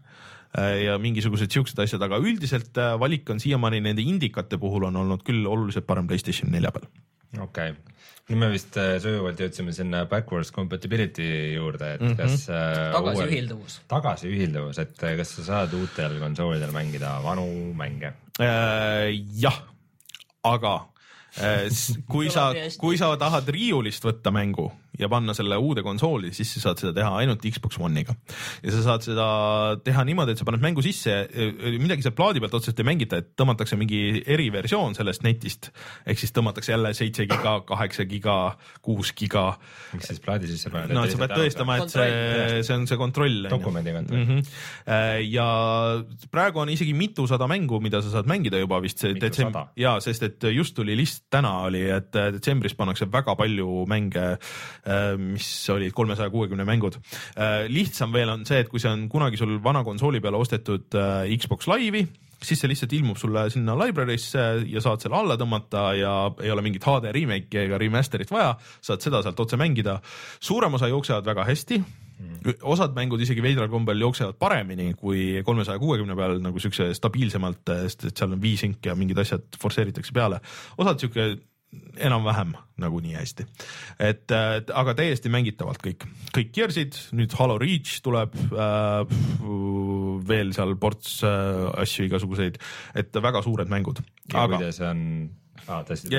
äh, 0.58 0.84
ja 0.84 0.98
mingisugused 1.02 1.52
siuksed 1.52 1.78
asjad, 1.82 2.02
aga 2.04 2.20
üldiselt 2.22 2.78
äh, 2.80 2.96
valik 3.00 3.28
on 3.30 3.40
siiamaani 3.42 3.82
nende 3.84 4.04
indikate 4.04 4.58
puhul 4.60 4.88
on 4.88 4.96
olnud 5.04 5.24
küll 5.26 5.46
oluliselt 5.46 5.86
parem 5.86 6.08
Playstation 6.08 6.52
nelja 6.52 6.72
peal. 6.74 6.88
Okei 7.36 7.70
okay., 7.72 7.76
nüüd 8.28 8.40
me 8.42 8.50
vist 8.52 8.76
äh, 8.80 8.96
sujuvalt 9.00 9.40
jõudsime 9.40 9.72
sinna 9.72 10.02
backwards 10.08 10.50
compatibility 10.52 11.28
juurde, 11.54 11.94
et 11.96 12.00
mm 12.00 12.12
-hmm. 12.12 12.16
kas 12.16 12.48
äh, 12.48 12.92
tagasiühilduvus. 12.92 13.80
tagasiühilduvus, 13.88 14.78
et 14.78 15.02
äh, 15.02 15.16
kas 15.16 15.34
sa 15.36 15.44
saad 15.44 15.72
uutel 15.72 16.18
konsoolidel 16.20 16.72
mängida 16.72 17.18
vanu 17.24 17.46
mänge? 17.74 18.12
Äh, 18.40 19.16
jah, 19.40 19.62
aga 20.44 20.74
äh, 21.40 21.68
kui 22.08 22.30
sa 22.30 22.52
kui 22.78 22.98
sa 22.98 23.16
tahad 23.16 23.48
riiulist 23.48 24.04
võtta 24.04 24.30
mängu 24.30 24.72
ja 24.98 25.08
panna 25.10 25.34
selle 25.36 25.56
uude 25.60 25.82
konsooli, 25.86 26.32
siis 26.36 26.50
sa 26.56 26.68
saad 26.68 26.82
seda 26.82 26.92
teha 26.96 27.12
ainult 27.22 27.44
Xbox 27.44 27.78
One'iga. 27.82 28.14
ja 28.62 28.74
sa 28.74 28.82
saad 28.84 29.06
seda 29.06 29.28
teha 29.84 30.04
niimoodi, 30.08 30.34
et 30.34 30.40
sa 30.40 30.46
paned 30.48 30.62
mängu 30.62 30.82
sisse, 30.84 31.14
midagi 31.78 32.06
seal 32.06 32.16
plaadi 32.18 32.42
pealt 32.42 32.56
otseselt 32.58 32.82
ei 32.82 32.88
mängita, 32.88 33.22
et 33.22 33.30
tõmmatakse 33.38 33.78
mingi 33.80 34.22
eriversioon 34.26 34.96
sellest 34.98 35.24
netist. 35.26 35.70
ehk 36.06 36.20
siis 36.20 36.34
tõmmatakse 36.36 36.74
jälle 36.74 36.92
seitse 36.96 37.28
giga, 37.30 37.58
kaheksa 37.68 38.06
giga, 38.10 38.38
kuus 38.82 39.12
giga. 39.16 39.46
miks 39.94 40.10
siis 40.12 40.22
plaadi 40.24 40.50
sisse 40.50 40.72
paned? 40.74 40.94
no 40.94 41.06
sa 41.08 41.22
pead 41.22 41.36
tõestama, 41.36 41.78
et 41.82 41.94
see, 41.94 42.62
see 42.66 42.76
on 42.76 42.86
see 42.90 43.00
kontroll. 43.00 43.48
dokumendi 43.50 43.94
kontroll. 43.96 44.24
mm. 44.24 44.42
-hmm. 44.42 45.26
ja 45.28 45.48
praegu 46.30 46.64
on 46.64 46.74
isegi 46.74 46.94
mitusada 46.94 47.48
mängu, 47.50 47.80
mida 47.80 48.02
sa 48.02 48.10
saad 48.18 48.30
mängida 48.30 48.58
juba 48.58 48.82
vist 48.82 48.98
see 49.04 49.14
detsember 49.20 49.70
ja 49.76 49.98
sest, 50.02 50.22
et 50.22 50.50
just 50.52 50.74
tuli 50.76 50.96
list 50.98 51.26
täna 51.30 51.54
oli, 51.68 51.84
et 51.90 52.12
detsembris 52.12 52.74
pannakse 52.78 53.08
väga 53.12 53.34
palju 53.38 53.84
mänge, 53.90 54.26
mis 55.18 55.48
olid 55.74 55.92
kolmesaja 55.92 56.30
kuuekümne 56.32 56.64
mängud. 56.68 56.96
lihtsam 57.68 58.12
veel 58.12 58.32
on 58.32 58.46
see, 58.48 58.62
et 58.62 58.70
kui 58.72 58.80
see 58.80 58.90
on 58.90 59.08
kunagi 59.12 59.40
sul 59.40 59.58
vana 59.64 59.84
konsooli 59.84 60.20
peale 60.24 60.40
ostetud 60.40 60.96
äh, 60.96 61.28
Xbox 61.36 61.68
Live'i 61.68 62.06
siis 62.42 62.60
see 62.62 62.70
lihtsalt 62.70 62.92
ilmub 62.94 63.18
sulle 63.18 63.48
sinna 63.50 63.74
library'sse 63.78 64.44
ja 64.70 64.82
saad 64.82 65.02
selle 65.02 65.18
alla 65.18 65.34
tõmmata 65.40 65.88
ja 65.98 66.12
ei 66.42 66.52
ole 66.54 66.62
mingit 66.62 66.86
HD 66.86 67.10
remake'i 67.14 67.64
ega 67.64 67.80
remaster'it 67.82 68.30
vaja, 68.30 68.52
saad 68.84 69.02
seda 69.02 69.22
sealt 69.24 69.40
otse 69.42 69.58
mängida. 69.58 69.98
suurem 70.40 70.74
osa 70.78 70.90
jooksevad 70.90 71.26
väga 71.26 71.48
hästi 71.48 71.82
osad 72.66 72.94
mängud 72.96 73.20
isegi 73.22 73.42
veidral 73.42 73.68
kombel 73.70 74.00
jooksevad 74.02 74.38
paremini 74.38 74.92
kui 74.98 75.42
kolmesaja 75.46 75.78
kuuekümne 75.78 76.16
peal 76.18 76.38
nagu 76.42 76.62
siukse 76.62 76.90
stabiilsemalt, 76.96 77.62
sest 77.84 78.08
et 78.10 78.18
seal 78.18 78.34
on 78.34 78.42
viisink 78.42 78.86
ja 78.86 78.96
mingid 78.98 79.18
asjad 79.22 79.58
forsseeritakse 79.60 80.14
peale. 80.14 80.40
osad 80.78 80.98
siuke 81.02 81.28
enam-vähem 82.00 82.54
nagu 82.80 83.00
nii 83.02 83.16
hästi, 83.18 83.44
et 84.00 84.32
äh, 84.32 84.60
aga 84.80 84.94
täiesti 84.96 85.30
mängitavalt 85.32 85.82
kõik, 85.84 86.06
kõik 86.34 86.52
Gears'id, 86.56 86.96
nüüd 87.18 87.34
Halo 87.36 87.58
Reach 87.60 87.98
tuleb 88.04 88.36
äh,, 88.54 89.18
veel 90.28 90.54
seal 90.56 90.76
ports 90.80 91.18
äh, 91.26 91.66
asju 91.82 92.06
igasuguseid, 92.08 92.56
et 92.98 93.20
väga 93.28 93.42
suured 93.44 93.68
mängud. 93.72 94.00
ja 94.32 94.46
aga, 94.46 94.56
kuidas 94.56 94.80
on 94.86 95.02
ah,, 95.66 95.82
tõesti, 95.88 96.12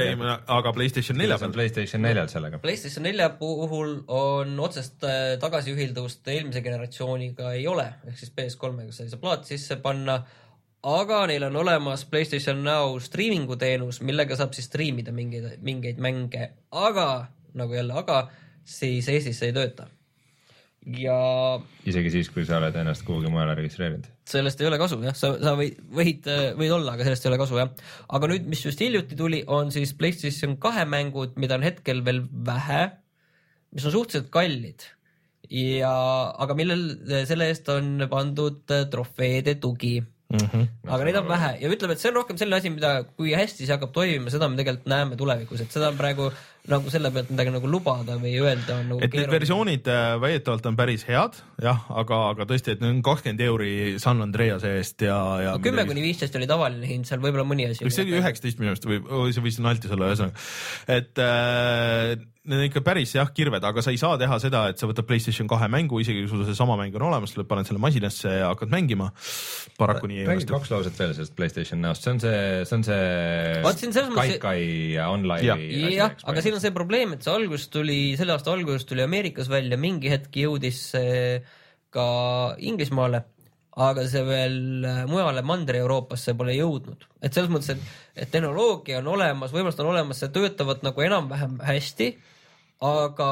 aga 0.60 0.76
Playstation 0.76 1.18
nelja 1.18 1.39
peal, 1.41 1.56
Playstation 1.56 2.06
neljal 2.06 2.30
sellega? 2.30 2.62
PlayStation 2.62 3.08
nelja 3.08 3.32
puhul 3.39 3.95
on 4.06 4.54
otsest 4.68 5.08
äh, 5.08 5.32
tagasiühilduvust 5.41 6.30
eelmise 6.36 6.62
generatsiooniga 6.66 7.56
ei 7.58 7.66
ole, 7.72 7.88
ehk 8.06 8.22
siis 8.22 8.36
PS3-ga 8.36 8.91
sa 8.93 9.08
ei 9.08 9.16
saa 9.16 9.24
plaati 9.24 9.56
sisse 9.56 9.80
panna, 9.82 10.22
aga 10.86 11.24
neil 11.28 11.44
on 11.50 11.56
olemas 11.60 12.06
PlayStation 12.08 12.64
Now 12.64 12.98
striimingu 13.04 13.58
teenus, 13.60 14.02
millega 14.06 14.38
saab 14.40 14.54
siis 14.56 14.70
striimida 14.70 15.12
mingeid, 15.16 15.60
mingeid 15.66 16.00
mänge, 16.02 16.52
aga 16.72 17.08
nagu 17.60 17.74
jälle, 17.76 17.96
aga 18.00 18.28
siis 18.64 19.10
Eestis 19.12 19.40
see 19.40 19.52
ei 19.52 19.56
tööta. 19.56 19.90
ja 20.96 21.16
isegi 21.86 22.12
siis, 22.14 22.30
kui 22.32 22.46
sa 22.48 22.58
oled 22.58 22.76
ennast 22.80 23.04
kuhugi 23.04 23.28
mujale 23.32 23.58
registreerinud. 23.60 24.06
sellest 24.30 24.62
ei 24.62 24.70
ole 24.70 24.78
kasu 24.80 25.02
jah, 25.04 25.18
sa, 25.18 25.34
sa 25.42 25.52
võid, 25.60 25.82
võid, 25.92 26.30
võid 26.56 26.72
olla, 26.78 26.94
aga 26.96 27.08
sellest 27.08 27.26
ei 27.26 27.32
ole 27.34 27.42
kasu 27.42 27.60
jah. 27.60 27.74
aga 28.16 28.30
nüüd, 28.32 28.48
mis 28.48 28.64
just 28.64 28.80
hiljuti 28.80 29.18
tuli, 29.20 29.42
on 29.48 29.74
siis 29.76 29.92
PlayStation 30.00 30.56
kahe 30.62 30.86
mängud, 30.88 31.36
mida 31.36 31.60
on 31.60 31.68
hetkel 31.68 32.00
veel 32.06 32.24
vähe, 32.48 32.86
mis 33.76 33.90
on 33.90 33.96
suhteliselt 33.98 34.32
kallid 34.32 34.88
ja, 35.52 35.92
aga 36.40 36.56
millel 36.56 37.26
selle 37.28 37.50
eest 37.52 37.68
on 37.74 38.08
pandud 38.10 38.64
trofeede 38.94 39.58
tugi 39.60 39.98
mm. 40.34 40.46
-hmm. 40.46 40.68
aga 40.88 41.08
neid 41.08 41.20
on 41.22 41.28
vähe 41.28 41.52
ja 41.62 41.72
ütleme, 41.74 41.96
et 41.96 42.04
see 42.04 42.12
on 42.12 42.20
rohkem 42.20 42.38
selline 42.38 42.62
asi, 42.62 42.74
mida, 42.74 42.94
kui 43.18 43.34
hästi 43.34 43.66
see 43.66 43.76
hakkab 43.76 43.94
toimima, 43.96 44.34
seda 44.34 44.50
me 44.50 44.60
tegelikult 44.60 44.90
näeme 44.94 45.20
tulevikus, 45.20 45.62
et 45.66 45.72
seda 45.76 45.92
on 45.94 45.98
praegu 46.00 46.32
nagu 46.68 46.91
selle 46.91 47.12
pealt 47.14 47.30
midagi 47.32 47.53
nagu 47.53 47.70
lubada 47.72 48.18
või 48.20 48.34
öelda 48.41 48.80
on 48.82 48.89
nagu 48.91 49.03
et 49.05 49.16
need 49.16 49.32
versioonid 49.32 49.88
äh, 49.89 50.16
väidetavalt 50.22 50.68
on 50.70 50.80
päris 50.80 51.05
head, 51.07 51.38
jah, 51.64 51.86
aga, 52.01 52.20
aga 52.34 52.47
tõesti, 52.49 52.76
et 52.76 52.84
need 52.84 52.97
on 52.97 53.03
kakskümmend 53.05 53.43
euri 53.45 53.72
San 54.01 54.22
Andrease 54.26 54.74
eest 54.80 55.05
ja, 55.07 55.20
ja. 55.45 55.53
kümme 55.64 55.88
kuni 55.89 56.03
viisteist 56.03 56.36
oli 56.39 56.49
tavaline 56.49 56.89
hind, 56.89 57.07
seal 57.10 57.24
võib-olla 57.24 57.47
mõni 57.47 57.70
asi. 57.70 57.88
see 57.88 58.05
oli 58.05 58.20
üheksateist 58.20 58.60
minu 58.62 58.74
arust 58.74 58.89
või 58.89 58.99
oh, 59.07 59.30
see 59.32 59.45
võis 59.45 59.62
naltis 59.64 59.95
olla, 59.95 60.12
ühesõnaga, 60.12 60.49
et 60.99 61.24
äh, 61.24 62.20
need 62.49 62.64
on 62.64 62.66
ikka 62.66 62.82
päris 62.86 63.14
jah 63.14 63.30
kirved, 63.36 63.64
aga 63.66 63.84
sa 63.84 63.91
ei 63.93 63.99
saa 64.01 64.18
teha 64.20 64.38
seda, 64.41 64.64
et 64.72 64.82
sa 64.82 64.88
võtad 64.89 65.07
Playstation 65.07 65.47
kahe 65.49 65.68
mängu, 65.72 65.99
isegi 66.01 66.24
kui 66.24 66.32
sul 66.32 66.45
seesama 66.47 66.78
mäng 66.80 66.95
on 66.97 67.05
olemas, 67.10 67.36
paned 67.49 67.68
selle 67.68 67.82
masinasse 67.84 68.32
ja 68.41 68.51
hakkad 68.53 68.72
mängima. 68.74 69.10
paraku 69.78 70.10
nii 70.10 70.22
ei 70.22 70.28
räägi 70.28 70.43
õnnestu. 70.43 70.55
kaks 70.55 70.72
lauset 70.74 70.99
veel 70.99 71.14
sellest 71.18 71.36
Playstation 71.38 71.84
näost, 71.84 72.05
see 72.05 72.14
on 72.16 72.22
see, 72.24 72.39
see 72.66 72.78
on 72.80 72.86
see 72.88 74.05
Kaikai 74.16 74.64
online 75.05 75.45
Jah. 75.45 76.16
aga 76.24 76.43
siin 76.50 76.58
on 76.58 76.64
see 76.64 76.74
probleem, 76.74 77.14
et 77.14 77.26
see 77.26 77.34
algus 77.34 77.68
tuli, 77.70 78.00
selle 78.18 78.34
aasta 78.34 78.54
alguses 78.56 78.88
tuli 78.89 79.06
Ameerikas 79.06 79.50
välja, 79.52 79.78
mingi 79.78 80.10
hetk 80.10 80.34
jõudis 80.41 80.82
see 80.95 81.20
ka 81.93 82.06
Inglismaale, 82.66 83.22
aga 83.80 84.06
see 84.10 84.24
veel 84.26 84.58
mujale 85.10 85.43
Mandri-Euroopasse 85.45 86.34
pole 86.38 86.56
jõudnud. 86.58 87.06
et 87.22 87.36
selles 87.36 87.52
mõttes, 87.54 87.76
et, 87.76 88.00
et 88.24 88.32
tehnoloogia 88.34 89.04
on 89.04 89.12
olemas, 89.14 89.54
võimalused 89.54 89.84
on 89.84 89.91
olemas, 89.93 90.22
see 90.24 90.34
töötavad 90.34 90.82
nagu 90.86 91.06
enam-vähem 91.06 91.60
hästi, 91.68 92.10
aga, 92.89 93.30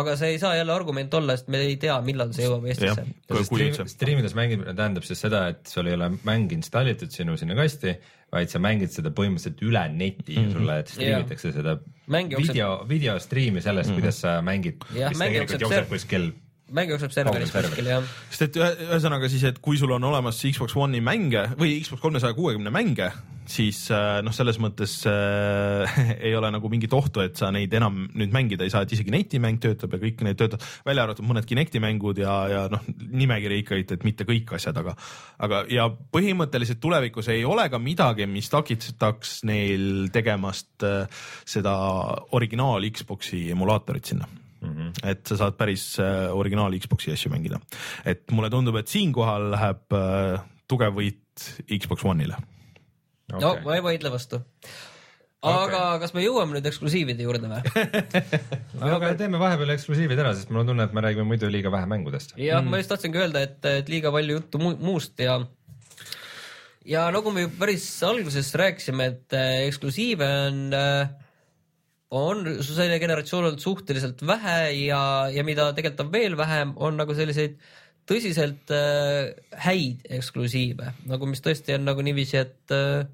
aga 0.00 0.16
see 0.16 0.32
ei 0.34 0.40
saa 0.40 0.56
jälle 0.56 0.72
argument 0.72 1.14
olla, 1.20 1.36
sest 1.36 1.52
me 1.52 1.60
ei 1.66 1.76
tea, 1.82 1.98
millal 2.06 2.32
see 2.32 2.48
jõuab 2.48 2.64
Eestisse 2.72 3.04
üldse. 3.04 3.88
striimides 3.92 4.36
mängimine 4.38 4.72
tähendab 4.78 5.04
siis 5.08 5.20
seda, 5.20 5.50
et 5.52 5.68
sul 5.68 5.92
ei 5.92 6.00
ole 6.00 6.14
mäng 6.24 6.56
installitud 6.56 7.12
sinu 7.12 7.36
sinna 7.40 7.58
kasti, 7.60 7.98
vaid 8.32 8.52
sa 8.52 8.60
mängid 8.62 8.92
seda 8.94 9.12
põhimõtteliselt 9.14 9.60
üle 9.66 9.82
neti 9.92 10.36
mm, 10.36 10.44
-hmm. 10.44 10.52
sulle 10.56 10.78
striimitakse 10.88 11.52
seda 11.52 11.76
Mäng 12.12 12.32
jookseb- 12.32 12.52
video, 12.52 12.70
videostriimi 12.88 13.60
sellest 13.62 13.90
mm, 13.90 13.96
-hmm. 13.96 14.00
kuidas 14.00 14.20
sa 14.24 14.40
mängid, 14.42 14.82
mis 14.90 15.18
tegelikult 15.18 15.60
jookseb 15.66 15.88
kuskil 15.92 16.32
mäng 16.76 16.92
jookseb 16.92 17.12
serveris 17.14 17.52
kuskil 17.54 17.90
jah. 17.90 18.08
sest 18.30 18.48
et 18.48 18.58
ühe- 18.60 18.88
ühesõnaga 18.88 19.28
siis, 19.30 19.44
et 19.48 19.60
kui 19.62 19.78
sul 19.80 19.92
on 19.94 20.04
olemas 20.08 20.40
Xbox 20.42 20.76
One'i 20.78 21.02
mänge 21.04 21.46
või 21.58 21.78
Xbox 21.84 22.02
kolmesaja 22.02 22.36
kuuekümne 22.36 22.72
mänge, 22.74 23.10
siis 23.48 23.84
äh, 23.92 24.20
noh, 24.24 24.34
selles 24.34 24.58
mõttes 24.62 24.94
äh, 25.10 25.96
ei 26.26 26.34
ole 26.38 26.50
nagu 26.54 26.70
mingit 26.72 26.92
ohtu, 26.96 27.22
et 27.24 27.38
sa 27.38 27.50
neid 27.54 27.72
enam 27.76 28.04
nüüd 28.08 28.34
mängida 28.34 28.66
ei 28.66 28.72
saa, 28.72 28.84
et 28.86 28.94
isegi 28.96 29.14
netimäng 29.14 29.60
töötab 29.62 29.96
ja 29.96 30.02
kõik 30.02 30.24
need 30.26 30.40
töötab, 30.40 30.64
välja 30.86 31.06
arvatud 31.06 31.26
mõned 31.28 31.48
Kinecti 31.48 31.82
mängud 31.82 32.20
ja, 32.22 32.36
ja 32.50 32.62
noh, 32.72 32.84
nimekiri 32.88 33.62
ikka, 33.62 33.80
et 33.82 34.06
mitte 34.08 34.26
kõik 34.28 34.54
asjad, 34.56 34.78
aga 34.82 34.96
aga 35.42 35.64
ja 35.72 35.88
põhimõtteliselt 35.88 36.80
tulevikus 36.82 37.28
ei 37.32 37.44
ole 37.48 37.68
ka 37.72 37.80
midagi, 37.82 38.28
mis 38.30 38.50
takistaks 38.52 39.40
neil 39.48 40.08
tegemast 40.14 40.86
äh, 40.86 41.24
seda 41.44 41.74
originaal 42.36 42.86
Xbox'i 42.92 43.48
emulaatorit 43.52 44.12
sinna 44.14 44.28
mm. 44.62 44.76
-hmm. 44.76 45.10
et 45.10 45.26
sa 45.26 45.36
saad 45.36 45.58
päris 45.58 45.98
äh, 46.00 46.30
originaal 46.34 46.78
Xbox'i 46.78 47.12
asju 47.12 47.32
mängida, 47.32 47.60
et 48.04 48.30
mulle 48.30 48.50
tundub, 48.50 48.78
et 48.80 48.88
siinkohal 48.88 49.50
läheb 49.56 49.98
äh, 49.98 50.40
tugev 50.68 50.96
võit 50.96 51.20
Xbox 51.66 52.04
One'ile. 52.04 52.38
no 53.32 53.56
ma 53.64 53.76
ei 53.76 53.84
vaidle 53.84 54.12
vastu. 54.12 54.42
aga 55.42 55.98
kas 55.98 56.14
me 56.14 56.22
jõuame 56.22 56.54
nüüd 56.56 56.66
eksklusiivide 56.70 57.24
juurde 57.26 57.48
või? 57.50 57.62
aga 58.94 59.14
teeme 59.18 59.40
vahepeal 59.42 59.74
eksklusiivid 59.74 60.18
ära, 60.18 60.34
sest 60.36 60.50
mul 60.50 60.62
on 60.62 60.70
tunne, 60.72 60.86
et 60.86 60.92
me 60.92 61.02
räägime 61.04 61.26
muidu 61.26 61.50
liiga 61.50 61.72
vähe 61.72 61.88
mängudest. 61.90 62.36
jah 62.36 62.62
mm., 62.62 62.70
ma 62.70 62.82
just 62.82 62.94
tahtsingi 62.94 63.18
öelda, 63.24 63.42
et, 63.48 63.58
et 63.64 63.90
liiga 63.90 64.14
palju 64.14 64.38
juttu 64.38 64.62
mu 64.62 64.76
muust 64.78 65.18
ja 65.20 65.40
ja 66.86 67.08
nagu 67.14 67.30
me 67.30 67.46
ju 67.46 67.50
päris 67.58 67.86
alguses 68.06 68.54
rääkisime, 68.58 69.10
et 69.12 69.36
äh, 69.38 69.66
eksklusiive 69.66 70.30
on 70.46 70.62
äh, 70.74 71.21
on 72.12 72.44
selle 72.60 72.98
generatsioon 73.00 73.48
olnud 73.48 73.62
suhteliselt 73.62 74.20
vähe 74.28 74.58
ja, 74.84 75.02
ja 75.32 75.44
mida 75.46 75.70
tegelikult 75.76 76.06
on 76.06 76.12
veel 76.12 76.36
vähem, 76.36 76.74
on 76.76 77.00
nagu 77.00 77.16
selliseid 77.16 77.56
tõsiselt 78.08 78.72
äh, 78.74 79.32
häid 79.64 80.06
eksklusiive, 80.18 80.92
nagu 81.10 81.28
mis 81.30 81.42
tõesti 81.44 81.76
on 81.76 81.86
nagu 81.86 82.04
niiviisi, 82.04 82.40
et 82.42 82.74
äh, 82.74 83.06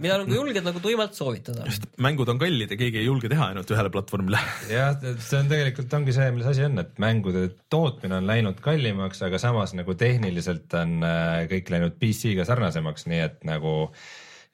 mida 0.00 0.16
nagu 0.22 0.32
julged 0.32 0.64
nagu 0.64 0.80
tuimalt 0.80 1.18
soovitada. 1.18 1.66
sest 1.68 1.88
mängud 2.02 2.30
on 2.32 2.40
kallid 2.40 2.72
ja 2.72 2.78
keegi 2.80 3.02
ei 3.02 3.08
julge 3.08 3.28
teha 3.32 3.50
ainult 3.50 3.70
ühele 3.74 3.92
platvormile. 3.92 4.40
jah, 4.72 4.96
see 5.18 5.42
on 5.42 5.50
tegelikult 5.52 5.96
ongi 5.98 6.16
see, 6.16 6.30
milles 6.32 6.48
asi 6.54 6.64
on, 6.68 6.80
et 6.80 6.96
mängude 7.02 7.44
tootmine 7.72 8.20
on 8.22 8.30
läinud 8.30 8.62
kallimaks, 8.64 9.24
aga 9.26 9.40
samas 9.42 9.76
nagu 9.76 9.96
tehniliselt 9.98 10.72
on 10.80 11.00
äh, 11.06 11.44
kõik 11.52 11.74
läinud 11.74 11.98
PC-ga 12.00 12.48
sarnasemaks, 12.48 13.08
nii 13.10 13.24
et 13.26 13.42
nagu 13.48 13.76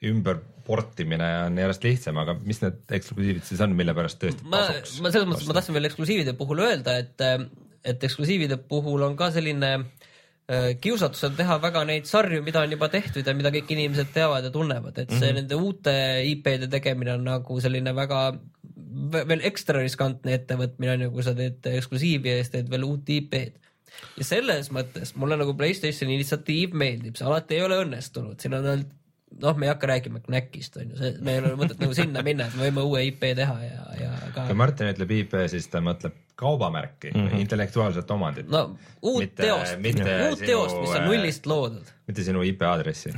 ümberportimine 0.05 1.29
on 1.45 1.57
järjest 1.59 1.87
lihtsam, 1.87 2.19
aga 2.21 2.35
mis 2.39 2.61
need 2.63 2.93
eksklusiivid 2.99 3.47
siis 3.47 3.63
on, 3.63 3.73
mille 3.75 3.95
pärast 3.97 4.21
tõesti 4.21 4.45
ma, 4.47 4.61
tasuks 4.69 4.99
ma 5.03 5.11
selles 5.11 5.27
mõttes, 5.27 5.47
ma 5.49 5.55
tahtsin 5.57 5.75
veel 5.75 5.89
eksklusiivide 5.89 6.35
puhul 6.39 6.61
öelda, 6.63 6.95
et, 7.03 7.25
et 7.83 8.05
eksklusiivide 8.07 8.61
puhul 8.69 9.03
on 9.09 9.17
ka 9.19 9.27
selline 9.35 9.71
äh, 9.75 10.69
kiusatus 10.79 11.25
on 11.27 11.35
teha 11.39 11.59
väga 11.63 11.83
neid 11.89 12.07
sarju, 12.07 12.39
mida 12.45 12.63
on 12.63 12.75
juba 12.77 12.87
tehtud 12.93 13.27
ja 13.27 13.35
mida 13.35 13.51
kõik 13.55 13.73
inimesed 13.75 14.13
teavad 14.15 14.47
ja 14.47 14.53
tunnevad, 14.55 14.95
et 14.95 15.11
see 15.11 15.19
mm 15.19 15.25
-hmm. 15.25 15.41
nende 15.41 15.59
uute 15.59 15.95
IP-de 16.29 16.69
tegemine 16.71 17.17
on 17.17 17.27
nagu 17.27 17.59
selline 17.59 17.95
väga 17.95 18.21
ve- 19.13 19.25
veel 19.27 19.43
ekstra 19.51 19.81
riskantne 19.83 20.37
ettevõtmine 20.37 20.93
on 20.93 21.01
ju, 21.07 21.11
kui 21.11 21.25
sa 21.27 21.35
teed 21.35 21.67
eksklusiivi 21.73 22.31
ja 22.31 22.37
siis 22.39 22.53
teed 22.55 22.71
veel 22.71 22.87
uut 22.87 23.09
IP-d. 23.09 23.59
ja 24.15 24.23
selles 24.23 24.71
mõttes 24.71 25.11
mulle 25.15 25.35
nagu 25.35 25.53
Playstationi 25.57 26.15
initsiatiiv 26.15 26.71
meeldib, 26.77 27.17
see 27.19 27.27
alati 27.27 27.57
ei 27.57 27.65
ole 27.67 27.81
õnnestunud, 27.83 28.39
siin 28.39 28.55
on 28.55 28.63
olnud 28.63 28.95
noh, 29.41 29.57
me 29.57 29.67
ei 29.67 29.73
hakka 29.73 29.87
rääkima 29.93 30.23
Knackist 30.25 30.79
on 30.79 30.89
ju, 30.89 30.97
see, 30.99 31.11
meil 31.25 31.43
ei 31.43 31.51
ole 31.51 31.59
mõtet 31.59 31.81
nagu 31.81 31.95
sinna 31.97 32.23
minna, 32.25 32.49
et 32.49 32.57
me 32.57 32.67
võime 32.67 32.85
uue 32.87 33.03
IP 33.11 33.27
teha 33.37 33.59
ja, 33.63 33.85
ja 33.99 34.09
ka 34.33 34.47
kui 34.49 34.57
Martin 34.57 34.89
ütleb 34.91 35.13
IP, 35.19 35.37
siis 35.51 35.69
ta 35.71 35.81
mõtleb 35.85 36.17
kaubamärki 36.39 37.11
mm, 37.11 37.27
-hmm. 37.27 37.43
intellektuaalset 37.43 38.11
omandit 38.15 38.49
no 38.49 38.77
uut 39.01 39.23
Mitte- 39.23 39.43
teost, 39.43 39.77
mitte 39.83 40.17
uut 40.29 40.39
teost, 40.39 40.79
mis 40.79 40.93
on 40.95 41.01
äh, 41.01 41.07
nullist 41.11 41.45
loodud. 41.45 41.91
mitte 42.07 42.23
sinu 42.23 42.43
IP 42.47 42.63
aadressi 42.63 43.13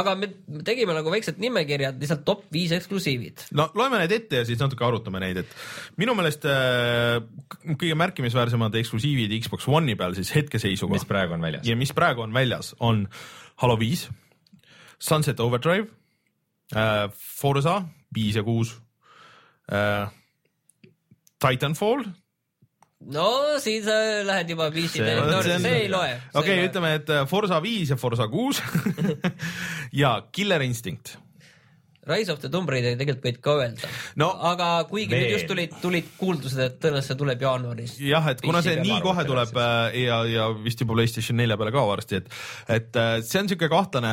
aga 0.00 0.14
me 0.16 0.30
me 0.48 0.62
tegime 0.64 0.96
nagu 0.96 1.12
väiksed 1.12 1.38
nimekirjad, 1.38 2.00
lihtsalt 2.00 2.24
top 2.24 2.44
viis 2.52 2.72
eksklusiivid. 2.72 3.46
no 3.52 3.68
loeme 3.74 4.00
need 4.02 4.16
ette 4.16 4.42
ja 4.42 4.48
siis 4.48 4.60
natuke 4.60 4.84
arutame 4.84 5.20
neid, 5.22 5.44
et 5.44 5.56
minu 5.96 6.16
meelest 6.18 6.48
äh, 6.50 7.20
kõige 7.76 7.94
märkimisväärsemad 7.94 8.74
eksklusiivid 8.82 9.36
Xbox 9.42 9.68
One'i 9.68 9.96
peal 9.96 10.16
siis 10.18 10.34
hetkeseisuga 10.34 10.96
mis 10.96 11.08
praegu 11.08 11.36
on 11.36 11.44
väljas 11.50 11.68
ja 11.68 11.76
mis 11.76 11.92
praegu 11.92 12.24
on 12.24 12.32
väljas, 12.34 12.74
on 12.80 13.08
Halo 13.56 13.78
viis, 13.80 14.10
Sunset 14.98 15.40
Overdrive 15.40 15.88
äh,, 16.74 17.08
Forza 17.40 17.82
viis 18.16 18.36
ja 18.38 18.42
kuus 18.46 18.74
äh,, 19.72 20.08
Titanfall 21.42 22.06
no 23.12 23.26
siin 23.60 23.84
sa 23.84 23.92
lähed 24.26 24.48
juba 24.54 24.70
viisi 24.72 24.98
See- 24.98 25.04
teed, 25.04 25.20
no 25.28 25.42
see 25.44 25.58
see, 25.60 25.60
on- 25.60 25.82
ei 25.82 25.90
loe. 25.92 26.14
okei 26.32 26.56
okay,, 26.56 26.64
ütleme, 26.70 26.94
et 27.00 27.10
äh, 27.12 27.26
Forza 27.28 27.60
viis 27.62 27.92
ja 27.92 27.96
Forza 28.00 28.26
kuus 28.32 28.62
ja 30.02 30.16
Killer 30.32 30.62
Instinct. 30.64 31.16
Rise 32.06 32.30
of 32.32 32.38
the 32.38 32.46
Tomb 32.48 32.70
Raideri 32.70 32.94
tegelikult 33.00 33.24
võid 33.26 33.38
ka 33.42 33.52
öelda 33.64 33.88
No, 34.22 34.28
aga 34.48 34.68
kuigi 34.86 35.10
veel. 35.10 35.24
nüüd 35.26 35.32
just 35.34 35.48
tulid, 35.50 35.72
tulid 35.82 36.10
kuuldused, 36.20 36.60
et 36.62 36.76
tõenäoliselt 36.82 37.10
see 37.12 37.18
tuleb 37.18 37.40
jaanuaris. 37.42 37.96
jah, 37.98 38.28
et 38.30 38.42
kuna 38.46 38.60
see 38.62 38.76
nii 38.78 39.00
kohe 39.02 39.24
tuleb 39.26 39.56
äh, 39.58 39.96
ja, 40.04 40.20
ja 40.30 40.44
vist 40.62 40.80
juba 40.84 40.94
Playstation 40.94 41.36
nelja 41.42 41.58
peale 41.58 41.74
ka 41.74 41.82
varsti, 41.88 42.20
et, 42.22 42.30
et 42.78 43.00
äh, 43.02 43.16
see 43.26 43.42
on 43.42 43.50
siuke 43.50 43.68
kahtlane, 43.72 44.12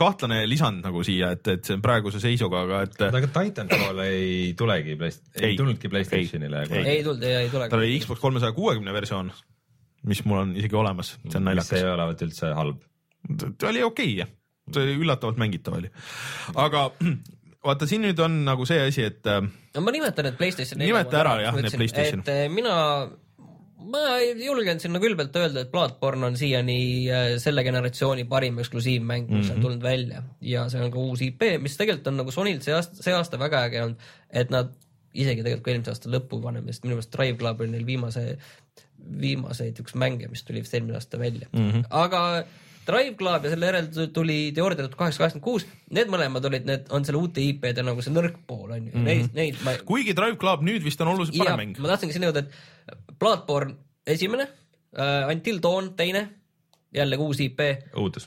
kahtlane 0.00 0.40
lisand 0.48 0.84
nagu 0.86 1.04
siia, 1.06 1.32
et, 1.36 1.46
et 1.52 1.66
see 1.66 1.76
on 1.76 1.84
praeguse 1.84 2.22
seisuga, 2.22 2.64
aga 2.66 2.82
et 2.86 2.98
äh, 3.06 3.16
aga 3.20 3.30
Titanfall 3.36 4.02
ei 4.06 4.52
tulegi, 4.58 4.96
ei 4.96 5.50
Ei. 5.50 5.56
tulnudki 5.58 5.90
Playstationile 5.92 6.64
Ei. 6.68 6.84
ei 6.96 7.02
tulnud, 7.06 7.24
ei 7.28 7.50
tule. 7.52 7.68
tal 7.72 7.82
oli 7.82 7.98
Xbox 8.02 8.22
kolmesaja 8.22 8.56
kuuekümne 8.56 8.94
versioon, 8.96 9.32
mis 10.10 10.22
mul 10.24 10.44
on 10.44 10.54
isegi 10.58 10.78
olemas, 10.80 11.14
see 11.16 11.20
on 11.22 11.28
mis 11.28 11.36
ei 11.36 11.50
naljakas. 11.50 11.88
olevat 11.96 12.24
üldse 12.28 12.54
halb. 12.56 12.86
ta 13.58 13.68
oli 13.72 13.84
okei 13.86 14.16
okay,, 14.22 14.32
see 14.72 14.86
oli 14.86 14.96
üllatavalt 15.04 15.40
mängitav 15.42 15.78
oli, 15.80 15.92
aga 16.54 16.88
vaata 17.66 17.88
siin 17.88 18.06
nüüd 18.06 18.20
on 18.24 18.42
nagu 18.46 18.66
see 18.68 18.80
asi, 18.86 19.04
et 19.10 19.26
äh, 19.28 19.42
no 19.74 19.84
ma 19.84 19.94
nimetan 19.94 20.28
need 20.28 20.38
Playstation 20.40 20.80
Nimeta 20.80 21.20
ära, 21.20 21.36
jah, 21.44 21.58
need 21.58 21.76
PlayStation. 21.76 22.24
et 22.24 22.32
eh, 22.34 22.46
mina, 22.52 22.74
ma 23.80 24.18
julgen 24.20 24.80
sinna 24.82 25.00
külbelt 25.02 25.36
öelda, 25.40 25.64
et 25.64 25.72
Bloodborne 25.72 26.26
on 26.28 26.36
siiani 26.38 26.78
eh, 27.08 27.32
selle 27.42 27.64
generatsiooni 27.66 28.26
parim 28.30 28.60
eksklusiivmäng, 28.62 29.28
mis 29.28 29.46
mm 29.46 29.48
-hmm. 29.48 29.56
on 29.56 29.66
tulnud 29.66 29.82
välja 29.82 30.22
ja 30.40 30.68
see 30.68 30.82
on 30.84 30.90
ka 30.90 30.98
uus 30.98 31.22
IP, 31.22 31.42
mis 31.58 31.76
tegelikult 31.76 32.12
on 32.12 32.16
nagu 32.22 32.30
Sonylt 32.30 32.62
see 32.66 32.74
aasta, 32.74 33.02
see 33.02 33.14
aasta 33.14 33.38
väga 33.38 33.64
äge 33.68 33.82
olnud, 33.82 34.08
et 34.30 34.50
nad 34.50 34.72
isegi 35.14 35.42
tegelikult 35.42 35.64
ka 35.64 35.70
eelmise 35.74 35.94
aasta 35.94 36.10
lõpu 36.12 36.42
vanem, 36.42 36.66
sest 36.66 36.84
minu 36.84 36.98
meelest 36.98 37.12
Drive 37.16 37.38
Club 37.38 37.60
oli 37.60 37.70
neil 37.70 37.86
viimase, 37.86 38.24
viimaseid 39.20 39.80
üks 39.82 39.94
mänge, 39.94 40.28
mis 40.28 40.44
tuli 40.44 40.62
vist 40.62 40.74
eelmine 40.74 40.98
aasta 40.98 41.18
välja 41.18 41.48
mm. 41.52 41.70
-hmm. 41.70 41.84
aga 41.90 42.44
Drive 42.90 43.16
Club 43.18 43.46
ja 43.46 43.52
selle 43.52 43.68
järel 43.70 43.88
tuli 44.14 44.38
Theoria 44.56 44.78
tuhat 44.80 44.96
kaheksasada 44.98 45.26
kaheksakümmend 45.26 45.46
kuus, 45.46 45.66
need 45.96 46.10
mõlemad 46.12 46.46
olid, 46.48 46.66
need 46.68 46.90
on 46.94 47.06
selle 47.06 47.20
uute 47.20 47.42
IP-de 47.44 47.84
nagu 47.86 48.02
see 48.04 48.14
nõrk 48.14 48.40
pool 48.48 48.70
on 48.70 48.88
ju 48.88 48.92
mm, 48.92 48.96
-hmm. 48.96 49.08
neid, 49.08 49.34
neid 49.36 49.60
ma 49.66 49.76
kuigi 49.86 50.14
Drive 50.16 50.38
Club 50.40 50.64
nüüd 50.66 50.84
vist 50.86 51.00
on 51.04 51.12
oluliselt 51.12 51.38
parem 51.40 51.60
mäng. 51.62 51.78
ma 51.78 51.92
tahtsingi 51.92 52.16
sinna 52.16 52.30
jõuda, 52.30 52.44
et 52.44 53.18
Bloodborne 53.20 53.76
esimene 54.06 54.48
uh,, 54.48 55.30
Until 55.30 55.60
Dawn 55.62 55.92
teine, 55.98 56.24
jällegi 56.94 57.22
uus 57.22 57.40
IP. 57.44 57.60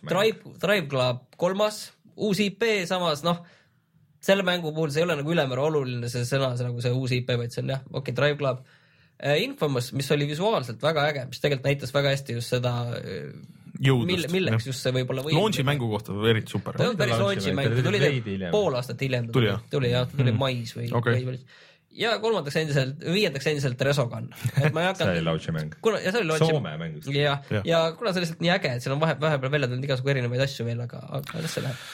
Drive, 0.08 0.56
Drive 0.62 0.88
Club 0.92 1.26
kolmas, 1.38 1.92
uus 2.16 2.40
IP, 2.40 2.64
samas 2.90 3.24
noh, 3.26 3.44
selle 4.24 4.46
mängu 4.48 4.72
puhul 4.72 4.94
see 4.94 5.04
ei 5.04 5.08
ole 5.08 5.18
nagu 5.20 5.34
ülemäära 5.34 5.68
oluline 5.68 6.10
see 6.12 6.24
sõna, 6.28 6.54
see 6.58 6.70
nagu 6.70 6.84
see 6.84 6.94
uus 6.96 7.12
IP, 7.12 7.36
vaid 7.40 7.52
see 7.52 7.64
on 7.66 7.76
jah, 7.76 7.84
okei 7.92 8.00
okay,, 8.00 8.16
Drive 8.22 8.40
Club 8.40 8.64
uh,. 8.64 9.36
Infamous, 9.40 9.92
mis 9.96 10.10
oli 10.12 10.28
visuaalselt 10.28 10.82
väga 10.84 11.10
äge, 11.12 11.28
mis 11.30 11.44
tegelikult 11.44 11.70
näitas 11.70 11.94
väga 11.96 12.16
hästi 12.16 12.40
just 12.40 12.56
seda, 12.56 12.74
jõudlust 12.94 13.63
mille, 14.08 14.30
milleks 14.32 14.70
just 14.70 14.86
see 14.86 14.94
võib-olla 14.96 15.26
võib. 15.26 15.38
Launch'i 15.38 15.66
mängu 15.68 15.90
kohta 15.92 16.16
eriti 16.30 16.54
super 16.54 16.78
ta 16.78 16.86
ei 16.86 16.92
olnud 16.92 17.02
päris 17.02 17.22
launch'i 17.22 17.54
mäng, 17.58 17.76
ta 17.76 17.86
tuli 17.88 18.50
pool 18.54 18.80
aastat 18.80 19.04
hiljem. 19.04 19.30
Tuli, 19.34 19.50
jah? 19.52 19.62
tuli 19.72 19.92
jah, 19.94 20.08
ta 20.10 20.20
tuli 20.20 20.34
mais 20.38 20.74
või 20.78 20.90
Okei. 21.00 21.24
okay.. 21.24 21.40
ja 22.04 22.14
kolmandaks 22.24 22.60
endiselt, 22.62 23.04
viiendaks 23.18 23.50
endiselt 23.52 23.84
Resogun, 23.90 24.30
et 24.62 24.72
ma 24.76 24.86
ei 24.86 24.90
see 24.96 25.08
oli 25.08 25.20
hakanud 25.20 25.28
launch'i 25.30 25.56
mäng. 25.58 25.78
kuna, 25.84 26.02
ja 26.04 26.14
see 26.14 26.24
oli 26.24 26.32
launch'i 26.32 26.50
Soome 26.54 26.78
mäng 26.82 26.98
vist. 27.00 27.12
jah, 27.18 27.44
Jah. 27.52 27.68
ja 27.70 27.84
kuna 27.98 28.14
see 28.14 28.22
on 28.22 28.28
lihtsalt 28.28 28.46
nii 28.48 28.56
äge, 28.56 28.74
et 28.78 28.86
seal 28.86 28.96
on 28.96 29.04
vahe, 29.04 29.18
vahepeal 29.22 29.56
välja 29.58 29.72
tulnud 29.72 29.90
igasugu 29.90 30.16
erinevaid 30.16 30.48
asju 30.48 30.68
veel, 30.70 30.84
aga, 30.88 31.04
aga 31.20 31.44
las 31.44 31.58
see 31.58 31.66
läheb. 31.66 31.88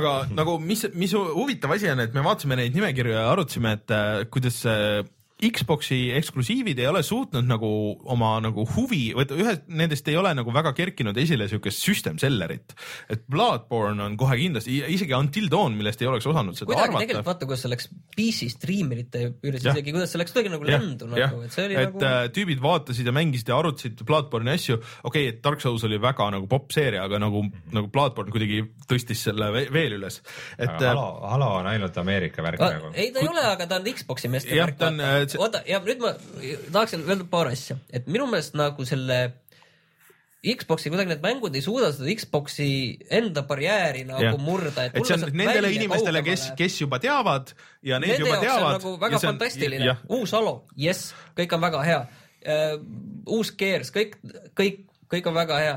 aga 0.00 0.16
nagu 0.34 0.58
mis, 0.62 0.86
mis 0.98 1.14
huvitav 1.14 1.76
asi 1.76 1.92
on, 1.92 2.02
et 2.06 2.16
me 2.16 2.24
vaatasime 2.26 2.58
neid 2.58 2.76
nimekirju 2.76 3.16
ja 3.16 3.28
arutasime, 3.32 3.76
et 3.78 3.94
äh, 3.96 4.24
kuidas 4.32 4.64
äh, 4.70 5.04
Xbox'i 5.36 6.14
eksklusiivid 6.16 6.78
ei 6.80 6.86
ole 6.88 7.02
suutnud 7.04 7.44
nagu 7.44 7.68
oma 8.08 8.30
nagu 8.40 8.62
huvi, 8.72 9.10
või 9.12 9.26
ühed 9.36 9.66
nendest 9.68 10.06
ei 10.08 10.16
ole 10.16 10.30
nagu 10.32 10.52
väga 10.54 10.70
kerkinud 10.76 11.18
esile 11.20 11.44
siukest 11.50 11.82
system 11.84 12.16
sellerit. 12.16 12.72
et 13.12 13.26
Bloodborne 13.28 14.00
on 14.00 14.16
kohe 14.16 14.38
kindlasti, 14.40 14.78
isegi 14.94 15.12
Until 15.12 15.50
Dawn, 15.52 15.76
millest 15.76 16.00
ei 16.00 16.08
oleks 16.08 16.24
osanud 16.30 16.56
seda 16.56 16.70
kuidagi 16.70 16.88
arvata 16.88 17.02
tegelikult. 17.04 17.28
vaata, 17.28 17.48
kuidas 17.50 17.64
see 17.66 17.72
läks 17.74 17.90
PC 18.16 18.48
striimerite 18.54 19.22
Jah. 19.26 19.76
isegi, 19.76 19.92
kuidas 19.92 20.14
see 20.14 20.22
läks 20.22 20.32
kuidagi 20.32 20.54
nagu 20.54 20.70
ländu 20.70 21.10
nagu, 21.12 21.42
et 21.44 21.52
see 21.52 21.66
oli 21.68 21.76
et 21.82 21.92
nagu 21.92 22.08
äh, 22.08 22.16
tüübid 22.38 22.64
vaatasid 22.64 23.12
ja 23.12 23.14
mängisid 23.18 23.52
ja 23.52 23.60
arutasid 23.60 24.00
Bloodborne'i 24.08 24.56
asju, 24.56 24.80
okei 24.80 25.28
okay,, 25.28 25.34
et 25.34 25.44
Dark 25.44 25.60
Souls 25.60 25.84
oli 25.84 26.00
väga 26.00 26.30
nagu 26.32 26.48
popp 26.48 26.72
seeria, 26.72 27.04
aga 27.04 27.20
nagu, 27.20 27.44
nagu 27.76 27.92
Bloodborne 27.92 28.32
kuidagi 28.32 28.62
tõstis 28.88 29.26
selle 29.28 29.52
ve- 29.52 29.66
veel 29.68 29.98
üles, 30.00 30.22
et 30.56 30.80
Halo, 30.80 31.06
Halo 31.28 31.52
on 31.60 31.70
ainult 31.74 32.00
Ameerika 32.00 32.40
värk 32.46 32.64
nagu. 32.64 32.94
ei, 32.96 33.12
ta 33.12 33.20
ei 33.20 33.28
ole, 33.28 33.44
aga 33.52 33.68
ta 33.68 33.82
on 33.82 33.92
Xbox'i 33.92 34.32
meeste 34.32 34.56
värk. 34.56 34.80
On, 35.26 35.30
äh, 35.30 35.32
see- 35.32 35.42
oota, 35.42 35.62
ja 35.66 35.80
nüüd 35.80 35.98
ma 36.02 36.14
tahaksin 36.72 37.02
öelda 37.06 37.26
paar 37.30 37.50
asja, 37.50 37.76
et 37.92 38.06
minu 38.06 38.26
meelest 38.30 38.54
nagu 38.54 38.86
selle 38.86 39.18
Xbox'i 40.46 40.90
kuidagi 40.92 41.10
need 41.10 41.22
mängud 41.24 41.54
ei 41.58 41.62
suuda 41.64 41.88
seda 41.94 42.12
Xbox'i 42.20 42.68
enda 43.10 43.42
barjääri 43.48 44.04
nagu 44.06 44.22
Jah. 44.22 44.36
murda, 44.38 44.84
et 44.86 44.94
et 44.94 45.08
see 45.08 45.16
on 45.16 45.24
nendele 45.34 45.72
inimestele, 45.74 46.22
kes, 46.22 46.50
kes 46.58 46.76
juba 46.84 47.00
teavad 47.02 47.50
ja 47.82 47.98
need 47.98 48.12
Nende 48.14 48.28
juba 48.28 48.38
teavad. 48.44 48.68
on 48.68 48.78
nagu 48.78 48.92
väga 49.00 49.18
fantastiline, 49.24 49.96
uus 50.08 50.32
Halo, 50.36 50.54
jess, 50.76 51.14
kõik 51.36 51.56
on 51.56 51.60
väga 51.66 51.82
hea 51.82 52.00
uh,. 52.46 52.78
uus 53.26 53.50
Gears, 53.58 53.90
kõik, 53.90 54.14
kõik, 54.54 54.84
kõik 55.10 55.26
on 55.26 55.34
väga 55.34 55.58
hea. 55.64 55.76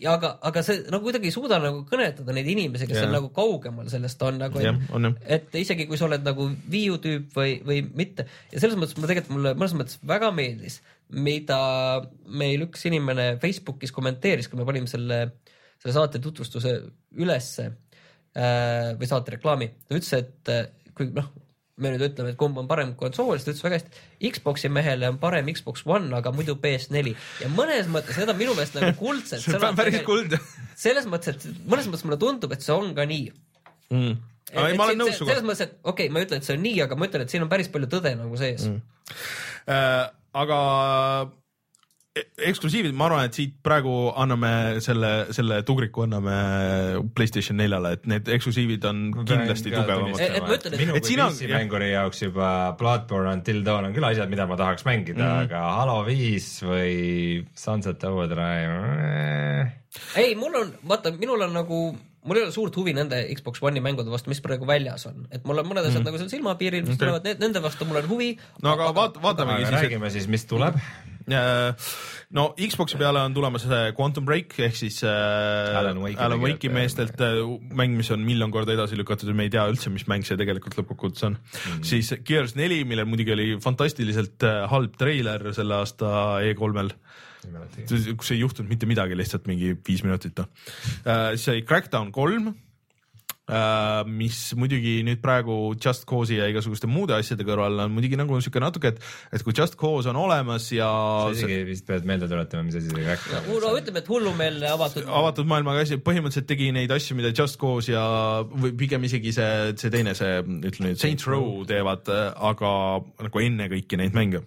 Ja 0.00 0.12
aga, 0.18 0.32
aga 0.44 0.62
see 0.64 0.82
nagu 0.92 1.06
kuidagi 1.06 1.30
ei 1.30 1.34
suuda 1.34 1.58
nagu 1.62 1.80
kõnetada 1.88 2.34
neid 2.36 2.48
inimesi, 2.52 2.88
kes 2.88 3.00
Jah. 3.00 3.06
on 3.08 3.16
nagu 3.16 3.30
kaugemal 3.36 3.88
sellest 3.92 4.20
on 4.26 4.40
nagu, 4.42 4.60
jah. 4.60 4.76
et 5.24 5.54
isegi 5.56 5.86
kui 5.88 5.98
sa 6.00 6.08
oled 6.08 6.26
nagu 6.26 6.50
Wii 6.72 6.90
U 6.92 6.98
tüüp 7.02 7.32
või, 7.36 7.56
või 7.64 7.80
mitte 7.96 8.26
ja 8.52 8.60
selles 8.60 8.76
mõttes 8.76 8.98
mulle 8.98 9.10
tegelikult 9.12 9.36
mulle 9.38 9.54
mõnes 9.56 9.76
mõttes 9.78 10.00
väga 10.06 10.30
meeldis, 10.36 10.80
mida 11.16 11.60
meil 12.26 12.66
üks 12.68 12.84
inimene 12.90 13.32
Facebookis 13.42 13.94
kommenteeris, 13.96 14.50
kui 14.52 14.60
me 14.60 14.68
panime 14.68 14.90
selle, 14.90 15.22
selle 15.80 15.96
saate 15.96 16.20
tutvustuse 16.22 16.76
ülesse 17.16 17.70
äh, 17.70 18.92
või 18.98 19.08
saate 19.08 19.38
reklaami, 19.38 19.72
ta 19.86 19.96
ütles, 19.96 20.12
et 20.18 20.52
äh, 20.52 20.66
kui 20.96 21.08
noh, 21.16 21.32
me 21.76 21.92
nüüd 21.92 22.06
ütleme, 22.06 22.32
et 22.32 22.38
kumb 22.40 22.56
on 22.60 22.68
parem 22.70 22.94
konsool, 22.96 23.34
siis 23.36 23.44
ta 23.44 23.52
ütles 23.52 23.64
väga 23.66 23.80
hästi, 23.80 24.04
Xbox'i 24.36 24.70
mehele 24.72 25.10
on 25.12 25.18
parem 25.20 25.50
Xbox 25.52 25.84
One, 25.84 26.08
aga 26.16 26.32
muidu 26.32 26.56
PS4 26.62 27.12
ja 27.42 27.50
mõnes 27.52 27.90
mõttes 27.92 28.16
need 28.20 28.32
on 28.32 28.38
minu 28.38 28.54
meelest 28.56 28.78
nagu 28.78 28.94
kuldselt 29.00 29.44
see 29.46 29.60
on 29.60 29.76
päris 29.76 30.00
kuld. 30.06 30.38
selles 30.78 31.08
mõttes, 31.10 31.36
et 31.36 31.66
mõnes 31.68 31.90
mõttes 31.90 32.06
mulle 32.08 32.20
tundub, 32.22 32.56
et 32.56 32.64
see 32.64 32.76
on 32.76 32.94
ka 32.96 33.08
nii 33.08 33.28
Mm. 33.86 34.16
ei, 34.50 34.74
ma 34.74 34.88
olen 34.88 34.98
nõus 34.98 35.14
sinuga 35.14 35.36
selles. 35.36 35.44
mõttes, 35.46 35.60
et 35.62 35.74
okei 35.86 36.08
okay,, 36.08 36.12
ma 36.12 36.18
ei 36.18 36.26
ütle, 36.26 36.40
et 36.40 36.46
see 36.46 36.56
on 36.56 36.64
nii, 36.64 36.78
aga 36.82 36.96
ma 36.98 37.06
ütlen, 37.06 37.22
et 37.22 37.30
siin 37.30 37.44
on 37.44 37.50
päris 37.52 37.68
palju 37.70 37.86
tõde 37.92 38.16
nagu 38.18 38.38
sees 38.40 38.66
mm.. 38.66 38.80
Äh, 39.70 40.06
aga 40.42 40.58
eksklusiivid, 42.16 42.94
ma 42.96 43.08
arvan, 43.10 43.26
et 43.28 43.36
siit 43.36 43.54
praegu 43.64 43.92
anname 44.16 44.80
selle, 44.84 45.10
selle 45.36 45.60
tugriku 45.68 46.04
anname 46.06 46.36
Playstation 47.16 47.58
neljale, 47.60 47.92
et 47.98 48.06
need 48.10 48.30
eksklusiivid 48.36 48.84
on 48.88 49.02
kindlasti 49.18 49.72
tugevamad. 49.72 50.16
Et- 50.20 50.38
et 50.38 50.42
ma 50.42 50.56
ütlen, 50.56 50.72
et- 50.72 50.80
minu 50.80 50.96
et 50.96 51.02
kui 51.02 51.12
sina- 51.12 51.28
PC 51.30 51.50
mänguri 51.52 51.90
jaoks 51.92 52.22
juba 52.22 52.76
Bloodborne 52.78 53.32
Until 53.36 53.62
Dawn 53.64 53.84
on 53.90 53.94
küll 53.94 54.08
asjad, 54.08 54.28
mida 54.32 54.46
ma 54.46 54.56
tahaks 54.56 54.84
mängida 54.84 55.18
mm, 55.18 55.28
-hmm. 55.28 55.44
aga 55.44 55.60
Halo 55.80 56.04
viis 56.04 56.62
või 56.62 57.46
Sunset 57.54 58.04
Overdrive. 58.04 59.72
ei, 60.16 60.34
mul 60.34 60.54
on, 60.54 60.72
vaata, 60.88 61.12
minul 61.12 61.40
on 61.40 61.52
nagu, 61.52 61.96
mul 62.24 62.36
ei 62.36 62.42
ole 62.42 62.52
suurt 62.52 62.76
huvi 62.76 62.92
nende 62.92 63.34
Xbox 63.34 63.60
One'i 63.62 63.80
mängude 63.80 64.10
vastu, 64.10 64.28
mis 64.28 64.40
praegu 64.40 64.66
väljas 64.66 65.06
on, 65.06 65.26
et 65.30 65.44
mul 65.44 65.58
on 65.58 65.66
mõned 65.66 65.84
asjad 65.84 66.00
mm. 66.00 66.04
nagu 66.04 66.18
seal 66.18 66.28
silmapiiril, 66.28 66.84
mis 66.84 66.96
okay. 66.96 67.08
tulevad, 67.08 67.40
nende 67.40 67.62
vastu 67.62 67.84
mul 67.84 67.96
on 67.96 68.08
huvi. 68.08 68.38
no 68.62 68.72
aga 68.72 68.92
vaat-, 68.92 69.20
vaatamegi 69.22 69.64
aga 69.64 69.70
siis, 69.70 69.82
räägime 69.82 70.10
siis, 70.10 70.26
mis 70.28 70.44
tuleb. 70.44 70.74
et 70.76 71.15
no 71.26 72.44
Xbox'i 72.54 72.98
peale 73.00 73.22
on 73.26 73.34
tulemas 73.34 73.64
see 73.66 73.92
Quantum 73.96 74.26
Break 74.28 74.54
ehk 74.62 74.76
siis 74.78 75.00
äh, 75.06 75.78
Alan 75.78 75.98
Wake'i 76.02 76.20
Alan 76.22 76.42
Wake'i 76.42 76.70
meestelt 76.72 77.20
äh, 77.24 77.40
mäng, 77.74 77.96
mis 77.98 78.10
on 78.14 78.22
miljon 78.26 78.52
korda 78.54 78.76
edasi 78.76 78.98
lükatud 78.98 79.32
ja 79.32 79.36
me 79.36 79.48
ei 79.48 79.52
tea 79.52 79.64
üldse, 79.70 79.90
mis 79.94 80.06
mäng 80.10 80.26
see 80.26 80.38
tegelikult 80.38 80.78
lõppkokkuvõttes 80.78 81.26
on 81.26 81.38
mm.. 81.38 81.82
siis 81.86 82.12
Gears 82.26 82.54
neli, 82.58 82.84
millel 82.88 83.08
muidugi 83.10 83.34
oli 83.34 83.48
fantastiliselt 83.62 84.46
äh, 84.46 84.62
halb 84.70 84.94
treiler 85.00 85.50
selle 85.56 85.80
aasta 85.80 86.12
E3-l 86.46 86.94
kus 88.18 88.32
ei 88.34 88.40
juhtunud 88.40 88.70
mitte 88.70 88.88
midagi, 88.90 89.14
lihtsalt 89.18 89.44
mingi 89.46 89.76
viis 89.86 90.00
minutit 90.02 90.40
noh. 90.40 90.48
siis 91.36 91.44
oli 91.52 91.62
Crackdown 91.62 92.10
kolm, 92.14 92.48
mis 93.46 94.38
muidugi 94.58 94.96
nüüd 95.06 95.20
praegu 95.22 95.76
Just 95.78 96.02
Cause'i 96.10 96.40
ja 96.40 96.48
igasuguste 96.50 96.88
muude 96.90 97.14
asjade 97.14 97.44
kõrval 97.46 97.84
on 97.84 97.92
muidugi 97.94 98.18
nagu 98.18 98.40
siuke 98.42 98.58
natuke, 98.62 98.90
et, 98.90 99.04
et 99.30 99.44
kui 99.46 99.54
Just 99.54 99.76
Cause 99.78 100.10
on 100.10 100.18
olemas 100.18 100.66
ja 100.74 100.88
sa 101.28 101.30
isegi 101.30 101.60
vist 101.68 101.86
pead 101.86 102.08
meelde 102.08 102.26
tuletama, 102.30 102.64
mis 102.66 102.78
asi 102.80 102.90
see 102.90 103.04
crack 103.04 103.28
no 103.30 103.60
on. 103.60 103.78
ütleme, 103.78 104.02
et 104.02 104.10
hullumeelne 104.10 104.72
avatud. 104.72 105.06
avatud 105.20 105.46
maailmaga 105.46 105.84
asi, 105.86 106.00
põhimõtteliselt 106.02 106.48
tegi 106.50 106.72
neid 106.74 106.90
asju, 106.90 107.14
mida 107.20 107.30
Just 107.30 107.60
Cause 107.60 107.92
ja 107.92 108.02
või 108.50 108.72
pigem 108.80 109.06
isegi 109.06 109.34
see, 109.36 109.52
see 109.78 109.94
teine, 109.94 110.16
see 110.18 110.40
ütleme 110.42 110.90
nüüd 110.90 111.02
Saints 111.04 111.28
Row 111.30 111.62
teevad, 111.70 112.10
aga 112.50 112.72
nagu 113.28 113.44
enne 113.44 113.68
kõiki 113.70 114.00
neid 114.00 114.16
mänge 114.16 114.42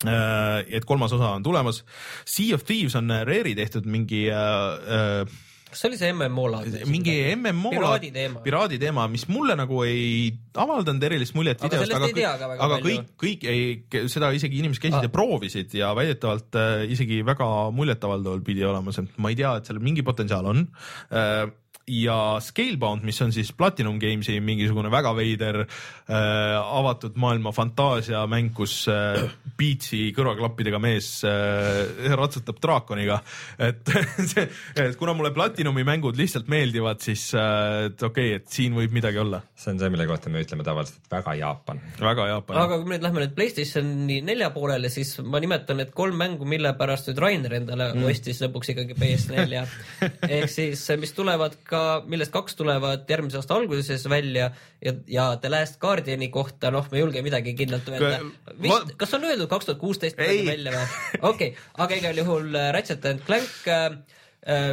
et 0.00 0.86
kolmas 0.88 1.12
osa 1.12 1.34
on 1.36 1.42
tulemas. 1.44 1.82
Sea 2.24 2.56
of 2.56 2.64
Thieves 2.64 2.94
on 2.96 3.12
Rare'i 3.28 3.52
tehtud 3.58 3.84
mingi 3.84 4.22
äh, 4.32 5.28
kas 5.70 5.82
see 5.82 5.88
oli 5.90 5.98
see 6.00 6.12
MMO 6.12 6.46
laadne? 6.52 6.82
mingi 6.90 7.14
MMO 7.36 7.72
Piraadi 7.74 8.10
teema. 8.14 8.42
piraadi 8.44 8.78
teema, 8.82 9.06
mis 9.12 9.26
mulle 9.30 9.56
nagu 9.58 9.84
ei 9.86 10.32
avaldanud 10.58 11.06
erilist 11.10 11.36
muljet 11.38 11.62
Aga 11.62 11.70
videost, 11.70 11.94
aga, 11.96 12.10
tea 12.16 12.32
ka 12.40 12.50
väga 12.52 12.66
aga 12.66 12.80
palju. 12.80 12.90
kõik, 12.90 13.14
kõik 13.24 13.48
ei, 13.52 14.08
seda 14.12 14.32
isegi 14.36 14.60
inimesed 14.62 14.82
käisid 14.82 15.00
Ah. 15.00 15.06
ja 15.06 15.14
proovisid 15.14 15.74
ja 15.78 15.94
väidetavalt 15.96 16.58
äh, 16.58 16.84
isegi 16.90 17.22
väga 17.26 17.46
muljetavaldaval 17.76 18.42
pidi 18.46 18.66
olema 18.66 18.92
see, 18.92 19.06
ma 19.16 19.30
ei 19.32 19.38
tea, 19.38 19.56
et 19.60 19.70
seal 19.70 19.78
mingi 19.82 20.02
potentsiaal 20.06 20.50
on 20.52 20.66
äh, 21.14 21.46
ja 21.90 22.38
Scalebound, 22.40 23.04
mis 23.06 23.18
on 23.22 23.32
siis 23.34 23.50
Platinum 23.56 23.98
Games'i 24.00 24.38
mingisugune 24.44 24.90
väga 24.92 25.12
veider 25.16 25.62
äh, 25.64 26.56
avatud 26.60 27.18
maailma 27.20 27.52
fantaasiamäng, 27.54 28.52
kus 28.54 28.84
äh, 28.90 29.24
Beatsi 29.58 30.10
kõrvaklappidega 30.16 30.80
mees 30.82 31.08
äh, 31.26 32.12
ratsutab 32.16 32.60
draakoniga, 32.62 33.20
et 33.58 33.90
see, 34.30 34.46
et 34.78 34.96
kuna 35.00 35.14
mulle 35.18 35.32
Platinumi 35.34 35.84
mängud 35.86 36.18
lihtsalt 36.20 36.50
meeldivad, 36.52 37.02
siis 37.04 37.30
äh, 37.34 37.90
et 37.90 38.02
okei 38.02 38.34
okay,, 38.34 38.40
et 38.40 38.54
siin 38.54 38.76
võib 38.78 38.94
midagi 38.94 39.20
olla, 39.20 39.42
see 39.58 39.74
on 39.74 39.82
see, 39.82 39.90
mille 39.92 40.06
kohta 40.10 40.32
me 40.32 40.44
ütleme 40.44 40.66
tavaliselt, 40.66 41.02
et 41.04 41.18
väga 41.18 41.36
Jaapan. 41.40 41.82
väga 42.00 42.28
Jaapan. 42.34 42.62
aga 42.62 42.78
kui 42.78 42.88
me 42.88 42.96
nüüd 42.96 43.08
lähme 43.08 43.24
nüüd 43.24 43.34
Playstationi 43.36 44.20
nelja 44.26 44.52
poolele, 44.54 44.92
siis 44.92 45.16
ma 45.26 45.42
nimetan 45.42 45.80
need 45.82 45.92
kolm 45.96 46.18
mängu, 46.20 46.48
mille 46.48 46.72
pärast 46.78 47.10
nüüd 47.10 47.22
Rainer 47.22 47.58
endale 47.60 47.90
mm. 47.94 48.06
ostis 48.10 48.42
lõpuks 48.44 48.72
ikkagi 48.74 48.96
PS4 49.00 49.64
ehk 50.38 50.50
siis, 50.52 50.86
mis 51.00 51.14
tulevad 51.16 51.58
ka, 51.66 51.79
millest 52.10 52.32
kaks 52.34 52.56
tulevad 52.58 53.08
järgmise 53.10 53.40
aasta 53.40 53.56
alguses 53.58 54.06
välja 54.10 54.50
ja, 54.84 54.94
ja 55.10 55.26
The 55.40 55.52
Last 55.52 55.80
Guardiani 55.82 56.30
kohta, 56.32 56.72
noh, 56.74 56.86
ma 56.90 56.98
ei 56.98 57.04
julge 57.04 57.24
midagi 57.26 57.54
kindlalt 57.58 57.88
öelda 57.92 58.20
vist 58.62 58.94
kas 59.00 59.18
on 59.18 59.26
öeldud 59.28 59.50
kaks 59.50 59.68
tuhat 59.68 59.82
kuusteist 59.82 60.20
Ei. 60.20 60.44
välja 60.46 60.74
või? 60.76 60.86
okei 61.32 61.52
okay., 61.52 61.68
aga 61.84 62.00
igal 62.00 62.22
juhul 62.24 62.54
äh, 62.54 62.70
Ratchet 62.76 63.10
and 63.10 63.26
Clank 63.26 63.68
äh,, 63.68 64.00
äh, 64.46 64.72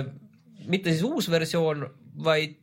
mitte 0.67 0.91
siis 0.93 1.03
uus 1.07 1.29
versioon, 1.31 1.85
vaid 2.23 2.57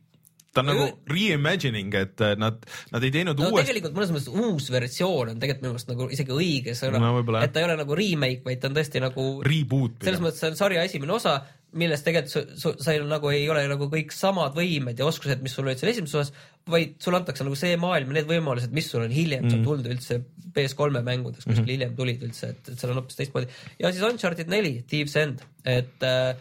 ta 0.55 0.63
on 0.63 0.69
nagu 0.71 0.85
reimagining, 1.11 1.91
et 1.99 2.21
äh, 2.23 2.35
nad, 2.39 2.61
nad 2.93 3.03
ei 3.03 3.11
teinud 3.11 3.39
no 3.39 3.49
uuesti, 3.51 3.73
tegelikult 3.73 3.97
mõnes 3.97 4.13
mõttes 4.15 4.29
uus 4.31 4.69
versioon 4.71 5.33
on 5.33 5.41
tegelikult 5.41 5.65
minu 5.65 5.73
meelest 5.75 5.91
nagu 5.91 6.07
isegi 6.15 6.35
õige 6.35 6.75
sõna 6.79 7.01
No 7.03 7.41
et 7.41 7.51
ta 7.51 7.61
ei 7.61 7.67
ole 7.67 7.75
nagu 7.81 7.97
remake, 7.99 8.43
vaid 8.45 8.61
ta 8.63 8.71
on 8.71 8.77
tõesti 8.77 9.03
nagu 9.03 9.27
reboot 9.45 9.99
selles 10.05 10.23
mõttes 10.23 10.39
see 10.39 10.53
on 10.53 10.59
sarja 10.59 10.85
esimene 10.87 11.15
osa, 11.17 11.41
milles 11.75 12.03
tegelikult 12.05 12.79
sa 12.81 12.93
ei, 12.93 13.01
nagu 13.03 13.29
ei 13.33 13.45
ole 13.51 13.65
nagu 13.67 13.89
kõik 13.91 14.13
samad 14.15 14.55
võimed 14.55 14.99
ja 14.99 15.07
oskused, 15.07 15.43
mis 15.43 15.55
sul 15.55 15.67
olid 15.67 15.81
seal 15.81 15.91
esimeses 15.91 16.17
osas, 16.21 16.47
vaid 16.71 16.95
sulle 17.03 17.19
antakse 17.19 17.45
nagu 17.45 17.57
see 17.59 17.75
maailm 17.81 18.11
ja 18.11 18.19
need 18.19 18.31
võimalused, 18.31 18.73
mis 18.75 18.87
sul 18.91 19.03
on 19.05 19.13
hiljem 19.13 19.45
mm. 19.45 19.53
Sealt 19.53 19.67
tulnud 19.67 19.91
üldse 19.91 20.19
PS3 20.55 21.03
mängudes, 21.03 21.43
kuskil 21.43 21.61
mm 21.61 21.65
-hmm. 21.65 21.73
hiljem 21.73 21.95
tulid 21.99 22.25
üldse, 22.29 22.51
et, 22.55 22.71
et 22.71 22.79
seal 22.79 22.93
on 22.93 23.01
hoopis 23.01 23.19
teistmoodi. 23.19 23.51
ja 23.79 23.91
siis 23.91 24.03
Uncharted 24.07 24.51
neli, 24.51 24.77
Thieves 24.87 25.15
End, 25.19 25.43
et 25.65 26.03
äh, 26.03 26.35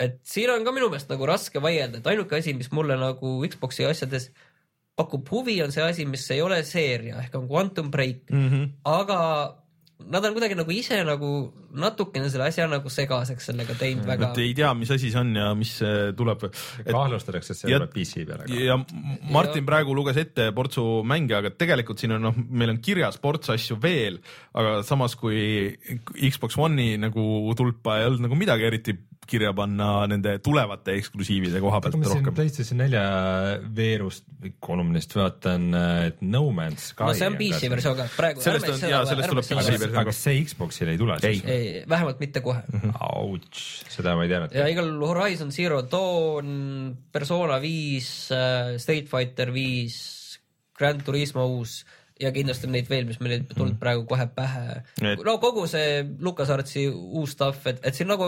et 0.00 0.18
siin 0.28 0.50
on 0.52 0.64
ka 0.64 0.72
minu 0.76 0.90
meelest 0.92 1.10
nagu 1.10 1.26
raske 1.26 1.62
vaielda, 1.62 1.98
et 1.98 2.10
ainuke 2.12 2.36
asi, 2.36 2.54
mis 2.54 2.70
mulle 2.72 2.98
nagu 3.00 3.38
Xbox'i 3.48 3.86
asjades 3.88 4.30
pakub 4.96 5.28
huvi, 5.30 5.58
on 5.64 5.72
see 5.72 5.84
asi, 5.84 6.06
mis 6.08 6.24
ei 6.32 6.42
ole 6.44 6.62
seeria 6.64 7.20
ehk 7.20 7.34
on 7.36 7.48
Quantum 7.48 7.90
Break 7.90 8.30
mm. 8.30 8.48
-hmm. 8.48 8.68
aga 8.84 9.18
nad 10.04 10.24
on 10.28 10.34
kuidagi 10.36 10.54
nagu 10.58 10.70
ise 10.74 10.98
nagu 11.08 11.28
natukene 11.76 12.28
selle 12.30 12.46
asja 12.50 12.66
nagu 12.68 12.90
segaseks 12.92 13.48
sellega 13.48 13.74
teinud 13.80 14.04
väga 14.06 14.28
et. 14.30 14.40
ei 14.44 14.52
tea, 14.54 14.68
mis 14.76 14.90
asi 14.92 15.10
see 15.10 15.20
on 15.20 15.32
ja 15.34 15.48
mis 15.56 15.72
tuleb. 16.16 16.44
kahtlustatakse, 16.84 17.56
et 17.56 17.60
see 17.62 17.70
Ja- 17.72 17.80
tuleb 17.80 17.94
PC 17.94 18.26
peale 18.28 18.44
ja 18.66 18.76
Martin 19.32 19.66
praegu 19.66 19.94
luges 19.96 20.16
ette 20.20 20.50
portsu 20.56 21.02
mänge, 21.08 21.34
aga 21.38 21.50
tegelikult 21.50 21.98
siin 22.02 22.12
on 22.18 22.22
noh, 22.28 22.36
meil 22.36 22.74
on 22.74 22.78
kirjas 22.84 23.16
ports 23.22 23.50
asju 23.56 23.78
veel, 23.82 24.20
aga 24.54 24.82
samas 24.86 25.16
kui 25.16 25.72
Xbox 26.30 26.58
One'i 26.60 26.96
nagu 27.00 27.54
tulpa 27.56 27.98
ei 28.00 28.06
olnud 28.10 28.28
nagu 28.28 28.38
midagi 28.38 28.68
eriti 28.68 28.94
kirja 29.26 29.50
panna 29.56 30.06
nende 30.10 30.36
tulevate 30.44 30.94
eksklusiivide 31.00 31.60
koha 31.62 31.80
pealt 31.82 31.96
ma 31.98 32.06
siin 32.06 32.20
rohkem. 32.20 32.34
PlayStation 32.38 32.78
nelja 32.80 33.02
veerust 33.76 34.24
või 34.42 34.52
kolumnist 34.62 35.14
vaatan, 35.18 35.66
et 36.06 36.22
No 36.22 36.44
Man's 36.54 36.92
Sky. 36.92 37.08
no 37.08 37.14
see 37.18 37.26
on 37.30 37.36
PC 37.40 37.70
versioon 37.72 37.96
ka, 37.98 38.06
praegu. 38.16 38.44
Sellest 38.44 38.70
on- 38.70 38.86
jaa, 38.90 39.02
sellest 39.10 39.32
tuleb 39.34 39.44
PC 39.48 39.72
versioon. 39.74 39.98
aga 40.04 40.14
see 40.14 40.44
Xbox'ile 40.46 40.94
ei 40.94 41.00
tule 41.02 41.18
siis? 41.24 41.42
ei, 41.44 41.84
vähemalt 41.88 42.20
mitte 42.22 42.40
kohe. 42.44 42.62
Ouch, 43.10 43.60
seda 43.92 44.14
ma 44.16 44.24
ei 44.26 44.32
teadnud. 44.32 44.54
ja 44.54 44.66
igal 44.70 44.90
Horizon 45.06 45.50
Zero 45.52 45.82
Dawn, 45.82 46.96
Persona 47.12 47.58
viis, 47.62 48.08
State 48.78 49.06
Fighter 49.10 49.52
viis, 49.54 50.00
Grand 50.76 51.02
Turismo 51.02 51.46
uus 51.56 51.80
ja 52.20 52.30
kindlasti 52.32 52.64
on 52.68 52.72
neid 52.72 52.86
veel, 52.88 53.04
mis 53.08 53.18
meil 53.20 53.34
ei 53.36 53.42
tulnud 53.50 53.76
praegu 53.80 54.06
kohe 54.08 54.24
pähe 54.32 54.78
Et-. 55.04 55.20
no 55.24 55.34
kogu 55.42 55.66
see 55.68 55.98
LucasArtsi 56.24 56.86
uus 56.92 57.34
stuff, 57.36 57.66
et, 57.68 57.80
et 57.84 57.94
siin 57.96 58.08
nagu 58.08 58.24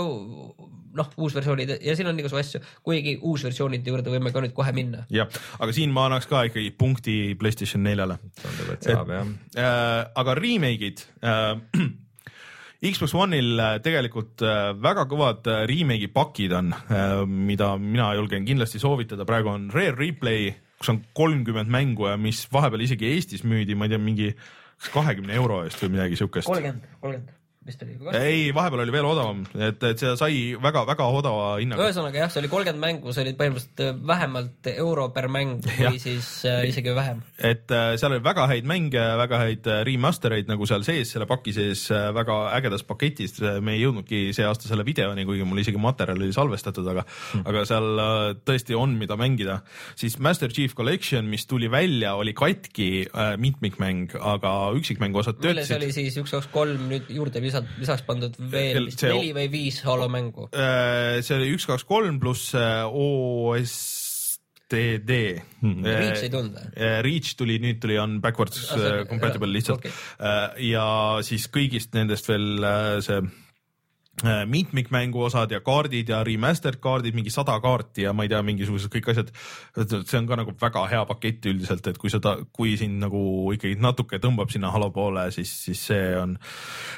noh, 0.97 1.10
uusversioonid 1.16 1.77
ja 1.85 1.94
siin 1.97 2.10
on 2.10 2.19
igasugu 2.20 2.40
asju, 2.40 2.62
kuigi 2.86 3.16
uusversioonide 3.23 3.93
juurde 3.93 4.12
võime 4.12 4.32
ka 4.35 4.43
nüüd 4.44 4.55
kohe 4.56 4.73
minna. 4.77 5.05
jah, 5.12 5.31
aga 5.59 5.74
siin 5.77 5.93
ma 5.94 6.09
annaks 6.09 6.28
ka 6.31 6.44
ikkagi 6.48 6.73
punkti 6.78 7.16
Playstation 7.39 7.85
neljale 7.86 8.19
tundub, 8.40 8.74
et 8.74 8.90
saab 8.90 9.15
jah. 9.15 9.32
äh,. 9.56 10.05
aga 10.23 10.36
remake'id 10.39 11.06
äh. 11.23 11.56
Xbox 12.78 13.10
One'il 13.19 13.59
äh, 13.59 13.81
tegelikult 13.82 14.44
äh, 14.47 14.70
väga 14.78 15.09
kõvad 15.10 15.48
äh, 15.51 15.65
remake'i 15.66 16.12
pakid 16.15 16.55
on 16.55 16.70
äh,, 16.77 17.24
mida 17.27 17.73
mina 17.81 18.12
julgen 18.15 18.47
kindlasti 18.47 18.78
soovitada, 18.82 19.27
praegu 19.27 19.51
on 19.51 19.66
Rare 19.74 19.97
Replay, 19.98 20.52
kus 20.78 20.93
on 20.94 21.02
kolmkümmend 21.19 21.73
mängu 21.74 22.06
ja 22.06 22.15
mis 22.20 22.44
vahepeal 22.52 22.86
isegi 22.86 23.10
Eestis 23.16 23.43
müüdi, 23.43 23.74
ma 23.74 23.89
ei 23.89 23.97
tea, 23.97 24.02
mingi 24.02 24.31
kahekümne 24.94 25.35
euro 25.35 25.65
eest 25.66 25.82
või 25.82 25.97
midagi 25.97 26.20
siukest. 26.20 26.47
kolmkümmend, 26.47 26.86
kolmkümmend 27.02 27.38
vist 27.69 27.85
oli. 27.85 27.97
ei, 28.19 28.49
vahepeal 28.57 28.85
oli 28.85 28.95
veel 28.95 29.09
odavam, 29.09 29.45
et, 29.55 29.82
et 29.90 30.03
seda 30.03 30.16
sai 30.20 30.57
väga-väga 30.62 31.09
odava 31.20 31.49
hinnaga. 31.61 31.89
ühesõnaga 31.89 32.23
jah, 32.24 32.32
see 32.32 32.43
oli 32.43 32.53
kolmkümmend 32.53 32.85
mängu, 32.85 33.15
see 33.15 33.27
oli 33.27 33.35
põhimõtteliselt 33.39 33.85
äh, 33.85 33.95
vähemalt 34.12 34.70
euro 34.74 35.09
per 35.15 35.28
mäng 35.32 35.62
või 35.69 36.01
siis 36.03 36.31
äh, 36.49 36.65
isegi 36.70 36.95
vähem. 36.97 37.23
et 37.39 37.70
äh, 37.74 37.95
seal 38.01 38.16
oli 38.16 38.24
väga 38.24 38.49
häid 38.51 38.69
mänge, 38.69 39.05
väga 39.23 39.43
häid 39.45 39.69
äh, 39.70 39.82
remaster 39.89 40.35
eid 40.39 40.51
nagu 40.51 40.66
seal 40.69 40.85
sees, 40.86 41.12
selle 41.15 41.28
paki 41.31 41.55
sees 41.57 41.86
äh, 41.95 42.09
väga 42.16 42.39
ägedas 42.57 42.85
paketis. 42.89 43.39
me 43.62 43.77
ei 43.77 43.82
jõudnudki 43.85 44.23
see 44.36 44.47
aasta 44.47 44.70
selle 44.70 44.86
videoni, 44.86 45.27
kuigi 45.28 45.47
mul 45.49 45.62
isegi 45.62 45.81
materjal 45.81 46.20
oli 46.20 46.35
salvestatud, 46.35 46.86
aga 46.95 47.05
mm., 47.05 47.45
aga 47.51 47.65
seal 47.69 48.03
äh, 48.03 48.19
tõesti 48.49 48.77
on, 48.78 48.97
mida 49.01 49.19
mängida. 49.20 49.61
siis 49.99 50.19
Master 50.23 50.53
Chief 50.53 50.74
Collection, 50.74 51.28
mis 51.31 51.47
tuli 51.47 51.70
välja, 51.70 52.15
oli 52.19 52.35
katki 52.36 52.90
äh, 53.09 53.35
mitmikmäng, 53.40 54.15
aga 54.19 54.55
üksikmängu 54.78 55.23
osad 55.23 55.40
milles 55.43 55.69
töötasid 55.69 55.78
oli. 55.78 55.93
siis 55.97 56.19
üks, 56.20 56.35
kaks, 56.36 56.51
kolm 56.55 56.89
nüüd 56.93 57.11
juurde 57.12 57.43
lisad, 57.59 57.78
lisaks 57.82 58.02
pandud 58.06 58.35
veel 58.52 58.86
vist 58.89 59.01
See- 59.05 59.10
neli 59.12 59.32
või 59.36 59.48
viis 59.52 59.82
Halo 59.85 60.09
mängu. 60.12 60.48
Äh, 60.55 61.18
see 61.26 61.36
oli 61.36 61.51
üks, 61.56 61.66
kaks, 61.68 61.85
kolm 61.89 62.18
pluss 62.22 62.55
äh, 62.55 62.85
OSTD 64.68 65.12
Mhm. 65.64 65.85
Reach 65.85 66.22
ei 66.26 66.30
tulnud 66.32 66.55
või? 66.55 66.68
Reach 67.06 67.35
tuli, 67.39 67.59
nüüd 67.62 67.78
tuli 67.82 67.97
on 67.98 68.18
backwards 68.20 68.60
Ah, 68.70 68.78
äh, 69.01 69.05
compatible 69.09 69.48
lihtsalt 69.52 69.80
okay. 69.80 69.93
ja 70.68 71.18
siis 71.24 71.48
kõigist 71.48 71.94
nendest 71.97 72.28
veel 72.28 72.64
äh, 72.64 73.01
see 73.05 73.16
äh, 73.22 73.30
mitmikmängu 74.47 75.23
osad 75.28 75.53
ja 75.55 75.61
kaardid 75.65 76.09
ja 76.11 76.23
remastered 76.27 76.81
kaardid, 76.82 77.15
mingi 77.15 77.31
sada 77.31 77.55
kaarti 77.62 78.03
ja 78.03 78.12
ma 78.16 78.27
ei 78.27 78.32
tea, 78.32 78.40
mingisugused 78.43 78.90
kõik 78.93 79.12
asjad. 79.12 79.31
see 79.78 80.19
on 80.19 80.27
ka 80.27 80.39
nagu 80.40 80.55
väga 80.61 80.85
hea 80.90 81.05
pakett 81.07 81.47
üldiselt, 81.47 81.86
et 81.86 81.99
kui 81.99 82.11
seda, 82.11 82.36
kui 82.53 82.77
sind 82.81 82.99
nagu 83.03 83.20
ikkagi 83.55 83.78
natuke 83.78 84.19
tõmbab 84.23 84.51
sinna 84.51 84.73
Halo 84.74 84.90
poole, 84.95 85.28
siis, 85.35 85.53
siis 85.65 85.85
see 85.90 86.16
on. 86.19 86.36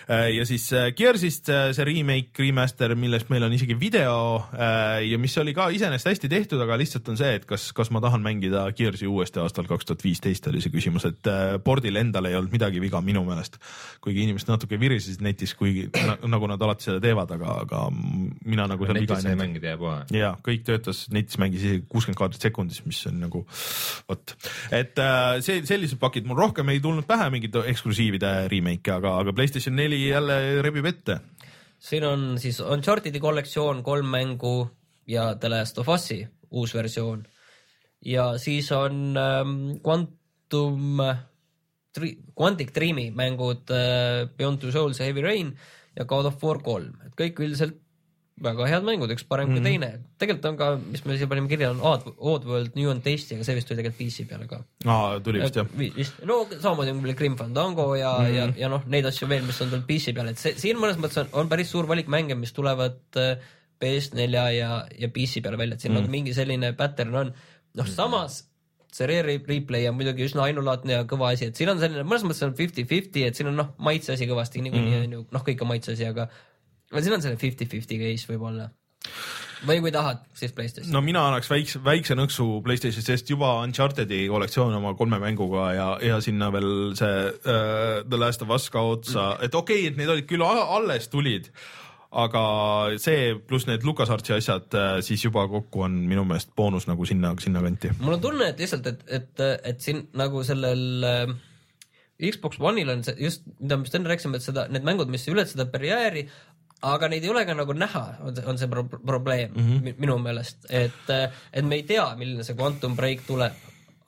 ja 0.09 0.47
siis 0.49 0.71
äh, 0.73 0.91
Gearsist 0.97 1.49
äh, 1.53 1.71
see 1.77 1.85
remake, 1.87 2.33
remaster, 2.39 2.95
millest 2.99 3.31
meil 3.33 3.45
on 3.47 3.53
isegi 3.55 3.77
video 3.81 4.15
äh, 4.55 5.05
ja 5.09 5.19
mis 5.21 5.37
oli 5.39 5.55
ka 5.57 5.69
iseenesest 5.75 6.11
hästi 6.11 6.31
tehtud, 6.33 6.61
aga 6.65 6.79
lihtsalt 6.81 7.09
on 7.13 7.19
see, 7.21 7.35
et 7.39 7.47
kas, 7.49 7.71
kas 7.77 7.91
ma 7.95 8.03
tahan 8.03 8.23
mängida 8.25 8.65
Gearsi 8.77 9.09
uuesti 9.11 9.43
aastal 9.43 9.69
kaks 9.71 9.89
tuhat 9.89 10.05
viisteist 10.05 10.47
oli 10.51 10.63
see 10.63 10.73
küsimus, 10.73 11.07
et 11.09 11.31
äh, 11.31 11.57
pordil 11.65 12.01
endal 12.01 12.29
ei 12.29 12.37
olnud 12.39 12.55
midagi 12.55 12.83
viga 12.83 13.03
minu 13.05 13.25
meelest. 13.27 13.61
kuigi 14.01 14.25
inimesed 14.27 14.51
natuke 14.51 14.79
virisesid 14.81 15.23
netis, 15.25 15.55
kuigi 15.59 15.89
na, 16.07 16.17
nagu 16.31 16.49
nad 16.51 16.63
alati 16.63 16.89
seda 16.89 17.01
teevad, 17.03 17.10
aga, 17.19 17.55
aga 17.65 17.81
mina 17.91 18.67
nagu 18.71 18.87
seal 18.87 18.99
viga 18.99 19.17
netis 19.17 19.25
ei 19.25 19.31
näinud. 19.31 19.43
mängida 19.43 19.73
ja 19.73 19.79
puha. 19.81 19.97
ja 20.15 20.31
kõik 20.47 20.65
töötas, 20.67 21.03
netis 21.15 21.39
mängis 21.41 21.65
isegi 21.65 21.85
kuuskümmend 21.89 22.19
kaadrit 22.19 22.47
sekundis, 22.47 22.83
mis 22.87 23.01
on 23.11 23.21
nagu 23.23 23.45
vot, 24.09 24.35
et 24.77 24.99
äh, 25.03 25.39
see 25.45 25.63
sellised 25.69 26.01
pakid 26.03 26.29
mul 26.29 26.39
rohkem 26.41 26.71
ei 26.73 26.83
tulnud 26.83 27.09
pähe 27.09 27.31
mingite 27.35 27.65
eksklusiivide 27.73 28.33
remake'e, 28.53 28.97
aga, 28.99 29.17
aga 29.23 29.35
Playstation 29.37 29.77
neli 29.79 30.03
jälle 30.09 30.63
rebib 30.65 30.87
ette. 30.91 31.21
siin 31.79 32.05
on 32.05 32.29
siis 32.39 32.61
Uncharted'i 32.61 33.21
kollektsioon, 33.21 33.83
kolm 33.83 34.11
mängu 34.13 34.71
ja 35.11 35.35
The 35.35 35.51
Last 35.51 35.79
of 35.79 35.89
Us'i 35.89 36.23
uus 36.51 36.75
versioon. 36.75 37.25
ja 38.05 38.39
siis 38.39 38.71
on 38.73 39.17
ähm, 39.17 39.59
Quantum, 39.87 41.03
Quantic 42.39 42.73
Dream'i 42.75 43.11
mängud 43.11 43.71
äh, 43.71 44.29
Beyond 44.37 44.61
Two 44.61 44.73
Souls 44.73 45.01
ja 45.01 45.05
Heavy 45.05 45.23
Rain 45.23 45.55
ja 45.97 46.05
God 46.05 46.31
of 46.31 46.43
War 46.45 46.61
kolm, 46.65 46.99
et 47.07 47.17
kõik 47.19 47.41
üldiselt 47.45 47.79
väga 48.41 48.67
head 48.71 48.87
mängud, 48.87 49.11
üks 49.13 49.27
parem 49.29 49.51
mm 49.51 49.57
-hmm. 49.57 49.61
kui 49.61 49.71
teine. 49.71 50.01
tegelikult 50.19 50.47
on 50.51 50.57
ka, 50.57 50.69
mis 50.93 51.05
me 51.05 51.17
siia 51.17 51.29
panime 51.29 51.49
kirja, 51.49 51.71
on 51.71 51.81
Odd- 51.81 52.15
Oddworld 52.17 52.77
New 52.77 52.91
and 52.91 53.03
Tasty, 53.05 53.35
aga 53.35 53.45
see 53.45 53.55
vist 53.55 53.69
tuli 53.69 53.83
tegelikult 53.83 54.01
PC 54.01 54.29
peale 54.29 54.47
ka. 54.49 54.63
aa, 54.87 55.21
tuli 55.21 55.43
vist 55.43 55.57
jah. 55.57 55.67
vist, 55.79 56.23
no 56.25 56.47
samamoodi 56.51 56.91
on 56.91 57.03
veel 57.03 57.15
Grim 57.15 57.37
Fandango 57.37 57.95
ja 57.95 58.19
mm, 58.19 58.25
-hmm. 58.25 58.35
ja, 58.35 58.53
ja 58.57 58.69
noh, 58.69 58.83
neid 58.87 59.07
asju 59.07 59.29
veel, 59.29 59.45
mis 59.45 59.61
on 59.61 59.71
tulnud 59.71 59.87
PC 59.87 60.15
peale, 60.15 60.31
et 60.31 60.39
see 60.39 60.55
siin 60.57 60.77
mõnes 60.77 60.97
mõttes 60.97 61.21
on, 61.21 61.29
on 61.33 61.49
päris 61.49 61.71
suur 61.71 61.89
valik 61.89 62.09
mänge, 62.09 62.35
mis 62.35 62.53
tulevad 62.53 63.01
äh, 63.17 63.37
PS4 63.85 64.49
ja, 64.57 64.87
ja 64.99 65.09
PC 65.09 65.43
peale 65.43 65.59
välja, 65.59 65.75
et 65.75 65.81
siin 65.81 65.93
mm 65.93 65.97
-hmm. 65.97 66.01
nagu 66.01 66.11
mingi 66.11 66.35
selline 66.35 66.73
pattern 66.73 67.15
on. 67.15 67.33
noh, 67.75 67.87
samas 67.87 68.50
see 68.95 69.07
Rare 69.09 69.37
Replay 69.49 69.89
on 69.91 69.97
muidugi 69.99 70.27
üsna 70.27 70.47
ainulaadne 70.49 70.99
ja 70.99 71.07
kõva 71.09 71.33
asi, 71.35 71.51
et 71.51 71.59
siin 71.59 71.71
on 71.73 71.81
selline, 71.83 72.05
mõnes 72.07 72.25
mõttes 72.27 72.43
on 72.47 72.57
fifty-fifty, 72.59 73.25
et 73.29 73.39
siin 73.39 73.51
on 73.53 73.59
noh, 73.63 73.75
maitse 73.83 74.15
asi 74.17 74.29
kõvasti 74.31 74.65
niikuinii 74.67 75.05
on 75.05 75.17
ju, 75.17 75.23
noh, 75.37 75.45
kõik 75.47 75.63
on 75.65 75.71
maitse 75.71 75.95
asi, 75.95 76.09
aga 76.09 76.27
siin 76.97 77.15
on 77.17 77.23
selline 77.23 77.41
fifty-fifty 77.41 78.01
case 78.03 78.31
võib-olla. 78.31 78.71
või 79.67 79.81
kui 79.85 79.93
tahad, 79.93 80.23
siis 80.35 80.55
Playstation. 80.57 80.93
no 80.95 81.03
mina 81.05 81.23
annaks 81.29 81.51
väikse, 81.51 81.83
väikse 81.85 82.17
nõksu 82.17 82.47
Playstation, 82.65 83.05
sest 83.05 83.31
juba 83.31 83.53
Uncharted'i 83.65 84.23
kollektsioon 84.31 84.75
oma 84.79 84.95
kolme 84.99 85.19
mänguga 85.21 85.67
ja, 85.77 85.89
ja 86.03 86.21
sinna 86.25 86.51
veel 86.55 86.97
see 86.99 87.27
uh, 87.29 88.01
The 88.07 88.19
Last 88.19 88.43
of 88.43 88.55
Us 88.57 88.71
ka 88.73 88.83
otsa, 88.95 89.35
et 89.45 89.55
okei 89.55 89.85
okay,, 89.85 89.93
et 89.93 90.01
need 90.01 90.09
olid 90.09 90.29
küll 90.31 90.45
alles 90.47 91.11
tulid, 91.13 91.53
aga 92.11 92.43
see 92.99 93.35
pluss 93.47 93.69
need 93.69 93.85
LucasArtsi 93.87 94.35
asjad, 94.35 94.75
siis 95.07 95.23
juba 95.25 95.45
kokku 95.49 95.85
on 95.87 96.01
minu 96.11 96.25
meelest 96.27 96.51
boonus 96.59 96.89
nagu 96.91 97.07
sinna, 97.07 97.31
sinnakanti. 97.39 97.93
mul 98.01 98.17
on 98.17 98.25
tunne, 98.25 98.49
et 98.51 98.59
lihtsalt, 98.59 98.87
et, 98.91 99.05
et, 99.07 99.45
et 99.71 99.85
siin 99.85 100.09
nagu 100.19 100.43
sellel 100.47 101.07
äh, 101.07 101.35
Xbox 102.21 102.59
One'il 102.61 102.91
on 102.91 103.05
see 103.07 103.15
just, 103.23 103.47
mida 103.61 103.79
me 103.79 103.87
just 103.87 103.95
enne 103.95 104.11
rääkisime, 104.11 104.41
et 104.41 104.45
seda, 104.45 104.67
need 104.73 104.87
mängud, 104.87 105.11
mis 105.13 105.29
ületasid 105.31 105.63
barjääri, 105.73 106.27
aga 106.91 107.09
neid 107.13 107.25
ei 107.25 107.33
ole 107.33 107.45
ka 107.47 107.55
nagu 107.57 107.77
näha, 107.77 108.05
on 108.27 108.37
see, 108.37 108.47
on 108.49 108.59
see 108.59 108.71
pro 108.73 108.85
probleem 108.91 109.53
mm 109.55 109.67
-hmm. 109.67 109.99
minu 110.01 110.19
meelest, 110.19 110.67
et, 110.69 111.11
et 111.53 111.65
me 111.65 111.79
ei 111.79 111.85
tea, 111.89 112.07
milline 112.17 112.45
see 112.45 112.57
Quantum 112.59 112.97
Break 112.97 113.27
tuleb. 113.27 113.53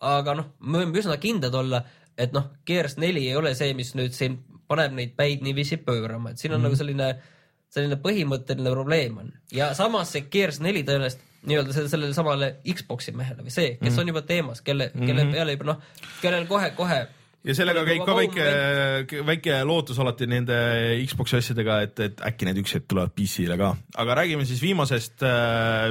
aga 0.01 0.35
noh, 0.35 0.47
me 0.61 0.79
võime 0.79 0.99
üsna 0.99 1.17
kindlad 1.17 1.55
olla, 1.55 1.85
et 2.19 2.33
noh, 2.33 2.51
Gears 2.67 2.97
neli 2.97 3.29
ei 3.29 3.37
ole 3.37 3.55
see, 3.55 3.75
mis 3.75 3.95
nüüd 3.95 4.11
siin 4.13 4.41
paneb 4.67 4.93
neid 4.93 5.13
päid 5.17 5.43
niiviisi 5.43 5.77
pöörama, 5.77 6.31
et 6.31 6.39
siin 6.39 6.53
on 6.53 6.59
mm 6.59 6.65
-hmm. 6.65 6.65
nagu 6.65 6.77
selline 6.77 7.17
selline 7.73 7.99
põhimõtteline 8.05 8.73
probleem 8.75 9.19
on. 9.23 9.33
Ja 9.55 9.73
samas 9.77 10.13
see 10.13 10.27
Gears 10.33 10.61
neli 10.65 10.85
tõenäoliselt 10.87 11.29
nii-öelda 11.49 11.75
sellele, 11.75 11.91
sellele 11.91 12.15
samale 12.15 12.51
Xbox'i 12.69 13.15
mehele 13.17 13.43
või 13.43 13.55
see, 13.55 13.75
kes 13.81 13.97
on 13.99 14.13
juba 14.13 14.23
teemas, 14.27 14.61
kelle, 14.63 14.93
kelle 14.95 15.25
peale 15.33 15.57
juba 15.57 15.73
noh, 15.73 15.81
kellel 16.23 16.47
kohe-kohe 16.51 17.01
ja 17.43 17.55
sellega 17.57 17.83
käib 17.87 18.05
ka 18.07 18.15
väike, 18.17 19.23
väike 19.27 19.57
lootus 19.67 19.99
alati 20.03 20.29
nende 20.31 20.57
Xbox'i 21.11 21.41
asjadega, 21.41 21.79
et, 21.87 22.03
et 22.05 22.23
äkki 22.29 22.47
need 22.47 22.61
üks 22.63 22.77
hetk 22.77 22.87
tulevad 22.93 23.15
PC-le 23.17 23.57
ka, 23.59 23.73
aga 24.03 24.17
räägime 24.21 24.47
siis 24.49 24.63
viimasest, 24.63 25.25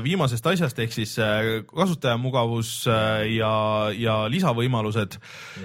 viimasest 0.05 0.47
asjast 0.53 0.79
ehk 0.83 0.95
siis 0.95 1.17
äh, 1.21 1.51
kasutajamugavus 1.67 2.73
äh, 2.91 3.25
ja, 3.35 3.53
ja 3.95 4.17
lisavõimalused. 4.31 5.19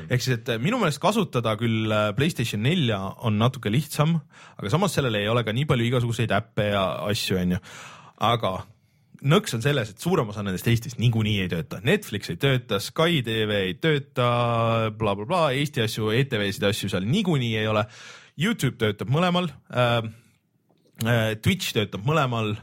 ehk 0.08 0.24
siis, 0.24 0.40
et 0.40 0.54
minu 0.62 0.80
meelest 0.82 1.02
kasutada 1.02 1.54
küll 1.60 1.92
äh, 1.92 2.10
Playstation 2.18 2.64
nelja 2.66 3.00
on 3.26 3.38
natuke 3.38 3.70
lihtsam, 3.70 4.18
aga 4.58 4.72
samas 4.72 4.96
sellel 4.96 5.20
ei 5.20 5.30
ole 5.30 5.46
ka 5.46 5.54
nii 5.54 5.68
palju 5.70 5.90
igasuguseid 5.92 6.34
äppe 6.34 6.72
ja 6.72 6.86
asju, 7.06 7.38
onju, 7.44 7.62
aga 8.26 8.56
nõks 9.22 9.56
on 9.56 9.62
selles, 9.64 9.90
et 9.92 10.02
suurem 10.02 10.28
osa 10.32 10.44
nendest 10.44 10.68
Eestis 10.70 10.98
niikuinii 11.00 11.38
ei 11.44 11.50
tööta, 11.52 11.80
Netflix 11.86 12.30
ei 12.32 12.38
tööta, 12.40 12.80
Sky 12.82 13.22
tv 13.26 13.62
ei 13.70 13.74
tööta 13.80 14.28
bla,, 14.90 15.16
blablabla, 15.16 15.50
Eesti 15.56 15.84
asju, 15.84 16.12
ETV-sid 16.20 16.68
asju 16.68 16.92
seal 16.92 17.08
niikuinii 17.08 17.56
ei 17.60 17.66
ole. 17.70 17.86
Youtube 18.36 18.76
töötab 18.80 19.12
mõlemal 19.12 19.50
äh,. 19.72 20.04
Twitch 20.96 21.74
töötab 21.76 22.06
mõlemal, 22.08 22.54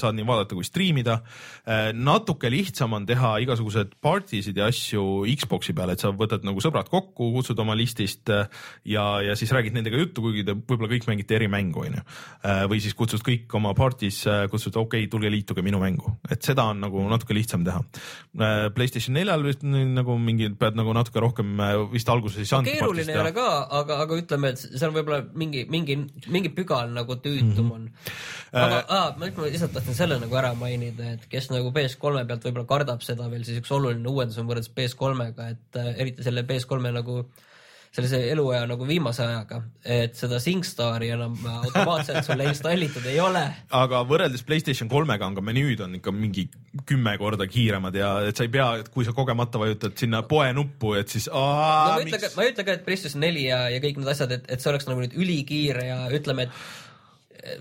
saad 0.00 0.12
nii 0.12 0.26
vaadata 0.28 0.52
kui 0.52 0.66
striimida. 0.68 1.20
natuke 1.96 2.50
lihtsam 2.52 2.92
on 2.92 3.06
teha 3.08 3.38
igasugused 3.40 3.94
party'sid 4.04 4.58
ja 4.60 4.66
asju 4.68 5.24
Xbox'i 5.40 5.72
peal, 5.76 5.92
et 5.94 6.02
sa 6.02 6.10
võtad 6.12 6.44
nagu 6.44 6.60
sõbrad 6.60 6.90
kokku, 6.92 7.30
kutsud 7.36 7.58
oma 7.62 7.76
listist 7.78 8.28
äh, 8.32 8.48
ja, 8.84 9.04
ja 9.24 9.36
siis 9.38 9.52
räägid 9.54 9.76
nendega 9.76 10.00
juttu, 10.00 10.24
kuigi 10.24 10.44
te 10.44 10.54
võib-olla 10.58 10.90
kõik 10.92 11.08
mängite 11.08 11.38
eri 11.38 11.48
mängu, 11.48 11.86
onju. 11.86 12.04
või 12.70 12.82
siis 12.84 12.96
kutsud 12.98 13.24
kõik 13.24 13.52
oma 13.56 13.72
party's, 13.76 14.22
kutsud 14.52 14.76
okei 14.76 15.06
okay,, 15.06 15.10
tulge 15.12 15.30
liituge 15.32 15.64
minu 15.64 15.80
mängu, 15.80 16.16
et 16.30 16.44
seda 16.44 16.66
on 16.72 16.82
nagu 16.84 17.06
natuke 17.08 17.36
lihtsam 17.36 17.64
teha. 17.64 17.80
Playstation 18.76 19.16
neljal 19.16 19.44
vist 19.46 19.64
nagu 19.64 20.18
mingi, 20.20 20.50
pead 20.60 20.76
nagu 20.78 20.92
natuke 20.96 21.22
rohkem 21.22 21.56
vist 21.94 22.12
alguses 22.12 22.42
ei 22.42 22.50
saanud. 22.50 22.68
keeruline 22.68 23.14
ei 23.14 23.22
ole 23.22 23.32
ka, 23.36 23.48
aga, 23.80 24.02
aga 24.04 24.20
ütleme, 24.20 24.52
et 24.52 24.64
seal 24.68 24.92
võib-olla 24.94 25.22
mingi, 25.32 25.64
mingi, 25.70 25.96
mingi 26.28 26.52
pügal 26.54 26.92
nagu 26.92 27.16
tüütum 27.24 27.69
on 27.69 27.69
mm. 27.78 27.86
-hmm. 27.86 28.62
aga 28.64 28.80
aa, 28.88 29.12
ma 29.18 29.30
ma 29.36 29.50
lihtsalt 29.50 29.76
tahtsin 29.76 29.98
selle 29.98 30.18
nagu 30.22 30.40
ära 30.42 30.54
mainida, 30.54 31.12
et 31.16 31.28
kes 31.30 31.50
nagu 31.54 31.70
PS3 31.76 32.26
pealt 32.26 32.48
võib-olla 32.48 32.66
kardab 32.74 33.06
seda 33.06 33.30
veel, 33.30 33.44
siis 33.44 33.62
üks 33.62 33.70
oluline 33.76 34.08
uuendus 34.08 34.38
on 34.38 34.50
võrreldes 34.50 34.72
PS3-ga, 34.76 35.48
et 35.54 35.80
äh, 35.80 35.94
eriti 35.96 36.26
selle 36.26 36.46
PS3 36.48 36.92
nagu 36.98 37.22
sellise 37.90 38.20
eluaja 38.30 38.66
nagu 38.70 38.86
viimase 38.86 39.24
ajaga, 39.24 39.58
et 39.82 40.14
seda 40.18 40.38
SingStari 40.42 41.08
enam 41.10 41.34
automaatselt 41.50 42.22
sulle 42.26 42.46
installitud 42.46 43.06
ei 43.10 43.18
ole. 43.22 43.42
aga 43.74 44.04
võrreldes 44.06 44.44
Playstation 44.46 44.90
kolmega 44.90 45.26
on 45.26 45.34
ka 45.34 45.42
menüüd 45.42 45.82
on 45.82 45.96
ikka 45.98 46.14
mingi 46.14 46.46
kümme 46.86 47.16
korda 47.18 47.48
kiiremad 47.50 47.98
ja 47.98 48.12
et 48.28 48.38
sa 48.38 48.46
ei 48.46 48.52
pea, 48.54 48.68
et 48.84 48.92
kui 48.94 49.06
sa 49.06 49.14
kogemata 49.16 49.58
vajutad 49.58 49.98
sinna 49.98 50.22
poe 50.30 50.52
nuppu, 50.54 50.94
et 51.00 51.10
siis 51.10 51.26
no 51.32 51.42
aa, 51.42 51.96
ma 51.96 52.04
ei 52.04 52.06
ütle 52.06 52.22
ka, 52.22 52.30
ma 52.36 52.46
ei 52.46 52.52
ütle 52.54 52.66
ka, 52.68 52.78
et 52.78 52.86
PlayStation 52.86 53.26
neli 53.26 53.48
ja, 53.48 53.64
ja 53.74 53.82
kõik 53.82 53.98
need 53.98 54.14
asjad, 54.14 54.38
et, 54.38 54.46
et 54.46 54.62
see 54.62 54.70
oleks 54.70 54.86
nagu 54.86 55.02
nüüd 55.02 55.18
ülikiire 55.18 55.88
ja 55.88 55.98
ütleme, 56.14 56.46
et 56.46 56.89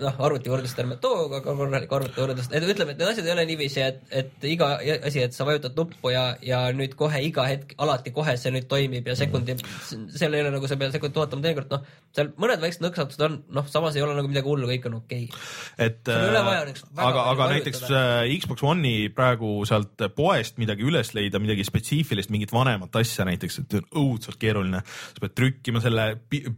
noh, 0.02 0.16
arvuti 0.26 0.52
võrdlust 0.52 0.80
ärme 0.82 0.98
too, 1.02 1.28
aga 1.28 1.42
korralik 1.46 1.94
arvuti 1.96 2.22
võrdlust, 2.22 2.54
et 2.56 2.66
ütleme, 2.66 2.94
et 2.94 3.02
need 3.02 3.12
asjad 3.12 3.28
ei 3.28 3.34
ole 3.34 3.46
niiviisi, 3.50 3.82
et, 3.86 4.02
et 4.22 4.48
iga 4.50 4.72
asi, 4.80 5.24
et 5.24 5.36
sa 5.36 5.48
vajutad 5.48 5.78
nuppu 5.78 6.12
ja, 6.14 6.24
ja 6.46 6.62
nüüd 6.76 6.96
kohe 7.00 7.22
iga 7.26 7.46
hetk, 7.48 7.76
alati 7.82 8.14
kohe 8.16 8.36
see 8.40 8.54
nüüd 8.56 8.68
toimib 8.72 9.08
ja 9.10 9.16
sekundi, 9.20 9.56
seal 9.90 10.36
ei 10.36 10.44
ole 10.44 10.54
nagu 10.56 10.70
sa 10.70 10.78
pead 10.80 10.96
sekundit 10.96 11.22
ootama, 11.22 11.46
teinekord 11.46 11.76
noh, 11.76 11.86
seal 12.16 12.32
mõned 12.42 12.64
väiksed 12.64 12.84
nõksatused 12.84 13.26
on, 13.28 13.38
noh, 13.56 13.68
samas 13.72 13.98
ei 13.98 14.04
ole 14.06 14.18
nagu 14.18 14.32
midagi 14.32 14.50
hullu, 14.50 14.70
kõik 14.72 14.90
on 14.90 15.00
okei 15.00 15.28
okay.. 15.30 15.88
et 15.88 16.12
aga, 16.12 17.26
aga 17.34 17.50
näiteks 17.54 17.86
äh, 17.88 18.34
Xbox 18.40 18.66
One'i 18.68 19.10
praegu 19.16 19.54
sealt 19.70 20.08
poest 20.16 20.60
midagi 20.62 20.86
üles 20.88 21.14
leida, 21.18 21.42
midagi 21.42 21.66
spetsiifilist, 21.68 22.34
mingit 22.34 22.54
vanemat 22.56 23.00
asja 23.00 23.28
näiteks, 23.30 23.62
et 23.64 23.80
on 23.80 23.88
õudselt 24.04 24.40
keeruline. 24.42 24.82
sa 24.84 25.24
pead 25.24 25.36
trükkima 25.38 25.82
selle 25.84 26.10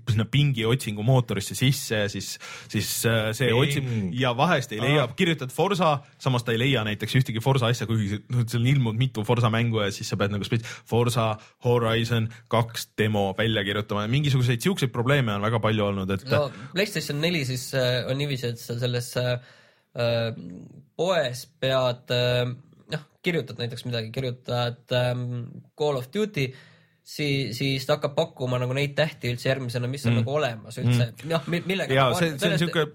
sinna 0.09 0.25
pingi 0.31 0.65
otsingu 0.67 1.05
mootorisse 1.05 1.57
sisse 1.57 2.03
ja 2.05 2.09
siis, 2.11 2.33
siis 2.71 2.91
see 3.37 3.49
Ping. 3.49 3.59
otsib 3.59 3.89
ja 4.19 4.31
vahest 4.37 4.71
ei 4.75 4.81
leia, 4.83 5.05
kirjutad 5.17 5.53
Forsa, 5.53 5.91
samas 6.21 6.45
ta 6.47 6.53
ei 6.55 6.59
leia 6.61 6.83
näiteks 6.87 7.15
ühtegi 7.19 7.43
Forsa 7.43 7.69
asja, 7.71 7.87
kuigi 7.89 8.21
noh, 8.31 8.45
seal 8.47 8.63
on 8.63 8.69
ilmunud 8.73 8.99
mitu 9.01 9.25
Forsa 9.27 9.51
mängu 9.53 9.83
ja 9.83 9.91
siis 9.93 10.09
sa 10.11 10.17
pead 10.19 10.33
nagu 10.33 10.47
spets- 10.47 10.67
Forsa 10.89 11.31
Horizon 11.65 12.29
kaks 12.51 12.89
demo 12.97 13.29
välja 13.37 13.63
kirjutama 13.67 14.05
ja 14.05 14.11
mingisuguseid 14.11 14.63
siukseid 14.63 14.93
probleeme 14.93 15.35
on 15.35 15.45
väga 15.45 15.61
palju 15.63 15.85
olnud, 15.91 16.11
et 16.17 16.27
no 16.31 16.45
PlayStation 16.73 17.21
neli 17.21 17.45
siis 17.47 17.69
äh, 17.77 18.01
on 18.09 18.19
niiviisi, 18.21 18.53
et 18.53 18.59
sa 18.61 18.77
selles 18.79 19.13
äh, 19.21 19.37
äh, 19.95 20.29
poes 20.97 21.45
pead 21.61 22.13
äh, 22.15 22.43
noh, 22.91 23.05
kirjutad 23.23 23.61
näiteks 23.61 23.85
midagi, 23.87 24.11
kirjutad 24.15 24.95
ähm, 24.97 25.25
Call 25.79 25.99
of 25.99 26.09
Duty, 26.13 26.49
siis, 27.11 27.57
siis 27.57 27.85
ta 27.87 27.97
hakkab 27.97 28.15
pakkuma 28.15 28.59
nagu 28.61 28.75
neid 28.77 28.93
tähti 28.97 29.31
üldse 29.33 29.49
järgmisena, 29.49 29.89
mis 29.91 30.05
on 30.07 30.13
mm. 30.13 30.21
nagu 30.21 30.35
olemas 30.37 30.79
üldse 30.79 31.09
mm., 31.09 31.29
noh, 31.31 31.47
millega 31.51 31.95
ja 31.95 32.07
nagu 32.09 32.19
see, 32.19 32.33
see 32.39 32.51
on 32.55 32.61
siuke, 32.61 32.85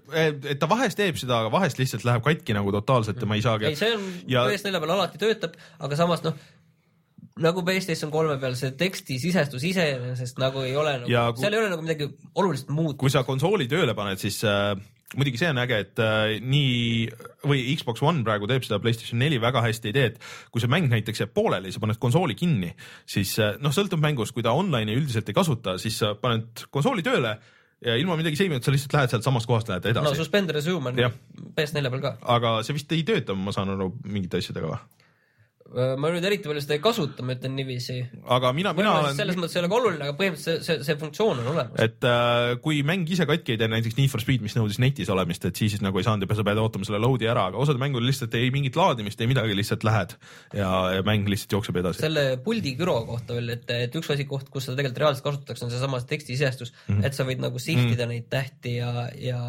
et 0.53 0.61
ta 0.61 0.69
vahest 0.71 0.99
teeb 0.99 1.19
seda, 1.21 1.43
aga 1.43 1.53
vahest 1.53 1.81
lihtsalt 1.81 2.05
läheb 2.07 2.25
katki 2.25 2.57
nagu 2.57 2.73
totaalselt 2.79 3.21
ja 3.21 3.29
ma 3.29 3.37
ei 3.37 3.45
saagi. 3.45 3.69
ei, 3.69 3.79
see 3.79 3.93
on 3.95 4.05
ja 4.29 4.47
PS4 4.49 4.83
peal 4.83 4.95
alati 4.97 5.21
töötab, 5.21 5.57
aga 5.85 5.99
samas 5.99 6.25
noh, 6.25 6.37
nagu 7.43 7.63
PlayStation 7.65 8.13
kolme 8.13 8.39
peal 8.41 8.57
see 8.57 8.73
teksti 8.79 9.19
sisestus 9.21 9.65
iseenesest 9.69 10.41
nagu 10.41 10.65
ei 10.65 10.75
ole 10.77 10.97
nagu 11.03 11.09
kui- 11.35 11.43
seal 11.45 11.57
ei 11.57 11.63
ole 11.63 11.71
nagu 11.75 11.85
midagi 11.85 12.09
oluliselt 12.33 12.73
muud. 12.73 12.97
kui 12.97 13.13
sa 13.13 13.25
konsooli 13.27 13.69
tööle 13.69 13.93
paned, 13.97 14.21
siis 14.21 14.41
äh, 14.47 14.73
muidugi 15.15 15.39
see 15.39 15.49
on 15.53 15.61
äge, 15.61 15.79
et 15.85 16.01
äh, 16.03 16.37
nii 16.43 17.05
või 17.47 17.61
Xbox 17.79 18.03
One 18.03 18.25
praegu 18.27 18.49
teeb 18.49 18.65
seda, 18.67 18.81
PlayStation 18.83 19.21
neli 19.21 19.39
väga 19.39 19.61
hästi 19.63 19.91
ei 19.91 19.95
tee, 19.95 20.07
et 20.11 20.17
kui 20.51 20.63
see 20.63 20.71
mäng 20.71 20.89
näiteks 20.91 21.23
jääb 21.23 21.31
pooleli, 21.37 21.71
sa 21.71 21.83
paned 21.83 21.99
konsooli 22.01 22.35
kinni, 22.39 22.73
siis 23.07 23.37
äh, 23.43 23.55
noh, 23.63 23.75
sõltub 23.75 24.03
mängust, 24.03 24.35
kui 24.35 24.43
ta 24.43 24.55
online'i 24.57 24.97
üldiselt 24.99 25.29
ei 25.31 25.37
kasuta, 25.37 25.77
siis 25.79 26.01
sa 26.03 26.11
paned 26.19 26.67
konsooli 26.73 27.05
tööle 27.07 27.37
ja 27.85 27.95
ilma 27.95 28.17
midagi 28.17 28.39
seimimata 28.39 28.67
sa 28.67 28.73
lihtsalt 28.73 28.95
lähed 28.97 29.13
sealt 29.13 29.25
samast 29.27 29.47
kohast 29.49 29.69
lähed 29.69 29.85
edasi 29.91 30.09
no 30.09 30.17
suspend 30.17 30.51
resume 30.55 30.91
on 30.91 30.99
Jah. 30.99 31.13
PS4 31.55 31.91
peal 31.93 32.01
ka. 32.03 32.13
aga 32.35 32.53
see 32.65 32.75
vist 32.77 32.91
ei 32.95 33.03
tööta, 33.07 33.35
ma 33.37 33.53
saan 33.55 33.69
aru 33.75 33.91
mingite 34.03 34.41
asjadega 34.41 34.71
või? 34.73 34.79
Ma 36.01 36.11
nüüd 36.13 36.25
eriti 36.27 36.49
palju 36.49 36.63
seda 36.63 36.77
ei 36.77 36.83
kasuta, 36.83 37.23
ma 37.25 37.35
ütlen 37.37 37.55
niiviisi. 37.57 37.97
aga 38.37 38.51
mina, 38.55 38.73
mina 38.77 38.97
olen 38.99 39.15
selles 39.17 39.39
mõttes 39.39 39.55
ei 39.55 39.61
ole 39.63 39.71
ka 39.71 39.79
oluline, 39.79 40.09
aga 40.09 40.17
põhimõtteliselt 40.19 40.65
see, 40.65 40.77
see, 40.81 40.87
see 40.87 40.99
funktsioon 41.01 41.41
on 41.43 41.51
olemas. 41.53 41.79
et 41.83 42.07
äh, 42.07 42.55
kui 42.63 42.81
mäng 42.87 43.09
ise 43.09 43.27
katki 43.29 43.55
ei 43.55 43.61
tee, 43.61 43.71
näiteks 43.71 43.97
Need 43.97 44.11
for 44.11 44.23
Speed, 44.23 44.43
mis 44.45 44.57
nõudis 44.57 44.81
netis 44.83 45.11
olemist, 45.13 45.47
et 45.47 45.55
siis 45.59 45.79
nagu 45.83 45.99
ei 45.99 46.07
saanud 46.07 46.27
ja 46.27 46.39
sa 46.39 46.45
pead 46.47 46.61
ootama 46.61 46.87
selle 46.87 47.01
load'i 47.03 47.29
ära, 47.31 47.47
aga 47.51 47.61
osad 47.63 47.79
mängud 47.81 48.05
lihtsalt 48.05 48.35
ei 48.37 48.51
mingit 48.53 48.75
laadimist, 48.79 49.21
ei 49.21 49.31
midagi, 49.31 49.55
lihtsalt 49.57 49.87
lähed 49.87 50.17
ja, 50.57 50.71
ja 50.97 51.07
mäng 51.07 51.29
lihtsalt 51.31 51.57
jookseb 51.57 51.81
edasi. 51.83 52.03
selle 52.03 52.27
puldi 52.43 52.75
güro 52.79 52.99
kohta 53.07 53.37
veel, 53.37 53.55
et, 53.55 53.69
et 53.87 53.99
üks 53.99 54.11
asi 54.13 54.27
koht, 54.29 54.51
kus 54.53 54.67
seda 54.67 54.79
tegelikult 54.81 55.03
reaalselt 55.05 55.27
kasutatakse, 55.29 55.67
on 55.67 55.73
seesama 55.73 56.03
tekstisisestus 56.07 56.73
mm, 56.73 56.97
Mhm. 56.97 57.01
-hmm. 57.01 57.07
et 57.07 57.13
sa 57.13 57.23
võid 57.27 57.41
nagu 57.41 57.59
sihtida 57.59 58.05
mm 58.05 58.09
-hmm. 58.09 58.09
neid 58.09 58.25
tähti 58.29 58.75
ja, 58.75 59.09
ja 59.15 59.39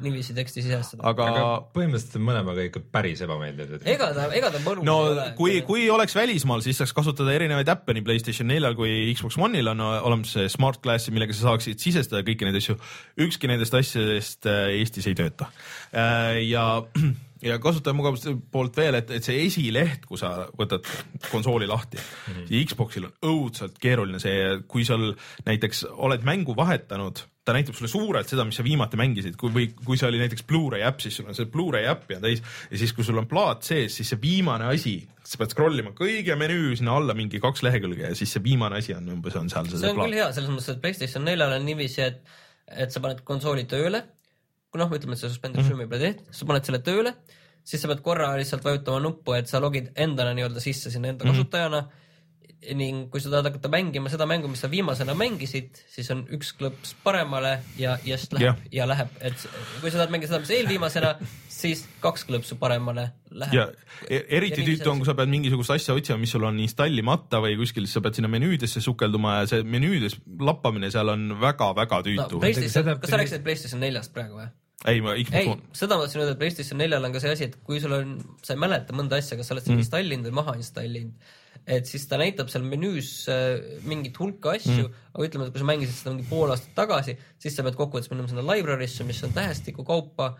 niiviisi 0.00 0.34
teksti 0.34 0.62
sisestada. 0.62 1.02
aga, 1.08 1.26
aga 1.26 1.44
põhimõtteliselt 1.74 2.24
mõlemaga 2.26 2.64
ikka 2.66 2.80
päris 2.92 3.20
ebameeldiv. 3.20 3.80
ega 3.84 4.12
ta, 4.14 4.26
ega 4.34 4.50
ta 4.50 4.58
mõnus 4.58 4.84
no 4.84 4.96
ei 5.06 5.12
ole. 5.12 5.26
kui, 5.42 5.56
kui 5.66 5.88
oleks 5.90 6.14
välismaal, 6.16 6.62
siis 6.64 6.78
saaks 6.80 6.94
kasutada 6.96 7.34
erinevaid 7.34 7.70
äppe 7.72 7.96
nii 7.96 8.04
Playstation 8.06 8.48
neljal 8.50 8.76
kui 8.78 8.92
Xbox 9.16 9.38
One'il 9.42 9.72
on 9.72 9.82
olemas 9.82 10.36
see 10.36 10.48
Smart 10.52 10.80
Glass, 10.84 11.10
millega 11.14 11.34
sa 11.36 11.50
saaksid 11.50 11.82
sisestada 11.82 12.22
kõiki 12.26 12.46
neid 12.46 12.58
asju. 12.60 12.78
ükski 13.26 13.50
nendest 13.50 13.74
asjadest 13.78 14.48
äh, 14.50 14.70
Eestis 14.78 15.08
ei 15.10 15.18
tööta. 15.18 15.50
ja, 15.92 16.66
ja 17.42 17.58
kasutajamugavuse 17.62 18.36
poolt 18.52 18.76
veel, 18.78 19.00
et, 19.00 19.10
et 19.18 19.26
see 19.26 19.42
esileht, 19.46 20.06
kui 20.06 20.20
sa 20.20 20.48
võtad 20.58 20.86
konsooli 21.30 21.66
lahti 21.70 21.98
mm, 21.98 22.38
-hmm. 22.38 22.70
Xboxil 22.70 23.08
on 23.08 23.14
õudselt 23.32 23.78
keeruline 23.82 24.22
see, 24.22 24.62
kui 24.68 24.86
sul 24.88 25.12
näiteks 25.46 25.84
oled 25.92 26.24
mängu 26.26 26.56
vahetanud 26.56 27.24
ta 27.44 27.54
näitab 27.56 27.74
sulle 27.74 27.90
suurelt 27.90 28.28
seda, 28.30 28.44
mis 28.46 28.56
sa 28.58 28.62
viimati 28.62 28.98
mängisid, 28.98 29.34
kui, 29.38 29.50
või 29.50 29.64
kui 29.74 29.98
see 29.98 30.06
oli 30.06 30.20
näiteks 30.20 30.44
Blu-ray 30.46 30.84
äpp, 30.86 31.00
siis 31.02 31.16
sul 31.18 31.26
on 31.30 31.34
see 31.34 31.48
Blu-ray 31.50 31.88
äpp 31.90 32.12
ja 32.14 32.20
täis 32.22 32.42
ja 32.70 32.78
siis, 32.78 32.92
kui 32.94 33.06
sul 33.06 33.18
on 33.18 33.26
plaat 33.30 33.66
sees, 33.66 33.96
siis 33.98 34.12
see 34.14 34.20
viimane 34.22 34.68
asi, 34.70 34.94
sa 35.26 35.40
pead 35.40 35.54
scroll 35.54 35.82
ima 35.82 35.90
kõige 35.98 36.36
menüü 36.38 36.76
sinna 36.78 36.94
alla 37.00 37.16
mingi 37.18 37.42
kaks 37.42 37.64
lehekülge 37.66 38.12
ja 38.12 38.14
siis 38.18 38.36
see 38.36 38.44
viimane 38.44 38.78
asi 38.78 38.94
on 38.94 39.10
umbes 39.16 39.38
on 39.40 39.50
seal 39.50 39.66
see 39.72 39.90
on 39.90 39.98
küll 40.04 40.18
hea 40.20 40.28
selles 40.30 40.54
mõttes, 40.54 40.70
et 40.70 40.82
PlayStation 40.84 41.26
neljal 41.26 41.56
on 41.58 41.66
niiviisi, 41.66 42.06
et, 42.06 42.22
et 42.86 42.94
sa 42.94 43.02
paned 43.02 43.24
konsooli 43.26 43.66
tööle, 43.70 44.04
kui 44.72 44.80
noh, 44.80 44.88
ütleme, 44.96 45.12
et 45.12 45.20
sa 45.20 45.28
suspend 45.28 45.54
Mhm. 45.56 45.62
resume'i 45.66 45.88
peale 45.88 46.06
teed, 46.08 46.22
sa 46.32 46.46
paned 46.48 46.64
selle 46.64 46.78
tööle, 46.80 47.12
siis 47.64 47.82
sa 47.82 47.88
pead 47.92 48.00
korra 48.02 48.30
lihtsalt 48.40 48.64
vajutama 48.64 49.00
nuppu, 49.04 49.34
et 49.36 49.46
sa 49.48 49.60
logid 49.60 49.92
endale 49.96 50.32
nii-öelda 50.34 50.60
sisse 50.64 50.90
sinna 50.90 51.08
enda 51.12 51.24
Mhm. 51.24 51.32
kasutajana 51.34 51.88
ning 52.78 53.08
kui 53.10 53.18
sa 53.20 53.28
tahad 53.28 53.48
hakata 53.50 53.68
mängima 53.68 54.08
seda 54.08 54.22
mängu, 54.24 54.46
mis 54.48 54.60
sa 54.62 54.68
viimasena 54.70 55.14
mängisid, 55.18 55.80
siis 55.90 56.08
on 56.14 56.20
üks 56.30 56.52
klõps 56.54 56.92
paremale 57.02 57.56
ja 57.76 57.96
just 58.06 58.32
läheb 58.32 58.42
Jah. 58.44 58.56
ja 58.70 58.86
läheb, 58.86 59.08
et 59.20 59.34
kui 59.80 59.90
sa 59.90 59.98
tahad 59.98 60.12
mängida 60.14 60.28
seda, 60.30 60.38
mis 60.44 60.50
eelviimasena, 60.54 61.10
siis 61.48 61.82
kaks 62.00 62.22
klõpsu 62.28 62.54
paremale 62.60 63.08
läheb. 63.32 63.52
ja 63.52 63.66
e- 64.08 64.22
eriti 64.38 64.62
tüütu 64.62 64.86
on, 64.92 64.98
kui 65.02 65.06
sa 65.06 65.14
pead 65.14 65.28
mingisugust 65.28 65.70
asja 65.74 65.92
otsima, 65.94 66.18
mis 66.22 66.30
sul 66.30 66.44
on 66.44 66.60
installimata 66.62 67.42
või 67.42 67.56
kuskil, 67.58 67.82
siis 67.82 67.94
sa 67.94 68.00
pead 68.00 68.14
sinna 68.14 68.28
menüüdesse 68.30 68.80
sukelduma 68.80 69.40
ja 69.40 69.46
see 69.46 69.62
menüüdes 69.64 70.20
lappamine 70.38 70.90
seal 70.94 71.08
on 71.08 71.32
väga-väga 71.40 72.02
tüütu 72.06 72.38
no,. 72.38 72.98
Kas 73.00 73.10
sa 73.10 73.16
rääkisid 73.18 73.42
PlayStation 73.42 73.80
neljast 73.80 74.14
praegu 74.14 74.38
või? 74.38 74.48
ei, 74.88 75.00
ma 75.04 75.14
Xbox 75.18 75.38
ei 75.38 75.48
One,, 75.52 75.62
seda 75.78 75.96
ma 75.98 76.06
tahtsin 76.06 76.22
öelda, 76.22 76.34
et 76.34 76.40
PlayStation 76.40 76.80
neljal 76.82 77.06
on 77.06 77.14
ka 77.14 77.22
see 77.22 77.34
asi, 77.36 77.48
et 77.50 77.58
kui 77.66 77.78
sul 77.82 77.94
on, 77.96 78.16
sa 78.42 78.56
ei 78.56 78.60
mäleta 78.62 78.96
mõnda 78.96 79.20
asja, 79.22 79.38
kas 79.38 79.50
sa 79.50 79.54
oled 79.56 79.66
seda 79.66 79.76
Mm. 79.76 79.84
installinud 79.84 80.28
või 80.30 80.38
maha 80.40 80.56
installinud, 80.58 81.28
et 81.76 81.86
siis 81.86 82.06
ta 82.10 82.18
näitab 82.18 82.50
seal 82.50 82.64
menüüs 82.66 83.10
äh, 83.30 83.76
mingit 83.86 84.18
hulka 84.18 84.56
asju 84.56 84.88
mm., 84.88 85.04
aga 85.12 85.28
ütleme, 85.28 85.46
et 85.46 85.54
kui 85.54 85.62
sa 85.62 85.68
mängisid 85.68 85.98
seda 86.00 86.14
mingi 86.16 86.26
pool 86.30 86.50
aastat 86.50 86.74
tagasi, 86.74 87.14
siis 87.38 87.54
sa 87.54 87.62
pead 87.66 87.78
kokkuvõttes 87.78 88.10
minema 88.10 88.32
sinna 88.32 88.42
library'sse, 88.48 89.06
mis 89.06 89.22
on 89.22 89.36
tähestiku 89.36 89.84
kaupa 89.86 90.32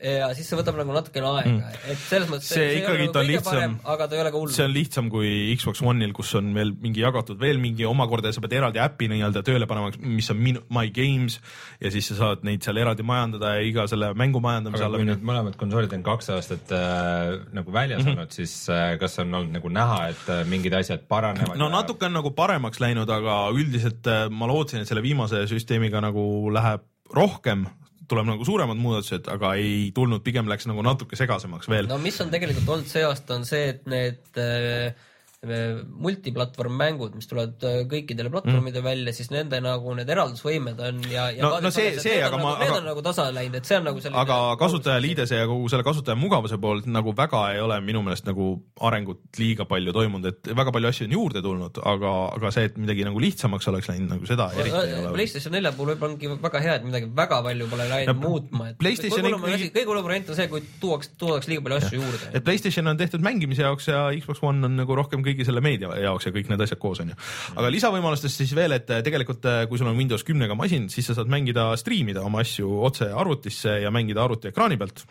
ja 0.00 0.28
siis 0.36 0.48
see 0.48 0.56
võtab 0.58 0.78
nagu 0.80 0.94
natukene 0.96 1.28
aega 1.28 1.50
mm., 1.50 1.80
et 1.92 2.02
selles 2.08 2.30
mõttes 2.30 2.48
See 2.54 2.78
ikkagi 2.80 3.08
ta 3.12 3.20
on 3.20 3.28
nagu 3.28 3.32
kõige 3.32 3.32
lihtsam- 3.34 3.76
aga 3.94 4.06
ta 4.08 4.16
ei 4.16 4.22
ole 4.22 4.32
ka 4.32 4.40
hull 4.40 4.54
see 4.54 4.64
on 4.64 4.72
lihtsam 4.74 5.10
kui 5.12 5.30
Xbox 5.60 5.82
One'il, 5.82 6.12
kus 6.16 6.34
on 6.40 6.52
veel 6.56 6.72
mingi 6.80 7.02
jagatud 7.04 7.40
veel 7.40 7.60
mingi 7.62 7.84
omakorda 7.88 8.30
ja 8.30 8.36
sa 8.36 8.42
pead 8.44 8.56
eraldi 8.60 8.80
äpi 8.82 9.10
nii-öelda 9.12 9.42
tööle 9.46 9.68
panema, 9.70 9.92
mis 10.00 10.30
on 10.32 10.40
min- 10.40 10.62
My 10.70 10.88
Games 10.94 11.38
ja 11.80 11.90
siis 11.92 12.08
sa 12.12 12.16
saad 12.20 12.44
neid 12.48 12.64
seal 12.64 12.80
eraldi 12.80 13.04
majandada 13.06 13.54
ja 13.58 13.66
iga 13.66 13.86
selle 13.90 14.12
mängu 14.14 14.40
majandamise 14.44 14.82
aga 14.82 14.88
alla 14.90 15.00
kui 15.02 15.08
nüüd 15.10 15.26
mõlemad 15.30 15.58
konsoolid 15.60 15.92
on 15.98 16.06
kaks 16.06 16.30
aastat 16.36 16.72
äh, 16.76 17.36
nagu 17.56 17.72
väljas 17.72 18.00
mm 18.04 18.08
-hmm. 18.08 18.18
olnud, 18.18 18.32
siis 18.32 18.54
äh, 18.72 18.98
kas 19.00 19.18
on 19.18 19.34
olnud 19.34 19.52
nagu 19.58 19.68
näha, 19.68 20.08
et 20.14 20.28
äh, 20.28 20.44
mingid 20.48 20.72
asjad 20.74 21.04
paranevad? 21.08 21.58
no 21.58 21.68
natuke 21.68 22.06
on 22.06 22.16
nagu 22.16 22.30
paremaks 22.30 22.80
läinud, 22.80 23.10
aga 23.10 23.50
üldiselt 23.52 24.06
äh, 24.06 24.30
ma 24.30 24.46
lootsin, 24.46 24.80
et 24.80 24.88
selle 24.88 25.02
viimase 25.02 25.46
süsteemiga 25.46 26.00
nagu 26.00 26.50
läheb 26.52 26.80
rohkem, 27.14 27.66
tuleb 28.10 28.28
nagu 28.28 28.46
suuremad 28.46 28.80
muudatused, 28.80 29.28
aga 29.32 29.54
ei 29.60 29.90
tulnud, 29.94 30.24
pigem 30.26 30.50
läks 30.50 30.66
nagu 30.70 30.82
natuke 30.86 31.18
segasemaks 31.18 31.70
veel. 31.70 31.88
no 31.90 32.00
mis 32.02 32.18
on 32.22 32.32
tegelikult 32.32 32.68
olnud 32.76 32.90
see 32.90 33.04
aasta, 33.06 33.38
on 33.38 33.46
see, 33.48 33.70
et 33.74 33.86
need 33.90 34.40
äh, 34.42 35.08
multiplatvorm 35.40 36.74
mängud, 36.76 37.14
mis 37.16 37.24
tulevad 37.30 37.62
äh, 37.64 37.78
kõikidele 37.88 38.28
platvormidele 38.32 38.82
mm. 38.82 38.88
välja, 38.90 39.12
siis 39.16 39.30
nende 39.32 39.56
nagu 39.64 39.94
need 39.96 40.10
eraldusvõimed 40.12 40.80
on 40.84 40.98
ja, 41.08 41.30
ja 41.32 41.46
No- 41.46 41.62
no 41.64 41.70
see- 41.72 41.94
see, 41.96 42.18
aga 42.20 42.36
on, 42.36 42.42
ma- 42.42 42.50
nagu, 42.52 42.60
need 42.60 42.68
aga- 42.74 42.80
on 42.82 42.88
nagu 42.90 43.04
tasa 43.06 43.24
läinud, 43.32 43.56
et 43.56 43.64
see 43.64 43.78
on 43.80 43.86
nagu 43.88 44.02
selline 44.04 44.20
aga 44.20 44.36
kasutajaliidese 44.60 45.38
ja 45.40 45.46
kogu 45.48 45.70
selle 45.72 45.86
kasutaja 45.86 46.18
mugavuse 46.20 46.58
poolt 46.60 46.90
nagu 46.92 47.14
väga 47.16 47.40
ei 47.54 47.62
ole 47.64 47.78
minu 47.80 48.02
meelest 48.04 48.28
nagu 48.28 48.50
arengut 48.84 49.22
liiga 49.40 49.64
palju 49.70 49.94
toimunud, 49.96 50.28
et 50.28 50.50
väga 50.60 50.74
palju 50.76 50.90
asju 50.92 51.08
on 51.08 51.16
juurde 51.16 51.42
tulnud, 51.46 51.80
aga, 51.88 52.12
aga 52.36 52.52
see, 52.58 52.66
et 52.68 52.76
midagi 52.76 53.08
nagu 53.08 53.24
lihtsamaks 53.24 53.70
oleks 53.72 53.88
läinud, 53.88 54.12
nagu 54.12 54.28
seda 54.28 54.50
eriti 54.52 54.76
ei 54.76 54.94
ole. 55.00 55.14
PlayStation 55.16 55.56
nelja 55.56 55.72
puhul 55.72 55.94
võib-olla 55.94 56.18
ongi 56.18 56.34
väga 56.44 56.62
hea, 56.66 56.76
et 56.82 56.86
midagi 56.90 57.08
väga 57.16 57.40
palju 57.48 57.70
pole 57.72 57.88
läinud 57.94 58.12
Ja 58.12 58.16
muutma, 58.20 58.68
et 58.74 58.84
kõige 58.84 59.88
hullem 59.88 60.04
variant 60.04 60.28
on 60.28 60.36
see, 60.36 60.48
kui 60.52 60.62
tuuaks, 60.84 61.14
tuuaks 61.16 61.48
liiga 61.48 61.64
palju 61.64 61.80
asju 61.80 61.96
juurde. 62.04 62.30
et 62.36 62.44
Playstation 62.44 62.92
on 62.92 63.00
tehtud 63.00 63.24
mängimise 63.24 63.64
jaoks 63.64 63.88
ja 63.88 64.04
Xbox 64.20 64.44
One 64.44 64.68
on 64.68 64.76
nagu 64.76 64.94
rohkem 65.00 65.24
kõigi 65.30 65.46
selle 65.48 65.62
meedia 65.64 65.94
jaoks 66.04 66.28
ja 66.28 66.34
kõik 66.34 66.50
need 66.52 66.66
asjad 66.66 66.82
koos 66.82 67.00
onju. 67.04 67.16
aga 67.56 67.72
lisavõimalustest 67.72 68.42
siis 68.42 68.54
veel, 68.58 68.76
et 68.76 68.90
tegelikult 68.90 69.48
eh, 69.48 69.62
kui 69.70 69.80
sul 69.80 69.88
on 69.92 69.98
Windows 69.98 70.26
kümnega 70.26 70.58
masin, 70.58 70.90
siis 70.92 71.08
sa 71.08 71.16
saad 71.16 71.32
mängida, 71.32 71.70
striimida 71.80 72.26
oma 72.26 72.44
asju 72.44 72.82
otse 72.90 73.08
arvutisse 73.14 73.80
ja 73.84 73.94
mängida 73.94 74.24
arvutiekraani 74.26 74.78
pealt 74.80 75.06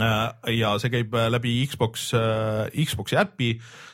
Äh, 0.00 0.54
ja 0.56 0.72
see 0.80 0.88
käib 0.92 1.12
läbi 1.12 1.52
Xbox, 1.68 2.12
Xbox'i 2.72 3.18
äpi, 3.20 3.50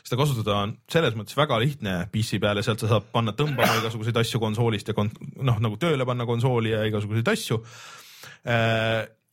seda 0.06 0.18
kasutada 0.20 0.60
on 0.62 0.74
selles 0.90 1.16
mõttes 1.18 1.34
väga 1.38 1.58
lihtne 1.58 1.94
PC 2.12 2.38
peal 2.42 2.60
ja 2.60 2.66
sealt 2.66 2.84
sa 2.84 2.90
saad 2.92 3.08
panna 3.10 3.34
tõmbama 3.34 3.78
igasuguseid 3.80 4.20
asju 4.22 4.38
konsoolist 4.42 4.92
ja 4.92 4.94
kon- 4.94 5.10
noh, 5.42 5.58
nagu 5.62 5.78
tööle 5.80 6.06
panna 6.06 6.26
konsooli 6.28 6.74
ja 6.74 6.84
igasuguseid 6.86 7.32
asju. 7.34 7.62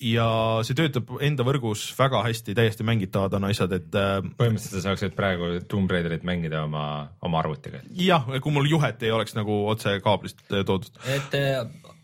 Ja 0.01 0.27
see 0.67 0.75
töötab 0.75 1.13
enda 1.23 1.45
võrgus 1.47 1.85
väga 1.95 2.21
hästi, 2.25 2.55
täiesti 2.57 2.85
mängitavad 2.87 3.35
on 3.37 3.47
asjad, 3.47 3.75
et 3.77 3.95
äh, 3.95 4.17
põhimõtteliselt 4.37 4.81
sa 4.81 4.83
saaksid 4.89 5.15
praegu 5.15 5.51
Tomb 5.71 5.91
Raiderit 5.91 6.25
mängida 6.27 6.65
oma, 6.65 6.85
oma 7.23 7.39
arvutiga. 7.39 7.79
jah, 7.95 8.27
kui 8.43 8.53
mul 8.55 8.67
juhet 8.69 9.03
ei 9.03 9.13
oleks 9.15 9.37
nagu 9.37 9.61
otse 9.71 9.97
kaablist 10.03 10.43
äh, 10.51 10.65
toodud. 10.67 10.99
et 11.15 11.37
eh, 11.39 11.61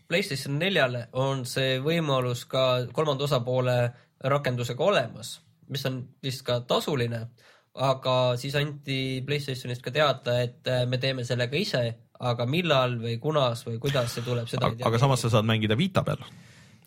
PlayStation 0.08 0.56
neljale 0.60 1.06
on 1.12 1.44
see 1.48 1.78
võimalus 1.84 2.46
ka 2.48 2.86
kolmanda 2.96 3.28
osapoole 3.28 3.76
rakendusega 4.24 4.84
olemas, 4.84 5.36
mis 5.68 5.84
on 5.88 6.02
vist 6.22 6.44
ka 6.46 6.60
tasuline, 6.68 7.26
aga 7.74 8.16
siis 8.40 8.56
anti 8.56 9.20
Playstationist 9.26 9.84
ka 9.84 9.92
teada, 9.92 10.38
et 10.44 10.68
me 10.88 11.00
teeme 11.00 11.24
selle 11.28 11.48
ka 11.50 11.58
ise, 11.58 11.82
aga 12.22 12.46
millal 12.46 12.96
või 13.02 13.16
kunas 13.20 13.64
või 13.66 13.80
kuidas 13.82 14.14
see 14.14 14.24
tuleb, 14.24 14.48
seda 14.48 14.70
ei 14.70 14.78
tea. 14.78 14.88
aga 14.88 15.00
samas 15.00 15.24
sa 15.24 15.32
saad 15.32 15.48
mängida 15.48 15.76
Vita 15.76 16.04
peal. 16.06 16.22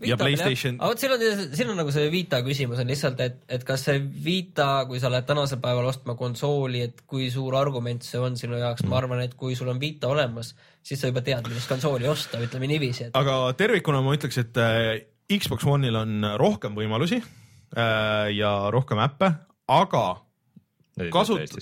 Ja 0.04 0.18
PlayStation, 0.20 0.78
aga 0.80 0.92
vot 0.92 1.02
siin 1.02 1.14
on, 1.16 1.24
siin 1.56 1.72
on 1.72 1.80
nagu 1.80 1.94
see 1.94 2.10
Vita 2.12 2.42
küsimus 2.46 2.82
on 2.82 2.90
lihtsalt, 2.92 3.22
et, 3.24 3.38
et 3.52 3.64
kas 3.68 3.86
see 3.88 4.02
Vita, 4.26 4.70
kui 4.90 5.00
sa 5.02 5.12
lähed 5.14 5.28
tänasel 5.30 5.62
päeval 5.64 5.88
ostma 5.92 6.18
konsooli, 6.20 6.84
et 6.90 7.06
kui 7.10 7.30
suur 7.34 7.56
argument 7.60 8.04
see 8.04 8.20
on 8.22 8.36
sinu 8.40 8.60
jaoks 8.60 8.84
mm., 8.84 8.92
ma 8.92 9.00
arvan, 9.00 9.24
et 9.26 9.38
kui 9.40 9.56
sul 9.56 9.72
on 9.72 9.80
Vita 9.82 10.12
olemas, 10.12 10.54
siis 10.86 11.02
sa 11.02 11.12
juba 11.12 11.24
tead, 11.26 11.48
millist 11.48 11.72
konsooli 11.72 12.10
osta, 12.12 12.42
ütleme 12.44 12.70
niiviisi, 12.72 13.10
et 13.10 13.20
aga 13.20 13.40
tervikuna 13.58 14.04
ma 14.06 14.18
ütleks, 14.18 14.42
et 14.44 14.62
äh, 14.62 14.92
Xbox 15.32 15.68
One'il 15.70 15.96
on 16.02 16.30
rohkem 16.42 16.76
võimalusi 16.78 17.22
äh, 17.22 18.30
ja 18.36 18.56
rohkem 18.76 19.02
äppe, 19.06 19.32
aga 19.72 20.06
kasut-, 21.14 21.60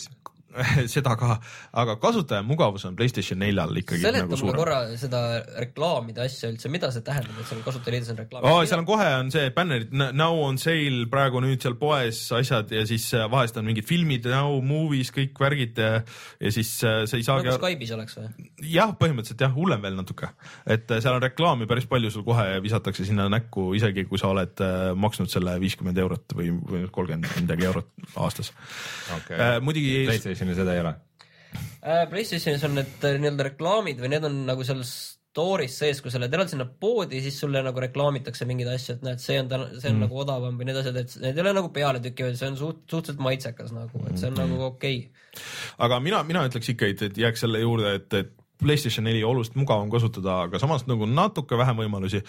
seda 0.93 1.15
ka, 1.19 1.37
aga 1.81 1.95
kasutaja 2.01 2.43
mugavus 2.45 2.85
on 2.87 2.97
Playstation 2.97 3.39
neljal 3.41 3.73
ikkagi 3.81 4.03
seleta 4.03 4.25
nagu 4.25 4.33
mulle 4.33 4.41
suurem. 4.41 4.59
korra 4.59 4.79
seda 4.99 5.21
reklaamide 5.63 6.23
asja 6.25 6.51
üldse, 6.51 6.71
mida 6.73 6.89
see 6.93 7.05
tähendab, 7.05 7.39
et 7.41 7.49
seal 7.49 7.63
kasutajaliidus 7.65 8.11
on 8.13 8.19
reklaam 8.21 8.47
Oh, 8.49 8.59
seal 8.67 8.81
on 8.83 8.87
kohe 8.87 9.07
on 9.19 9.31
see 9.33 9.49
bännerid 9.55 9.93
now 9.93 10.37
on 10.43 10.59
sale 10.61 11.07
praegu 11.11 11.41
nüüd 11.43 11.63
seal 11.63 11.77
poes 11.79 12.19
asjad 12.37 12.71
ja 12.73 12.83
siis 12.89 13.07
äh, 13.17 13.25
vahest 13.31 13.57
on 13.59 13.67
mingid 13.67 13.87
filmid 13.89 14.27
now 14.29 14.59
movies 14.63 15.11
kõik 15.15 15.39
värgid 15.41 15.81
ja, 15.81 15.91
ja 16.39 16.53
siis 16.53 16.75
äh, 16.85 17.03
sa 17.09 17.19
ei 17.19 17.25
saagi 17.25 17.49
nagu 17.49 17.61
Skype'is 17.61 17.95
oleks 17.97 18.19
või? 18.19 18.49
jah, 18.73 18.93
põhimõtteliselt 18.99 19.45
jah, 19.45 19.53
hullem 19.55 19.83
veel 19.83 19.97
natuke, 19.97 20.29
et 20.65 20.91
äh, 20.91 21.01
seal 21.03 21.17
on 21.17 21.25
reklaami 21.25 21.69
päris 21.69 21.89
palju 21.89 22.13
sul 22.13 22.25
kohe 22.27 22.59
visatakse 22.63 23.07
sinna 23.07 23.29
näkku, 23.31 23.71
isegi 23.77 24.05
kui 24.09 24.21
sa 24.21 24.31
oled 24.33 24.63
maksnud 24.99 25.31
selle 25.31 25.55
viiskümmend 25.63 25.97
eurot 26.03 26.37
või, 26.37 26.51
kolmkümmend 26.93 27.41
midagi 27.41 27.69
eurot 27.69 27.89
aastas 28.21 28.53
okei 29.17 29.39
äh,. 29.39 29.57
muidugi 29.63 30.03
Playstationil 30.43 30.59
seda 30.59 30.75
ei 30.75 30.83
ole. 30.83 30.93
Äh, 31.83 32.05
PlayStationis 32.09 32.63
on 32.67 32.79
need 32.79 33.03
äh, 33.05 33.19
nii-öelda 33.21 33.49
reklaamid 33.51 33.99
või 34.01 34.13
need 34.13 34.25
on 34.27 34.39
nagu 34.47 34.65
seal 34.67 34.81
store'is 34.83 35.75
sees, 35.81 35.99
kui 36.01 36.13
sa 36.13 36.21
lähed 36.21 36.33
eraldi 36.35 36.53
sinna 36.53 36.67
poodi, 36.67 37.19
siis 37.23 37.39
sulle 37.41 37.61
nagu 37.65 37.81
reklaamitakse 37.81 38.45
mingeid 38.49 38.69
asju, 38.75 38.97
et 38.97 39.05
näed, 39.07 39.21
see 39.23 39.39
on 39.41 39.49
täna, 39.49 39.69
see 39.79 39.89
on 39.89 39.97
mm. 39.97 40.05
nagu 40.05 40.19
odavam 40.21 40.59
või 40.59 40.67
need 40.69 40.79
asjad, 40.81 40.99
et 41.01 41.15
need 41.23 41.39
ei 41.39 41.43
ole 41.43 41.55
nagu 41.57 41.71
pealetükkivad, 41.73 42.37
see 42.37 42.51
on 42.51 42.59
suht-, 42.59 42.83
suhteliselt 42.91 43.23
maitsekas 43.25 43.73
nagu, 43.73 44.03
et 44.09 44.19
see 44.21 44.29
on 44.29 44.37
mm. 44.37 44.53
nagu 44.53 44.67
okei 44.67 44.99
okay.. 45.07 45.41
aga 45.87 45.99
mina, 46.05 46.21
mina 46.29 46.45
ütleks 46.49 46.69
ikka, 46.75 46.91
et 46.93 47.17
jääks 47.17 47.45
selle 47.45 47.63
juurde, 47.63 47.95
et, 47.97 48.19
et 48.21 48.33
PlayStation 48.63 49.05
neli 49.07 49.23
oluliselt 49.23 49.57
mugavam 49.59 49.91
kasutada, 49.91 50.43
aga 50.47 50.59
samas 50.61 50.85
nagu 50.89 51.07
natuke 51.09 51.57
vähem 51.59 51.83
võimalusi. 51.83 52.23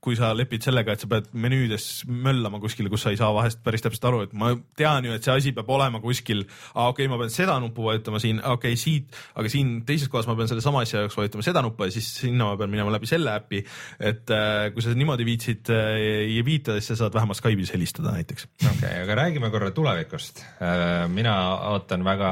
kui 0.00 0.16
sa 0.16 0.32
lepid 0.34 0.64
sellega, 0.64 0.94
et 0.94 1.02
sa 1.02 1.08
pead 1.10 1.28
menüüdes 1.32 2.06
möllama 2.08 2.60
kuskil, 2.62 2.88
kus 2.92 3.04
sa 3.04 3.12
ei 3.12 3.18
saa 3.20 3.32
vahest 3.34 3.62
päris 3.64 3.84
täpselt 3.84 4.08
aru, 4.08 4.22
et 4.26 4.32
ma 4.32 4.52
tean 4.78 5.04
ju, 5.04 5.12
et 5.16 5.24
see 5.24 5.34
asi 5.34 5.52
peab 5.56 5.68
olema 5.72 6.00
kuskil, 6.02 6.44
okei 6.74 7.06
okay,, 7.06 7.10
ma 7.12 7.20
pean 7.20 7.32
seda 7.32 7.58
nuppu 7.62 7.86
vajutama 7.86 8.20
siin, 8.22 8.40
okei 8.40 8.74
okay, 8.74 8.80
siit, 8.80 9.16
aga 9.36 9.52
siin 9.52 9.78
teises 9.88 10.10
kohas 10.12 10.28
ma 10.30 10.36
pean 10.38 10.50
sellesama 10.50 10.82
asja 10.86 11.04
jaoks 11.04 11.18
vajutama 11.20 11.46
seda 11.46 11.62
nuppu 11.64 11.88
ja 11.88 11.94
siis 11.96 12.08
sinna 12.22 12.50
ma 12.50 12.58
pean 12.60 12.72
minema 12.72 12.94
läbi 12.94 13.10
selle 13.10 13.36
äpi. 13.36 13.62
et 14.00 14.34
äh, 14.34 14.68
kui 14.74 14.84
sa 14.84 14.94
niimoodi 14.96 15.26
viitsid 15.28 15.72
äh, 15.74 15.96
ja 16.36 16.44
viita, 16.46 16.78
siis 16.78 16.94
sa 16.94 17.00
saad 17.04 17.16
vähemalt 17.16 17.40
Skype'is 17.40 17.74
helistada 17.76 18.14
näiteks. 18.16 18.48
okei 18.62 18.76
okay,, 18.76 19.02
aga 19.04 19.18
räägime 19.22 19.50
korra 19.50 19.70
tulevikust. 19.70 20.44
mina 21.12 21.36
ootan 21.72 22.04
väga 22.04 22.30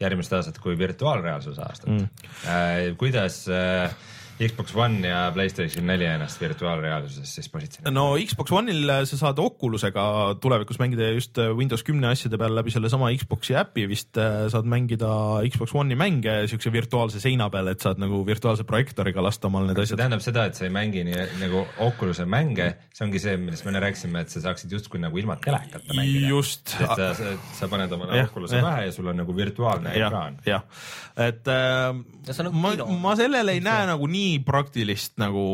järgmist 0.00 0.32
aastat 0.32 0.58
kui 0.62 0.78
virtuaalreaalsuse 0.78 1.62
aastat 1.62 1.90
mm.. 1.90 2.96
kuidas 3.00 3.40
äh, 3.50 3.94
Xbox 4.38 4.74
One 4.78 5.08
ja 5.08 5.28
Playstation 5.34 5.86
neli 5.86 6.06
ennast 6.06 6.40
virtuaalreaalsuses 6.40 7.34
siis 7.38 7.48
positsioneerivad? 7.50 7.94
no 7.94 8.14
Xbox 8.22 8.54
One'il 8.54 8.92
sa 9.10 9.18
saad 9.18 9.40
Oculusega 9.42 10.04
tulevikus 10.42 10.78
mängida 10.78 11.10
just 11.14 11.38
Windows 11.58 11.82
kümne 11.86 12.12
asjade 12.12 12.38
peal 12.38 12.54
läbi 12.54 12.70
sellesama 12.74 13.10
Xbox'i 13.18 13.56
äpi 13.58 13.88
vist 13.90 14.18
äh, 14.20 14.46
saad 14.52 14.68
mängida 14.70 15.10
Xbox 15.50 15.74
One'i 15.74 15.98
mänge 15.98 16.36
siukse 16.50 16.72
virtuaalse 16.72 17.22
seina 17.22 17.48
peal, 17.50 17.72
et 17.72 17.82
saad 17.82 17.98
nagu 18.02 18.20
virtuaalse 18.26 18.66
projektooriga 18.68 19.24
lasta 19.24 19.50
omal 19.50 19.66
need 19.66 19.80
see 19.80 19.88
asjad. 19.88 20.02
tähendab 20.04 20.22
seda, 20.24 20.46
et 20.50 20.58
sa 20.58 20.68
ei 20.68 20.72
mängi 20.74 21.02
nii 21.08 21.26
nagu 21.42 21.64
Oculus'e 21.88 22.28
mänge, 22.30 22.68
see 22.94 23.06
ongi 23.08 23.22
see, 23.22 23.34
millest 23.42 23.66
me 23.66 23.74
enne 23.74 23.82
rääkisime, 23.88 24.22
et 24.22 24.34
sa 24.34 24.44
saaksid 24.46 24.78
justkui 24.78 25.02
nagu 25.02 25.18
ilma 25.18 25.38
telekata 25.42 25.98
mängida. 25.98 26.30
just, 26.30 26.76
et 26.78 26.94
sa, 26.94 27.10
sa, 27.18 27.34
sa 27.58 27.70
paned 27.72 27.92
omale 27.98 28.22
Oculus'e 28.28 28.62
pähe 28.62 28.86
ja 28.86 28.94
sul 28.94 29.10
on 29.10 29.18
nagu 29.24 29.36
virtuaalne 29.36 29.96
ekraan., 29.98 30.38
jah, 30.46 30.62
et 31.28 31.50
äh, 31.50 31.90
see 32.30 32.46
nagu 32.46 32.62
ma 32.62 32.74
ma 33.08 33.18
sellele 33.18 33.58
ei 33.58 33.64
näe 33.64 33.90
nagu 33.90 34.06
nii 34.06 34.27
praktilist 34.44 35.16
nagu 35.20 35.46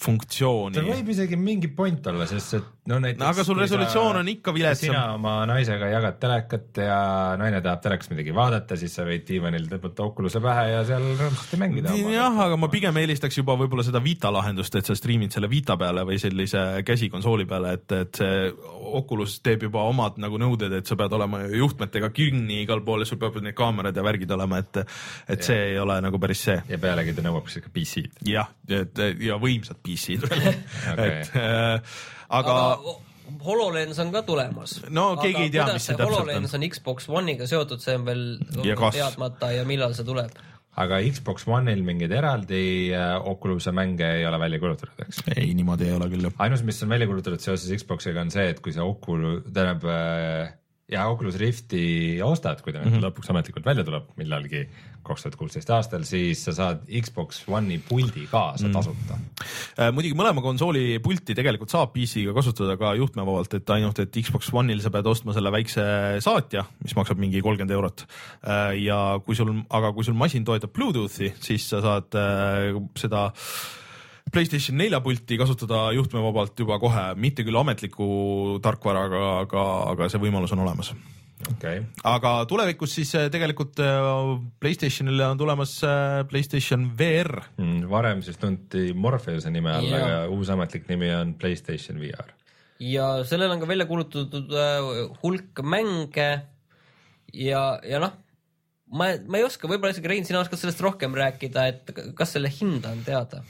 funktsiooni 0.00 0.74
tal. 0.74 0.88
võib 0.90 1.10
isegi 1.14 1.36
mingi 1.38 1.68
point 1.74 2.06
olla, 2.10 2.26
sest 2.26 2.56
et 2.58 2.70
no 2.90 2.98
näiteks 3.00 3.20
No 3.22 3.28
aga 3.30 3.44
sul 3.46 3.58
resolutsioon 3.62 4.18
on 4.20 4.28
ikka 4.28 4.52
viletsam. 4.54 4.90
sina 4.90 5.02
oma 5.14 5.34
naisega 5.48 5.86
jagad 5.92 6.18
telekat 6.20 6.80
ja 6.82 6.98
naine 7.40 7.60
tahab 7.64 7.82
telekast 7.84 8.10
midagi 8.10 8.34
vaadata, 8.34 8.76
siis 8.80 8.92
sa 8.98 9.06
võid 9.06 9.22
diivanil 9.28 9.68
tõmmata 9.70 10.04
Oculus'e 10.04 10.42
pähe 10.44 10.64
ja 10.72 10.80
seal 10.88 11.06
rõõmsasti 11.20 11.60
mängida. 11.62 11.94
jah, 12.12 12.40
aga 12.46 12.58
ma 12.60 12.68
pigem 12.72 12.98
eelistaks 13.04 13.38
juba 13.38 13.56
võib-olla 13.60 13.86
seda 13.86 14.02
Vita 14.04 14.32
lahendust, 14.34 14.74
et 14.74 14.90
sa 14.90 14.96
striimid 14.98 15.32
selle 15.36 15.48
Vita 15.52 15.78
peale 15.80 16.04
või 16.08 16.18
sellise 16.20 16.64
käsikonsooli 16.86 17.46
peale, 17.48 17.76
et, 17.78 17.96
et 18.00 18.20
see 18.20 18.50
Oculus 18.98 19.38
teeb 19.46 19.68
juba 19.68 19.86
omad 19.88 20.18
nagu 20.22 20.42
nõuded, 20.42 20.74
et 20.74 20.90
sa 20.90 20.98
pead 20.98 21.14
olema 21.14 21.44
juhtmetega 21.46 22.10
kinni 22.14 22.64
igal 22.64 22.82
pool 22.84 23.06
ja 23.06 23.08
sul 23.08 23.22
peavad 23.22 23.46
need 23.46 23.56
kaamerad 23.56 23.96
ja 23.96 24.04
värgid 24.04 24.34
olema, 24.34 24.58
et, 24.60 24.82
et 25.30 25.46
see 25.46 25.70
ei 25.70 25.78
ole 25.78 26.00
nagu 26.02 26.18
päris 26.20 26.44
see. 26.50 26.58
ja 26.68 26.82
pealegi 26.82 27.14
ta 27.14 27.24
nõuab 27.24 27.48
siis 27.48 27.64
ka 27.64 27.72
PC-d. 27.72 28.26
jah, 28.28 28.50
et 28.68 29.04
ja 29.22 29.38
võimsat 29.40 29.83
PC-d 29.84 30.28
veel 30.30 30.46
Okei. 30.94 31.08
et 31.08 31.34
äh, 31.36 31.96
aga, 32.28 32.54
aga 32.54 32.96
HoloLens 33.44 33.98
on 34.02 34.10
ka 34.12 34.20
tulemas. 34.26 34.78
No 34.92 35.14
keegi 35.20 35.46
ei 35.46 35.52
tea, 35.52 35.64
mis 35.72 35.86
see 35.88 35.94
täpselt 35.96 36.10
on. 36.10 36.26
HoloLens 36.26 36.56
on 36.58 36.64
Xbox 36.72 37.06
One'iga 37.08 37.46
seotud, 37.50 37.80
see 37.84 37.94
on 37.98 38.04
veel 38.08 38.24
Ja 38.66 38.76
teadmata 38.92 39.48
ja 39.54 39.64
millal 39.68 39.94
see 39.96 40.04
tuleb. 40.06 40.34
aga 40.76 40.98
Xbox 41.14 41.46
One'il 41.46 41.84
mingeid 41.86 42.12
eraldi 42.12 42.90
äh, 42.92 43.14
Oculus'e 43.30 43.70
mänge 43.72 44.08
ei 44.18 44.26
ole 44.26 44.40
välja 44.42 44.58
kuulutatud, 44.58 45.04
eks? 45.06 45.20
ei, 45.36 45.52
niimoodi 45.54 45.86
ei 45.86 45.94
ole 45.94 46.08
küll 46.10 46.26
ainus, 46.42 46.64
mis 46.66 46.82
on 46.82 46.90
välja 46.90 47.06
kuulutatud 47.06 47.40
seoses 47.44 47.70
Xbox'iga 47.80 48.24
on 48.26 48.32
see, 48.34 48.48
et 48.50 48.60
kui 48.64 48.74
sa 48.74 48.82
Oculus, 48.88 49.44
tähendab 49.54 49.86
äh, 49.86 50.52
ja 50.90 51.06
Oculus 51.08 51.38
Rifti 51.40 52.20
ostad, 52.24 52.60
kui 52.60 52.72
ta 52.72 52.82
nüüd 52.82 52.90
mm 52.90 52.98
-hmm. 52.98 53.06
lõpuks 53.06 53.30
ametlikult 53.32 53.64
välja 53.64 53.84
tuleb 53.84 54.10
millalgi 54.20 54.66
kaks 55.04 55.22
tuhat 55.22 55.36
kuusteist 55.36 55.70
aastal, 55.70 56.04
siis 56.08 56.44
sa 56.44 56.52
saad 56.56 56.84
Xbox 56.88 57.42
One'i 57.48 57.78
puldi 57.88 58.26
kaasa 58.30 58.68
tasuta 58.72 59.16
mm. 59.16 59.30
Äh, 59.78 59.90
muidugi 59.92 60.14
mõlema 60.16 60.42
konsooli 60.44 60.98
pulti 61.02 61.34
tegelikult 61.34 61.70
saab 61.72 61.92
PC-ga 61.92 62.32
kasutada 62.36 62.76
ka 62.80 62.94
juhtmevabalt, 62.94 63.54
et 63.54 63.70
ainult, 63.70 63.98
et 63.98 64.18
Xbox 64.22 64.52
One'il 64.52 64.80
sa 64.80 64.90
pead 64.90 65.06
ostma 65.06 65.34
selle 65.34 65.50
väikse 65.52 65.84
saatja, 66.24 66.64
mis 66.84 66.96
maksab 66.96 67.18
mingi 67.18 67.40
kolmkümmend 67.40 67.74
eurot. 67.74 68.06
ja 68.78 69.20
kui 69.24 69.36
sul, 69.36 69.50
aga 69.70 69.92
kui 69.92 70.04
sul 70.04 70.14
masin 70.14 70.44
toetab 70.44 70.72
Bluetoothi, 70.72 71.32
siis 71.40 71.68
sa 71.68 71.80
saad 71.80 72.14
äh, 72.14 72.80
seda 72.96 73.30
Playstation 74.34 74.78
nelja 74.80 75.00
pulti 75.04 75.38
kasutada 75.40 75.86
juhtmevabalt 75.94 76.58
juba 76.58 76.78
kohe, 76.82 77.10
mitte 77.20 77.46
küll 77.46 77.58
ametliku 77.60 78.06
tarkvaraga, 78.64 79.26
aga, 79.44 79.66
aga 79.94 80.08
see 80.10 80.22
võimalus 80.22 80.54
on 80.56 80.64
olemas 80.66 80.94
okei 81.50 81.78
okay., 81.78 81.82
aga 82.08 82.32
tulevikus 82.48 82.94
siis 82.98 83.12
äh, 83.18 83.28
tegelikult 83.32 83.80
äh, 83.82 84.06
Playstationile 84.60 85.26
on 85.26 85.38
tulemas 85.38 85.76
äh, 85.84 86.22
Playstation 86.30 86.90
VR. 86.98 87.42
mm,. 87.56 87.88
varem 87.90 88.22
siis 88.22 88.38
tunti 88.40 88.92
Morpheuse 88.94 89.50
nime 89.50 89.72
all, 89.72 89.90
Jaa. 89.90 90.00
aga 90.00 90.34
uus 90.34 90.50
ametlik 90.52 90.88
nimi 90.88 91.10
on 91.14 91.34
Playstation 91.38 92.00
VR. 92.00 92.32
ja 92.80 93.08
sellel 93.28 93.54
on 93.54 93.62
ka 93.62 93.68
välja 93.68 93.86
kuulutatud 93.86 94.52
hulk 95.22 95.62
mänge 95.62 96.30
ja, 97.32 97.64
ja 97.82 98.00
noh, 98.02 98.14
ma, 98.90 99.12
ma 99.28 99.40
ei 99.40 99.46
oska, 99.46 99.68
võib-olla 99.70 99.94
isegi 99.94 100.10
Rein, 100.10 100.26
sina 100.26 100.42
oskad 100.42 100.60
sellest 100.60 100.82
rohkem 100.84 101.14
rääkida, 101.18 101.68
et 101.70 101.94
kas 102.16 102.36
selle 102.36 102.50
hinda 102.52 102.94
on 102.94 103.04
teada? 103.06 103.44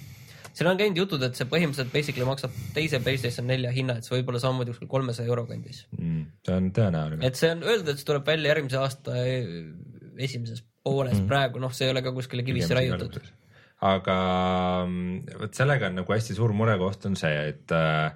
Seal 0.54 0.70
on 0.70 0.78
käinud 0.78 1.00
jutud, 1.02 1.22
et 1.26 1.38
see 1.38 1.48
põhimõtteliselt 1.50 1.92
basically 1.94 2.26
maksab 2.28 2.58
teise 2.76 3.00
Playstation 3.02 3.48
nelja 3.50 3.72
hinna, 3.74 3.98
et 3.98 4.06
see 4.06 4.14
võib 4.16 4.30
olla 4.32 4.42
samamoodi 4.42 4.74
kuskil 4.74 4.90
kolmesaja 4.90 5.30
euro 5.30 5.46
kandis. 5.48 5.84
Mm, 5.98 6.26
see 6.46 6.58
on 6.60 6.68
tõenäoline. 6.76 7.22
et 7.26 7.40
see 7.40 7.50
on 7.54 7.64
öeldud, 7.66 7.90
et 7.90 8.02
see 8.02 8.10
tuleb 8.10 8.28
välja 8.28 8.52
järgmise 8.52 8.78
aasta 8.80 9.16
eh, 9.22 9.48
esimeses 10.28 10.62
pooles 10.84 11.16
mm., 11.16 11.30
praegu 11.30 11.62
noh, 11.62 11.72
see 11.74 11.88
ei 11.88 11.94
ole 11.94 12.04
ka 12.04 12.12
kuskile 12.14 12.44
kivisse 12.46 12.76
raiutud. 12.76 13.18
aga 13.84 14.18
mm, 14.86 15.40
vot 15.42 15.58
sellega 15.58 15.90
on 15.90 15.98
nagu 16.02 16.16
hästi 16.16 16.38
suur 16.38 16.54
murekoht 16.56 17.08
on 17.10 17.18
see, 17.18 17.34
et 17.50 17.74
äh, 17.74 18.14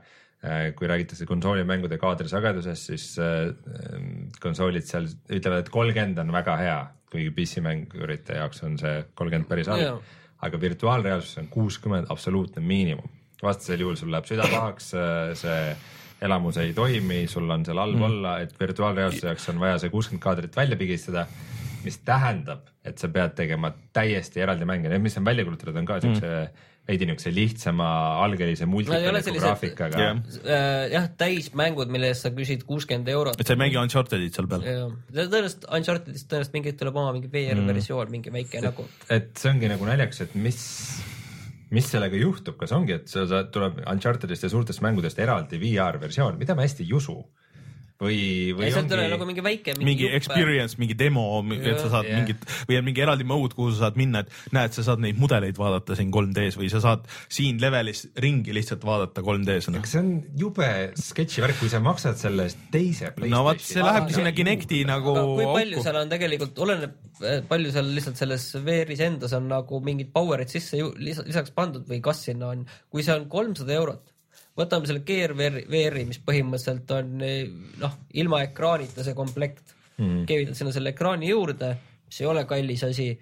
kui 0.79 0.87
räägitakse 0.87 1.27
konsoolimängude 1.27 1.99
kaadrisagedusest, 1.99 2.93
siis 2.93 3.09
äh, 3.19 3.51
konsoolid 4.45 4.87
seal 4.87 5.11
ütlevad, 5.11 5.67
et 5.67 5.75
kolmkümmend 5.75 6.23
on 6.23 6.31
väga 6.37 6.55
hea, 6.63 6.79
kuigi 7.11 7.35
PC-mängurite 7.35 8.39
jaoks 8.39 8.63
on 8.69 8.79
see 8.79 9.03
kolmkümmend 9.19 9.51
päris 9.51 9.71
halb 9.73 9.83
Jaa. 9.83 9.99
Aga 10.47 10.61
virtuaalreaalsus 10.61 11.39
on 11.43 11.49
kuuskümmend 11.51 12.11
absoluutne 12.11 12.63
miinimum. 12.63 13.09
vastasel 13.43 13.81
juhul 13.81 13.97
sul 13.97 14.11
läheb 14.11 14.27
süda 14.27 14.47
pahaks, 14.51 14.93
see 15.39 15.61
elamus 16.23 16.57
ei 16.59 16.73
toimi, 16.75 17.27
sul 17.31 17.51
on 17.51 17.65
seal 17.67 17.79
halb 17.79 17.99
mm. 17.99 18.07
olla, 18.09 18.39
et 18.43 18.55
virtuaalreaalsuse 18.61 19.29
jaoks 19.29 19.49
on 19.53 19.61
vaja 19.63 19.77
see 19.79 19.93
kuuskümmend 19.93 20.23
kaadrit 20.23 20.57
välja 20.57 20.77
pigistada, 20.77 21.27
mis 21.85 22.01
tähendab, 22.07 22.67
et 22.85 22.99
sa 22.99 23.11
pead 23.15 23.37
tegema 23.39 23.71
täiesti 23.95 24.43
eraldi 24.43 24.67
mänge, 24.67 24.91
need, 24.91 25.05
mis 25.05 25.19
on 25.21 25.29
välja 25.29 25.47
kuulutatud, 25.47 25.79
on 25.79 25.87
ka 25.87 26.01
siukse 26.03 26.27
mm. 26.27 26.67
Veidi 26.89 27.09
niisuguse 27.09 27.33
lihtsama 27.37 27.89
algelise 28.25 28.67
multikaliku 28.69 29.21
sellised- 29.21 29.45
graafikaga 29.45 30.01
Jah. 30.01 30.23
Äh, 30.41 30.87
jah, 30.95 31.09
täismängud, 31.21 31.91
mille 31.93 32.09
eest 32.13 32.25
sa 32.25 32.33
küsid 32.35 32.65
kuuskümmend 32.69 33.11
eurot. 33.13 33.41
et 33.41 33.47
sa 33.47 33.57
ei 33.57 33.61
mängi 33.61 33.77
Unchartedit 33.81 34.39
seal 34.39 34.49
peal. 34.49 34.65
tõenäoliselt 35.13 35.69
Unchartedist 35.79 36.31
tõenäoliselt 36.31 36.57
mingi 36.57 36.73
hetk 36.73 36.81
tuleb 36.81 36.97
oma 36.97 37.13
mingi 37.17 37.31
VR-versioon, 37.33 38.11
mingi 38.15 38.33
väike 38.33 38.63
nagu. 38.65 38.89
et 39.11 39.35
see 39.37 39.53
ongi 39.53 39.69
nagu 39.69 39.85
naljakas, 39.89 40.23
et 40.25 40.35
mis, 40.35 40.63
mis 41.71 41.91
sellega 41.93 42.17
juhtub, 42.17 42.57
kas 42.61 42.73
ongi, 42.73 42.97
et 42.97 43.13
sa, 43.13 43.27
sa 43.29 43.43
tuleb 43.53 43.83
Unchartedist 43.85 44.49
ja 44.49 44.53
suurtest 44.53 44.81
mängudest 44.85 45.21
eraldi 45.21 45.61
VR 45.61 46.01
versioon, 46.01 46.39
mida 46.41 46.57
ma 46.57 46.65
hästi 46.65 46.89
ei 46.89 46.97
usu. 46.97 47.19
või, 47.99 48.19
või 48.55 48.69
ongi 48.71 48.93
tuleb 48.93 49.11
nagu 49.11 49.27
mingi 49.27 49.43
väike. 49.43 49.75
mingi 49.83 50.07
experience, 50.15 50.79
mingi 50.79 50.95
demo, 50.99 51.25
et 51.57 51.81
sa 51.83 51.91
saad 51.91 52.07
Jah. 52.07 52.21
mingit 52.21 52.45
või 52.69 52.79
on 52.79 52.85
mingi 52.87 53.03
eraldi 53.03 53.27
mode, 53.27 53.57
kuhu 53.59 53.73
sa 53.75 53.89
saad 53.89 53.99
minna, 53.99 54.23
et 54.23 54.55
näed, 54.55 54.75
sa 54.77 54.85
saad 54.87 55.03
neid 55.03 55.19
mudeleid 55.19 55.59
vaadata 55.59 55.97
siin 55.99 56.13
3D-s 56.15 56.59
või 56.61 56.71
sa 56.71 56.83
saad 56.85 57.09
siin 57.27 57.59
levelis 57.63 58.05
ringi 58.23 58.55
lihtsalt 58.55 58.85
vaadata 58.87 59.25
3D-s. 59.27 59.73
kas 59.83 59.95
see 59.97 60.03
on 60.03 60.13
jube 60.39 60.69
sketši 61.03 61.45
värk, 61.45 61.59
kui 61.59 61.73
sa 61.73 61.83
maksad 61.83 62.21
selle 62.21 62.47
eest 62.47 62.63
teise 62.75 63.11
no 63.27 63.43
vot, 63.47 63.63
see 63.63 63.83
lähebki 63.83 64.19
sinna 64.19 64.35
Kinecti 64.37 64.85
nagu 64.89 65.17
kui 65.35 65.49
palju 65.49 65.81
auku. 65.81 65.87
seal 65.89 65.99
on 66.03 66.13
tegelikult, 66.13 66.63
oleneb, 66.67 66.95
palju 67.51 67.75
seal 67.75 67.91
lihtsalt 67.97 68.21
selles 68.21 68.47
VR-is 68.63 69.03
endas 69.09 69.35
on 69.39 69.51
nagu 69.51 69.83
mingid 69.83 70.15
power'id 70.15 70.55
sisse 70.55 70.79
lisaks 71.03 71.51
pandud 71.57 71.89
või 71.91 71.99
kas 72.05 72.23
sinna 72.29 72.53
on, 72.55 72.63
kui 72.93 73.03
see 73.03 73.17
on 73.17 73.27
kolmsada 73.33 73.75
eurot, 73.75 74.15
võtame 74.59 74.89
selle 74.91 75.05
Gear 75.07 75.35
VR- 75.39 75.65
VR-i, 75.71 76.05
mis 76.09 76.21
põhimõtteliselt 76.25 76.91
on 76.97 77.13
noh, 77.83 77.99
ilma 78.19 78.43
ekraanita 78.47 79.05
see 79.07 79.17
komplekt 79.19 79.75
mm., 79.97 80.25
keevitad 80.29 80.59
sinna 80.59 80.75
selle 80.75 80.95
ekraani 80.95 81.31
juurde, 81.31 81.75
mis 82.09 82.21
ei 82.23 82.31
ole 82.31 82.45
kallis 82.49 82.85
asi, 82.89 83.13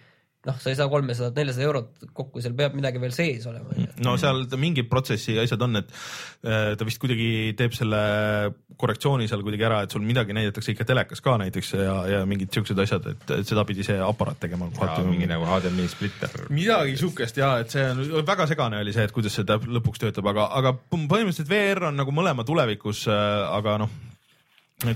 noh, 0.47 0.59
sa 0.63 0.71
ei 0.71 0.79
saa 0.79 0.89
kolmesadat, 0.91 1.37
neljasada 1.37 1.67
eurot 1.67 2.07
kokku, 2.17 2.43
seal 2.45 2.55
peab 2.59 2.77
midagi 2.79 3.01
veel 3.03 3.15
sees 3.15 3.47
olema. 3.51 3.75
no 4.05 4.15
seal 4.21 4.45
mingid 4.61 4.89
protsessi 4.91 5.37
asjad 5.43 5.63
on, 5.67 5.81
et 5.81 5.91
äh, 6.47 6.73
ta 6.79 6.87
vist 6.89 7.01
kuidagi 7.03 7.53
teeb 7.59 7.75
selle 7.77 8.01
korrektsiooni 8.79 9.29
seal 9.31 9.45
kuidagi 9.47 9.67
ära, 9.69 9.83
et 9.87 9.95
sul 9.95 10.05
midagi 10.07 10.37
näidatakse 10.37 10.75
ikka 10.75 10.87
telekas 10.89 11.23
ka 11.25 11.37
näiteks 11.43 11.73
ja, 11.81 11.97
ja 12.13 12.23
mingid 12.29 12.53
siuksed 12.55 12.81
asjad, 12.87 13.11
et, 13.13 13.29
et 13.41 13.49
seda 13.49 13.67
pidi 13.69 13.87
see 13.87 13.99
aparaat 14.03 14.41
tegema. 14.43 14.71
mingi 15.07 15.29
nagu 15.31 15.47
HDMI 15.49 15.89
splitter. 15.91 16.49
midagi 16.55 16.97
siukest 17.01 17.43
ja 17.43 17.57
et 17.63 17.73
see 17.75 17.87
on 17.91 18.27
väga 18.27 18.49
segane 18.51 18.81
oli 18.85 18.95
see, 18.97 19.07
et 19.09 19.15
kuidas 19.15 19.37
see 19.37 19.47
täp- 19.49 19.67
lõpuks 19.67 20.03
töötab, 20.03 20.29
aga, 20.33 20.51
aga 20.61 20.75
põhimõtteliselt 20.95 21.51
VR 21.51 21.91
on 21.91 21.99
nagu 21.99 22.15
mõlema 22.15 22.47
tulevikus, 22.47 23.07
aga 23.09 23.81
noh, 23.83 23.97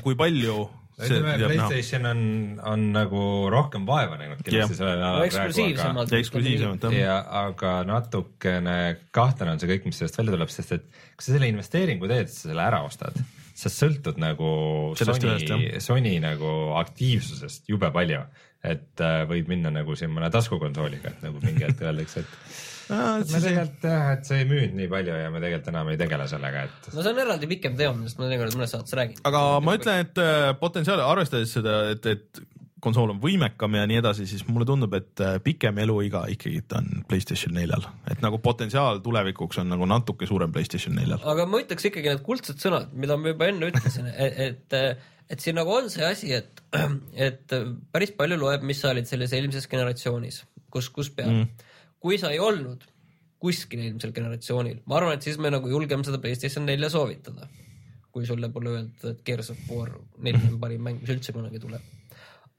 kui 0.05 0.16
palju. 0.18 0.68
ütleme, 1.06 1.35
Playstation 1.40 2.06
on, 2.10 2.22
on 2.66 2.86
nagu 2.94 3.22
rohkem 3.52 3.86
vaeva 3.89 4.18
näinud 4.20 4.40
kindlasti 4.44 4.78
sellel 4.78 5.02
alal 5.02 5.27
eksklusiivsemalt. 5.27 6.14
eksklusiivsemalt 6.20 6.86
jah. 6.89 6.97
ja 6.98 7.18
aga 7.43 7.74
natukene 7.89 8.78
kahtlane 9.16 9.55
on 9.55 9.62
see 9.62 9.70
kõik, 9.72 9.89
mis 9.89 10.01
sellest 10.01 10.20
välja 10.20 10.36
tuleb, 10.36 10.52
sest 10.55 10.77
et 10.78 10.89
kui 10.90 11.27
sa 11.27 11.35
selle 11.35 11.51
investeeringu 11.52 12.10
teed, 12.10 12.32
sa 12.32 12.51
selle 12.51 12.66
ära 12.66 12.82
ostad, 12.86 13.16
sa 13.60 13.72
sõltud 13.72 14.20
nagu 14.20 14.51
Sellest 14.98 15.24
Sony 15.24 15.68
Sony 15.85 16.16
nagu 16.22 16.55
aktiivsusest 16.81 17.68
jube 17.70 17.93
palju. 17.94 18.22
et 18.60 19.01
äh, 19.01 19.22
võib 19.24 19.48
minna 19.48 19.70
nagu 19.72 19.94
siin 19.97 20.10
mõne 20.12 20.28
taskukonsooliga, 20.32 21.14
et 21.14 21.22
nagu 21.24 21.39
mingi 21.40 21.64
hetk 21.64 21.81
öeldakse, 21.81 22.20
et 22.20 22.59
et 22.90 23.32
me 23.32 23.42
tegelikult 23.44 23.88
jah, 23.88 24.06
et 24.16 24.28
see 24.28 24.40
ei 24.42 24.46
müünud 24.50 24.76
nii 24.78 24.88
palju 24.92 25.18
ja 25.22 25.32
me 25.32 25.42
tegelikult 25.42 25.72
enam 25.74 25.90
ei 25.92 26.00
tegele 26.00 26.28
sellega, 26.30 26.64
et 26.68 26.88
no 26.94 27.04
see 27.04 27.12
on 27.12 27.20
eraldi 27.24 27.50
pikem 27.50 27.76
teema, 27.78 27.96
millest 27.98 28.20
ma 28.20 28.26
teinekord 28.26 28.56
mõnes 28.58 28.74
saates 28.74 28.96
räägin. 28.98 29.20
aga 29.30 29.42
ma 29.64 29.76
ütlen, 29.78 30.06
et 30.06 30.22
äh, 30.22 30.46
potentsiaali 30.60 31.04
arvestades 31.06 31.54
seda, 31.58 31.76
et, 31.94 32.08
et 32.10 32.42
konsool 32.84 33.12
on 33.14 33.20
võimekam 33.22 33.76
ja 33.76 33.84
nii 33.88 34.00
edasi, 34.00 34.26
siis 34.28 34.42
mulle 34.48 34.66
tundub, 34.68 34.94
et 34.96 35.22
äh, 35.24 35.36
pikem 35.44 35.78
eluiga 35.82 36.24
ikkagi 36.32 36.62
on 36.78 36.90
Playstation 37.08 37.54
neljal, 37.56 37.86
et 38.10 38.22
nagu 38.24 38.40
potentsiaal 38.42 39.02
tulevikuks 39.04 39.60
on 39.62 39.70
nagu 39.72 39.88
natuke 39.88 40.28
suurem 40.28 40.52
Playstation 40.54 40.96
neljal. 40.98 41.22
aga 41.32 41.46
ma 41.50 41.62
ütleks 41.62 41.88
ikkagi 41.90 42.12
need 42.12 42.24
kuldsed 42.26 42.60
sõnad, 42.62 42.92
mida 42.96 43.18
ma 43.20 43.34
juba 43.34 43.50
enne 43.52 43.70
ütlesin, 43.72 44.10
et, 44.26 44.40
et, 44.48 45.08
et 45.30 45.44
siin 45.44 45.58
nagu 45.60 45.74
on 45.76 45.90
see 45.92 46.06
asi, 46.06 46.32
et, 46.40 46.62
et 47.28 47.58
päris 47.92 48.14
palju 48.16 48.40
loeb, 48.40 48.64
mis 48.66 48.80
sa 48.82 48.94
olid 48.94 49.08
selles 49.10 49.36
eelmises 49.36 49.68
generatsioonis, 49.70 50.44
kus, 50.72 50.90
kus 50.94 51.12
peal 51.14 51.34
mm.. 51.34 51.68
Kui 52.01 52.18
sa 52.20 52.32
ei 52.32 52.40
olnud 52.43 52.86
kuskil 53.40 53.81
eelmisel 53.85 54.12
generatsioonil, 54.16 54.82
ma 54.89 54.98
arvan, 54.98 55.16
et 55.16 55.24
siis 55.24 55.39
me 55.40 55.52
nagu 55.52 55.68
julgeme 55.70 56.05
seda 56.05 56.20
Playstation 56.20 56.66
nelja 56.68 56.90
soovitada. 56.93 57.48
kui 58.10 58.27
sulle 58.27 58.48
pole 58.51 58.72
öeldud, 58.72 59.05
et 59.06 59.20
Gears 59.22 59.52
of 59.52 59.59
War 59.70 59.93
neli 60.18 60.40
on 60.48 60.56
parim 60.59 60.82
mäng, 60.82 60.97
mis 60.98 61.12
üldse 61.14 61.32
kunagi 61.32 61.60
tuleb. 61.62 61.81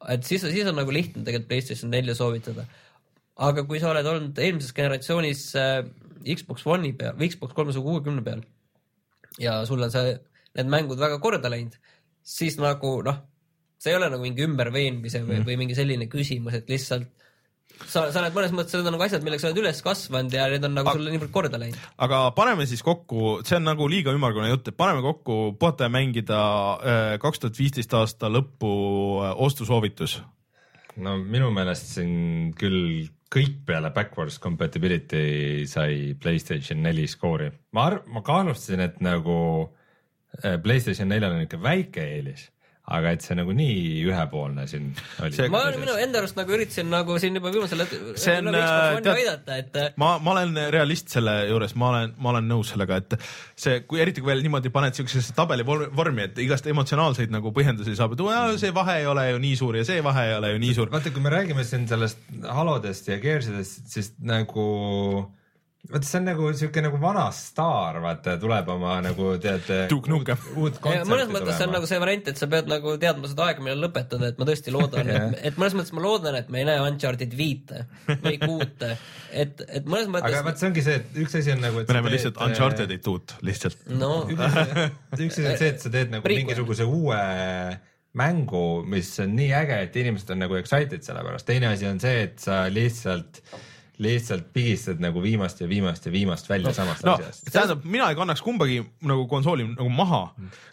et 0.09 0.23
siis, 0.23 0.41
siis 0.41 0.67
on 0.67 0.75
nagu 0.79 0.93
lihtne 0.93 1.25
tegelikult 1.25 1.49
Playstation 1.49 1.91
nelja 1.91 2.15
soovitada. 2.15 2.65
aga 3.35 3.65
kui 3.67 3.79
sa 3.79 3.91
oled 3.91 4.05
olnud 4.05 4.39
eelmises 4.39 4.73
generatsioonis 4.73 5.43
äh, 5.59 5.83
Xbox 6.25 6.65
One'i 6.65 6.93
peal 6.97 7.17
või 7.17 7.29
Xbox 7.29 7.53
kolmesaja 7.57 7.83
kuuekümne 7.85 8.23
peal 8.25 8.41
ja 9.39 9.61
sul 9.65 9.81
on 9.81 9.91
see, 9.93 10.15
need 10.57 10.71
mängud 10.71 10.99
väga 10.99 11.19
korda 11.23 11.51
läinud, 11.51 11.77
siis 12.23 12.57
nagu 12.61 12.97
noh, 13.05 13.21
see 13.81 13.93
ei 13.93 13.97
ole 13.99 14.09
nagu 14.11 14.23
mingi 14.23 14.45
ümberveenmise 14.45 15.23
või, 15.27 15.41
või 15.45 15.57
mingi 15.63 15.77
selline 15.77 16.09
küsimus, 16.11 16.57
et 16.59 16.69
lihtsalt 16.71 17.20
sa, 17.87 18.03
sa 18.11 18.21
oled 18.21 18.35
mõnes 18.35 18.53
mõttes, 18.55 18.75
need 18.75 18.89
on 18.89 18.95
nagu 18.95 19.05
asjad, 19.05 19.23
millega 19.25 19.43
sa 19.43 19.49
oled 19.49 19.61
üles 19.63 19.81
kasvanud 19.85 20.35
ja 20.35 20.47
need 20.51 20.67
on 20.67 20.75
nagu 20.77 20.93
sulle 20.93 21.13
niivõrd 21.13 21.33
korda 21.33 21.61
läinud. 21.61 21.79
aga 22.05 22.21
paneme 22.37 22.67
siis 22.69 22.83
kokku, 22.85 23.39
see 23.47 23.57
on 23.59 23.67
nagu 23.69 23.87
liiga 23.91 24.13
ümmargune 24.15 24.51
jutt, 24.51 24.71
et 24.71 24.77
paneme 24.77 25.03
kokku 25.05 25.55
puhata 25.59 25.87
ja 25.87 25.93
mängida 25.93 26.41
äh, 26.75 27.15
kaks 27.23 27.43
tuhat 27.43 27.59
viisteist 27.59 27.95
aasta 27.97 28.31
lõpu 28.31 28.71
äh, 29.23 29.33
ostusoovitus. 29.47 30.19
no 31.01 31.17
minu 31.21 31.51
meelest 31.55 31.93
siin 31.95 32.53
küll 32.57 33.09
kõik 33.31 33.61
peale 33.65 33.93
backwards 33.95 34.39
compatibility 34.43 35.67
sai 35.67 36.15
Playstation 36.19 36.81
neli 36.83 37.07
skoori. 37.07 37.51
ma 37.71 37.89
arv-, 37.89 38.07
ma 38.11 38.23
kaalustasin, 38.25 38.83
et 38.87 38.99
nagu 39.03 39.37
äh, 40.43 40.57
Playstation 40.63 41.09
neljal 41.11 41.37
on 41.37 41.45
ikka 41.47 41.61
väike 41.61 42.07
eelis 42.17 42.49
aga 42.91 43.11
et 43.15 43.23
see 43.25 43.35
nagu 43.39 43.53
nii 43.55 44.03
ühepoolne 44.09 44.65
siin 44.69 44.89
oli. 45.23 45.49
Ma 45.53 45.61
minu 45.79 45.95
enda 46.03 46.19
arust 46.21 46.35
nagu 46.39 46.53
üritasin 46.57 46.89
nagu 46.91 47.15
siin 47.21 47.37
juba 47.39 47.51
viimasel 47.53 47.83
hetkel 47.85 48.41
nagu 48.45 48.59
äh, 48.59 49.15
aidata, 49.15 49.57
et 49.61 49.97
ma, 50.01 50.13
ma 50.23 50.33
olen 50.35 50.53
realist 50.75 51.09
selle 51.13 51.35
juures, 51.49 51.75
ma 51.79 51.89
olen, 51.93 52.13
ma 52.21 52.33
olen 52.33 52.49
nõus 52.51 52.73
sellega, 52.73 52.99
et 53.03 53.15
see, 53.55 53.79
kui 53.87 54.01
eriti 54.03 54.21
kui 54.23 54.31
veel 54.33 54.43
niimoodi 54.45 54.71
paned 54.73 54.97
siuksesse 54.99 55.35
tabeli 55.37 55.65
vor- 55.67 55.87
vormi, 55.95 56.27
et 56.29 56.37
igast 56.43 56.67
emotsionaalseid 56.71 57.31
nagu 57.33 57.51
põhjendusi 57.55 57.95
saab, 57.99 58.13
et 58.17 58.25
"Aa, 58.27 58.57
see 58.61 58.71
vahe 58.75 58.99
ei 59.01 59.05
ole 59.11 59.27
ju 59.31 59.39
nii 59.47 59.55
suur 59.59 59.77
ja 59.79 59.83
see 59.87 60.01
vahe 60.03 60.27
ei 60.29 60.35
ole 60.37 60.53
ju 60.53 60.59
nii 60.67 60.73
suur. 60.77 60.89
vaata, 60.91 61.11
kui 61.15 61.21
me 61.21 61.29
räägime 61.33 61.63
siin 61.63 61.87
sellest 61.87 62.17
Halodest 62.43 63.07
ja 63.07 63.19
Gearsidest, 63.23 63.87
siis 63.87 64.13
nagu 64.19 65.31
vaata, 65.89 66.05
see 66.05 66.19
on 66.19 66.27
nagu 66.29 66.49
siuke 66.57 66.83
nagu 66.85 66.99
vana 67.01 67.23
staar, 67.35 67.99
vaata, 68.03 68.35
tuleb 68.41 68.69
oma 68.73 68.97
nagu 69.05 69.31
tead. 69.41 69.69
Nukem. 70.11 70.47
uut 70.55 70.77
ja 70.77 70.83
kontserti 70.83 71.11
mõnes 71.11 71.31
mõttes 71.33 71.57
see 71.57 71.67
on 71.67 71.75
nagu 71.75 71.89
see 71.89 71.99
variant, 72.03 72.31
et 72.31 72.41
sa 72.41 72.49
pead 72.51 72.69
nagu 72.71 72.95
teadma 73.01 73.31
seda 73.31 73.47
aega, 73.47 73.65
millal 73.65 73.85
lõpetada, 73.87 74.31
et 74.31 74.41
ma 74.41 74.47
tõesti 74.49 74.75
loodan, 74.75 75.11
et, 75.11 75.37
et 75.51 75.61
mõnes 75.61 75.77
mõttes 75.79 75.95
ma 75.97 76.05
loodan, 76.05 76.39
et 76.41 76.51
me 76.53 76.63
ei 76.63 76.67
näe 76.69 76.81
Uncharted 76.85 77.37
viite 77.37 77.85
või 78.11 78.37
kuute, 78.41 78.91
et, 79.31 79.63
et 79.67 79.87
mõnes 79.87 80.09
aga 80.09 80.17
mõttes 80.17 80.47
vaat 80.49 80.61
see 80.61 80.71
ongi 80.71 80.85
see, 80.87 80.99
et 81.01 81.21
üks 81.25 81.39
asi 81.41 81.55
on 81.55 81.63
nagu. 81.65 81.85
me 81.85 81.97
näeme 81.99 82.15
lihtsalt 82.15 82.41
Uncharted'it 82.47 83.13
uut 83.13 83.37
lihtsalt. 83.47 83.87
no 83.91 84.13
üks 84.31 85.39
asi 85.39 85.47
on 85.47 85.57
see, 85.57 85.71
et 85.71 85.81
sa 85.81 85.93
teed 85.93 86.13
nagu 86.13 86.25
Prequel. 86.25 86.45
mingisuguse 86.45 86.87
uue 86.87 87.23
mängu, 88.17 88.83
mis 88.91 89.09
on 89.23 89.35
nii 89.37 89.51
äge, 89.55 89.81
et 89.85 89.99
inimesed 90.01 90.31
on 90.33 90.41
nagu 90.43 90.57
excited 90.59 91.03
selle 91.05 91.23
pärast, 91.25 91.47
teine 91.47 91.71
asi 91.71 91.87
on 91.87 92.01
see, 92.03 92.25
et 92.27 92.41
sa 92.43 92.65
lihtsalt, 92.71 93.39
lihtsalt 94.01 94.47
pigistad 94.53 95.01
nagu 95.03 95.21
viimast 95.23 95.61
ja 95.61 95.67
viimast 95.69 96.05
ja 96.05 96.11
viimast 96.13 96.49
välja 96.49 96.71
no, 96.71 96.73
samast 96.73 97.05
no 97.05 97.15
asjast. 97.19 97.45
tähendab, 97.51 97.83
mina 97.85 98.09
ei 98.09 98.17
kannaks 98.17 98.41
kumbagi 98.45 98.79
nagu 99.07 99.27
konsooli 99.29 99.67
nagu 99.69 99.89
maha. 99.93 100.21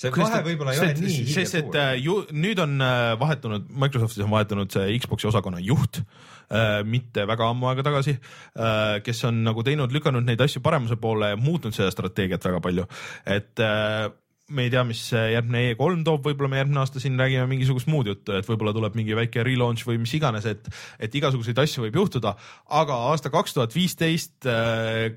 See 0.01 0.13
vahe 0.15 0.41
võib-olla 0.47 0.75
ei 0.75 0.83
ole 0.83 0.95
nii 0.99 1.13
hiigelsuur. 1.13 1.35
sest 1.35 1.59
et 1.61 1.79
äh, 1.79 1.93
ju 2.01 2.21
nüüd 2.33 2.63
on 2.65 2.79
äh, 2.85 3.13
vahetunud, 3.21 3.69
Microsoftis 3.85 4.25
on 4.25 4.33
vahetunud 4.33 4.73
see 4.73 4.97
Xbox'i 5.03 5.29
osakonna 5.31 5.61
juht 5.65 6.01
äh, 6.01 6.81
mitte 6.89 7.27
väga 7.29 7.51
ammu 7.53 7.69
aega 7.73 7.85
tagasi 7.91 8.17
äh,, 8.17 9.01
kes 9.05 9.25
on 9.29 9.43
nagu 9.47 9.65
teinud, 9.67 9.93
lükanud 9.95 10.25
neid 10.25 10.41
asju 10.45 10.65
paremuse 10.65 10.97
poole 11.01 11.35
ja 11.35 11.41
muutnud 11.41 11.77
seda 11.77 11.93
strateegiat 11.95 12.49
väga 12.49 12.63
palju, 12.65 12.89
et 13.29 13.65
äh, 13.65 14.09
me 14.49 14.65
ei 14.65 14.71
tea, 14.73 14.83
mis 14.87 15.01
järgmine 15.13 15.75
E3 15.75 16.05
toob, 16.07 16.23
võib-olla 16.25 16.49
me 16.53 16.61
järgmine 16.63 16.81
aasta 16.81 17.01
siin 17.03 17.19
räägime 17.21 17.45
mingisugust 17.51 17.89
muud 17.91 18.09
juttu, 18.09 18.33
et 18.39 18.47
võib-olla 18.49 18.73
tuleb 18.77 18.97
mingi 18.97 19.17
väike 19.17 19.45
relaunch 19.45 19.85
või 19.89 19.99
mis 20.01 20.15
iganes, 20.17 20.47
et, 20.49 20.71
et 21.05 21.15
igasuguseid 21.21 21.61
asju 21.61 21.85
võib 21.85 21.99
juhtuda, 22.01 22.33
aga 22.81 22.97
aasta 23.11 23.33
kaks 23.35 23.57
tuhat 23.57 23.77
viisteist, 23.77 24.49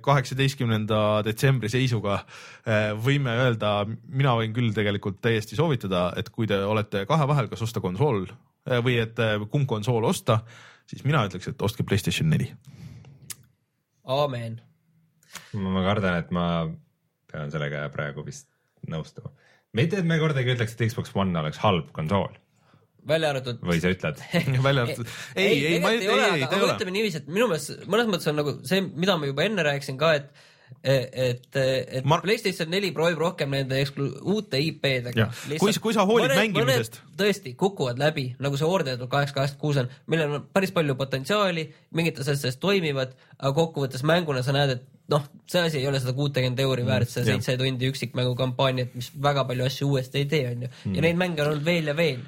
kaheksateistkümnenda 0.03 1.21
detsembri 1.27 1.71
seisuga 1.71 2.19
äh, 2.19 2.91
võime 2.99 3.37
öelda, 3.45 3.73
mina 4.11 4.35
võin 4.39 4.55
küll 4.55 4.75
tegelikult 4.75 5.21
täiesti 5.23 5.59
soovitada, 5.59 6.09
et 6.19 6.31
kui 6.33 6.49
te 6.51 6.59
olete 6.67 7.05
kahe 7.09 7.29
vahel, 7.31 7.47
kas 7.51 7.63
osta 7.63 7.83
konsool 7.83 8.25
äh, 8.27 8.83
või 8.83 8.99
et 9.05 9.19
äh, 9.23 9.37
kumb 9.53 9.69
konsool 9.71 10.11
osta, 10.11 10.41
siis 10.91 11.07
mina 11.07 11.23
ütleks, 11.29 11.53
et 11.53 11.63
ostke 11.63 11.87
Playstation 11.87 12.27
neli. 12.33 12.51
aamen. 14.03 14.59
ma 15.55 15.87
kardan, 15.87 16.19
et 16.19 16.31
ma 16.35 16.47
pean 17.31 17.51
sellega 17.53 17.87
praegu 17.95 18.27
vist 18.27 18.50
nõustuma. 18.89 19.33
mitte, 19.77 19.99
et 20.01 20.07
me 20.07 20.19
kordagi 20.21 20.55
ütleks, 20.55 20.77
et 20.77 20.87
Xbox 20.89 21.13
One 21.15 21.37
oleks 21.39 21.61
halb 21.63 21.91
konsool 21.95 22.37
välja 23.07 23.31
arvatud 23.33 23.63
või 23.65 23.81
sa 23.81 23.91
ütled? 23.93 24.21
välja 24.67 24.85
arvatud, 24.85 25.11
ei, 25.35 25.57
ei, 25.73 25.81
ma 25.81 25.91
ei, 25.95 26.05
ei, 26.05 26.21
ei, 26.41 26.45
ta 26.45 26.57
ei 26.57 26.65
ole. 26.67 26.77
ütleme 26.77 26.95
niiviisi, 26.97 27.23
et 27.23 27.29
minu 27.31 27.49
meelest 27.49 27.85
mõnes 27.89 28.09
mõttes 28.13 28.29
on 28.31 28.39
nagu 28.41 28.55
see, 28.67 28.83
mida 28.85 29.17
ma 29.17 29.29
juba 29.29 29.45
enne 29.47 29.65
rääkisin 29.65 29.99
ka, 30.01 30.15
et 30.21 30.47
et, 30.83 31.55
et 31.55 32.05
Ma- 32.05 32.15
ma... 32.15 32.19
PlayStation 32.23 32.69
neli 32.71 32.91
proovib 32.95 33.19
rohkem 33.19 33.51
nende 33.53 33.75
eksklu-, 33.83 34.13
uute 34.33 34.59
IP-dega. 34.63 35.27
Kui- 35.59 35.75
kui 35.83 35.93
sa 35.93 36.05
hoolid 36.07 36.31
mängimisest- 36.31 37.01
tõesti 37.19 37.53
kukuvad 37.59 37.99
läbi, 38.01 38.29
nagu 38.41 38.57
see 38.57 38.69
Order 38.69 38.95
kaheksa, 39.01 39.35
kaheksakümmend 39.35 39.59
kuus 39.61 39.81
on, 39.81 39.91
millel 40.11 40.37
on 40.37 40.47
päris 40.53 40.71
palju 40.75 40.95
potentsiaali, 40.99 41.67
mingid 41.97 42.21
asjad 42.23 42.39
sellest 42.39 42.61
toimivad, 42.63 43.13
aga 43.37 43.53
kokkuvõttes 43.57 44.05
mänguna 44.07 44.45
sa 44.47 44.55
näed, 44.55 44.77
et 44.77 44.87
noh, 45.11 45.27
see 45.49 45.61
asi 45.67 45.79
ei 45.81 45.87
ole 45.89 45.99
seda 46.01 46.13
kuutekümmet 46.17 46.59
euri 46.63 46.85
väärt, 46.87 47.11
see 47.11 47.23
jah. 47.25 47.35
seitse 47.35 47.57
tundi 47.59 47.89
üksikmängu 47.91 48.35
kampaaniat, 48.39 48.95
mis 48.97 49.11
väga 49.23 49.45
palju 49.49 49.67
asju 49.67 49.89
uuesti 49.91 50.23
ei 50.23 50.29
tee, 50.31 50.43
onju. 50.55 50.71
ja 50.95 51.05
neid 51.07 51.19
mänge 51.19 51.43
on 51.43 51.53
olnud 51.53 51.65
veel 51.67 51.91
ja 51.91 51.97
veel. 51.97 52.23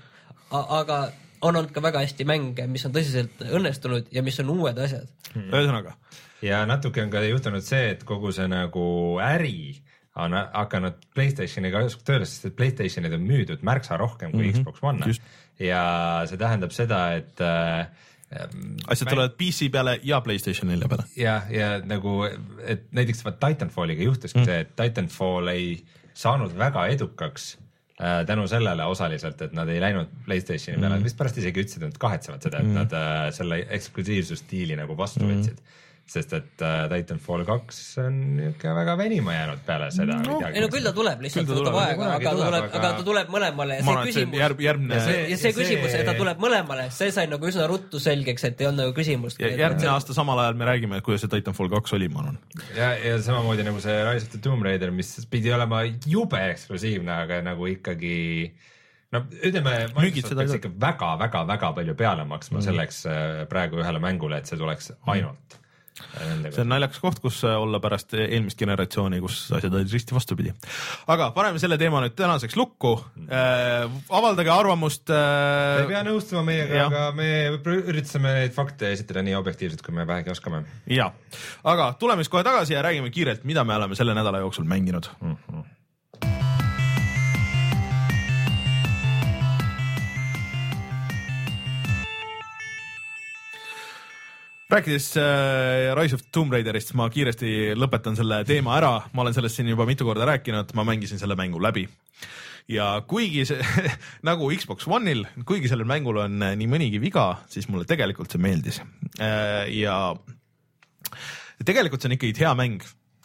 aga 0.51 0.99
on 1.41 1.55
olnud 1.55 1.71
ka 1.75 1.83
väga 1.83 2.03
hästi 2.03 2.27
mänge, 2.27 2.67
mis 2.71 2.85
on 2.87 2.93
tõsiselt 2.95 3.41
õnnestunud 3.47 4.11
ja 4.13 4.23
mis 4.25 4.39
on 4.43 4.51
uued 4.55 4.83
asjad. 4.85 5.09
ühesõnaga, 5.35 5.95
ja 6.43 6.63
natuke 6.69 7.03
on 7.03 7.11
ka 7.13 7.23
juhtunud 7.25 7.65
see, 7.65 7.89
et 7.95 8.05
kogu 8.07 8.31
see 8.35 8.47
nagu 8.51 8.85
äri 9.23 9.79
on 10.19 10.35
hakanud 10.37 10.99
Playstationiga 11.15 11.81
tööle, 12.05 12.27
sest 12.29 12.51
et 12.51 12.55
Playstationid 12.57 13.15
on 13.15 13.23
müüdud 13.25 13.63
märksa 13.65 13.97
rohkem 13.97 14.31
kui 14.31 14.45
mm 14.45 14.51
-hmm. 14.51 14.61
Xbox 14.61 14.83
One 14.83 15.07
just. 15.07 15.21
ja 15.59 16.23
see 16.29 16.37
tähendab 16.37 16.71
seda, 16.71 17.15
et 17.17 17.41
äh, 17.41 17.87
asjad 18.87 19.09
tulevad 19.09 19.35
PC 19.39 19.69
peale 19.71 19.97
ja 20.03 20.21
Playstation 20.21 20.71
nelja 20.71 20.89
peale. 20.91 21.07
ja, 21.17 21.41
ja 21.49 21.73
nagu, 21.85 22.21
et 22.65 22.87
näiteks 22.91 23.25
vaat 23.25 23.41
Titanfalliga 23.43 24.03
juhtuski 24.03 24.39
mm. 24.39 24.47
see, 24.49 24.63
et 24.65 24.73
Titanfall 24.79 25.51
ei 25.53 25.67
saanud 26.13 26.55
väga 26.57 26.87
edukaks 26.93 27.53
äh, 28.01 28.21
tänu 28.29 28.47
sellele 28.47 28.85
osaliselt, 28.89 29.41
et 29.41 29.53
nad 29.57 29.69
ei 29.69 29.81
läinud 29.81 30.11
Playstationi 30.25 30.81
peale 30.81 30.97
mm., 30.97 31.07
vist 31.09 31.19
pärast 31.19 31.39
isegi 31.41 31.65
ütlesid, 31.65 31.85
et 31.85 31.93
nad 31.93 32.01
kahetsevad 32.07 32.45
seda, 32.49 32.61
et 32.61 32.69
mm. 32.69 32.81
nad 32.81 32.97
äh, 32.99 33.23
selle 33.35 33.63
eksklusiivsusstiili 33.79 34.77
nagu 34.79 34.97
vastu 34.97 35.25
mm. 35.25 35.33
võtsid 35.33 35.81
sest 36.13 36.33
et 36.37 36.63
äh, 36.65 36.83
Titanfall 36.91 37.45
kaks 37.47 37.79
on 38.03 38.17
niuke 38.37 38.73
väga 38.77 38.95
venima 38.99 39.33
jäänud 39.35 39.63
peale 39.65 39.89
seda 39.93 40.19
No, 40.23 40.37
ei 40.47 40.61
no 40.61 40.69
küll 40.71 40.85
ta 40.85 40.93
tuleb, 40.95 41.21
lihtsalt 41.25 41.49
ta 41.49 41.57
võtab 41.57 41.77
aega, 41.81 42.09
aga 42.15 42.23
ta 42.23 42.33
tuleb, 42.39 42.67
aga- 42.67 42.91
ta 42.99 43.05
tuleb 43.07 43.31
mõlemale 43.33 43.77
ja 43.79 43.85
see 43.85 43.93
et 43.93 44.03
see 44.03 44.11
küsimus 44.11 44.41
järg, 44.43 44.63
järgmine 44.67 44.97
Ja 44.99 45.05
see- 45.07 45.23
ja 45.31 45.37
see 45.41 45.53
ja 45.53 45.57
küsimus, 45.57 45.89
see- 45.91 46.03
et 46.03 46.09
ta 46.11 46.17
tuleb 46.19 46.43
mõlemale, 46.43 46.89
see 46.93 47.13
sai 47.15 47.25
nagu 47.31 47.49
üsna 47.49 47.67
ruttu 47.69 48.01
selgeks, 48.03 48.45
et 48.49 48.61
ei 48.61 48.69
olnud 48.69 48.85
nagu 48.85 48.95
küsimust. 48.97 49.41
ja 49.41 49.53
järgmine 49.63 49.89
aasta 49.93 50.13
samal 50.13 50.39
ajal 50.43 50.59
me 50.59 50.69
räägime, 50.69 51.01
kuidas 51.01 51.25
see 51.25 51.33
Titanfall 51.33 51.71
kaks 51.73 51.97
oli, 51.97 52.11
ma 52.13 52.25
arvan. 52.25 52.37
ja, 52.77 52.93
ja 52.97 53.17
samamoodi 53.21 53.65
nagu 53.65 53.81
see 53.81 53.97
Rise 54.09 54.29
of 54.29 54.35
the 54.35 54.43
Tomb 54.43 54.63
Raider, 54.63 54.91
mis 54.91 55.15
pidi 55.29 55.51
olema 55.53 55.83
jube 56.05 56.39
eksklusiivne, 56.51 57.11
aga 57.25 57.41
nagu 57.41 57.67
ikkagi 57.71 58.53
no 59.13 59.23
ütleme, 59.45 59.73
ei 60.01 60.13
peaks 60.21 60.55
ikka 60.57 60.71
väga-väga-väga 60.81 61.73
palju 61.77 61.97
peale 61.97 62.25
maksma 62.29 62.59
mm. 62.59 62.65
selleks 62.67 63.03
äh, 63.09 63.43
praegu 63.49 63.81
ühele 63.81 64.01
mängule, 64.03 64.39
et 64.41 64.49
see 64.49 64.59
tuleks 64.59 64.91
ainult 65.05 65.57
mm. 65.57 65.62
See 65.93 66.61
on 66.63 66.69
naljakas 66.71 66.99
koht, 67.03 67.19
kus 67.23 67.41
äh, 67.45 67.55
olla 67.59 67.79
pärast 67.83 68.15
eelmist 68.17 68.59
generatsiooni, 68.59 69.19
kus 69.23 69.39
asjad 69.53 69.73
olid 69.77 69.91
risti 69.93 70.15
vastupidi. 70.15 70.53
aga 71.13 71.29
paneme 71.35 71.61
selle 71.61 71.77
teema 71.81 72.01
nüüd 72.03 72.15
tänaseks 72.17 72.57
lukku 72.59 72.95
äh,. 73.27 73.85
avaldage 74.09 74.53
arvamust 74.53 75.05
Te 75.09 75.19
ei 75.83 75.89
pea 75.91 76.01
äh,. 76.01 76.07
nõustuma 76.09 76.45
meiega, 76.47 76.87
aga 76.87 77.05
me 77.17 77.29
üritasime 77.83 78.33
neid 78.39 78.55
fakte 78.55 78.93
esitada 78.95 79.23
nii 79.25 79.37
objektiivselt, 79.37 79.85
kui 79.85 79.95
me 79.95 80.07
vähegi 80.09 80.33
oskame 80.33 80.63
ja, 80.89 81.11
aga 81.63 81.93
tuleme 81.99 82.25
siis 82.25 82.33
kohe 82.33 82.45
tagasi 82.47 82.77
ja 82.77 82.83
räägime 82.85 83.13
kiirelt, 83.13 83.45
mida 83.47 83.65
me 83.67 83.77
oleme 83.77 83.97
selle 83.99 84.17
nädala 84.17 84.43
jooksul 84.43 84.67
mänginud 84.69 85.09
mm. 85.21 85.37
-hmm. 85.37 85.71
Rääkides 94.73 95.17
äh, 95.17 95.93
Rise 95.95 96.15
of 96.15 96.23
Tomb 96.31 96.53
Raiderist, 96.53 96.93
ma 96.97 97.05
kiiresti 97.13 97.73
lõpetan 97.77 98.15
selle 98.17 98.39
teema 98.47 98.77
ära, 98.79 98.93
ma 99.13 99.21
olen 99.21 99.35
sellest 99.35 99.59
siin 99.59 99.69
juba 99.69 99.85
mitu 99.85 100.07
korda 100.07 100.25
rääkinud, 100.29 100.71
ma 100.77 100.85
mängisin 100.87 101.21
selle 101.21 101.37
mängu 101.37 101.61
läbi. 101.61 101.85
Ja 102.71 102.87
kuigi 103.07 103.43
see 103.45 103.59
nagu 104.29 104.49
Xbox 104.55 104.87
One'il, 104.87 105.25
kuigi 105.45 105.69
sellel 105.69 105.89
mängul 105.89 106.21
on 106.23 106.41
äh, 106.41 106.55
nii 106.57 106.69
mõnigi 106.71 107.01
viga, 107.03 107.27
siis 107.51 107.67
mulle 107.69 107.85
tegelikult 107.89 108.33
see 108.33 108.41
meeldis. 108.41 108.81
Äh, 109.21 109.69
ja 109.77 110.15
tegelikult 111.65 112.01
see 112.01 112.09
on 112.09 112.17
ikkagi 112.17 112.37
hea 112.41 112.55
mäng. 112.57 112.81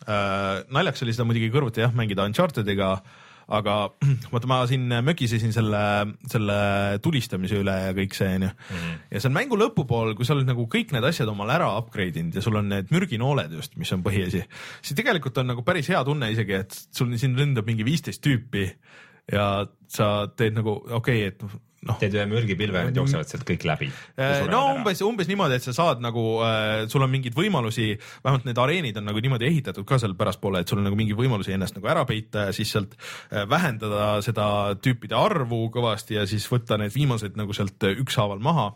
Äh,. 0.09 0.65
naljakas 0.73 1.03
oli 1.05 1.13
seda 1.13 1.27
muidugi 1.29 1.51
kõrvuti 1.53 1.83
jah 1.83 1.93
mängida 1.97 2.25
Uncharted'iga, 2.29 2.95
aga 3.49 3.77
vaata, 4.33 4.51
ma 4.51 4.61
siin 4.69 4.87
mökisesin 5.05 5.55
selle, 5.57 5.83
selle 6.29 6.59
tulistamise 7.05 7.61
üle 7.63 7.75
ja 7.87 7.95
kõik 7.97 8.17
see 8.17 8.31
onju. 8.39 8.51
ja 9.11 9.23
see 9.23 9.31
on 9.31 9.37
mängu 9.37 9.59
lõpupool, 9.61 10.15
kui 10.19 10.29
sa 10.29 10.37
oled 10.37 10.49
nagu 10.49 10.69
kõik 10.71 10.93
need 10.95 11.07
asjad 11.09 11.31
omal 11.33 11.53
ära 11.55 11.71
upgrade 11.81 12.21
inud 12.21 12.39
ja 12.39 12.45
sul 12.45 12.61
on 12.61 12.69
need 12.73 12.93
mürginooled 12.95 13.55
just, 13.57 13.77
mis 13.81 13.93
on 13.97 14.05
põhiasi, 14.05 14.45
siis 14.83 14.99
tegelikult 14.99 15.41
on 15.41 15.53
nagu 15.55 15.65
päris 15.67 15.89
hea 15.93 16.03
tunne 16.07 16.31
isegi, 16.35 16.61
et 16.61 16.77
sul 16.93 17.15
siin 17.21 17.37
ründab 17.39 17.69
mingi 17.69 17.87
viisteist 17.89 18.23
tüüpi 18.25 18.69
ja 19.33 19.49
sa 19.93 20.29
teed 20.37 20.57
nagu 20.57 20.79
okei 20.85 21.25
okay,, 21.25 21.33
et 21.33 21.68
noh, 21.89 21.99
teed 22.01 22.17
ühe 22.17 22.27
mürgipilve, 22.31 22.85
nad 22.89 22.97
jooksevad 22.97 23.31
sealt 23.31 23.47
kõik 23.49 23.67
läbi. 23.69 23.91
no 24.51 24.63
umbes, 24.75 25.03
umbes 25.07 25.31
niimoodi, 25.31 25.59
et 25.59 25.67
sa 25.67 25.75
saad 25.77 26.03
nagu 26.05 26.25
äh,, 26.47 26.87
sul 26.93 27.05
on 27.05 27.13
mingeid 27.13 27.37
võimalusi, 27.39 27.91
vähemalt 28.25 28.49
need 28.49 28.61
areenid 28.63 29.01
on 29.01 29.09
nagu 29.11 29.23
niimoodi 29.25 29.49
ehitatud 29.49 29.87
ka 29.89 30.01
seal 30.03 30.17
pärastpoole, 30.19 30.63
et 30.63 30.71
sul 30.71 30.83
on 30.83 30.89
nagu 30.89 30.99
mingi 30.99 31.17
võimalusi 31.19 31.55
ennast 31.57 31.79
nagu 31.79 31.91
ära 31.91 32.05
peita 32.09 32.49
ja 32.49 32.57
siis 32.57 32.73
sealt 32.75 32.95
äh, 32.99 33.49
vähendada 33.49 34.19
seda 34.25 34.49
tüüpide 34.83 35.19
arvu 35.19 35.67
kõvasti 35.75 36.19
ja 36.19 36.27
siis 36.29 36.47
võtta 36.51 36.79
need 36.81 36.95
viimased 36.95 37.39
nagu 37.41 37.57
sealt 37.57 37.89
äh, 37.89 37.99
ükshaaval 38.05 38.43
maha. 38.45 38.71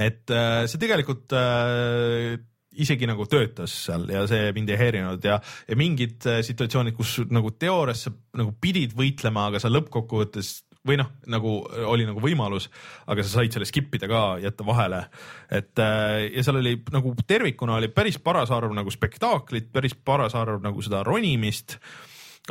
Et 0.00 0.30
äh, 0.34 0.64
see 0.70 0.80
tegelikult 0.82 1.34
äh, 1.36 2.34
isegi 2.80 3.06
nagu 3.08 3.26
töötas 3.30 3.74
seal 3.86 4.06
ja 4.10 4.24
see 4.30 4.50
mind 4.56 4.72
ei 4.72 4.78
häirinud 4.80 5.24
ja, 5.26 5.38
ja 5.68 5.78
mingid 5.78 6.26
äh, 6.30 6.40
situatsioonid, 6.46 6.96
kus 6.96 7.16
nagu 7.30 7.52
teoorias 7.58 8.06
sa 8.06 8.12
nagu 8.38 8.54
pidid 8.60 8.96
võitlema, 8.98 9.48
aga 9.50 9.60
sa 9.62 9.70
lõppkokkuvõttes 9.72 10.54
või 10.84 10.98
noh, 11.00 11.10
nagu 11.32 11.54
oli 11.88 12.04
nagu 12.08 12.20
võimalus, 12.20 12.68
aga 13.08 13.24
sa 13.24 13.38
said 13.38 13.54
selle 13.54 13.68
skip 13.68 13.94
ida 13.96 14.08
ka, 14.10 14.22
jätta 14.42 14.66
vahele. 14.68 15.04
et 15.48 15.80
äh, 15.80 16.26
ja 16.34 16.44
seal 16.44 16.60
oli 16.60 16.76
nagu 16.92 17.14
tervikuna 17.26 17.78
oli 17.80 17.88
päris 17.88 18.18
paras 18.20 18.52
arv 18.52 18.74
nagu 18.76 18.92
spektaaklit, 18.92 19.72
päris 19.72 19.96
paras 19.96 20.36
arv 20.36 20.60
nagu 20.64 20.82
seda 20.84 21.02
ronimist 21.06 21.78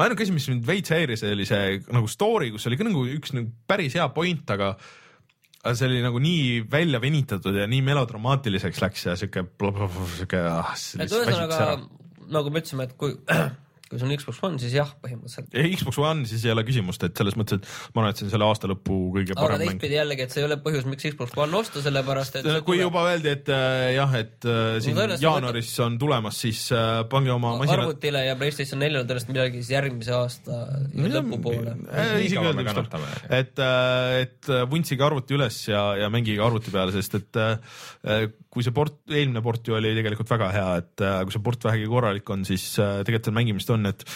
ainuke 0.02 0.26
asi, 0.26 0.34
mis 0.34 0.50
mind 0.50 0.66
veits 0.66 0.90
häiris, 0.94 1.24
oli 1.30 1.46
see 1.46 1.80
nagu 1.94 2.10
story, 2.10 2.50
kus 2.54 2.66
oli 2.70 2.80
ka 2.80 2.88
nagu 2.88 3.06
üks 3.14 3.36
nagu 3.38 3.52
päris 3.70 3.98
hea 4.00 4.08
point, 4.16 4.46
aga 4.56 4.74
aga 5.64 5.74
see 5.80 5.88
oli 5.88 6.02
nagu 6.04 6.20
nii 6.20 6.64
välja 6.72 7.00
venitatud 7.00 7.56
ja 7.56 7.68
nii 7.70 7.84
melodramaatiliseks 7.86 8.82
läks 8.84 9.06
ja 9.08 9.18
siuke, 9.20 9.46
siuke 10.18 10.42
ah,. 10.50 10.74
et 10.74 11.14
ühesõnaga 11.14 11.60
nagu 12.34 12.52
me 12.52 12.64
ütlesime, 12.64 12.90
et 12.90 12.98
kui 13.00 13.14
kui 13.94 14.02
sul 14.02 14.10
on 14.10 14.18
Xbox 14.18 14.42
One, 14.44 14.60
siis 14.62 14.74
jah, 14.76 14.90
põhimõtteliselt. 15.04 15.54
Xbox 15.78 16.00
One, 16.02 16.26
siis 16.30 16.44
ei 16.48 16.54
ole 16.54 16.64
küsimust, 16.68 17.04
et 17.06 17.20
selles 17.20 17.38
mõttes, 17.40 17.62
et 17.62 17.94
ma 17.94 18.02
arvan, 18.04 18.14
et 18.14 18.20
see 18.20 18.28
on 18.28 18.34
selle 18.34 18.48
aasta 18.48 18.70
lõpu 18.72 18.98
kõige 19.14 19.38
parem 19.38 19.60
mäng. 19.60 19.62
aga 19.62 19.70
teistpidi 19.70 19.98
jällegi, 20.00 20.26
et 20.26 20.34
see 20.34 20.42
ei 20.42 20.48
ole 20.48 20.58
põhjus, 20.64 20.88
miks 20.90 21.08
Xbox 21.12 21.38
One 21.44 21.60
osta, 21.60 21.84
sellepärast 21.86 22.40
et 22.40 22.48
kui 22.66 22.80
tuleb... 22.80 22.84
juba 22.88 23.04
öeldi, 23.12 23.34
et 23.38 23.52
äh, 23.54 23.86
jah, 23.98 24.16
et 24.18 24.48
äh, 24.50 24.62
siin 24.84 24.98
no, 24.98 25.08
jaanuaris 25.22 25.72
on 25.86 25.98
tulemas, 26.02 26.40
siis 26.46 26.64
äh, 26.76 27.04
pange 27.12 27.34
oma 27.34 27.56
masinad. 27.62 27.84
arvutile 27.86 28.24
ja 28.26 28.38
Playstation 28.40 28.82
neljale 28.84 29.06
tõenäoliselt 29.06 29.34
millalgi 29.34 29.62
siis 29.62 29.74
järgmise 29.76 30.16
aasta 30.18 30.62
lõpupoole. 30.94 31.76
isegi 32.26 32.42
öelda 32.42 32.66
ükskord, 32.66 32.98
et, 33.40 33.64
et 34.24 34.54
vuntsige 34.72 35.06
arvuti 35.06 35.38
üles 35.38 35.60
ja, 35.70 35.86
ja 36.02 36.10
mängige 36.14 36.42
arvuti 36.44 36.74
peale, 36.74 36.96
sest 36.96 37.20
et 37.20 37.44
kui 38.54 38.66
see 38.66 38.74
port, 38.76 39.00
eelmine 39.12 39.42
port 39.46 39.68
ju 39.68 39.78
oli 39.78 39.94
tegelikult 39.98 40.30
väga 40.34 40.50
hea, 40.54 40.68
et 40.84 41.06
kui 41.26 41.36
see 41.36 41.46
port 41.46 41.70
vähegi 41.70 41.90
korralik 41.90 42.34
on, 42.34 42.44
siis 42.48 42.66
tegelikult 42.78 43.30
seal 43.30 43.38
mängimist 43.38 43.72
on, 43.74 43.83
et 43.92 44.08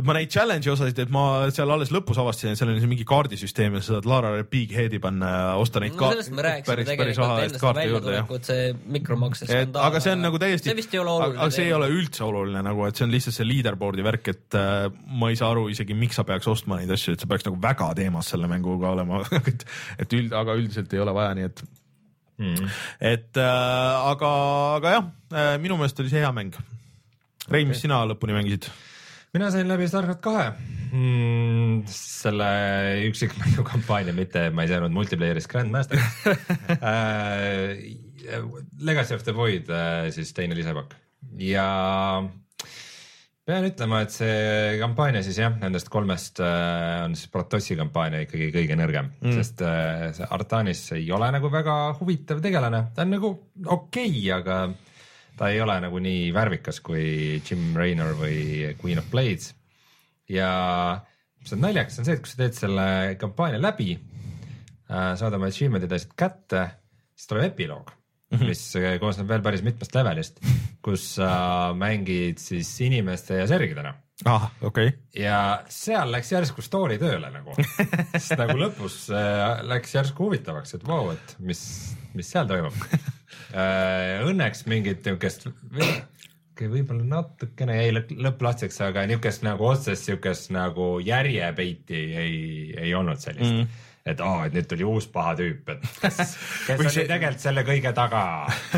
et 0.00 0.06
ma 0.06 0.14
neid 0.16 0.30
challenge'i 0.32 0.70
osasid, 0.72 0.98
et 1.02 1.10
ma 1.12 1.22
seal 1.52 1.70
alles 1.72 1.90
lõpus 1.92 2.18
avastasin, 2.20 2.54
et 2.54 2.60
seal 2.60 2.70
on 2.72 2.78
mingi 2.90 3.04
kaardisüsteem 3.08 3.76
ja 3.76 3.82
sa 3.82 3.96
saad 3.96 4.06
Laarale 4.08 4.44
big 4.48 4.72
head'i 4.74 5.00
panna 5.02 5.30
ja 5.30 5.48
osta 5.60 5.82
neid 5.82 5.96
no, 5.96 6.00
ka 6.00 6.10
päris, 6.68 6.92
päris 6.98 7.20
raha 7.20 7.38
eest 7.44 7.58
kaarte 7.60 7.86
juurde, 7.88 8.14
jah. 8.16 8.30
see 8.46 8.70
mikromakse 8.96 9.48
skandaal. 9.48 9.88
aga 9.90 10.02
see 10.04 10.14
on 10.16 10.24
nagu 10.24 10.40
täiesti, 10.42 10.70
see 10.70 10.78
vist 10.78 10.94
ei 10.94 11.02
ole 11.02 11.12
oluline. 11.16 11.40
aga 11.42 11.56
see 11.56 11.66
ei 11.68 11.74
ole 11.76 11.90
üldse 11.92 12.24
oluline 12.26 12.64
nagu, 12.66 12.86
et 12.88 13.00
see 13.00 13.06
on 13.06 13.14
lihtsalt 13.14 13.36
see 13.36 13.48
leaderboard'i 13.50 14.06
värk, 14.06 14.32
et 14.34 14.58
äh, 14.60 14.86
ma 15.20 15.32
ei 15.32 15.40
saa 15.40 15.52
aru 15.54 15.66
isegi, 15.74 15.96
miks 15.98 16.20
sa 16.20 16.26
peaks 16.28 16.48
ostma 16.50 16.80
neid 16.80 16.92
asju, 16.96 17.16
et 17.16 17.24
sa 17.24 17.30
peaks 17.30 17.48
nagu 17.48 17.60
väga 17.60 17.92
teemas 17.98 18.30
selle 18.32 18.50
mänguga 18.50 18.94
olema 18.94 19.22
et, 19.42 19.66
et 20.00 20.18
üld, 20.18 20.34
aga 20.36 20.56
üldiselt 20.60 20.94
ei 20.96 21.02
ole 21.02 21.16
vaja, 21.16 21.34
nii 21.36 21.50
et 21.50 21.64
mm.. 22.40 22.76
et 23.12 23.42
äh, 23.42 24.12
aga, 24.14 24.36
aga 24.78 24.94
jah 24.96 25.10
äh,, 25.34 25.56
minu 25.62 25.80
meelest 25.80 26.00
oli 26.00 26.12
see 26.12 26.22
hea 26.22 26.32
mäng. 26.36 26.54
Rein 27.50 27.64
okay., 27.66 27.74
mis 27.74 27.82
sina 27.82 28.04
lõpuni 28.06 28.36
mängisid? 28.36 28.70
Mina 29.34 29.50
sain 29.54 29.68
läbi 29.70 29.88
StarCraft 29.90 30.22
kahe. 30.24 30.46
Mm,, 30.90 31.84
selle 31.90 32.50
üksikmängu 33.06 33.62
kampaania, 33.66 34.14
mitte 34.16 34.48
ma 34.50 34.64
ei 34.66 34.72
saanud 34.72 34.90
multiplayer'is 34.96 35.46
Grandmaster'ist 35.50 36.26
äh, 36.82 37.78
Legacy 38.82 39.14
of 39.14 39.22
the 39.22 39.34
Void 39.36 39.70
äh, 39.70 40.08
siis 40.14 40.34
teine 40.34 40.58
lisapakk 40.58 40.96
ja 41.38 41.68
pean 43.46 43.66
ütlema, 43.66 44.02
et 44.04 44.14
see 44.14 44.76
kampaania 44.80 45.22
siis 45.26 45.40
jah, 45.40 45.54
nendest 45.62 45.90
kolmest 45.92 46.42
äh, 46.44 47.00
on 47.04 47.16
siis 47.18 47.30
Protossi 47.32 47.76
kampaania 47.78 48.24
ikkagi 48.26 48.50
kõige 48.54 48.76
nõrgem. 48.78 49.10
Mm., 49.22 49.38
sest 49.38 49.62
äh, 49.66 50.10
see 50.16 50.28
Artanis 50.30 50.84
ei 50.98 51.08
ole 51.14 51.30
nagu 51.34 51.50
väga 51.52 51.80
huvitav 51.98 52.42
tegelane, 52.44 52.88
ta 52.94 53.06
on 53.06 53.14
nagu 53.16 53.32
okei 53.64 54.10
okay,, 54.10 54.30
aga 54.36 54.62
ta 55.40 55.48
ei 55.48 55.60
ole 55.64 55.78
nagu 55.80 56.00
nii 56.04 56.28
värvikas 56.36 56.82
kui 56.84 57.40
Jim 57.40 57.70
Raynor 57.76 58.12
või 58.18 58.74
Queen 58.80 59.00
of 59.00 59.08
Blades. 59.12 59.54
ja 60.28 60.50
mis 61.40 61.54
on 61.56 61.62
naljakas, 61.64 61.96
on 62.00 62.06
see, 62.06 62.18
et 62.18 62.24
kui 62.24 62.30
sa 62.30 62.42
teed 62.42 62.58
selle 62.58 62.84
kampaania 63.20 63.62
läbi 63.62 63.94
äh,, 63.96 65.14
saad 65.16 65.38
oma 65.38 65.48
achievement'id 65.48 65.96
asjad 65.96 66.12
kätte, 66.20 66.66
siis 67.16 67.30
tuleb 67.30 67.48
epiloog 67.48 67.88
mm, 67.88 68.36
-hmm. 68.36 68.50
mis 68.52 69.00
koosneb 69.00 69.32
veel 69.32 69.46
päris 69.46 69.64
mitmest 69.64 69.96
levelist, 69.96 70.42
kus 70.84 71.14
sa 71.16 71.30
äh, 71.70 71.76
mängid 71.78 72.42
siis 72.42 72.74
inimeste 72.84 73.40
ja 73.40 73.46
sergidena 73.48 73.94
ah, 74.28 74.50
okei 74.60 74.92
okay.. 74.92 75.22
ja 75.22 75.38
seal 75.72 76.12
läks 76.12 76.34
järsku 76.34 76.62
story 76.62 76.98
tööle 77.00 77.32
nagu 77.32 77.56
sest 78.12 78.36
nagu 78.36 78.58
lõpus 78.60 79.06
äh, 79.08 79.64
läks 79.72 79.96
järsku 79.96 80.28
huvitavaks, 80.28 80.76
et 80.76 80.84
vau 80.84 81.06
wow,, 81.06 81.16
et 81.16 81.34
mis, 81.40 81.64
mis 82.12 82.28
seal 82.28 82.44
toimub 82.50 82.76
Äh, 82.76 83.19
õnneks 84.30 84.66
mingit 84.70 85.06
niukest 85.06 85.48
võib-olla 86.60 87.04
natukene 87.08 87.76
jäi 87.78 87.92
lõpplastseks, 87.96 88.80
aga 88.84 89.06
niukest 89.08 89.44
nagu 89.46 89.64
otsest 89.70 90.08
siukest 90.08 90.50
nagu 90.52 90.98
järjepeiti 91.04 92.00
ei, 92.20 92.34
ei 92.76 92.94
olnud 92.94 93.22
sellist 93.22 93.54
mm. 93.54 93.86
Et 94.08 94.20
aa 94.24 94.28
oh,, 94.32 94.44
et 94.48 94.54
nüüd 94.56 94.68
tuli 94.68 94.84
uus 94.88 95.06
paha 95.12 95.34
tüüp, 95.36 95.66
et 95.74 95.82
kes, 96.02 96.34
kes 96.66 96.78
oli 96.78 96.92
see... 96.92 97.04
tegelikult 97.04 97.42
selle 97.42 97.64
kõige 97.68 97.92
taga 97.96 98.22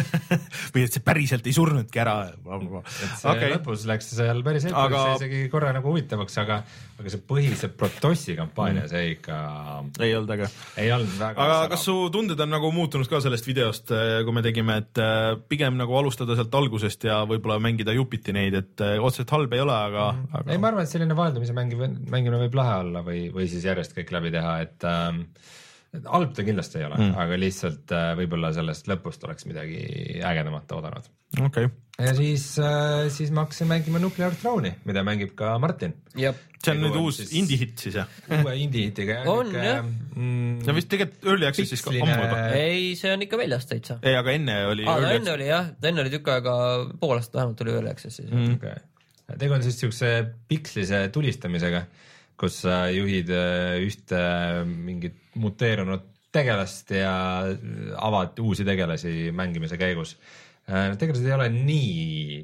või 0.75 0.83
et 0.83 0.97
see 0.97 1.05
päriselt 1.05 1.47
ei 1.47 1.55
surnudki 1.55 2.03
ära. 2.03 2.17
et 2.33 3.05
see 3.21 3.31
okay. 3.31 3.53
lõpus 3.55 3.87
läks 3.87 4.11
seal 4.17 4.43
päris 4.43 4.67
ette 4.67 4.79
aga..., 4.79 5.05
isegi 5.21 5.45
korra 5.53 5.71
nagu 5.77 5.93
huvitavaks, 5.93 6.39
aga, 6.43 6.59
aga 6.99 7.13
see 7.13 7.23
põhise 7.29 7.71
Protossi 7.71 8.35
kampaania 8.39 8.89
see 8.91 9.13
ikka. 9.13 9.37
ei 10.03 10.17
olnud 10.19 10.35
äge. 10.35 10.51
ei 10.83 10.91
olnud 10.95 11.15
väga. 11.21 11.47
aga 11.47 11.61
kas 11.77 11.87
su 11.87 11.95
tunded 12.15 12.43
on 12.43 12.51
nagu 12.57 12.73
muutunud 12.75 13.07
ka 13.11 13.23
sellest 13.23 13.47
videost, 13.47 13.95
eh, 13.95 14.19
kui 14.27 14.35
me 14.35 14.43
tegime, 14.43 14.81
et 14.83 15.03
eh, 15.03 15.29
pigem 15.55 15.79
nagu 15.79 15.97
alustada 16.03 16.35
sealt 16.39 16.59
algusest 16.59 17.07
ja 17.07 17.21
võib-olla 17.31 17.61
mängida 17.63 17.95
jupiti 17.95 18.35
neid, 18.35 18.59
et 18.59 18.83
eh, 18.83 18.99
otseselt 18.99 19.31
halb 19.39 19.55
ei 19.55 19.63
ole, 19.63 19.79
aga 19.93 20.11
mm., 20.17 20.29
aga. 20.35 20.51
ei, 20.51 20.59
ma 20.59 20.73
arvan, 20.73 20.91
et 20.91 20.91
selline 20.91 21.15
vaheldumise 21.15 21.55
mängimine, 21.55 22.03
mängimine 22.11 22.43
võib 22.43 22.59
lahe 22.59 22.77
olla 22.83 23.07
või, 23.07 23.25
või 23.31 23.47
siis 23.51 23.71
järjest 23.71 23.95
kõik 23.95 24.11
läbi 24.19 24.35
teha, 24.35 24.59
et 24.67 24.91
äh, 24.91 25.12
Ähm, 25.13 25.27
halb 25.93 26.33
ta 26.37 26.45
kindlasti 26.47 26.81
ei 26.81 26.87
ole 26.87 26.97
mm., 26.97 27.17
aga 27.21 27.37
lihtsalt 27.41 27.93
äh, 27.93 28.13
võib-olla 28.17 28.53
sellest 28.57 28.87
lõpust 28.89 29.25
oleks 29.27 29.45
midagi 29.49 29.83
ägedamat 30.25 30.71
oodanud. 30.73 31.09
okei 31.37 31.67
okay.. 31.69 32.07
ja 32.07 32.15
siis, 32.17 32.47
äh, 32.63 33.11
siis 33.13 33.33
ma 33.35 33.45
hakkasin 33.45 33.69
mängima 33.69 34.01
Nuclear 34.01 34.33
Throne'i, 34.41 34.73
mida 34.89 35.05
mängib 35.05 35.35
ka 35.37 35.59
Martin. 35.61 35.93
see 36.17 36.73
on 36.73 36.81
nüüd 36.81 36.97
uus 36.97 37.19
siis... 37.21 37.35
indie-hitt 37.43 37.85
siis 37.85 37.99
jah? 38.01 38.15
uue 38.39 38.55
indie-hitiga 38.63 39.19
jah. 39.19 39.29
on 39.29 39.53
jah. 39.53 39.83
Mm, 40.17 40.63
no 40.65 40.77
vist 40.79 40.89
tegelikult 40.93 41.29
Early 41.29 41.49
Access'is 41.51 41.85
ka 41.85 41.93
ammu 41.93 42.09
juba. 42.09 42.47
ei, 42.57 42.95
see 42.97 43.13
on 43.13 43.27
ikka 43.27 43.41
väljas 43.43 43.69
täitsa. 43.69 43.99
ei, 44.01 44.17
aga 44.17 44.33
enne 44.39 44.57
oli. 44.71 44.87
aa, 44.89 44.97
no 45.05 45.11
enne 45.19 45.35
oli 45.35 45.51
jah, 45.51 45.75
enne 45.93 46.07
oli 46.07 46.15
tükk 46.15 46.33
aega, 46.39 46.55
pool 47.03 47.19
aastat 47.19 47.43
vähemalt 47.43 47.61
oli 47.67 47.77
Early 47.77 47.93
Access'is 47.93 48.33
mm.. 48.33 48.57
Okay. 48.57 49.37
tegu 49.37 49.59
on 49.59 49.69
siis 49.69 49.77
siukse 49.85 50.15
pikslise 50.49 51.05
tulistamisega 51.13 51.85
kus 52.43 52.63
sa 52.65 52.87
juhid 52.91 53.31
äh, 53.31 53.79
ühte 53.87 54.23
mingit 54.67 55.21
muteerunud 55.39 56.09
tegelast 56.35 56.91
ja 56.97 57.13
avad 58.03 58.41
uusi 58.43 58.65
tegelasi 58.67 59.31
mängimise 59.37 59.79
käigus. 59.79 60.17
Äh, 60.67 60.97
tegelased 60.99 61.29
ei 61.29 61.37
ole 61.37 61.49
nii 61.53 62.43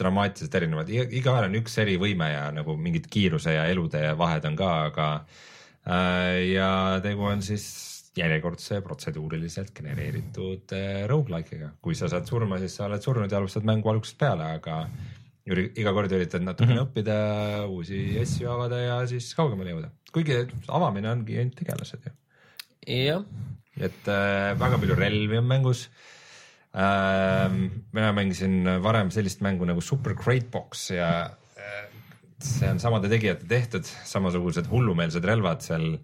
dramaatiliselt 0.00 0.56
erinevad, 0.56 0.90
igaühel 0.92 1.48
on 1.48 1.58
üks 1.60 1.76
erivõime 1.80 2.30
ja 2.32 2.48
nagu 2.52 2.76
mingid 2.80 3.08
kiiruse 3.12 3.54
ja 3.56 3.64
elude 3.72 4.02
ja 4.04 4.16
vahed 4.16 4.44
on 4.48 4.56
ka, 4.56 4.72
aga 4.88 5.06
äh, 5.84 6.40
ja 6.54 6.72
tegu 7.04 7.28
on 7.28 7.44
siis 7.44 7.68
järjekordse 8.16 8.80
protseduuriliselt 8.84 9.70
genereeritud 9.76 10.72
rogu-like'iga, 11.08 11.70
kui 11.80 11.94
sa 11.96 12.08
saad 12.10 12.26
surma, 12.28 12.58
siis 12.60 12.74
sa 12.76 12.88
oled 12.88 13.04
surnud 13.04 13.32
ja 13.32 13.38
alustad 13.38 13.68
mängu 13.68 13.92
algusest 13.92 14.18
peale, 14.20 14.48
aga 14.58 14.82
iga 15.58 15.92
kord 15.96 16.12
üritad 16.14 16.44
natukene 16.44 16.74
mm 16.74 16.78
-hmm. 16.78 16.88
õppida, 16.88 17.16
uusi 17.68 18.18
asju 18.20 18.50
avada 18.50 18.78
ja 18.80 19.00
siis 19.10 19.32
kaugemale 19.34 19.74
jõuda, 19.74 19.90
kuigi 20.12 20.38
avamine 20.68 21.10
ongi 21.10 21.38
ainult 21.38 21.58
tegelased 21.58 22.06
ju. 22.06 22.12
jah. 22.86 23.24
et 23.76 24.08
äh, 24.08 24.58
väga 24.58 24.78
palju 24.78 24.94
relvi 24.94 25.38
on 25.38 25.46
mängus 25.46 25.88
äh,. 26.74 27.50
mina 27.92 28.12
mängisin 28.12 28.82
varem 28.82 29.10
sellist 29.10 29.40
mängu 29.40 29.64
nagu 29.64 29.80
Super 29.80 30.14
Crate 30.14 30.50
Box 30.50 30.90
ja 30.90 31.30
äh, 31.56 31.88
see 32.38 32.70
on 32.70 32.78
samade 32.80 33.08
tegijate 33.08 33.46
tehtud, 33.46 33.84
samasugused 33.84 34.66
hullumeelsed 34.66 35.24
relvad, 35.24 35.60
seal 35.62 35.98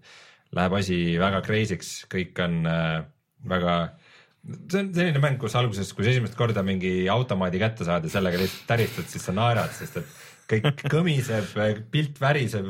läheb 0.51 0.73
asi 0.73 1.17
väga 1.17 1.41
crazy'ks, 1.41 2.05
kõik 2.09 2.39
on 2.43 2.65
äh, 2.65 3.03
väga 3.43 3.81
äh, 3.83 4.06
see 4.47 4.81
on 4.81 4.93
selline 4.95 5.21
mäng, 5.23 5.39
kus 5.41 5.55
alguses, 5.59 5.91
kui 5.95 6.05
sa 6.05 6.13
esimest 6.13 6.37
korda 6.39 6.63
mingi 6.65 7.07
automaadi 7.11 7.61
kätte 7.61 7.87
saad 7.87 8.07
ja 8.07 8.13
sellega 8.13 8.39
lihtsalt 8.41 8.67
täristad, 8.69 9.09
siis 9.11 9.27
sa 9.27 9.35
naerad, 9.35 9.73
sest 9.75 9.99
et 10.01 10.13
kõik 10.47 10.85
kõmiseb, 10.87 11.49
pilt 11.91 12.21
väriseb, 12.23 12.69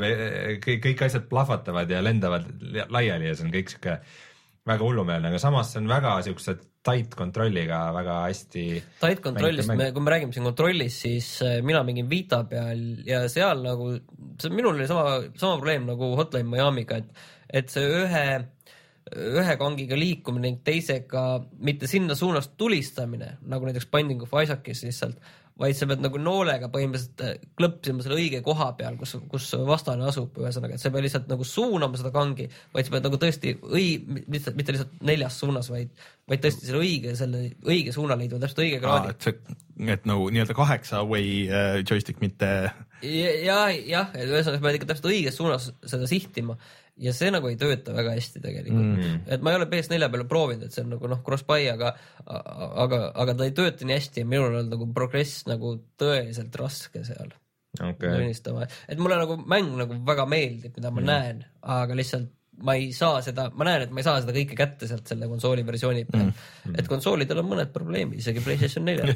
kõik, 0.64 0.82
kõik 0.88 1.04
asjad 1.06 1.28
plahvatavad 1.30 1.92
ja 1.94 2.02
lendavad 2.02 2.48
laiali 2.90 3.30
ja 3.30 3.36
see 3.38 3.46
on 3.46 3.54
kõik 3.54 3.74
sihuke 3.74 4.00
väga 4.68 4.84
hullumeelne, 4.84 5.30
aga 5.30 5.40
samas 5.40 5.70
see 5.72 5.80
on 5.84 5.88
väga 5.92 6.18
siukse 6.26 6.58
tight 6.88 7.16
kontrolliga 7.20 7.80
väga 7.96 8.18
hästi. 8.26 8.66
Tight 9.02 9.22
kontrollist, 9.24 9.72
kui 9.72 10.04
me 10.04 10.14
räägime 10.14 10.36
siin 10.36 10.48
kontrollist, 10.48 11.04
siis 11.06 11.30
äh, 11.46 11.60
mina 11.66 11.84
mängin 11.88 12.10
Vita 12.10 12.42
peal 12.50 12.84
ja 13.08 13.24
seal 13.32 13.64
nagu, 13.64 13.94
see 14.42 14.54
minul 14.54 14.76
oli 14.76 14.88
sama, 14.90 15.20
sama 15.40 15.60
probleem 15.60 15.88
nagu 15.88 16.14
Hotline 16.20 16.50
Miami'ga, 16.52 17.02
et, 17.04 17.26
et 17.62 17.72
see 17.72 17.88
ühe 18.04 18.28
ühe 19.16 19.58
kangiga 19.60 19.98
liikumine 20.00 20.50
ning 20.50 20.62
teisega 20.66 21.26
mitte 21.64 21.90
sinna 21.90 22.16
suunas 22.18 22.52
tulistamine, 22.60 23.38
nagu 23.48 23.68
näiteks 23.68 23.90
Binding 23.92 24.24
of 24.26 24.34
Isaac'is 24.36 24.84
lihtsalt, 24.84 25.22
vaid 25.58 25.78
sa 25.78 25.88
pead 25.90 26.04
nagu 26.04 26.20
noolega 26.22 26.70
põhimõtteliselt 26.74 27.24
äh, 27.26 27.38
klõpsima 27.58 28.04
selle 28.06 28.20
õige 28.20 28.44
koha 28.46 28.68
peal, 28.78 28.98
kus, 29.00 29.16
kus 29.32 29.48
vastane 29.66 30.06
asub, 30.06 30.36
ühesõnaga, 30.38 30.78
et 30.78 30.84
sa 30.84 30.90
ei 30.90 30.96
pea 30.96 31.06
lihtsalt 31.08 31.32
nagu 31.32 31.48
suunama 31.48 31.98
seda 31.98 32.12
kangi, 32.14 32.46
vaid 32.76 32.88
sa 32.88 32.94
pead 32.94 33.08
nagu 33.08 33.20
tõesti 33.22 33.56
õi-, 33.66 34.20
mitte, 34.20 34.54
mitte 34.58 34.76
lihtsalt 34.76 35.00
neljas 35.10 35.40
suunas, 35.42 35.72
vaid, 35.74 35.94
vaid 36.30 36.44
tõesti 36.44 36.70
selle 36.70 36.84
õige, 36.84 37.16
selle 37.18 37.44
õige 37.66 37.96
suuna 37.96 38.20
leidma, 38.20 38.42
täpselt 38.44 38.66
õige 38.68 38.82
kraadi. 38.84 39.16
et 39.16 39.30
see, 39.30 39.58
et 39.98 40.06
nagu 40.10 40.30
nii-öelda 40.34 40.58
kaheksa 40.58 41.02
way 41.10 41.48
äh, 41.50 41.80
joystick, 41.82 42.22
mitte 42.22 42.52
ja, 43.02 43.32
ja, 43.34 43.62
jah, 43.88 44.14
et 44.14 44.28
ühesõnaga 44.30 44.60
sa 44.60 44.66
pead 44.68 44.78
ikka 44.78 44.92
täpselt 44.94 45.10
õiges 45.14 45.42
suunas 45.42 45.72
seda 45.90 46.10
sihtima 46.10 46.58
ja 47.02 47.14
see 47.16 47.32
nagu 47.34 47.50
ei 47.52 47.58
tööta 47.60 47.96
väga 47.96 48.14
hästi 48.18 48.42
tegelikult. 48.44 48.94
Mm.. 48.98 49.26
et 49.34 49.44
ma 49.44 49.54
ei 49.54 49.60
ole 49.60 49.70
PS4 49.72 50.12
peale 50.14 50.28
proovinud, 50.30 50.68
et 50.68 50.76
see 50.76 50.86
on 50.86 50.96
nagu 50.96 51.12
noh, 51.12 51.24
cross-buy, 51.26 51.68
aga, 51.74 51.92
aga, 52.28 53.02
aga 53.24 53.36
ta 53.38 53.48
ei 53.48 53.58
tööta 53.58 53.88
nii 53.88 54.00
hästi 54.00 54.24
ja 54.24 54.30
minul 54.30 54.62
on 54.62 54.72
nagu 54.74 54.88
progress 54.96 55.46
nagu 55.50 55.78
tõeliselt 56.00 56.58
raske 56.62 57.04
seal. 57.08 57.36
Okay. 57.78 58.10
tunnistama, 58.10 58.64
et 58.90 58.98
mulle 58.98 59.20
nagu 59.20 59.36
mäng 59.46 59.76
nagu 59.78 60.00
väga 60.08 60.24
meeldib, 60.26 60.72
mida 60.80 60.90
ma 60.90 61.02
mm. 61.02 61.10
näen, 61.12 61.42
aga 61.62 61.98
lihtsalt 62.00 62.32
ma 62.66 62.74
ei 62.74 62.88
saa 62.96 63.20
seda, 63.22 63.52
ma 63.54 63.68
näen, 63.68 63.84
et 63.86 63.92
ma 63.94 64.02
ei 64.02 64.06
saa 64.08 64.22
seda 64.24 64.34
kõike 64.34 64.56
kätte 64.58 64.88
sealt 64.90 65.06
selle 65.10 65.28
konsooli 65.30 65.62
versiooni 65.68 66.08
peal. 66.08 66.32
Mm.. 66.32 66.78
et 66.80 66.90
konsoolidel 66.90 67.44
on 67.44 67.52
mõned 67.52 67.70
probleemid, 67.76 68.18
isegi 68.24 68.42
Playstation 68.42 68.88
neljal. 68.88 69.14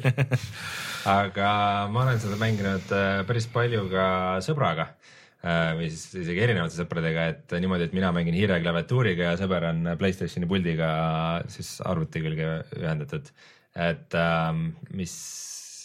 Aga 1.16 1.48
ma 1.90 2.04
olen 2.04 2.22
seda 2.22 2.38
mänginud 2.38 2.94
äh, 2.94 3.24
päris 3.26 3.48
palju 3.50 3.88
ka 3.90 4.06
sõbraga 4.46 4.92
või 5.42 5.88
siis 5.90 6.20
isegi 6.22 6.42
erinevate 6.44 6.76
sõpradega, 6.76 7.26
et 7.32 7.54
niimoodi, 7.58 7.88
et 7.88 7.96
mina 7.96 8.12
mängin 8.14 8.36
hiire 8.38 8.60
klaviatuuriga 8.62 9.32
ja 9.32 9.38
sõber 9.40 9.66
on 9.72 9.92
Playstationi 9.98 10.46
puldiga 10.50 10.90
siis 11.50 11.74
arvuti 11.82 12.22
külge 12.22 12.50
ühendatud. 12.78 13.32
et 13.74 14.14
ähm, 14.14 14.68
mis 14.94 15.16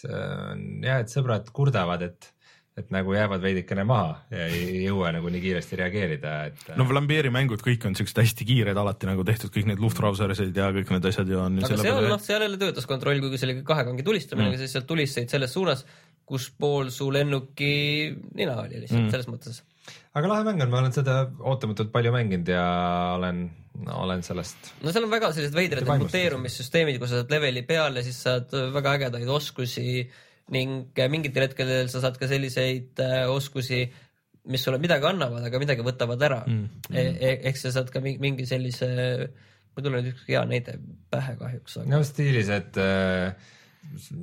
on 0.06 0.66
äh, 0.82 0.88
jah, 0.88 1.02
et 1.02 1.12
sõbrad 1.12 1.48
kurdavad, 1.54 2.04
et 2.06 2.34
et 2.78 2.92
nagu 2.94 3.10
jäävad 3.10 3.42
veidikene 3.42 3.82
maha 3.82 4.12
ja 4.30 4.44
ei 4.54 4.84
jõua 4.84 5.10
nagu 5.16 5.30
nii 5.34 5.40
kiiresti 5.42 5.78
reageerida, 5.80 6.34
et. 6.46 6.60
no 6.78 6.84
Flambeeri 6.86 7.32
mängud 7.34 7.62
kõik 7.64 7.82
on 7.88 7.96
siuksed 7.98 8.20
hästi 8.22 8.46
kiired 8.46 8.78
alati 8.78 9.08
nagu 9.08 9.24
tehtud, 9.26 9.50
kõik 9.54 9.66
need 9.72 9.82
Luftrausersid 9.82 10.54
ja 10.54 10.68
kõik 10.76 10.92
need 10.94 11.08
asjad 11.10 11.32
ju 11.32 11.40
on. 11.42 11.58
aga 11.58 11.80
seal 11.80 12.06
noh, 12.06 12.22
seal 12.22 12.44
jälle 12.46 12.60
töötas 12.60 12.86
kontroll, 12.86 13.18
kuigi 13.24 13.40
see 13.40 13.50
oli 13.50 13.56
kahe 13.66 13.82
kangi 13.88 14.06
tulistamine 14.06 14.52
mm., 14.52 14.60
siis 14.62 14.76
sealt 14.76 14.86
tulistasid 14.90 15.34
selles 15.34 15.54
suunas, 15.58 15.82
kus 16.28 16.50
pool 16.52 16.92
su 16.94 17.08
lennuki 17.14 17.72
nina 18.36 18.58
oli 18.62 18.82
lihtsalt 18.82 19.06
mm. 19.06 19.12
selles 19.14 19.30
mõttes. 19.30 19.62
aga 20.14 20.30
lahe 20.30 20.44
mäng 20.50 20.62
on, 20.64 20.72
ma 20.72 20.82
olen 20.82 20.94
seda 20.94 21.22
ootamatult 21.40 21.92
palju 21.94 22.12
mänginud 22.14 22.52
ja 22.52 22.66
olen 23.16 23.46
no, 23.84 23.98
olen 24.04 24.22
sellest. 24.26 24.72
no 24.82 24.92
seal 24.94 25.06
on 25.06 25.12
väga 25.12 25.30
sellised 25.34 25.56
veidrad 25.56 25.88
muteerumissüsteemid, 26.02 26.98
kui 27.00 27.10
sa 27.10 27.22
saad 27.22 27.32
leveli 27.34 27.64
peale, 27.68 28.02
siis 28.06 28.20
saad 28.26 28.52
väga 28.74 28.96
ägedaid 28.98 29.30
oskusi 29.32 30.02
ning 30.54 31.00
mingitel 31.12 31.44
hetkedel 31.44 31.90
sa 31.92 32.02
saad 32.04 32.18
ka 32.20 32.28
selliseid 32.30 33.00
äh, 33.04 33.24
oskusi, 33.30 33.82
mis 34.48 34.64
sulle 34.64 34.80
midagi 34.80 35.04
annavad, 35.08 35.44
aga 35.44 35.60
midagi 35.60 35.84
võtavad 35.84 36.24
ära 36.24 36.40
mm.. 36.46 36.88
E 36.88 37.04
e 37.04 37.34
ehk 37.50 37.60
sa 37.60 37.72
saad 37.74 37.92
ka 37.92 38.02
mingi 38.04 38.48
sellise, 38.48 38.88
mul 38.88 39.82
ei 39.82 39.88
tule 39.88 40.00
nüüd 40.00 40.12
ükski 40.14 40.36
hea 40.36 40.44
näide 40.48 40.78
pähe 41.12 41.36
kahjuks 41.40 41.80
aga.... 41.82 41.90
no 41.92 42.04
stiilis, 42.06 42.52
et 42.54 42.80
äh, 42.80 43.34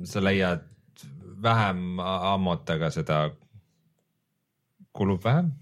sa 0.06 0.22
leiad 0.24 0.66
vähem 1.42 2.00
ammut, 2.00 2.68
aga 2.70 2.90
seda 2.94 3.20
kulub 4.96 5.24
vähem 5.24 5.52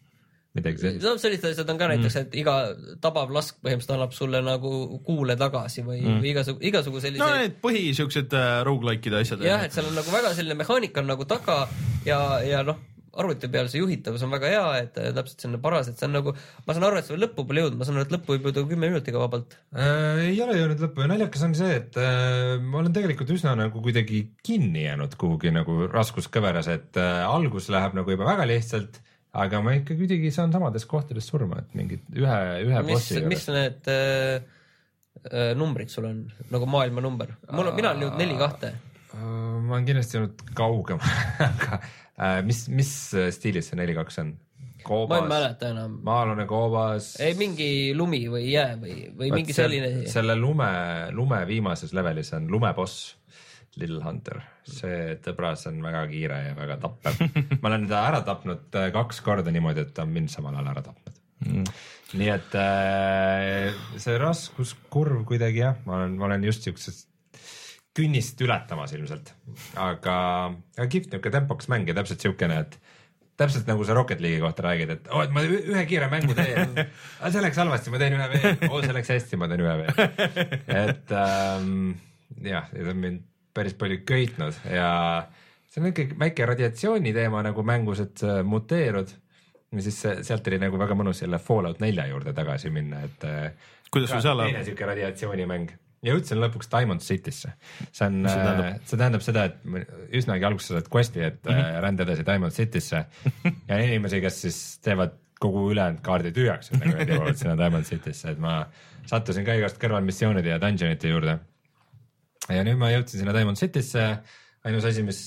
midagi 0.55 0.79
sellist. 0.79 1.03
no 1.03 1.15
sellised 1.19 1.51
asjad 1.51 1.71
on 1.73 1.79
ka 1.81 1.89
näiteks, 1.91 2.17
et 2.21 2.35
iga 2.39 2.55
tabav 3.03 3.33
lask 3.35 3.59
põhimõtteliselt 3.59 3.97
annab 3.97 4.15
sulle 4.15 4.41
nagu 4.47 4.71
kuule 5.07 5.35
tagasi 5.41 5.83
või 5.87 5.99
mm., 6.01 6.21
või 6.23 6.31
igasugu, 6.31 6.63
igasugu 6.71 7.03
selliseid. 7.03 7.25
no 7.25 7.43
need 7.43 7.57
põhi 7.63 7.85
siuksed 7.99 8.37
äh, 8.39 8.61
rogu-like'ide 8.69 9.23
asjad. 9.25 9.43
jah, 9.47 9.65
et 9.67 9.75
seal 9.75 9.91
on 9.91 9.99
nagu 9.99 10.15
väga 10.15 10.35
selline 10.39 10.59
mehaanika 10.63 11.03
on 11.03 11.11
nagu 11.11 11.27
taga 11.31 11.65
ja, 12.07 12.21
ja 12.47 12.63
noh, 12.67 12.79
arvuti 13.21 13.51
peal 13.53 13.71
see 13.71 13.83
juhitavus 13.83 14.25
on 14.27 14.35
väga 14.35 14.51
hea, 14.53 14.65
et 14.83 14.99
äh, 15.01 15.13
täpselt 15.17 15.45
selline 15.45 15.63
paras, 15.63 15.89
et 15.91 16.01
see 16.01 16.09
on 16.09 16.17
nagu, 16.19 16.35
ma 16.67 16.77
saan 16.77 16.89
aru, 16.89 17.01
et 17.01 17.09
sa 17.09 17.15
veel 17.15 17.25
lõppu 17.27 17.47
pole 17.49 17.65
jõudnud, 17.65 17.81
ma 17.81 17.89
saan 17.89 18.01
aru, 18.01 18.09
et 18.09 18.15
lõppu 18.17 18.35
võib 18.35 18.51
jõuda 18.51 18.67
kümne 18.75 18.91
minutiga 18.93 19.23
vabalt 19.23 19.57
äh,. 19.77 20.29
ei 20.31 20.43
ole 20.45 20.59
jõudnud 20.59 20.85
lõppu 20.87 21.05
ja 21.05 21.11
naljakas 21.15 21.47
on 21.49 21.57
see, 21.59 21.81
et 21.81 21.99
äh, 22.01 22.59
ma 22.61 22.83
olen 22.83 22.95
tegelikult 22.97 23.35
üsna 23.37 23.57
nagu 23.59 23.83
kuidagi 23.85 24.27
kinni 24.47 24.87
jäänud 24.89 25.19
kuhugi 25.21 25.55
nagu 25.55 25.85
raskuskõveras, 25.93 26.71
et 26.75 27.01
äh, 27.01 27.25
algus 27.29 27.71
läheb 27.73 27.99
nagu 27.99 28.17
juba 28.17 28.33
väga 28.35 28.49
lihtsalt 28.51 29.03
aga 29.35 29.61
ma 29.65 29.75
ikka 29.79 29.97
kuidagi 29.99 30.31
saan 30.35 30.53
samades 30.55 30.87
kohtades 30.91 31.27
surma, 31.27 31.63
et 31.63 31.77
mingid 31.79 32.05
ühe, 32.15 32.41
ühe 32.69 32.83
mis, 32.87 32.93
bossi 32.93 33.17
juures. 33.19 33.31
mis 33.33 33.47
need 33.51 33.91
äh, 33.91 34.47
äh, 35.31 35.53
numbrid 35.59 35.91
sul 35.93 36.07
on, 36.11 36.25
nagu 36.55 36.69
maailma 36.71 37.03
number? 37.05 37.35
mul 37.51 37.71
on, 37.71 37.77
mina 37.77 37.93
olen 37.93 38.07
jõudnud 38.07 38.23
neli 38.23 38.39
kahte. 38.39 38.73
Äh, 39.15 39.25
ma 39.25 39.77
olen 39.77 39.89
kindlasti 39.89 40.19
jõudnud 40.21 40.45
kaugemale 40.55 41.25
aga 41.51 41.81
mis, 42.47 42.67
mis 42.71 42.91
stiilis 43.35 43.71
see 43.71 43.79
neli 43.81 43.97
kaks 43.97 44.21
on? 44.23 44.35
koobas, 44.85 45.19
ma 45.19 45.25
ei 45.25 45.33
mäleta 45.33 45.71
enam. 45.73 45.99
maa-alune 46.05 46.47
koobas. 46.49 47.15
ei, 47.23 47.35
mingi 47.39 47.69
lumi 47.97 48.25
või 48.31 48.47
jää 48.53 48.77
või, 48.81 48.97
või 49.11 49.31
Vaat 49.31 49.41
mingi 49.41 49.57
selline. 49.57 49.93
selle 50.11 50.37
lume, 50.39 50.71
lume 51.17 51.41
viimases 51.49 51.95
levelis 51.97 52.33
on 52.37 52.49
lumeboss 52.53 53.15
Little 53.81 54.05
Hunter, 54.05 54.39
see 54.71 55.17
tõbras 55.25 55.65
on 55.67 55.81
väga 55.83 56.05
kiire 56.07 56.37
ja 56.45 56.53
väga 56.55 56.77
tappev. 56.85 57.25
ma 57.63 57.73
olen 57.73 57.89
ta 57.91 58.05
ära 58.13 58.21
tapnud 58.27 58.79
äh, 58.79 58.93
kaks 58.95 59.19
korda 59.27 59.55
niimoodi, 59.55 59.83
et 59.89 59.97
ta 59.97 60.05
on 60.07 60.15
mind 60.15 60.31
samal 60.31 60.55
ajal 60.55 60.71
ära 60.75 60.85
tapnud 60.87 61.19
mm.. 61.43 61.65
nii 62.21 62.31
et 62.37 62.55
äh, 62.61 63.83
see 63.99 64.21
raskuskurv 64.21 65.25
kuidagi 65.29 65.65
jah, 65.65 65.81
ma 65.89 65.99
olen, 66.03 66.17
ma 66.21 66.31
olen 66.31 66.47
just 66.47 66.69
siukses 66.69 67.05
künnist 67.95 68.41
ületamas 68.43 68.93
ilmselt, 68.97 69.31
aga, 69.79 70.17
aga 70.77 70.87
kihvt 70.91 71.15
niuke 71.15 71.31
tempokas 71.31 71.71
mäng 71.71 71.87
ja 71.89 71.95
täpselt 71.97 72.25
siukene, 72.25 72.65
et 72.65 72.79
täpselt 73.39 73.69
nagu 73.71 73.85
sa 73.87 73.95
Rocket 73.95 74.23
League'i 74.23 74.43
kohta 74.43 74.67
räägid, 74.67 74.91
et 74.97 75.09
oo 75.11 75.21
oh,, 75.21 75.27
et 75.27 75.35
ma 75.35 75.43
ühe 75.47 75.85
kiire 75.91 76.09
mängu 76.11 76.35
teen 76.39 76.75
see 76.79 77.45
läks 77.45 77.61
halvasti, 77.63 77.93
ma 77.95 78.01
teen 78.03 78.17
ühe 78.19 78.27
veel, 78.35 78.59
oo 78.71 78.83
see 78.83 78.97
läks 78.97 79.15
hästi, 79.15 79.39
ma 79.41 79.51
teen 79.51 79.65
ühe 79.65 79.77
veel. 79.83 80.03
et 80.85 81.15
ähm, 81.19 81.95
jah, 82.43 82.69
see 82.73 82.91
on 82.91 83.01
mind 83.03 83.25
päris 83.55 83.77
palju 83.79 84.01
köitnud 84.07 84.59
ja 84.71 84.89
see 85.71 85.83
on 85.83 85.91
ikkagi 85.91 86.19
väike 86.19 86.51
radiatsiooni 86.51 87.15
teema 87.15 87.43
nagu 87.47 87.67
mängus, 87.67 88.03
et 88.03 88.19
sa 88.23 88.41
muteerud 88.47 89.15
ja 89.75 89.87
siis 89.87 90.01
sealt 90.27 90.51
oli 90.51 90.61
nagu 90.63 90.79
väga 90.79 90.99
mõnus 90.99 91.23
jälle 91.23 91.39
Fallout 91.43 91.83
nelja 91.83 92.07
juurde 92.11 92.35
tagasi 92.35 92.71
minna, 92.75 93.03
et. 93.09 93.27
Äh, 93.27 93.73
kuidas 93.91 94.11
sul 94.11 94.23
seal 94.23 94.39
läheb? 94.39 94.55
teine 94.55 94.67
siuke 94.67 94.87
radiatsioonimäng 94.91 95.75
jõudsin 96.05 96.41
lõpuks 96.43 96.71
Diamond 96.73 97.05
City'sse. 97.05 97.53
see 97.91 98.07
on, 98.07 98.21
see 98.29 98.39
tähendab? 98.39 98.65
Äh, 98.69 98.79
see 98.89 99.01
tähendab 99.01 99.25
seda, 99.27 99.45
et 99.51 100.17
üsnagi 100.21 100.49
alguses 100.49 100.73
sa 100.73 100.79
saad 100.79 100.91
quest'i, 100.93 101.25
et 101.25 101.41
mm 101.45 101.53
-hmm. 101.53 101.81
rända 101.87 102.07
edasi 102.07 102.27
Diamond 102.27 102.53
City'sse 102.53 103.05
ja 103.69 103.79
inimesi, 103.79 104.21
kes 104.21 104.43
siis 104.47 104.61
teevad 104.85 105.17
kogu 105.41 105.71
ülejäänud 105.73 106.01
kaardi 106.05 106.33
tühjaks, 106.33 106.71
et 106.73 106.81
nagu 106.81 106.99
nad 106.99 107.09
jõuavad 107.09 107.41
sinna 107.41 107.57
Diamond 107.59 107.85
City'sse, 107.85 108.31
et 108.31 108.39
ma 108.39 108.67
sattusin 109.07 109.45
ka 109.45 109.57
igast 109.59 109.81
kõrvalmissioonide 109.83 110.55
ja 110.55 110.61
dungeonite 110.63 111.09
juurde 111.09 111.39
ja 112.53 112.65
nüüd 112.67 112.79
ma 112.81 112.91
jõudsin 112.93 113.23
sinna 113.23 113.35
Diamond 113.37 113.61
City'sse. 113.61 114.05
ainus 114.65 114.85
asi, 114.89 115.03
mis 115.03 115.21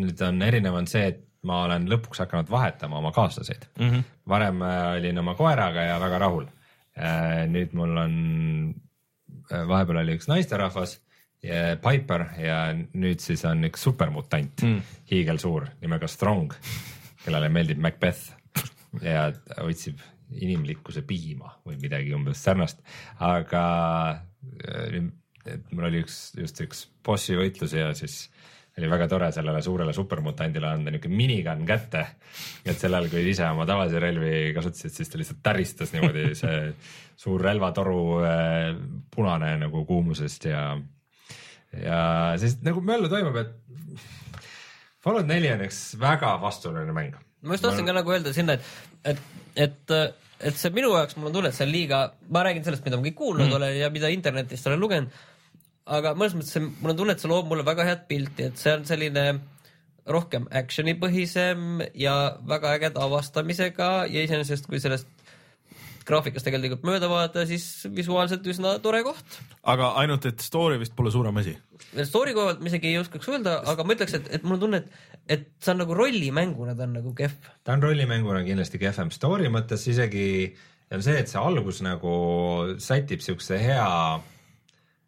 nüüd 0.00 0.20
on 0.26 0.42
erinev, 0.42 0.74
on 0.74 0.86
see, 0.90 1.06
et 1.12 1.22
ma 1.44 1.64
olen 1.66 1.88
lõpuks 1.90 2.22
hakanud 2.24 2.50
vahetama 2.50 2.98
oma 2.98 3.12
kaaslaseid 3.12 3.66
mm. 3.78 3.90
-hmm. 3.90 4.04
varem 4.28 4.62
äh, 4.62 4.92
olin 4.98 5.18
oma 5.18 5.34
koeraga 5.34 5.88
ja 5.90 6.00
väga 6.00 6.18
rahul. 6.18 6.46
Nüüd 7.50 7.72
mul 7.74 7.96
on, 7.98 8.12
vahepeal 9.50 10.02
oli 10.02 10.18
üks 10.18 10.30
naisterahvas, 10.30 10.98
Piper 11.44 12.22
ja 12.40 12.58
nüüd 12.72 13.20
siis 13.20 13.42
on 13.44 13.66
üks 13.68 13.82
supermutant 13.84 14.62
mm., 14.64 14.94
hiigelsuur 15.10 15.66
nimega 15.82 16.08
Strong, 16.08 16.54
kellele 17.20 17.50
meeldib 17.52 17.82
Macbeth 17.84 18.30
ja 19.04 19.26
otsib 19.60 20.00
inimlikkuse 20.32 21.02
piima 21.06 21.52
või 21.66 21.76
midagi 21.82 22.14
umbes 22.16 22.40
sarnast, 22.40 22.80
aga 23.20 23.64
et 25.44 25.68
mul 25.72 25.88
oli 25.90 26.00
üks, 26.04 26.18
just 26.38 26.60
üks 26.64 26.86
bossi 27.04 27.36
võitlus 27.36 27.74
ja 27.76 27.90
siis 27.96 28.28
oli 28.78 28.90
väga 28.90 29.06
tore 29.08 29.30
sellele 29.32 29.62
suurele 29.62 29.92
supermutandile 29.94 30.66
anda 30.66 30.90
niisugune 30.90 31.16
minigun 31.16 31.62
kätte. 31.66 32.06
et 32.64 32.78
sel 32.78 32.94
ajal, 32.94 33.10
kui 33.12 33.22
ise 33.30 33.46
oma 33.46 33.66
tavalisi 33.66 34.00
relvi 34.02 34.52
kasutasid, 34.56 34.96
siis 34.96 35.12
ta 35.12 35.20
lihtsalt 35.20 35.42
täristas 35.42 35.92
niimoodi 35.94 36.32
see 36.42 36.58
suur 37.16 37.42
relvatoru 37.42 38.00
äh, 38.26 38.72
punane 39.14 39.54
nagu 39.62 39.84
kuumusest 39.86 40.48
ja, 40.50 40.64
ja 41.78 42.00
siis 42.40 42.58
nagu 42.66 42.82
möllu 42.82 43.10
toimub, 43.12 43.38
et 43.44 43.54
Fallout 45.04 45.28
neli 45.28 45.50
on 45.52 45.60
üks 45.66 45.78
väga 46.00 46.34
vastuoluline 46.40 46.94
mäng. 46.96 47.16
ma 47.44 47.54
just 47.54 47.66
tahtsin 47.66 47.86
ka 47.86 47.92
nagu 47.92 48.10
öelda 48.10 48.32
sinna, 48.32 48.56
et, 48.56 48.68
et, 49.04 49.24
et 49.68 49.96
et 50.44 50.56
see 50.58 50.72
minu 50.74 50.90
jaoks, 50.92 51.14
mul 51.16 51.30
on 51.30 51.36
tunne, 51.36 51.50
et 51.52 51.56
see 51.56 51.64
on 51.64 51.70
liiga, 51.72 52.00
ma 52.34 52.42
räägin 52.44 52.64
sellest, 52.66 52.82
mida 52.84 52.98
ma 52.98 53.06
kõik 53.06 53.16
kuulnud 53.20 53.46
mm. 53.46 53.56
olen 53.58 53.76
ja 53.78 53.90
mida 53.94 54.10
internetist 54.12 54.66
olen 54.66 54.82
lugenud 54.82 55.22
aga 55.86 56.14
mõnes 56.18 56.36
mõttes 56.38 56.54
see, 56.56 56.62
mul 56.64 56.94
on 56.94 57.00
tunne, 57.00 57.16
et 57.16 57.24
see 57.24 57.30
loob 57.30 57.50
mulle 57.50 57.66
väga 57.66 57.86
head 57.88 58.06
pilti, 58.08 58.48
et 58.48 58.60
see 58.60 58.72
on 58.76 58.86
selline 58.88 59.26
rohkem 60.04 60.46
action'i 60.52 60.96
põhisem 61.00 61.84
ja 61.96 62.14
väga 62.48 62.74
ägeda 62.76 63.04
avastamisega 63.06 63.90
ja 64.12 64.24
iseenesest, 64.24 64.68
kui 64.68 64.80
sellest 64.82 65.08
graafikast 66.04 66.44
tegelikult 66.44 66.84
mööda 66.84 67.08
vaadata, 67.08 67.46
siis 67.48 67.86
visuaalselt 67.96 68.44
üsna 68.52 68.74
tore 68.84 69.00
koht. 69.06 69.38
aga 69.62 69.94
ainult, 70.02 70.26
et 70.28 70.44
story 70.44 70.76
vist 70.80 70.92
pole 70.96 71.12
suurem 71.12 71.40
asi. 71.40 71.54
Story 72.04 72.34
koha 72.36 72.50
pealt 72.50 72.60
ma 72.60 72.68
isegi 72.68 72.90
ei 72.90 72.98
oskaks 73.00 73.30
öelda, 73.32 73.56
aga 73.72 73.86
ma 73.86 73.96
ütleks, 73.96 74.18
et, 74.18 74.28
et 74.36 74.44
mul 74.44 74.58
on 74.58 74.66
tunne, 74.66 74.82
et, 74.82 75.24
et 75.36 75.48
see 75.64 75.72
on 75.72 75.80
nagu 75.80 75.96
rollimänguna, 75.96 76.76
ta 76.76 76.84
on 76.84 76.98
nagu 76.98 77.14
kehv. 77.16 77.50
ta 77.64 77.76
on 77.76 77.86
rollimänguna 77.86 78.44
kindlasti 78.44 78.80
kehvem, 78.82 79.12
story 79.14 79.48
mõttes 79.52 79.88
isegi 79.88 80.28
on 80.92 81.02
see, 81.04 81.16
et 81.22 81.32
see 81.32 81.40
algus 81.40 81.80
nagu 81.84 82.14
sätib 82.82 83.24
siukse 83.24 83.58
hea, 83.62 83.88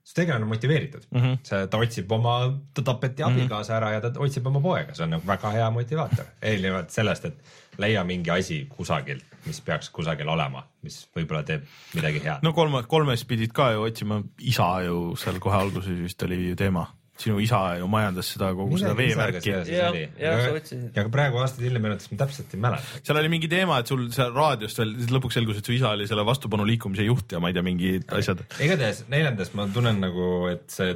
see 0.07 0.21
tegelane 0.21 0.47
on 0.47 0.49
motiveeritud 0.49 1.07
mm, 1.11 1.21
-hmm. 1.21 1.39
see, 1.43 1.67
ta 1.67 1.79
otsib 1.83 2.13
oma, 2.13 2.37
ta 2.75 2.83
tapeti 2.87 3.25
abikaasa 3.27 3.77
ära 3.77 3.91
ja 3.97 4.03
ta 4.05 4.13
otsib 4.23 4.47
oma 4.47 4.61
poega, 4.63 4.95
see 4.95 5.05
on 5.07 5.17
nagu 5.17 5.27
väga 5.27 5.51
hea 5.57 5.71
motivaator, 5.75 6.29
erinevalt 6.43 6.95
sellest, 6.95 7.25
et 7.25 7.81
leia 7.83 8.05
mingi 8.07 8.31
asi 8.31 8.61
kusagilt, 8.71 9.25
mis 9.47 9.61
peaks 9.67 9.91
kusagil 9.91 10.29
olema, 10.29 10.63
mis 10.87 11.01
võib-olla 11.17 11.43
teeb 11.49 11.67
midagi 11.95 12.23
head 12.23 12.47
no.. 12.47 12.53
no 12.53 12.55
kolme, 12.61 12.85
kolmes 12.89 13.25
pidid 13.25 13.53
ka 13.57 13.73
ju 13.75 13.83
otsima 13.89 14.23
isa 14.39 14.71
ju 14.87 15.01
seal 15.19 15.43
kohe 15.43 15.59
alguses 15.59 15.99
vist 16.07 16.23
oli 16.23 16.41
ju 16.49 16.57
teema. 16.57 16.87
Sinu 17.21 17.41
isa 17.41 17.61
ju 17.81 17.89
majandas 17.91 18.31
seda 18.35 18.51
kogu 18.57 18.79
seda 18.81 18.95
veevärki. 18.99 19.53
Jah, 19.53 20.01
jah, 20.21 20.43
sa 20.67 20.81
ja 20.81 21.05
ka 21.05 21.13
praegu 21.13 21.41
aastaid 21.43 21.69
hiljem 21.69 21.87
meenutas, 21.87 22.11
ma 22.13 22.21
täpselt 22.25 22.57
ei 22.57 22.63
mäleta. 22.63 23.03
seal 23.03 23.21
oli 23.23 23.33
mingi 23.33 23.51
teema, 23.53 23.79
et 23.81 23.93
sul 23.93 24.09
seal 24.15 24.35
raadiost 24.37 24.83
veel, 24.83 24.97
siis 25.01 25.15
lõpuks 25.15 25.39
selgus, 25.39 25.61
et 25.61 25.71
su 25.71 25.77
isa 25.77 25.95
oli 25.97 26.09
selle 26.11 26.27
vastupanu 26.29 26.67
liikumise 26.69 27.07
juht 27.07 27.33
ja 27.33 27.41
ma 27.43 27.53
ei 27.53 27.57
tea, 27.57 27.65
mingid 27.67 28.11
asjad. 28.19 28.45
igatahes 28.61 29.07
neljandas 29.13 29.55
ma 29.57 29.69
tunnen 29.73 30.03
nagu, 30.05 30.27
et 30.53 30.67
see 30.73 30.93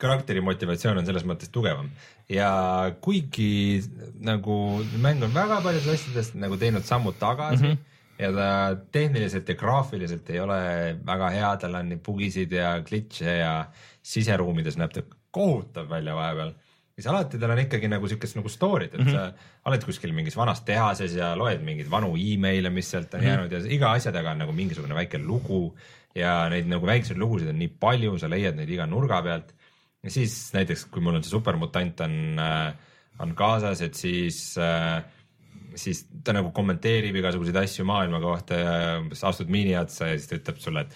karakteri 0.00 0.42
motivatsioon 0.44 1.02
on 1.02 1.06
selles 1.06 1.26
mõttes 1.28 1.52
tugevam 1.52 1.90
ja 2.30 2.50
kuigi 3.04 3.82
nagu 4.22 4.56
mäng 5.02 5.22
on 5.26 5.34
väga 5.34 5.60
paljudes 5.64 5.88
asjades 5.96 6.32
nagu 6.38 6.58
teinud 6.60 6.86
sammud 6.86 7.18
tagasi 7.20 7.62
mm 7.62 7.70
-hmm. 7.70 7.78
ja 8.18 8.32
ta 8.32 8.50
tehniliselt 8.92 9.48
ja 9.48 9.54
graafiliselt 9.54 10.30
ei 10.30 10.40
ole 10.40 10.60
väga 11.06 11.30
hea, 11.36 11.56
tal 11.56 11.74
on 11.74 12.00
bugisid 12.06 12.52
ja 12.52 12.78
glitch'e 12.80 13.38
ja 13.38 13.54
siseruumides 14.02 14.76
näeb 14.76 14.92
ta 14.92 15.02
kohutav 15.30 15.88
välja 15.90 16.14
vahepeal 16.16 16.52
siis 17.00 17.08
alati 17.08 17.38
tal 17.40 17.54
on 17.54 17.62
ikkagi 17.62 17.88
nagu 17.88 18.08
siukest 18.10 18.36
nagu 18.36 18.50
story't, 18.52 18.92
et 18.92 18.98
mm 18.98 19.06
-hmm. 19.06 19.12
sa 19.12 19.68
oled 19.70 19.84
kuskil 19.84 20.12
mingis 20.12 20.36
vanas 20.36 20.60
tehases 20.66 21.14
ja 21.16 21.32
loed 21.36 21.62
mingeid 21.64 21.90
vanu 21.90 22.12
email'e, 22.16 22.70
mis 22.70 22.90
sealt 22.90 23.14
on 23.14 23.20
mm 23.20 23.26
-hmm. 23.26 23.28
jäänud 23.28 23.52
ja 23.52 23.60
iga 23.76 23.92
asja 23.92 24.12
taga 24.12 24.30
on 24.30 24.38
nagu 24.38 24.52
mingisugune 24.52 24.94
väike 24.94 25.18
lugu 25.18 25.76
ja 26.14 26.48
neid 26.48 26.66
nagu 26.66 26.86
väikseid 26.86 27.18
lugusid 27.18 27.48
on 27.48 27.58
nii 27.58 27.72
palju, 27.80 28.18
sa 28.18 28.28
leiad 28.28 28.56
neid 28.56 28.68
iga 28.68 28.86
nurga 28.86 29.22
pealt 29.22 29.54
ja 30.02 30.10
siis 30.10 30.52
näiteks, 30.52 30.84
kui 30.84 31.02
mul 31.02 31.14
on 31.14 31.22
see 31.22 31.30
supermutant 31.30 32.00
on 32.00 32.38
äh,, 32.38 32.74
on 33.20 33.34
kaasas, 33.34 33.80
et 33.80 33.94
siis 33.94 34.58
äh, 34.58 35.02
siis 35.74 36.06
ta 36.24 36.32
nagu 36.32 36.50
kommenteerib 36.50 37.16
igasuguseid 37.16 37.56
asju 37.56 37.84
maailma 37.84 38.20
kohta 38.20 38.54
ja 38.54 38.98
umbes 38.98 39.24
astud 39.24 39.48
miini 39.48 39.76
otsa 39.78 40.06
ja 40.06 40.18
siis 40.18 40.28
ta 40.28 40.36
ütleb 40.36 40.58
sulle, 40.58 40.80
et 40.80 40.94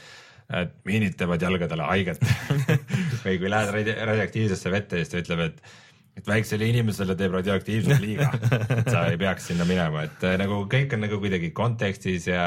et 0.63 0.77
miinid 0.89 1.17
teevad 1.19 1.43
jalgadele 1.43 1.89
haiget. 1.89 2.23
Või 3.25 3.39
kui 3.41 3.51
lähed 3.51 3.73
radi- 3.75 3.99
radioaktiivsesse 4.11 4.73
vette, 4.73 5.01
siis 5.03 5.13
ta 5.13 5.23
ütleb, 5.25 5.49
et 5.49 5.81
et 6.15 6.29
väiksele 6.31 6.69
inimesele 6.71 7.17
teeb 7.19 7.33
radioaktiivsus 7.35 7.99
liiga, 7.99 8.29
et 8.71 8.87
sa 8.87 9.01
ei 9.11 9.19
peaks 9.19 9.49
sinna 9.51 9.67
minema, 9.67 10.05
et 10.07 10.23
äh, 10.23 10.37
nagu 10.39 10.61
kõik 10.71 10.95
on 10.95 11.03
nagu 11.03 11.19
kuidagi 11.19 11.51
kontekstis 11.57 12.29
ja 12.31 12.45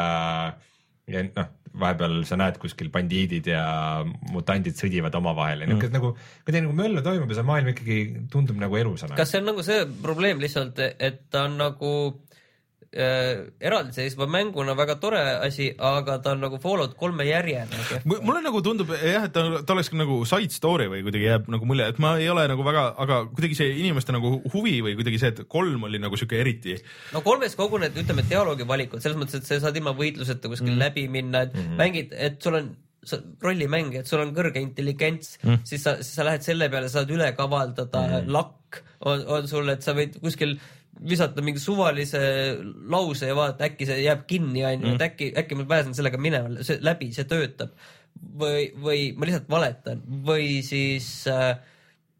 ja 1.08 1.24
noh, 1.28 1.50
vahepeal 1.78 2.22
sa 2.28 2.38
näed 2.40 2.58
kuskil 2.62 2.90
bandiidid 2.94 3.48
ja 3.52 3.64
mutandid 4.34 4.78
sõdivad 4.80 5.16
omavahel 5.20 5.64
ja 5.64 5.70
niisugune 5.70 5.94
nagu 5.94 6.14
kuidagi 6.48 6.64
nagu 6.66 6.76
möllu 6.78 7.04
toimub 7.06 7.32
ja 7.32 7.38
see 7.40 7.48
maailm 7.48 7.72
ikkagi 7.74 7.98
tundub 8.32 8.60
nagu 8.62 8.80
elusana. 8.80 9.18
kas 9.20 9.32
see 9.34 9.42
on 9.44 9.52
nagu 9.52 9.66
see 9.66 9.84
probleem 10.04 10.42
lihtsalt, 10.44 10.80
et 10.84 11.22
ta 11.32 11.46
on 11.48 11.60
nagu 11.62 11.92
eraldiseisva 12.94 14.28
mänguna 14.32 14.76
väga 14.78 14.96
tore 15.02 15.20
asi, 15.44 15.70
aga 15.78 16.18
ta 16.24 16.32
on 16.32 16.46
nagu 16.46 16.60
Fallout 16.62 16.96
kolme 16.98 17.26
järjena 17.28 17.82
kehv. 17.90 18.08
mulle 18.08 18.42
nagu 18.46 18.62
tundub 18.64 18.94
jah, 18.96 19.28
et 19.28 19.34
ta, 19.36 19.44
ta 19.62 19.76
oleks 19.76 19.92
nagu 19.92 20.22
side 20.30 20.56
story 20.56 20.88
või 20.92 21.04
kuidagi 21.06 21.28
jääb 21.28 21.52
nagu 21.52 21.68
mulje, 21.68 21.90
et 21.92 22.00
ma 22.04 22.16
ei 22.22 22.30
ole 22.32 22.48
nagu 22.48 22.64
väga, 22.64 22.88
aga 23.04 23.20
kuidagi 23.34 23.60
see 23.60 23.76
inimeste 23.84 24.16
nagu 24.16 24.38
huvi 24.54 24.80
või 24.86 24.96
kuidagi 25.00 25.20
see, 25.20 25.34
et 25.36 25.44
kolm 25.52 25.84
oli 25.90 26.00
nagu 26.00 26.20
sihuke 26.20 26.40
eriti. 26.40 26.78
no 27.14 27.22
kolmes 27.26 27.58
kogu 27.60 27.82
need, 27.84 27.98
ütleme, 28.00 28.26
dialoogivalikud 28.30 29.04
selles 29.04 29.20
mõttes, 29.20 29.42
et 29.42 29.52
sa 29.52 29.60
saad 29.68 29.80
ilma 29.80 29.96
võitluseta 29.98 30.52
kuskil 30.52 30.74
mm. 30.74 30.84
läbi 30.86 31.08
minna, 31.12 31.44
et 31.48 31.54
mm 31.56 31.64
-hmm. 31.64 31.82
mängid, 31.84 32.16
et 32.16 32.42
sul 32.42 32.62
on 32.62 32.76
sa, 33.08 33.20
rollimäng, 33.44 33.96
et 34.00 34.08
sul 34.10 34.24
on 34.24 34.34
kõrge 34.36 34.62
intelligents 34.64 35.38
mm., 35.44 35.64
siis 35.68 35.84
sa, 35.84 35.98
siis 36.02 36.16
sa 36.20 36.26
lähed 36.28 36.46
selle 36.46 36.70
peale, 36.72 36.90
saad 36.92 37.12
üle 37.14 37.30
kavaldada 37.38 38.04
mm., 38.08 38.32
lakk 38.34 38.82
on, 39.08 39.24
on 39.38 39.48
sul, 39.50 39.70
et 39.72 39.86
sa 39.86 39.96
võid 39.98 40.18
kuskil 40.24 40.58
visata 41.04 41.44
mingi 41.46 41.62
suvalise 41.62 42.20
lause 42.90 43.30
ja 43.30 43.38
vaadata, 43.38 43.70
äkki 43.70 43.88
see 43.90 44.02
jääb 44.06 44.26
kinni, 44.30 44.66
onju, 44.68 44.96
et 44.96 45.08
äkki, 45.12 45.32
äkki 45.44 45.58
ma 45.60 45.68
pääsen 45.70 45.96
sellega 45.98 46.20
minema, 46.22 46.66
see 46.68 46.82
läbi, 46.86 47.12
see 47.16 47.28
töötab. 47.30 47.74
või, 48.18 48.72
või 48.82 49.02
ma 49.14 49.28
lihtsalt 49.30 49.50
valetan. 49.50 50.00
Või 50.26 50.64
siis 50.66 51.10
äh, 51.30 51.60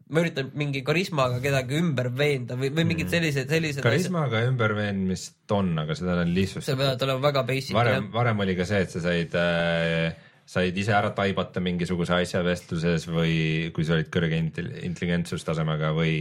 ma 0.08 0.22
üritan 0.22 0.52
mingi 0.56 0.84
karismaga 0.86 1.40
kedagi 1.42 1.76
ümber 1.80 2.08
veenda 2.16 2.56
või, 2.60 2.70
või 2.74 2.86
mingid 2.92 3.10
sellised, 3.12 3.50
sellised 3.50 3.84
karismaga 3.84 4.44
ümberveenmist 4.48 5.52
on, 5.54 5.74
aga 5.82 5.96
seda 5.98 6.16
on 6.22 6.32
asjad, 6.32 6.64
sa 6.64 6.78
pead 6.78 7.04
olema 7.08 7.24
väga 7.28 7.44
basic 7.50 7.76
varem, 7.76 8.08
varem 8.14 8.46
oli 8.46 8.56
ka 8.56 8.68
see, 8.68 8.80
et 8.86 8.94
sa 8.94 9.02
said 9.04 9.36
äh, 9.36 10.16
said 10.48 10.78
ise 10.80 10.94
ära 10.96 11.10
taibata 11.16 11.60
mingisuguse 11.60 12.16
asja 12.16 12.40
vestluses 12.46 13.04
või 13.10 13.68
kui 13.76 13.84
sa 13.84 13.98
olid 13.98 14.08
kõrge 14.12 14.38
intel- 14.40 14.72
intelligentsustasemega 14.88 15.92
või, 15.96 16.14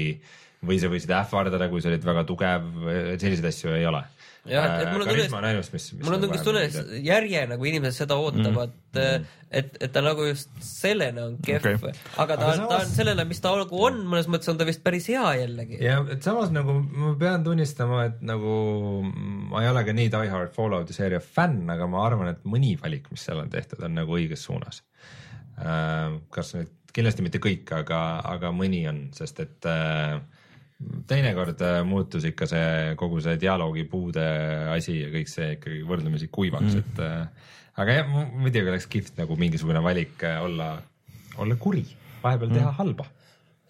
või 0.66 0.80
sa 0.82 0.90
võisid 0.90 1.12
ähvardada, 1.14 1.70
kui 1.70 1.82
sa 1.84 1.92
olid 1.92 2.06
väga 2.06 2.24
tugev, 2.28 2.70
selliseid 3.22 3.46
asju 3.52 3.76
ei 3.78 3.86
ole. 3.86 4.04
Jah, 4.48 4.64
et- 4.64 4.88
et 4.88 4.94
mul 4.94 5.02
on 5.04 5.10
tunne- 5.10 5.58
mis, 5.58 5.72
mis. 5.74 5.86
mul 6.06 6.14
on 6.16 6.22
tunne, 6.44 6.62
et 6.64 7.04
järje 7.04 7.42
nagu 7.50 7.66
inimesed 7.68 7.98
seda 8.06 8.16
ootavad 8.16 8.72
mm, 8.72 9.00
-hmm. 9.00 9.26
et, 9.52 9.76
et 9.82 9.92
ta 9.92 10.02
nagu 10.02 10.24
just 10.24 10.50
sellena 10.64 11.26
on 11.26 11.38
kehv 11.44 11.66
okay., 11.76 11.92
aga 12.18 12.38
ta 12.38 12.46
on, 12.46 12.58
ta 12.58 12.64
on 12.64 12.86
samas- 12.86 12.96
sellena, 12.96 13.26
mis 13.26 13.42
ta 13.44 13.52
nagu 13.58 13.84
on, 13.84 14.00
mõnes 14.08 14.30
mõttes 14.32 14.48
on 14.50 14.58
ta 14.58 14.66
vist 14.66 14.84
päris 14.84 15.10
hea 15.12 15.34
jällegi. 15.42 15.82
ja 15.84 16.00
et 16.12 16.24
samas 16.24 16.50
nagu 16.56 16.74
ma 16.80 17.14
pean 17.20 17.44
tunnistama, 17.44 18.06
et 18.06 18.22
nagu 18.22 19.04
ma 19.52 19.64
ei 19.64 19.70
ole 19.70 19.84
ka 19.84 19.92
nii 19.94 20.10
Die 20.16 20.30
Hard 20.30 20.56
Fallouti 20.56 20.94
seeria 20.94 21.20
fänn, 21.20 21.70
aga 21.70 21.88
ma 21.88 22.06
arvan, 22.06 22.30
et 22.32 22.46
mõni 22.46 22.78
valik, 22.82 23.12
mis 23.12 23.26
seal 23.28 23.44
on 23.44 23.50
tehtud, 23.50 23.84
on 23.84 23.96
nagu 24.00 24.16
õiges 24.16 24.48
suunas. 24.48 24.82
kas 26.30 26.54
nüüd, 26.56 26.72
kindlasti 26.94 27.22
mitte 27.26 27.40
kõik, 27.44 27.68
aga, 27.74 28.22
aga 28.24 28.52
mõni 28.56 28.88
on, 28.90 29.10
sest 29.12 29.40
et 29.44 29.66
äh, 29.66 30.20
teinekord 31.10 31.62
äh, 31.66 31.80
muutus 31.88 32.26
ikka 32.30 32.48
see 32.50 32.96
kogu 33.00 33.22
see 33.26 33.38
dialoogipuude 33.42 34.26
asi 34.76 35.00
ja 35.00 35.12
kõik 35.14 35.32
see 35.32 35.54
ikkagi 35.58 35.84
võrdlemisi 35.90 36.30
kuivaks 36.34 36.74
mm., 36.74 36.84
et 36.84 37.02
äh, 37.06 37.54
aga 37.82 38.00
jah, 38.00 38.12
muidugi 38.14 38.70
oleks 38.70 38.90
kihvt 38.92 39.18
nagu 39.22 39.38
mingisugune 39.40 39.82
valik 39.86 40.22
äh, 40.28 40.38
olla, 40.46 40.76
olla 41.42 41.58
kuri, 41.62 41.86
vahepeal 42.24 42.54
teha 42.54 42.70
mm. 42.70 42.78
halba 42.82 43.08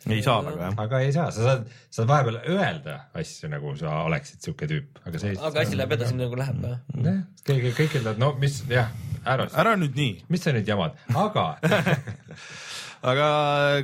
ei 0.07 0.21
saa 0.23 0.43
väga 0.45 0.61
jah. 0.61 0.75
aga 0.83 0.99
ei 1.03 1.11
saa, 1.15 1.31
sa 1.33 1.43
saad, 1.47 1.63
saad 1.91 2.09
vahepeal 2.11 2.37
öelda 2.53 2.97
asju, 3.17 3.49
nagu 3.51 3.73
sa 3.79 4.03
oleksid 4.07 4.43
siuke 4.45 4.69
tüüp, 4.69 5.01
aga 5.07 5.21
see. 5.23 5.33
aga 5.49 5.63
asi 5.63 5.79
läheb 5.79 5.95
edasi 5.97 6.17
nagu 6.19 6.37
läheb 6.39 6.59
või? 6.63 6.77
jah, 7.07 7.19
keegi, 7.47 7.73
kõik 7.79 7.97
ütlevad, 8.01 8.21
no 8.21 8.33
mis, 8.41 8.61
jah, 8.71 8.91
ära, 9.23 9.47
ära 9.57 9.75
nüüd 9.79 9.97
nii, 9.97 10.13
mis 10.31 10.43
sa 10.45 10.53
nüüd 10.55 10.69
jamad, 10.69 10.99
aga 11.15 11.47
aga 13.03 13.27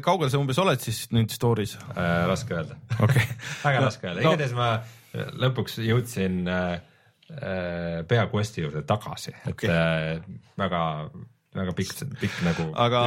kaugel 0.05 0.29
sa 0.31 0.39
umbes 0.41 0.57
oled 0.63 0.81
siis 0.81 1.05
nüüd 1.13 1.31
story's? 1.33 1.75
äh, 1.95 2.23
raske 2.29 2.55
öelda, 2.57 2.77
okei, 3.03 3.25
väga 3.67 3.83
raske 3.85 4.07
öelda, 4.09 4.21
no- 4.21 4.33
igatahes 4.33 4.55
ma 4.57 4.71
lõpuks 5.13 5.77
jõudsin 5.85 6.41
äh, 6.49 6.79
äh, 7.37 7.99
pea 8.09 8.25
quest'i 8.31 8.63
juurde 8.65 8.81
tagasi, 8.89 9.33
et 9.43 9.51
Okei. 9.53 9.69
äh, 9.69 10.21
väga, 10.57 10.81
väga 11.53 11.73
pikk, 11.77 11.91
pikk 12.21 12.37
nagu. 12.45 12.63
aga 12.81 13.01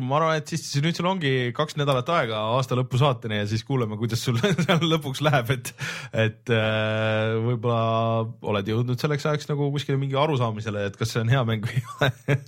ma 0.00 0.16
arvan, 0.18 0.38
et 0.40 0.48
siis 0.52 0.62
nüüd 0.84 0.96
sul 0.96 1.08
ongi 1.10 1.32
kaks 1.56 1.76
nädalat 1.76 2.08
aega 2.14 2.38
aasta 2.56 2.78
lõpu 2.78 2.96
saateni 3.00 3.40
ja 3.42 3.46
siis 3.50 3.64
kuuleme, 3.66 3.98
kuidas 4.00 4.22
sul 4.24 4.38
seal 4.64 4.80
lõpuks 4.88 5.20
läheb, 5.26 5.50
et, 5.56 5.72
et 6.16 6.52
äh, 6.54 7.34
võib-olla 7.44 8.24
oled 8.52 8.70
jõudnud 8.72 9.00
selleks 9.02 9.26
ajaks 9.28 9.50
nagu 9.50 9.68
kuskile 9.74 9.98
mingi 10.00 10.16
arusaamisele, 10.20 10.86
et 10.90 10.96
kas 11.00 11.12
see 11.14 11.22
on 11.24 11.32
hea 11.32 11.42
mäng 11.48 11.66
või 11.68 11.76
ei 11.80 11.86
ole. 11.92 12.38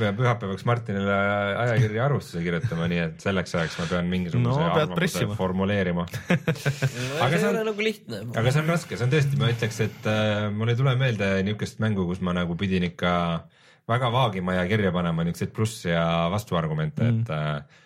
pean 0.00 0.16
pühapäevaks 0.18 0.66
Martinile 0.68 1.18
ajakirja 1.66 2.06
arvustuse 2.08 2.42
kirjutama, 2.44 2.88
nii 2.92 3.02
et 3.08 3.24
selleks 3.26 3.56
ajaks 3.60 3.78
ma 3.82 3.88
pean 3.92 4.08
mingisuguse 4.12 4.40
No, 4.42 4.56
arvamuse 4.72 5.26
formuleerima. 5.38 6.06
aga 7.24 7.36
see 7.36 7.46
on- 7.48 7.52
ole 7.56 7.66
nagu 7.68 7.84
lihtne. 7.84 8.22
aga 8.32 8.52
see 8.54 8.62
on 8.64 8.70
raske, 8.72 8.96
see 8.98 9.06
on 9.06 9.12
tõesti, 9.12 9.38
ma 9.40 9.50
ütleks, 9.52 9.80
et 9.84 10.08
äh, 10.10 10.46
mul 10.56 10.72
ei 10.72 10.78
tule 10.78 10.94
meelde 11.00 11.28
niisugust 11.46 11.82
mängu, 11.84 12.06
kus 12.08 12.20
ma 12.24 12.34
nagu 12.36 12.56
pidin 12.58 12.88
ikka 12.88 13.12
väga 13.88 14.12
vaagima 14.14 14.54
ja 14.60 14.68
kirja 14.70 14.92
panema 14.94 15.24
niisuguseid 15.26 15.56
pluss 15.56 15.86
ja 15.88 16.04
vastuargumente 16.32 17.02
mm., 17.08 17.20
et 17.22 17.30
äh, 17.30 17.80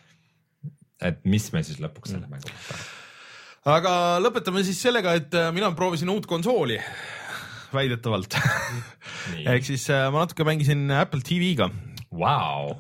et 1.06 1.24
mis 1.28 1.50
me 1.52 1.60
siis 1.62 1.80
lõpuks 1.82 2.14
selle 2.14 2.28
mängu 2.30 2.48
kohta 2.48 2.84
aga 3.66 3.92
lõpetame 4.22 4.62
siis 4.66 4.80
sellega, 4.82 5.16
et 5.18 5.34
äh, 5.34 5.50
mina 5.54 5.72
proovisin 5.76 6.10
uut 6.12 6.26
konsooli, 6.30 6.78
väidetavalt. 7.74 8.38
Ehk 9.52 9.66
siis 9.66 9.88
äh, 9.90 10.06
ma 10.14 10.24
natuke 10.24 10.46
mängisin 10.46 10.86
Apple 10.94 11.24
TV-ga, 11.26 11.70
Vau, 12.16 12.76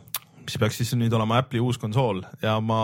mis 0.46 0.58
peaks 0.60 0.80
siis 0.80 0.94
nüüd 0.98 1.12
olema 1.16 1.40
Apple'i 1.42 1.62
uus 1.62 1.78
konsool 1.82 2.22
ja 2.42 2.56
ma 2.64 2.80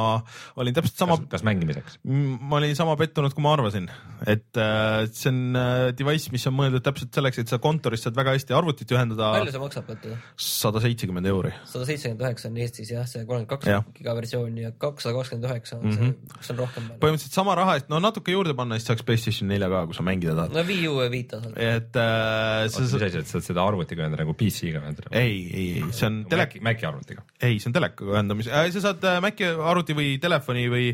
olin 0.61 0.77
täpselt 0.77 0.99
sama 0.99 1.19
kas, 1.31 1.45
mängimiseks? 1.47 2.01
ma 2.05 2.59
olin 2.59 2.75
sama 2.79 2.97
pettunud, 3.01 3.35
kui 3.37 3.45
ma 3.45 3.55
arvasin, 3.57 3.89
et 4.27 4.61
äh, 4.61 5.07
see 5.11 5.31
on 5.33 5.59
äh, 5.59 5.85
device, 5.99 6.33
mis 6.35 6.47
on 6.51 6.57
mõeldud 6.59 6.85
täpselt 6.85 7.15
selleks, 7.15 7.43
et 7.43 7.53
sa 7.53 7.61
kontoris 7.63 8.05
saad 8.07 8.19
väga 8.19 8.35
hästi 8.37 8.57
arvutit 8.57 8.93
ühendada 8.95 9.33
palju 9.39 9.55
see 9.55 9.63
maksab, 9.63 9.89
Pätu? 9.89 10.17
sada 10.37 10.83
seitsekümmend 10.85 11.31
euri. 11.33 11.55
sada 11.69 11.89
seitsekümmend 11.89 12.27
üheksa 12.27 12.51
on 12.51 12.61
Eestis 12.63 12.93
jah, 12.95 13.07
see 13.09 13.25
kolmkümmend 13.29 13.51
kaks 13.53 13.97
giga 13.99 14.17
versioon 14.19 14.59
ja 14.61 14.73
kakssada 14.75 15.17
kakskümmend 15.19 15.49
üheksa 15.51 15.79
on 15.79 15.97
see, 15.97 16.13
kas 16.37 16.53
on 16.55 16.61
rohkem 16.63 16.91
põhimõtteliselt 17.03 17.39
sama 17.39 17.57
raha 17.59 17.77
eest, 17.79 17.91
no 17.93 18.01
natuke 18.03 18.35
juurde 18.35 18.55
panna, 18.59 18.79
siis 18.79 18.91
saaks 18.91 19.07
PlayStation 19.07 19.51
nelja 19.53 19.71
ka, 19.73 19.85
kui 19.91 19.99
sa 19.99 20.07
mängida 20.07 20.37
tahad. 20.39 20.57
no 20.57 20.67
Wii 20.69 20.89
U 20.91 20.99
ja 21.03 21.11
Vita 21.13 21.41
saad. 21.43 21.59
et 21.59 22.01
äh, 22.01 22.65
mis 22.67 22.79
see, 22.79 23.03
asi, 23.09 23.23
et 23.23 23.33
saad 23.33 23.47
seda 23.47 23.67
arvutiga 23.67 24.05
ühendada 24.05 24.25
nagu 24.25 24.37
PC-ga 24.39 24.83
ühendada? 24.83 25.13
ei, 25.19 25.39
ei, 25.51 25.67
ei, 25.81 25.91
see 25.95 26.09
on 26.09 26.23
telek, 26.31 26.59
Maci 26.65 26.89
arvutiga. 26.89 27.27
ei, 27.43 27.52
see 27.61 27.71
on 27.71 27.75
telekaga 27.77 28.15
ühendamise 28.17 28.51
äh,, 28.55 28.71
sa 28.75 28.81
saad 28.89 29.05
äh, 29.09 29.19
Maci 29.25 29.45
arvuti 29.51 29.97
või 29.99 30.15
telefoni 30.23 30.67
või, 30.73 30.87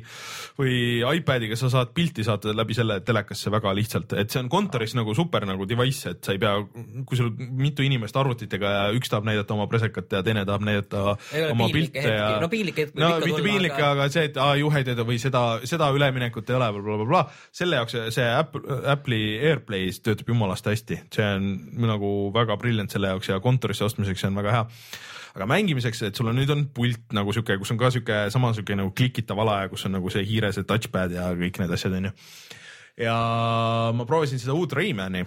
või 0.59 0.75
iPadiga, 1.21 1.57
sa 1.59 1.71
saad 1.73 1.93
pilti 1.97 2.25
saata 2.27 2.55
läbi 2.57 2.75
selle 2.77 2.99
telekasse 3.07 3.51
väga 3.55 3.73
lihtsalt, 3.79 4.13
et 4.19 4.31
see 4.35 4.41
on 4.43 4.49
kontoris 4.53 4.95
nagu 4.99 5.15
super 5.17 5.47
nagu 5.49 5.67
device, 5.69 6.15
et 6.17 6.25
sa 6.25 6.35
ei 6.35 6.41
pea, 6.43 6.55
kui 7.07 7.19
sul 7.21 7.31
mitu 7.39 7.85
inimest 7.87 8.17
arvutitega 8.19 8.73
ja 8.75 8.83
üks 8.97 9.11
tahab 9.13 9.29
näidata 9.29 9.55
oma 9.57 9.67
presekat 9.71 10.13
ja 10.19 10.23
teine 10.27 10.45
tahab 10.49 10.65
näidata 10.67 11.17
Ei 11.37 11.47
oma 11.53 11.69
pilte 11.73 12.03
ja 12.03 12.29
hetki. 12.29 12.41
No 12.43 12.49
piinlik 12.53 12.81
hetk 12.83 12.95
no 12.99 13.11
mitte 13.25 13.43
piinlik, 13.45 13.77
aga- 13.79 13.91
aga 13.97 14.09
see, 14.13 14.27
et 14.31 14.37
aa, 14.41 14.55
juhe 14.61 14.85
teed 14.87 15.01
või 15.09 15.19
seda, 15.23 15.45
seda 15.69 15.91
üleminekut 15.95 16.49
ei 16.51 16.57
ole 16.59 16.71
bla,, 16.75 16.83
blablabla, 16.89 17.23
selle 17.53 17.81
jaoks 17.81 17.97
see- 18.15 18.27
Apple, 18.39 18.63
Apple'i 18.93 19.39
AirPlay's 19.51 20.01
töötab 20.05 20.29
jumalast 20.35 20.67
hästi, 20.69 21.01
see 21.15 21.29
on 21.39 21.49
nagu 21.89 22.11
väga 22.35 22.57
brilliant 22.61 22.91
selle 22.95 23.13
jaoks 23.15 23.29
ja 23.33 23.41
kontorisse 23.45 23.85
ostmiseks 23.87 24.21
see 24.25 24.31
on 24.31 24.39
väga 24.41 24.53
hea 24.59 24.67
aga 25.39 25.49
mängimiseks, 25.49 26.03
et 26.09 26.19
sul 26.19 26.31
on 26.33 26.39
nüüd 26.39 26.51
on 26.53 26.67
pult 26.75 27.15
nagu 27.17 27.35
sihuke, 27.35 27.57
kus 27.61 27.71
on 27.75 27.81
ka 27.81 27.93
sihuke 27.95 28.23
sama 28.35 28.51
sihuke 28.57 28.77
nagu 28.79 28.91
klikitav 28.97 29.39
ala 29.45 29.63
ja 29.65 29.73
kus 29.73 29.87
on 29.87 29.95
nagu 29.95 30.11
see 30.13 30.25
hiire, 30.27 30.51
see 30.55 30.67
touchpad 30.67 31.15
ja 31.15 31.31
kõik 31.39 31.61
need 31.63 31.75
asjad 31.75 31.95
onju. 32.01 32.15
ja 32.99 33.19
ma 33.95 34.09
proovisin 34.09 34.43
seda 34.43 34.57
uut 34.59 34.75
Raymani, 34.75 35.23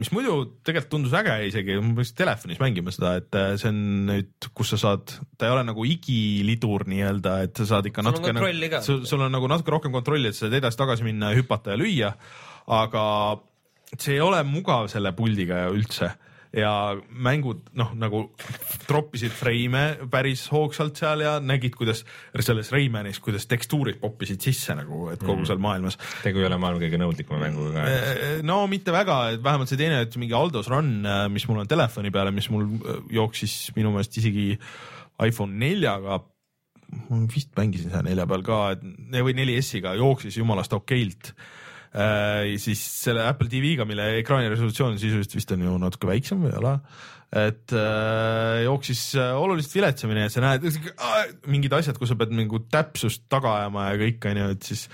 mis 0.00 0.10
muidu 0.14 0.36
tegelikult 0.64 0.92
tundus 0.94 1.16
äge 1.18 1.34
isegi, 1.50 1.76
ma 1.82 1.92
peaks 1.98 2.14
telefonis 2.16 2.62
mängima 2.62 2.94
seda, 2.94 3.16
et 3.20 3.36
äh, 3.36 3.52
see 3.60 3.72
on 3.72 3.82
nüüd, 4.08 4.48
kus 4.56 4.72
sa 4.72 4.80
saad, 4.84 5.12
ta 5.36 5.48
ei 5.48 5.54
ole 5.56 5.66
nagu 5.68 5.84
igilidur 5.88 6.86
nii-öelda, 6.90 7.36
et 7.48 7.60
sa 7.60 7.68
saad 7.74 7.90
ikka 7.90 8.06
Sul 8.06 8.10
natuke 8.12 8.70
ka. 8.72 8.82
sul, 8.86 9.04
sul 9.08 9.26
on 9.26 9.34
nagu 9.34 9.50
natuke 9.50 9.76
rohkem 9.76 9.92
kontrolli, 9.94 10.30
et 10.30 10.38
sa 10.38 10.46
saad 10.46 10.56
edasi-tagasi 10.60 11.06
minna 11.06 11.34
hüpata 11.36 11.74
ja 11.74 11.80
lüüa, 11.80 12.14
aga 12.80 13.04
see 13.98 14.16
ei 14.16 14.24
ole 14.24 14.40
mugav 14.46 14.88
selle 14.92 15.12
puldiga 15.18 15.66
üldse 15.74 16.14
ja 16.56 16.70
mängud 17.10 17.68
noh, 17.78 17.92
nagu 17.98 18.22
troppisid 18.88 19.32
freime 19.34 19.82
päris 20.10 20.42
hoogsalt 20.50 20.98
seal 20.98 21.22
ja 21.22 21.36
nägid, 21.42 21.76
kuidas 21.78 22.02
selles 22.34 22.72
Raymanis, 22.74 23.20
kuidas 23.22 23.46
tekstuurid 23.50 24.00
poppisid 24.02 24.42
sisse 24.42 24.74
nagu, 24.78 25.04
et 25.12 25.22
kogu 25.22 25.46
seal 25.46 25.62
maailmas. 25.62 25.98
tegu 26.24 26.42
ei 26.42 26.48
ole 26.48 26.58
maailma 26.58 26.82
kõige 26.82 26.98
nõudlikuma 27.00 27.38
mänguga 27.44 27.84
ka. 27.86 28.32
no 28.46 28.64
mitte 28.70 28.94
väga, 28.94 29.20
et 29.36 29.44
vähemalt 29.44 29.70
see 29.70 29.78
teine, 29.80 30.02
et 30.06 30.18
mingi 30.20 30.34
Aldos 30.36 30.70
Run, 30.72 30.90
mis 31.30 31.46
mul 31.50 31.62
on 31.62 31.70
telefoni 31.70 32.10
peale, 32.14 32.34
mis 32.34 32.50
mul 32.50 32.66
äh, 32.66 33.00
jooksis 33.20 33.70
minu 33.78 33.94
meelest 33.94 34.18
isegi 34.18 34.50
iPhone 35.22 35.54
neljaga, 35.60 36.18
vist 37.30 37.54
mängisin 37.54 37.94
seal 37.94 38.06
nelja 38.08 38.26
peal 38.26 38.42
ka, 38.42 38.60
et 38.74 38.84
või 39.22 39.38
4S-iga 39.38 39.94
jooksis 40.00 40.42
jumalast 40.42 40.74
okeilt 40.74 41.34
äh,. 41.36 41.58
Siis 41.90 42.82
selle 43.02 43.24
Apple 43.26 43.48
TV-ga, 43.50 43.82
mille 43.88 44.04
ekraani 44.20 44.52
resolutsioon 44.52 44.98
sisuliselt 45.00 45.34
vist 45.34 45.54
on 45.56 45.64
ju 45.66 45.78
natuke 45.82 46.06
väiksem 46.06 46.44
või 46.44 46.52
ei 46.52 46.60
ole, 46.60 46.76
et 47.30 47.72
äh, 47.72 48.62
jooksis 48.64 49.14
äh, 49.14 49.34
oluliselt 49.38 49.74
viletsamini, 49.74 50.24
et 50.26 50.34
sa 50.34 50.42
näed 50.42 50.64
äh, 50.66 51.20
mingid 51.50 51.74
asjad, 51.76 51.98
kus 51.98 52.10
sa 52.10 52.16
pead 52.18 52.32
nagu 52.34 52.64
täpsust 52.70 53.28
taga 53.30 53.60
ajama 53.60 53.90
ja 53.92 54.00
kõik 54.00 54.26
onju, 54.32 54.48
et 54.56 54.66
siis 54.66 54.88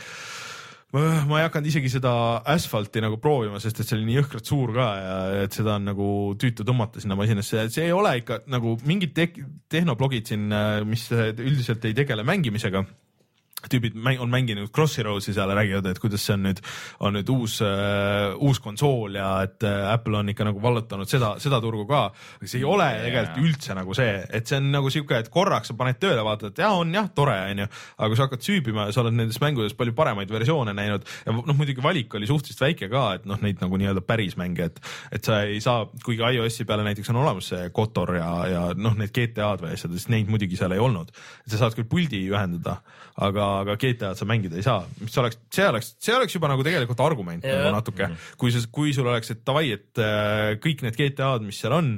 ma 0.96 1.40
ei 1.40 1.44
hakanud 1.44 1.68
isegi 1.68 1.90
seda 1.92 2.12
asfalti 2.52 3.02
nagu 3.04 3.18
proovima, 3.20 3.58
sest 3.60 3.80
et 3.80 3.88
see 3.88 3.96
oli 3.98 4.06
nii 4.10 4.18
jõhkralt 4.20 4.48
suur 4.48 4.72
ka 4.76 4.86
ja 5.00 5.16
et 5.44 5.56
seda 5.56 5.74
on 5.80 5.88
nagu 5.90 6.10
tüütu 6.40 6.64
tõmmata 6.64 7.02
sinna 7.02 7.18
masinasse, 7.18 7.66
see 7.72 7.88
ei 7.88 7.96
ole 7.96 8.14
ikka 8.20 8.42
nagu 8.52 8.76
mingid 8.88 9.12
te 9.16 9.26
tehnoblogid 9.72 10.30
siin, 10.30 10.46
mis 10.88 11.08
üldiselt 11.12 11.84
ei 11.88 11.96
tegele 11.96 12.24
mängimisega 12.24 12.84
tüübid 13.64 13.96
mäng, 13.96 14.20
on 14.20 14.30
mänginud 14.30 14.68
Crossy 14.74 15.02
Roadsi 15.02 15.32
seal 15.34 15.50
ja 15.50 15.56
räägivad, 15.56 15.86
et 15.90 15.98
kuidas 16.00 16.22
see 16.26 16.34
on 16.36 16.44
nüüd, 16.44 16.60
on 17.00 17.16
nüüd 17.16 17.30
uus 17.32 17.56
uh,, 17.64 18.36
uus 18.44 18.60
konsool 18.62 19.16
ja 19.16 19.30
et 19.46 19.64
uh, 19.64 19.88
Apple 19.90 20.18
on 20.20 20.28
ikka 20.32 20.44
nagu 20.46 20.60
vallutanud 20.62 21.08
seda, 21.08 21.32
seda 21.42 21.60
turgu 21.64 21.86
ka. 21.88 22.02
aga 22.36 22.50
see 22.50 22.60
ei 22.60 22.66
ole 22.68 22.86
yeah. 22.92 23.06
tegelikult 23.06 23.48
üldse 23.48 23.76
nagu 23.78 23.96
see, 23.96 24.12
et 24.38 24.46
see 24.46 24.60
on 24.60 24.68
nagu 24.74 24.92
sihuke, 24.92 25.18
et 25.24 25.30
korraks 25.32 25.72
sa 25.72 25.78
paned 25.78 25.98
tööle, 26.02 26.22
vaatad, 26.26 26.52
et 26.52 26.62
jaa, 26.62 26.74
on 26.76 26.92
jah, 26.94 27.08
tore, 27.16 27.36
onju. 27.54 27.68
aga 27.96 28.10
kui 28.12 28.20
sa 28.20 28.28
hakkad 28.28 28.46
süübima 28.46 28.86
ja 28.90 28.94
sa 28.96 29.02
oled 29.02 29.16
nendes 29.16 29.40
mängudes 29.42 29.76
palju 29.78 29.96
paremaid 29.96 30.30
versioone 30.36 30.76
näinud 30.76 31.08
ja 31.24 31.34
noh, 31.34 31.56
muidugi 31.56 31.84
valik 31.84 32.14
oli 32.20 32.28
suhteliselt 32.28 32.66
väike 32.66 32.90
ka, 32.92 33.06
et 33.18 33.26
noh, 33.28 33.40
neid 33.42 33.64
nagu 33.64 33.80
nii-öelda 33.80 34.04
päris 34.06 34.36
mänge, 34.38 34.68
et, 34.68 34.80
et 35.16 35.26
sa 35.26 35.40
ei 35.48 35.62
saa, 35.64 35.88
kuigi 36.04 36.22
iOS-i 36.36 36.68
peale 36.68 36.84
näiteks 36.86 37.10
on 37.14 37.22
olemas 37.24 37.50
see 37.54 37.72
Kotor 37.74 38.14
ja, 38.20 38.30
ja 38.52 38.62
noh, 38.76 38.94
need 39.00 39.14
GTA-d 39.16 39.64
või 39.64 39.74
asjad, 39.74 39.96
siis 39.96 40.10
neid 40.12 40.30
muidugi 40.30 40.60
seal 40.60 40.76
ei 40.76 40.82
olnud. 40.82 41.10
sa 41.48 41.64
saad 41.64 41.76
küll 41.78 41.88
puldi 41.88 42.26
ühendada, 42.28 42.80
aga, 43.16 43.46
aga 43.62 43.76
GTA-d 43.80 44.18
sa 44.18 44.28
mängida 44.28 44.58
ei 44.58 44.64
saa, 44.66 44.84
mis 45.00 45.16
oleks, 45.20 45.40
see 45.54 45.66
oleks, 45.68 45.94
see 46.02 46.14
oleks 46.16 46.36
juba 46.36 46.50
nagu 46.52 46.64
tegelikult 46.66 47.00
argument 47.04 47.44
Jah. 47.46 47.62
nagu 47.62 47.76
natuke, 47.78 48.10
kui 48.40 48.52
sa, 48.52 48.62
kui 48.72 48.92
sul 48.96 49.08
oleks, 49.08 49.32
et 49.32 49.44
davai, 49.46 49.70
et 49.76 50.02
äh, 50.02 50.54
kõik 50.62 50.84
need 50.84 50.98
GTA-d, 50.98 51.46
mis 51.46 51.60
seal 51.62 51.76
on, 51.76 51.94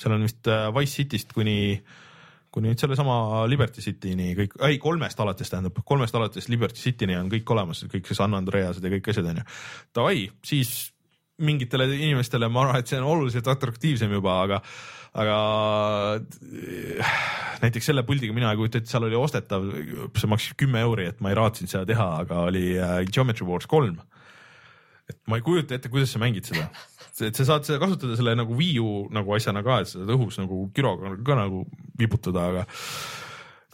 seal 0.00 0.16
on 0.16 0.26
vist 0.26 0.50
äh, 0.50 0.68
Wise 0.76 1.00
Cityst 1.00 1.36
kuni 1.36 1.58
kuni 2.54 2.70
nüüd 2.70 2.78
sellesama 2.78 3.44
Liberty 3.50 3.82
Cityni 3.82 4.28
kõik, 4.38 4.52
ei 4.68 4.76
kolmest 4.82 5.18
alates 5.18 5.50
tähendab, 5.50 5.80
kolmest 5.86 6.14
alates 6.14 6.46
Liberty 6.52 6.78
Cityni 6.78 7.16
on 7.18 7.30
kõik 7.32 7.50
olemas, 7.50 7.82
kõik 7.90 8.06
see 8.06 8.18
San 8.18 8.36
Andreased 8.38 8.84
ja 8.84 8.92
kõik 8.92 9.08
asjad 9.10 9.26
onju. 9.32 9.42
Davai, 9.96 10.28
siis 10.46 10.76
mingitele 11.42 11.88
inimestele 11.96 12.46
ma 12.46 12.62
arvan, 12.62 12.82
et 12.82 12.90
see 12.90 13.00
on 13.00 13.08
oluliselt 13.10 13.48
atraktiivsem 13.50 14.12
juba, 14.14 14.36
aga, 14.44 14.60
aga 15.14 15.36
äh, 16.18 17.12
näiteks 17.62 17.90
selle 17.90 18.02
puldiga 18.06 18.34
mina 18.36 18.50
ei 18.50 18.58
kujuta 18.58 18.80
ette, 18.80 18.90
seal 18.90 19.06
oli 19.06 19.18
ostetav, 19.18 19.66
see 20.18 20.30
maksis 20.30 20.56
kümme 20.58 20.82
euri, 20.82 21.08
et 21.12 21.22
ma 21.24 21.30
ei 21.30 21.38
raatsinud 21.38 21.70
seda 21.70 21.86
teha, 21.88 22.08
aga 22.24 22.42
oli 22.48 22.66
äh, 22.74 22.96
Geometry 23.08 23.46
Wars 23.48 23.70
kolm. 23.70 24.00
et 25.08 25.18
ma 25.28 25.36
ei 25.38 25.44
kujuta 25.44 25.76
ette, 25.76 25.90
kuidas 25.92 26.14
sa 26.14 26.20
mängid 26.22 26.48
seda, 26.48 26.66
et 27.26 27.36
sa 27.36 27.44
saad 27.46 27.66
seda 27.68 27.78
kasutada 27.82 28.16
selle 28.18 28.34
nagu 28.38 28.56
Wii 28.56 28.78
U 28.80 28.92
nagu 29.12 29.34
asjana 29.36 29.62
ka, 29.66 29.82
et 29.82 29.90
sa 29.90 30.00
saad 30.00 30.14
õhus 30.16 30.40
nagu 30.40 30.64
kiroga 30.74 31.14
ka 31.26 31.36
nagu 31.38 31.66
vibutada, 32.00 32.48
aga 32.50 32.64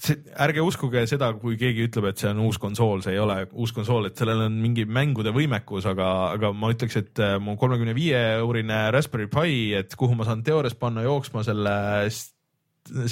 see, 0.01 0.19
ärge 0.45 0.65
uskuge 0.65 1.03
seda, 1.11 1.31
kui 1.41 1.59
keegi 1.61 1.87
ütleb, 1.89 2.11
et 2.11 2.23
see 2.23 2.31
on 2.33 2.43
uus 2.47 2.59
konsool, 2.61 3.03
see 3.05 3.15
ei 3.17 3.23
ole 3.23 3.43
uus 3.53 3.75
konsool, 3.77 4.09
et 4.09 4.21
sellel 4.21 4.47
on 4.47 4.57
mingi 4.63 4.87
mängude 4.89 5.33
võimekus, 5.37 5.89
aga, 5.91 6.11
aga 6.37 6.53
ma 6.57 6.73
ütleks, 6.75 6.99
et 7.01 7.23
äh, 7.23 7.37
mu 7.43 7.57
kolmekümne 7.61 7.95
viie 7.97 8.21
eurine 8.39 8.87
Raspberry 8.95 9.29
Pi, 9.33 9.75
et 9.79 9.97
kuhu 9.99 10.17
ma 10.19 10.29
saan 10.29 10.45
teoorias 10.47 10.79
panna 10.79 11.05
jooksma 11.07 11.45
selle, 11.47 11.75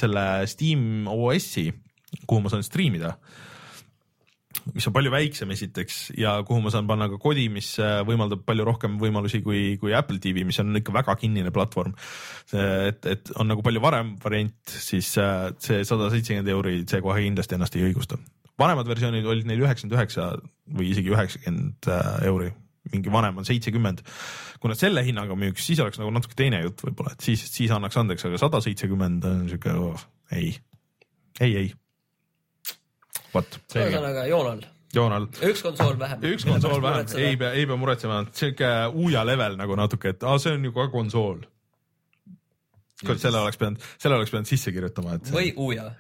selle 0.00 0.24
Steam 0.50 1.10
OS-i, 1.12 1.68
kuhu 2.24 2.42
ma 2.44 2.52
saan 2.52 2.64
striimida 2.66 3.16
mis 4.74 4.86
on 4.88 4.94
palju 4.94 5.12
väiksem 5.12 5.50
esiteks 5.54 5.98
ja 6.18 6.36
kuhu 6.46 6.60
ma 6.64 6.72
saan 6.72 6.88
panna 6.88 7.08
ka 7.10 7.18
kodi, 7.22 7.48
mis 7.52 7.70
äh, 7.82 8.00
võimaldab 8.06 8.44
palju 8.48 8.66
rohkem 8.68 8.98
võimalusi 9.00 9.40
kui, 9.44 9.62
kui 9.80 9.94
Apple 9.96 10.20
TV, 10.22 10.44
mis 10.48 10.58
on 10.62 10.76
ikka 10.80 10.94
väga 10.94 11.16
kinnine 11.20 11.52
platvorm. 11.54 11.94
et, 12.52 13.06
et 13.06 13.32
on 13.36 13.48
nagu 13.50 13.64
palju 13.64 13.82
varem 13.84 14.14
variant, 14.22 14.58
siis 14.72 15.10
äh, 15.20 15.48
see 15.62 15.82
sada 15.88 16.10
seitsekümmend 16.12 16.52
euri, 16.54 16.76
see 16.90 17.02
kohe 17.04 17.24
kindlasti 17.24 17.58
ennast 17.58 17.78
ei 17.78 17.88
õigusta. 17.88 18.20
vanemad 18.58 18.88
versioonid 18.90 19.26
olid 19.26 19.48
neil 19.48 19.64
üheksakümmend 19.64 19.98
üheksa 19.98 20.30
või 20.78 20.92
isegi 20.92 21.12
üheksakümmend 21.14 21.90
äh, 21.92 22.12
euri, 22.28 22.52
mingi 22.92 23.12
vanem 23.12 23.40
on 23.40 23.48
seitsekümmend. 23.48 24.04
kui 24.60 24.72
nad 24.72 24.80
selle 24.80 25.04
hinnaga 25.06 25.36
müüks, 25.38 25.66
siis 25.66 25.80
oleks 25.80 26.00
nagu 26.00 26.12
natuke 26.14 26.36
teine 26.38 26.62
jutt 26.64 26.82
võib-olla, 26.86 27.14
et 27.14 27.24
siis, 27.24 27.44
siis 27.52 27.70
annaks 27.74 27.96
andeks, 28.00 28.24
aga 28.28 28.40
sada 28.40 28.62
seitsekümmend 28.64 29.28
on 29.28 29.44
siuke 29.50 29.74
oh, 29.78 30.08
ei, 30.32 30.56
ei, 31.40 31.52
ei. 31.56 31.68
vot, 33.34 33.60
ühesõnaga 33.74 34.24
joonal, 34.30 34.62
joonal 34.94 35.28
üks 35.50 35.62
konsool 35.64 35.98
vähem. 36.00 36.24
üks 36.32 36.46
konsool 36.48 36.82
vähem, 36.86 37.12
ei 37.20 37.36
pea, 37.40 37.52
ei 37.58 37.68
pea 37.68 37.78
muretsema, 37.80 38.22
siuke 38.36 38.72
uja 39.06 39.24
level 39.26 39.58
nagu 39.60 39.78
natuke, 39.78 40.14
et 40.14 40.26
aa, 40.26 40.38
see 40.42 40.56
on 40.58 40.68
ju 40.68 40.74
ka 40.76 40.88
konsool. 40.94 41.42
selle 43.08 43.38
oleks 43.38 43.60
pidanud, 43.60 43.90
selle 43.98 44.18
oleks 44.18 44.32
pidanud 44.34 44.50
sisse 44.50 44.72
kirjutama, 44.74 45.18
et. 45.18 45.34
või 45.34 45.52
Uja. 45.56 45.90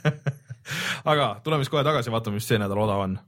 aga 1.12 1.34
tuleme 1.44 1.64
siis 1.64 1.74
kohe 1.74 1.84
tagasi, 1.84 2.12
vaatame, 2.14 2.40
mis 2.40 2.48
see 2.48 2.60
nädal 2.62 2.86
odav 2.86 3.08
on. 3.08 3.18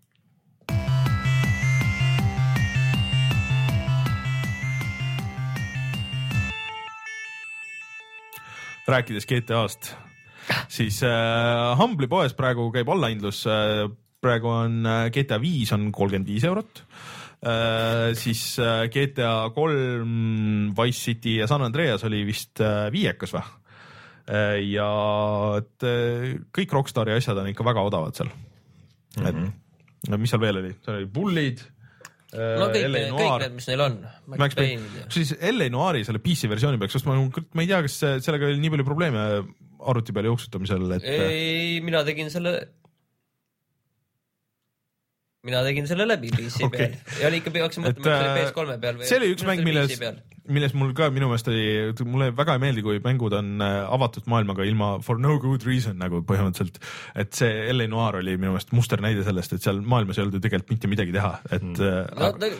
rääkides 8.87 9.27
GTA-st, 9.27 9.95
siis 10.73 11.03
äh, 11.07 11.73
Humble'i 11.79 12.11
poes 12.11 12.37
praegu 12.39 12.69
käib 12.74 12.91
allahindlus 12.93 13.45
äh,, 13.51 13.87
praegu 14.23 14.53
on 14.53 14.87
äh, 14.87 15.09
GTA 15.15 15.41
viis 15.43 15.73
on 15.74 15.91
kolmkümmend 15.95 16.31
viis 16.31 16.47
eurot 16.49 16.85
äh,, 17.43 18.12
siis 18.19 18.45
äh, 18.62 18.87
GTA 18.93 19.51
kolm, 19.55 20.73
Wise 20.79 21.11
City 21.11 21.39
ja 21.41 21.49
San 21.51 21.65
Andreas 21.66 22.05
oli 22.09 22.23
vist 22.29 22.62
äh, 22.62 22.87
viiekas 22.95 23.35
või? 23.37 23.45
ja 24.62 24.89
et 25.59 25.85
äh, 25.85 26.27
kõik 26.55 26.73
Rockstari 26.77 27.16
asjad 27.16 27.41
on 27.43 27.49
ikka 27.51 27.65
väga 27.66 27.83
odavad 27.83 28.15
seal 28.15 28.29
mm. 28.31 29.24
-hmm. 29.24 29.49
et 30.07 30.11
no 30.12 30.19
mis 30.23 30.31
seal 30.31 30.43
veel 30.45 30.61
oli, 30.61 30.70
seal 30.85 31.01
oli 31.01 31.09
Bullid. 31.11 31.65
no 32.33 32.69
kõik, 32.70 32.87
kõik 33.19 33.43
need, 33.43 33.57
mis 33.59 33.66
neil 33.69 33.83
on. 33.85 33.99
Max 34.39 34.55
Payne, 34.57 35.03
siis 35.12 35.35
LA 35.37 35.69
Noire'i 35.74 36.07
selle 36.07 36.23
PC 36.23 36.49
versiooni 36.49 36.79
peaks 36.81 36.97
ostma, 37.01 37.19
ma 37.19 37.66
ei 37.66 37.69
tea, 37.69 37.83
kas 37.85 37.99
sellega 38.24 38.47
oli 38.49 38.62
nii 38.62 38.73
palju 38.77 38.87
probleeme 38.87 39.27
arvuti 39.91 40.15
peal 40.17 40.31
jooksutamisel, 40.31 40.87
et. 40.99 41.09
ei, 41.09 41.81
mina 41.85 42.05
tegin 42.07 42.31
selle 42.33 42.57
mina 45.47 45.63
tegin 45.67 45.89
selle 45.91 46.07
läbi 46.07 46.31
PC 46.37 46.67
okay. 46.69 46.93
peal 46.93 47.23
ja 47.23 47.31
oli 47.31 47.41
ikka, 47.43 47.55
hakkasin 47.57 47.87
mõtlema, 47.87 47.99
et 47.99 48.07
see 48.07 48.29
oli 48.29 48.37
PS3 48.39 48.79
peal 48.85 49.01
või. 49.01 49.09
see 49.11 49.19
oli 49.19 49.31
üks 49.35 49.47
mäng, 49.49 49.65
milles, 49.67 49.97
milles 50.57 50.77
mul 50.79 50.93
ka 50.99 51.09
minu 51.15 51.31
meelest 51.31 51.51
oli, 51.51 51.65
mulle 52.07 52.31
väga 52.39 52.57
ei 52.59 52.63
meeldi, 52.63 52.85
kui 52.87 53.03
mängud 53.03 53.35
on 53.39 53.55
äh, 53.65 53.79
avatud 53.99 54.29
maailmaga 54.31 54.67
ilma 54.69 54.93
for 55.05 55.21
no 55.23 55.37
good 55.43 55.67
reason 55.67 55.99
nagu 56.03 56.23
põhimõtteliselt. 56.29 56.79
et 57.19 57.35
see 57.39 57.65
LA 57.75 57.89
Noir 57.91 58.21
oli 58.23 58.37
minu 58.39 58.55
meelest 58.55 58.75
musternäide 58.77 59.27
sellest, 59.27 59.57
et 59.57 59.67
seal 59.67 59.83
maailmas 59.83 60.19
ei 60.19 60.27
olnud 60.27 60.39
ju 60.39 60.45
tegelikult 60.47 60.77
mitte 60.77 60.93
midagi 60.95 61.17
teha, 61.19 61.35
et 61.51 61.67
mm.. 61.67 62.21
no 62.21 62.31
aga... 62.31 62.53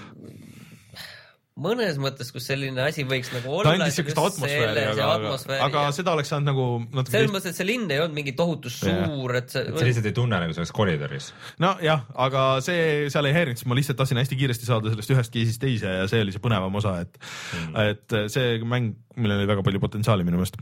mõnes 1.63 1.99
mõttes, 2.03 2.31
kus 2.35 2.47
selline 2.51 2.83
asi 2.85 3.05
võiks 3.09 3.31
nagu 3.35 3.53
olla. 3.59 3.73
ta 3.73 3.87
andis 3.87 3.99
siukest 3.99 4.19
atmosfääri, 4.21 4.85
aga, 4.93 5.09
aga, 5.15 5.59
aga 5.69 5.85
seda 5.97 6.15
oleks 6.17 6.33
saanud 6.33 6.51
nagu 6.51 6.67
natuke. 6.85 7.15
selles 7.15 7.33
mõttes, 7.35 7.55
et 7.55 7.61
see 7.61 7.69
linn 7.69 7.91
ei 7.93 8.03
olnud 8.03 8.17
mingi 8.19 8.35
tohutu 8.39 8.73
suur, 8.73 9.37
et 9.39 9.55
see. 9.55 9.65
sa 9.71 9.89
lihtsalt 9.89 10.11
ei 10.11 10.17
tunne 10.17 10.43
nagu 10.45 10.55
see 10.55 10.65
oleks 10.65 10.75
koridoris. 10.77 11.31
nojah, 11.63 12.05
aga 12.27 12.45
see 12.67 13.11
seal 13.15 13.31
ei 13.31 13.37
häirinud, 13.39 13.61
sest 13.61 13.71
ma 13.71 13.79
lihtsalt 13.79 14.01
tahtsin 14.03 14.23
hästi 14.23 14.41
kiiresti 14.43 14.69
saada 14.69 14.93
sellest 14.93 15.17
ühest 15.17 15.35
case'ist 15.39 15.63
teise 15.63 15.97
ja 16.03 16.07
see 16.11 16.23
oli 16.27 16.35
see 16.35 16.45
põnevam 16.45 16.81
osa, 16.83 16.99
et 17.07 17.19
mm., 17.19 17.91
et 17.93 18.17
see 18.33 18.57
mäng, 18.69 18.95
millel 19.17 19.43
oli 19.43 19.51
väga 19.51 19.67
palju 19.67 19.83
potentsiaali 19.83 20.27
minu 20.29 20.41
meelest. 20.41 20.61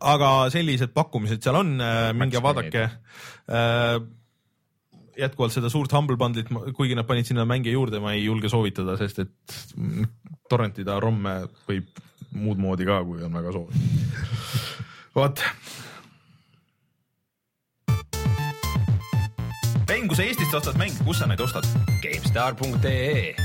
aga 0.00 0.30
sellised 0.54 0.94
pakkumised 0.96 1.42
seal 1.44 1.62
on, 1.62 1.76
äh, 1.82 2.10
minge 2.16 2.42
vaadake 2.44 2.88
jätkuvalt 5.20 5.54
seda 5.54 5.70
suurt 5.72 5.92
Humble 5.94 6.18
Bundle'it, 6.20 6.50
kuigi 6.76 6.96
nad 6.98 7.08
panid 7.08 7.28
sinna 7.28 7.46
mänge 7.48 7.72
juurde, 7.72 8.00
ma 8.02 8.14
ei 8.16 8.24
julge 8.24 8.50
soovitada, 8.52 8.96
sest 9.00 9.22
et 9.24 9.58
torrentida 10.50 10.98
romme 11.02 11.42
võib 11.68 12.02
muud 12.36 12.60
moodi 12.62 12.86
ka, 12.88 13.00
kui 13.06 13.22
on 13.26 13.38
väga 13.40 13.54
soov. 13.54 13.70
vot. 15.18 15.44
mäng, 20.00 20.08
kui 20.08 20.16
sa 20.16 20.24
Eestist 20.24 20.54
ostad 20.54 20.80
mänge, 20.80 21.04
kus 21.04 21.20
sa 21.20 21.28
neid 21.28 21.40
ostad? 21.44 21.66
GameStar.ee 22.00 23.39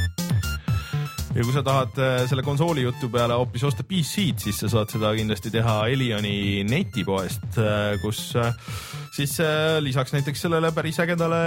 ja 1.36 1.44
kui 1.44 1.52
sa 1.52 1.62
tahad 1.68 1.98
äh, 2.00 2.22
selle 2.30 2.46
konsooli 2.48 2.86
jutu 2.86 3.10
peale 3.12 3.36
hoopis 3.36 3.66
osta 3.68 3.84
PC-d, 3.84 4.40
siis 4.40 4.62
sa 4.62 4.70
saad 4.72 4.94
seda 4.94 5.10
kindlasti 5.18 5.52
teha 5.52 5.74
Elioni 5.92 6.64
netipoest, 6.68 7.58
äh, 7.60 7.98
kus 8.00 8.22
äh, 8.40 8.56
siis 9.16 9.34
lisaks 9.84 10.16
näiteks 10.16 10.46
sellele 10.46 10.72
päris 10.76 11.02
ägedale 11.04 11.42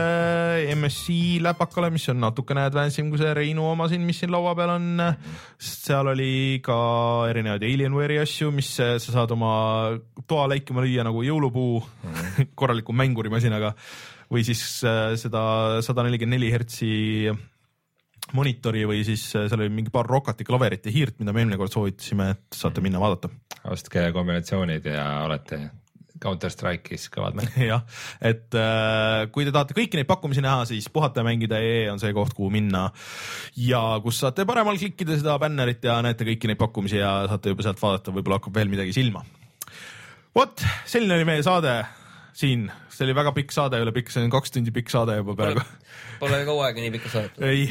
MSI 0.76 1.40
läpakale, 1.44 1.88
mis 1.94 2.04
on 2.12 2.20
natukene 2.20 2.66
advance 2.68 3.00
im 3.00 3.08
kui 3.12 3.20
see 3.22 3.32
Reinu 3.36 3.64
oma 3.70 3.88
siin, 3.88 4.04
mis 4.04 4.20
siin 4.20 4.32
laua 4.32 4.52
peal 4.58 4.74
on. 4.76 5.02
seal 5.56 6.12
oli 6.12 6.60
ka 6.64 6.78
erinevaid 7.32 7.64
Alienware'i 7.64 8.20
asju, 8.20 8.52
mis 8.52 8.74
sa 8.76 9.00
saad 9.00 9.32
oma 9.36 9.52
toa 10.28 10.48
läikima 10.52 10.84
lüüa 10.84 11.08
nagu 11.08 11.24
jõulupuu 11.24 11.80
mhm. 11.80 12.52
korraliku 12.60 12.92
mängurimasinaga 12.92 13.72
või 14.28 14.44
siis 14.44 14.60
seda 14.84 15.42
sada 15.80 16.04
nelikümmend 16.04 16.36
neli 16.36 16.52
hertsi 16.52 16.90
monitori 18.36 18.84
või 18.88 19.02
siis 19.06 19.24
äh, 19.36 19.48
seal 19.50 19.64
oli 19.64 19.72
mingi 19.72 19.92
paar 19.94 20.08
Rocati 20.08 20.46
klaverit 20.46 20.86
ja 20.88 20.94
hiirt, 20.94 21.18
mida 21.22 21.34
me 21.34 21.42
eelmine 21.42 21.58
kord 21.60 21.74
soovitasime, 21.74 22.30
et 22.36 22.58
saate 22.58 22.84
minna 22.84 23.00
vaadata. 23.02 23.30
ostke 23.72 24.08
kombinatsioonid 24.14 24.86
ja 24.88 25.06
olete 25.26 25.60
Counter 26.22 26.50
Strike'is 26.50 27.06
kõvad 27.14 27.36
mängijad. 27.38 27.68
jah, 27.72 27.84
et 28.20 28.56
äh, 28.58 29.26
kui 29.34 29.46
te 29.46 29.54
tahate 29.54 29.76
kõiki 29.76 29.98
neid 29.98 30.08
pakkumisi 30.08 30.42
näha, 30.44 30.64
siis 30.68 30.88
puhatamängida.ee 30.92 31.86
on 31.92 32.02
see 32.02 32.14
koht, 32.16 32.34
kuhu 32.36 32.50
minna 32.54 32.88
ja 33.62 33.82
kus 34.04 34.22
saate 34.24 34.46
paremal 34.48 34.78
klikkida 34.80 35.18
seda 35.18 35.38
bännerit 35.42 35.84
ja 35.86 36.00
näete 36.04 36.26
kõiki 36.28 36.50
neid 36.50 36.60
pakkumisi 36.60 37.00
ja 37.00 37.12
saate 37.30 37.54
juba 37.54 37.66
sealt 37.66 37.82
vaadata, 37.82 38.14
võib-olla 38.14 38.40
hakkab 38.40 38.58
veel 38.60 38.72
midagi 38.72 38.96
silma. 38.96 39.24
vot, 40.34 40.66
selline 40.86 41.18
oli 41.18 41.28
meie 41.28 41.46
saade 41.46 41.78
siin, 42.38 42.68
see 42.92 43.06
oli 43.06 43.14
väga 43.18 43.32
pikk 43.34 43.54
saade, 43.54 43.80
üle 43.82 43.92
pikk, 43.94 44.12
see 44.14 44.22
on 44.26 44.32
kaks 44.32 44.54
tundi 44.54 44.72
pikk 44.74 44.92
saade 44.92 45.16
juba 45.18 45.34
praegu. 45.38 45.64
Pole 46.20 46.38
kaua 46.46 46.68
aega 46.68 46.82
nii 46.82 46.92
pikka 46.94 47.10
saadet. 47.12 47.40
ei 47.46 47.66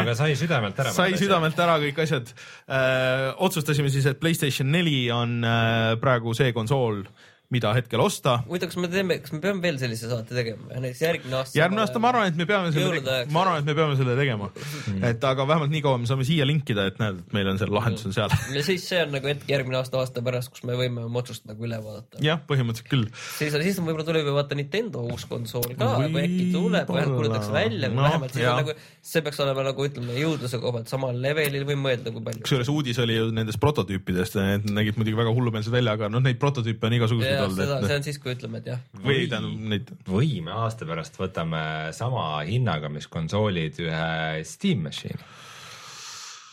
aga 0.00 0.14
sai 0.16 0.36
südamelt 0.38 0.78
ära. 0.80 0.94
sai 0.94 1.16
südamelt 1.20 1.58
ära 1.64 1.78
kõik 1.82 2.00
asjad 2.04 2.32
äh,. 2.32 3.32
otsustasime 3.44 3.92
siis, 3.92 4.08
et 4.08 4.20
Playstation 4.20 4.72
neli 4.72 5.06
on 5.12 5.40
äh, 5.44 5.92
praegu 6.00 6.34
see 6.36 6.52
konsool 6.56 7.04
mida 7.52 7.72
hetkel 7.76 8.00
osta. 8.02 8.38
huvitav, 8.48 8.70
kas 8.72 8.80
me 8.80 8.88
teeme, 8.92 9.18
kas 9.22 9.34
me 9.34 9.40
peame 9.42 9.62
veel 9.64 9.78
sellise 9.80 10.08
saate 10.10 10.36
tegema, 10.36 10.68
näiteks 10.72 11.02
järgmine 11.04 11.38
aasta? 11.40 11.58
järgmine 11.58 11.84
aasta 11.84 12.02
ma 12.02 12.10
arvan, 12.12 12.30
et 12.30 12.38
me 12.38 12.46
peame 12.48 12.72
selle, 12.74 13.16
ma 13.32 13.44
arvan, 13.44 13.60
et 13.60 13.68
me 13.68 13.76
peame 13.76 13.96
selle 13.98 14.16
tegema 14.18 14.48
mm.. 14.52 15.02
et 15.10 15.26
aga 15.32 15.46
vähemalt 15.48 15.72
nii 15.74 15.82
kaua 15.84 16.00
me 16.00 16.08
saame 16.10 16.26
siia 16.28 16.46
linkida, 16.48 16.86
et 16.90 17.00
näed, 17.02 17.20
et 17.22 17.36
meil 17.36 17.50
on 17.52 17.60
selle 17.60 17.76
lahendus 17.76 18.08
on 18.08 18.16
seal. 18.16 18.32
ja 18.56 18.64
siis 18.66 18.86
see 18.88 19.02
on 19.04 19.12
nagu 19.16 19.28
hetk 19.30 19.44
järgmine 19.52 19.80
aasta, 19.80 20.00
aasta 20.00 20.24
pärast, 20.24 20.52
kus 20.54 20.64
me 20.68 20.76
võime 20.78 21.04
oma 21.06 21.22
otsust 21.22 21.46
nagu 21.50 21.68
üle 21.68 21.80
vaadata. 21.84 22.22
jah, 22.24 22.40
põhimõtteliselt 22.48 22.90
küll. 22.92 23.06
siis, 23.38 23.56
siis 23.68 23.82
võib-olla 23.82 24.08
tuleb 24.08 24.30
ju 24.30 24.36
vaata 24.38 24.58
Nintendo 24.58 25.04
uus 25.12 25.26
konsool 25.28 25.76
ka, 25.76 25.92
kui 26.06 26.24
äkki 26.24 26.48
tuleb, 26.54 26.88
vähemalt 26.88 27.18
kuulutatakse 27.18 27.52
välja 27.54 27.92
no,, 27.92 28.06
vähemalt 28.06 28.36
siis 28.38 28.48
on 28.48 28.62
nagu, 28.62 28.76
see 29.12 29.24
peaks 29.26 29.42
olema 29.44 29.66
nagu 29.68 29.88
ütleme 29.88 30.16
jõudluse 30.16 30.62
koha 30.62 30.78
pealt 30.78 30.92
samal 30.92 31.20
levelil 31.26 31.68
või 31.68 31.78
mõelda, 31.84 32.14
kui 32.14 32.24
palju. 32.24 32.44
kusjuures 32.46 32.72
uudis 32.72 33.00
oli 33.02 33.18
ju 33.18 33.28
nendest 33.34 33.60
prototüüpidest, 33.62 34.38
need 34.40 34.70
nägid 34.72 34.98
muidugi 35.00 35.18
väga 35.18 35.34
hullumeelsed 35.36 35.74
välja, 35.74 35.96
aga 35.98 36.10
noh, 36.12 36.22
neid 36.24 36.40
prototüüpe 36.42 36.88
on 36.88 36.98
igasuguseid 36.98 37.41
olnud. 37.44 37.86
see 37.86 37.98
on 38.00 38.06
siis 38.08 38.18
kui 38.22 38.34
ütleme, 38.34 38.62
et 38.62 38.72
jah. 38.72 38.82
või 39.04 39.28
tähendab 39.30 39.70
neid. 39.74 39.94
või 40.08 40.42
me 40.46 40.54
aasta 40.64 40.88
pärast 40.88 41.18
võtame 41.20 41.62
sama 41.96 42.26
hinnaga, 42.48 42.90
mis 42.92 43.08
konsoolid 43.12 43.80
ühe 43.84 44.42
Steam 44.48 44.86
Machine'i 44.88 45.40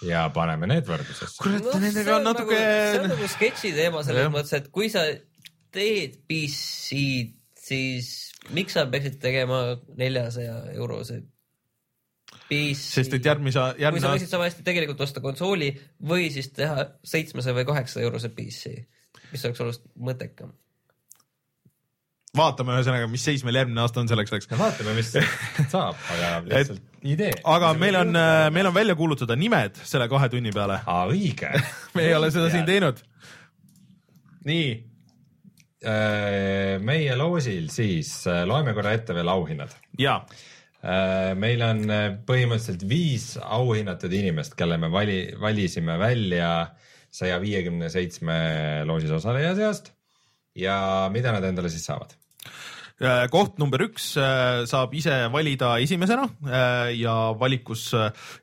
ja 0.08 0.28
paneme 0.34 0.70
need 0.70 0.88
võrdlusesse. 0.88 1.40
kurat 1.42 1.66
no,, 1.66 1.80
nendega 1.82 2.20
on 2.20 2.28
natuke 2.28 2.56
nagu,. 2.56 2.94
see 2.94 3.02
on 3.02 3.12
nagu 3.14 3.32
sketši 3.34 3.74
teema 3.76 4.04
selles 4.08 4.32
mõttes, 4.34 4.54
et 4.60 4.70
kui 4.74 4.92
sa 4.92 5.04
teed 5.76 6.16
PC-d, 6.30 7.36
siis 7.60 8.14
miks 8.56 8.78
sa 8.78 8.86
peaksid 8.90 9.20
tegema 9.22 9.60
neljasaja 10.00 10.62
eurose 10.78 11.20
PC. 12.50 12.80
sest 12.80 13.14
et 13.20 13.28
järgmise, 13.30 13.66
järgmine. 13.82 14.00
kui 14.00 14.06
sa 14.08 14.16
võisid 14.16 14.32
sama 14.32 14.48
hästi 14.48 14.66
tegelikult 14.66 15.04
osta 15.06 15.22
konsooli 15.22 15.70
või 16.12 16.32
siis 16.34 16.50
teha 16.56 16.88
seitsmesaja 17.06 17.58
või 17.60 17.68
kaheksasaja 17.70 18.10
eurose 18.10 18.32
PC, 18.34 18.74
mis 19.34 19.46
oleks 19.46 19.66
oluliselt 19.66 19.92
mõttekam 20.10 20.56
vaatame 22.38 22.76
ühesõnaga, 22.78 23.08
mis 23.10 23.24
seis 23.26 23.44
meil 23.46 23.58
järgmine 23.58 23.82
aasta 23.82 24.04
on 24.04 24.10
selleks 24.10 24.34
ajaks. 24.34 24.50
no 24.52 24.60
vaatame, 24.62 24.94
mis 24.98 25.10
saab, 25.72 25.98
aga 26.14 26.34
lihtsalt 26.46 26.78
et, 26.78 27.08
idee. 27.16 27.32
aga 27.56 27.72
meil 27.80 27.98
on, 28.04 28.20
meil 28.54 28.70
on 28.70 28.76
välja 28.76 28.96
kuulutada 29.00 29.38
nimed 29.40 29.80
selle 29.82 30.10
kahe 30.12 30.30
tunni 30.30 30.54
peale. 30.56 30.82
aa, 30.86 31.08
õige 31.10 31.50
me 31.98 32.06
ei 32.06 32.14
ole 32.18 32.30
seda 32.34 32.52
siin 32.54 32.68
teinud. 32.70 33.02
nii. 34.50 34.70
Äh, 35.80 36.76
meie 36.84 37.14
loosil 37.16 37.70
siis 37.72 38.12
äh, 38.28 38.42
loeme 38.44 38.74
korra 38.76 38.92
ette 38.98 39.16
veel 39.16 39.32
auhinnad. 39.32 39.72
jaa 39.98 40.20
äh, 40.20 41.32
meil 41.40 41.64
on 41.64 41.86
põhimõtteliselt 42.28 42.84
viis 42.90 43.30
auhinnatud 43.40 44.12
inimest, 44.14 44.58
kelle 44.60 44.76
me 44.78 44.92
vali, 44.92 45.22
valisime 45.40 45.96
välja 46.02 46.52
saja 47.10 47.40
viiekümne 47.42 47.88
seitsme 47.90 48.36
loosis 48.86 49.16
osaleja 49.18 49.56
seast. 49.56 49.94
ja 50.56 51.08
mida 51.16 51.32
nad 51.32 51.48
endale 51.48 51.72
siis 51.72 51.88
saavad? 51.88 52.19
Äh, 53.00 53.30
koht 53.32 53.56
number 53.62 53.80
üks 53.86 54.10
äh, 54.20 54.66
saab 54.68 54.92
ise 55.00 55.14
valida 55.32 55.70
esimesena 55.80 56.26
äh, 56.44 56.90
ja 57.00 57.32
valikus 57.40 57.86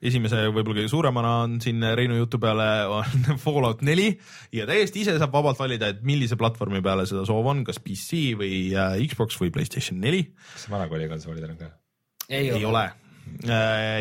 esimese 0.01 0.47
võib-olla 0.49 0.79
kõige 0.79 0.89
suuremana 0.89 1.33
on 1.43 1.59
siin 1.61 1.85
Reinu 1.99 2.17
jutu 2.17 2.41
peale 2.41 2.69
on 2.89 3.27
Fallout 3.43 3.83
neli. 3.85 4.15
Ja 4.57 4.65
täiesti 4.69 5.03
ise 5.05 5.19
saab 5.21 5.35
vabalt 5.37 5.61
valida, 5.61 5.91
et 5.93 6.01
millise 6.09 6.39
platvormi 6.41 6.81
peale 6.85 7.05
seda 7.09 7.27
soov 7.29 7.51
on, 7.53 7.61
kas 7.69 7.83
PC 7.85 8.39
või 8.41 8.53
Xbox 9.05 9.37
või 9.43 9.53
Playstation 9.53 10.01
neli. 10.01 10.23
kas 10.55 10.71
vanakooli 10.73 11.11
konsoolidel 11.11 11.53
on 11.53 11.59
ka? 11.61 11.69
ei, 12.31 12.49
ei 12.49 12.65
ole. 12.65 12.87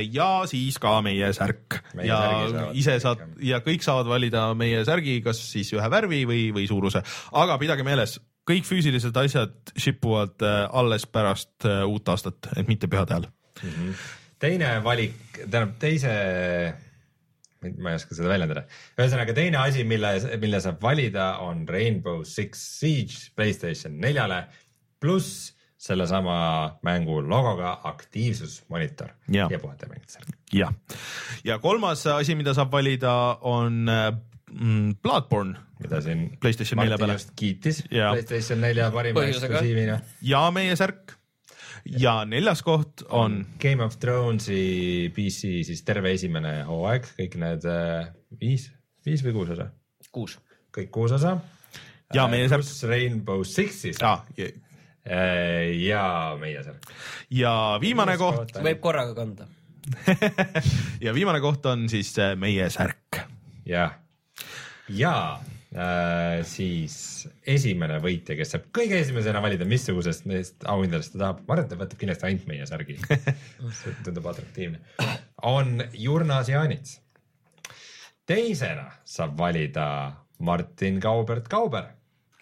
ja 0.08 0.30
siis 0.48 0.78
ka 0.80 0.94
meie 1.04 1.34
särk. 1.36 1.82
Meie 2.00 2.08
ja 2.08 2.70
ise 2.72 2.96
saad 3.04 3.28
ja 3.44 3.60
kõik 3.66 3.84
saavad 3.84 4.08
valida 4.08 4.48
meie 4.56 4.86
särgi, 4.88 5.20
kas 5.26 5.44
siis 5.52 5.74
ühe 5.76 5.92
värvi 5.92 6.24
või, 6.32 6.48
või 6.56 6.70
suuruse, 6.72 7.04
aga 7.44 7.60
pidage 7.60 7.84
meeles, 7.84 8.16
kõik 8.50 8.68
füüsilised 8.68 9.18
asjad 9.20 9.74
ship 9.78 10.06
uvad 10.06 10.44
äh, 10.46 10.66
alles 10.74 11.08
pärast 11.10 11.68
äh, 11.68 11.84
uut 11.88 12.10
aastat, 12.12 12.52
et 12.56 12.70
mitte 12.70 12.90
pühade 12.92 13.16
ajal 13.16 13.28
mm. 13.28 13.70
-hmm. 13.70 14.04
teine 14.40 14.76
valik, 14.84 15.18
tähendab 15.38 15.76
teise, 15.82 16.14
ma 17.80 17.94
ei 17.94 18.00
oska 18.00 18.18
seda 18.18 18.30
väljendada, 18.30 18.66
ühesõnaga 19.00 19.36
teine 19.38 19.62
asi, 19.64 19.84
mille, 19.84 20.14
mille 20.42 20.62
saab 20.62 20.82
valida, 20.82 21.36
on 21.46 21.66
Rainbow 21.68 22.24
Six 22.24 22.62
Siege 22.80 23.34
Playstation 23.36 23.98
neljale 24.02 24.46
pluss 25.00 25.52
sellesama 25.86 26.78
mängu 26.86 27.20
logoga 27.22 27.80
aktiivsusmonitor 27.84 29.12
ja, 29.30 29.48
ja 29.52 29.60
puhatamängid 29.60 30.10
seal. 30.10 30.30
jah, 30.54 30.74
ja 31.44 31.60
kolmas 31.60 32.06
asi, 32.08 32.36
mida 32.36 32.54
saab 32.54 32.72
valida, 32.72 33.12
on 33.42 33.90
äh, 33.90 34.14
mm, 34.56 34.98
Bloodborne 35.04 35.60
mida 35.84 36.00
siin 36.02 36.26
PlayStation 36.42 36.80
4 36.82 36.98
peale. 36.98 37.20
kiitis 37.36 37.84
Jaa. 37.92 38.14
PlayStation 38.16 38.62
nelja 38.64 38.90
parima 38.92 39.28
eksklusiivina. 39.28 40.00
ja 40.24 40.48
meie 40.56 40.76
särk 40.80 41.16
ja 41.86 42.16
neljas 42.26 42.64
koht 42.66 43.06
on 43.14 43.42
Game 43.62 43.84
of 43.84 43.98
Thronesi 44.02 45.12
PC 45.16 45.62
siis 45.68 45.84
terve 45.86 46.14
esimene 46.16 46.58
hooaeg, 46.68 47.10
kõik 47.20 47.36
need 47.42 47.68
äh, 47.70 48.08
viis, 48.42 48.70
viis 49.06 49.24
või 49.26 49.36
kuus 49.40 49.52
osa, 49.56 49.70
kuus. 50.12 50.40
kõik 50.76 50.92
kuus 50.94 51.16
osa. 51.18 51.38
Ja 52.14 52.28
meie 52.30 52.48
särk. 52.48 52.62
pluss 52.62 52.86
Rainbow 52.86 53.42
Sixis 53.48 53.98
ja, 54.00 54.16
äh, 54.38 55.74
ja 55.82 56.06
meie 56.42 56.64
särk. 56.66 56.90
ja 57.34 57.54
viimane 57.82 58.18
koht 58.22 58.56
võib 58.66 58.82
korraga 58.82 59.14
kanda. 59.18 59.50
ja 61.06 61.14
viimane 61.14 61.42
koht 61.44 61.66
on 61.70 61.86
siis 61.92 62.16
äh, 62.18 62.34
meie 62.40 62.70
särk. 62.74 63.22
jah, 63.66 63.94
ja 64.90 65.40
äh, 65.76 66.44
siis 66.48 67.28
esimene 67.48 67.98
võitja, 68.04 68.38
kes 68.38 68.54
saab 68.56 68.68
kõige 68.76 69.00
esimesena 69.02 69.42
valida, 69.44 69.68
missugusest 69.70 70.28
neist 70.30 70.68
auhindadest 70.70 71.16
ta 71.16 71.24
tahab, 71.24 71.42
ma 71.46 71.56
arvan, 71.56 71.66
et 71.66 71.74
ta 71.74 71.80
võtab 71.80 72.02
kindlasti 72.02 72.30
ainult 72.30 72.48
meie 72.52 72.68
särgi. 72.70 73.00
tundub 74.06 74.30
atraktiivne. 74.32 74.82
on 75.44 75.82
Jurnas 75.94 76.50
Jaanits. 76.52 77.00
teisena 78.26 78.90
saab 79.04 79.38
valida 79.38 79.88
Martin 80.40 81.00
Kaubert 81.00 81.48
Kauber. 81.48 81.92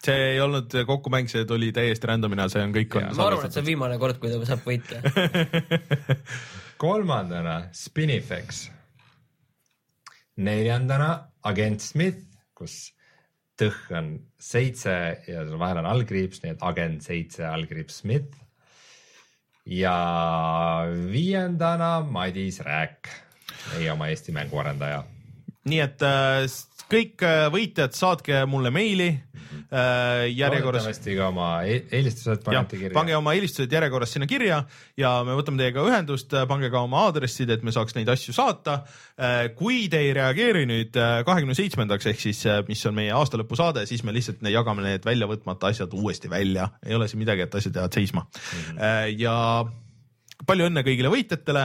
see 0.04 0.34
ei 0.34 0.40
olnud 0.40 0.72
kokkumäng, 0.86 1.28
see 1.32 1.46
tuli 1.48 1.72
täiesti 1.72 2.06
random'ina, 2.10 2.48
see 2.52 2.60
on 2.60 2.74
kõik 2.74 2.98
on 3.00 3.08
ma 3.16 3.28
arvan, 3.30 3.46
et 3.46 3.56
see 3.56 3.64
on 3.64 3.70
viimane 3.70 3.98
kord, 3.98 4.20
kui 4.20 4.28
ta 4.28 4.40
saab 4.44 4.66
võita. 4.68 5.00
kolmandana 6.84 7.70
Spinifex. 7.72 8.68
neljandana 10.36 11.30
Agent 11.44 11.80
Smith, 11.80 12.33
kus 12.54 12.92
tõh 13.58 13.76
on 13.94 14.14
seitse 14.40 14.94
ja 15.28 15.44
seal 15.44 15.58
vahel 15.60 15.82
on 15.82 15.90
allkriips, 15.90 16.42
nii 16.42 16.54
et 16.56 16.64
Agent 16.66 17.04
seitse 17.06 17.46
allkriips 17.46 18.02
Smith. 18.02 18.40
ja 19.64 19.96
viiendana 21.08 22.02
Madis 22.04 22.60
Rääk, 22.60 23.08
meie 23.72 23.92
oma 23.92 24.10
Eesti 24.12 24.34
mänguarendaja. 24.36 25.04
Nii 25.68 25.80
et 25.84 26.04
äh, 26.04 26.44
kõik 26.90 27.22
äh, 27.24 27.46
võitjad, 27.52 27.94
saatke 27.96 28.42
mulle 28.50 28.68
meili 28.74 29.06
äh, 29.08 30.26
järjekorras. 30.28 30.84
loodetavasti 30.84 31.14
ka 31.16 31.28
oma 31.30 31.48
e- 31.64 31.84
eelistused 31.96 32.42
panete, 32.44 32.76
kirja. 32.76 32.92
pange 32.96 33.14
oma 33.16 33.32
eelistused 33.36 33.72
järjekorras 33.72 34.12
sinna 34.14 34.28
kirja 34.28 34.60
ja 35.00 35.12
me 35.24 35.36
võtame 35.38 35.62
teiega 35.62 35.84
ühendust, 35.88 36.34
pange 36.50 36.68
ka 36.72 36.82
oma 36.84 37.06
aadressid, 37.08 37.52
et 37.54 37.64
me 37.64 37.72
saaks 37.74 37.96
neid 37.96 38.10
asju 38.12 38.34
saata. 38.36 38.82
kui 39.56 39.86
te 39.88 40.02
ei 40.04 40.12
reageeri 40.16 40.66
nüüd 40.68 40.98
kahekümne 41.26 41.56
seitsmendaks 41.56 42.10
ehk 42.12 42.20
siis, 42.20 42.42
mis 42.68 42.84
on 42.90 42.96
meie 42.98 43.14
aastalõpusaade, 43.16 43.86
siis 43.88 44.04
me 44.04 44.12
lihtsalt 44.12 44.42
ne- 44.44 44.52
jagame 44.52 44.84
need 44.84 45.06
välja 45.06 45.28
võtmata 45.30 45.72
asjad 45.72 45.94
uuesti 45.96 46.28
välja, 46.30 46.68
ei 46.84 46.98
ole 46.98 47.08
siin 47.08 47.22
midagi, 47.24 47.46
et 47.46 47.56
asjad 47.56 47.80
jäävad 47.80 47.96
seisma 47.96 48.26
mm. 48.26 48.60
-hmm. 48.60 49.16
ja 49.22 49.38
palju 50.46 50.68
õnne 50.68 50.84
kõigile 50.84 51.12
võitjatele 51.12 51.64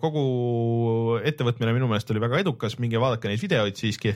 kogu 0.00 0.24
ettevõtmine 1.26 1.74
minu 1.74 1.88
meelest 1.90 2.10
oli 2.14 2.22
väga 2.22 2.38
edukas, 2.44 2.78
minge 2.78 3.00
vaadake 3.02 3.30
neid 3.30 3.42
videoid 3.42 3.80
siiski. 3.80 4.14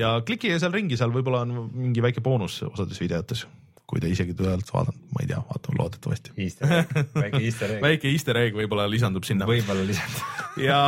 ja 0.00 0.16
klikige 0.26 0.56
seal 0.62 0.72
ringi, 0.72 0.96
seal 0.96 1.12
võib-olla 1.12 1.44
on 1.44 1.54
mingi 1.74 2.04
väike 2.04 2.24
boonus 2.24 2.62
osades 2.70 3.00
videotes, 3.02 3.44
kui 3.86 4.02
te 4.02 4.10
isegi 4.10 4.34
tõelt 4.34 4.66
vaadanud, 4.74 4.98
ma 5.14 5.22
ei 5.22 5.28
tea, 5.30 5.38
vaatame 5.46 5.78
loodetavasti. 5.78 6.32
Väike 6.34 7.42
Easter 7.44 7.76
egg, 7.76 7.84
väike 7.84 8.10
easter 8.10 8.40
egg 8.40 8.58
võib-olla 8.58 8.88
lisandub 8.90 9.26
sinna 9.28 9.46
võib-olla 9.46 9.86
lisada. 9.86 10.24
ja 10.58 10.80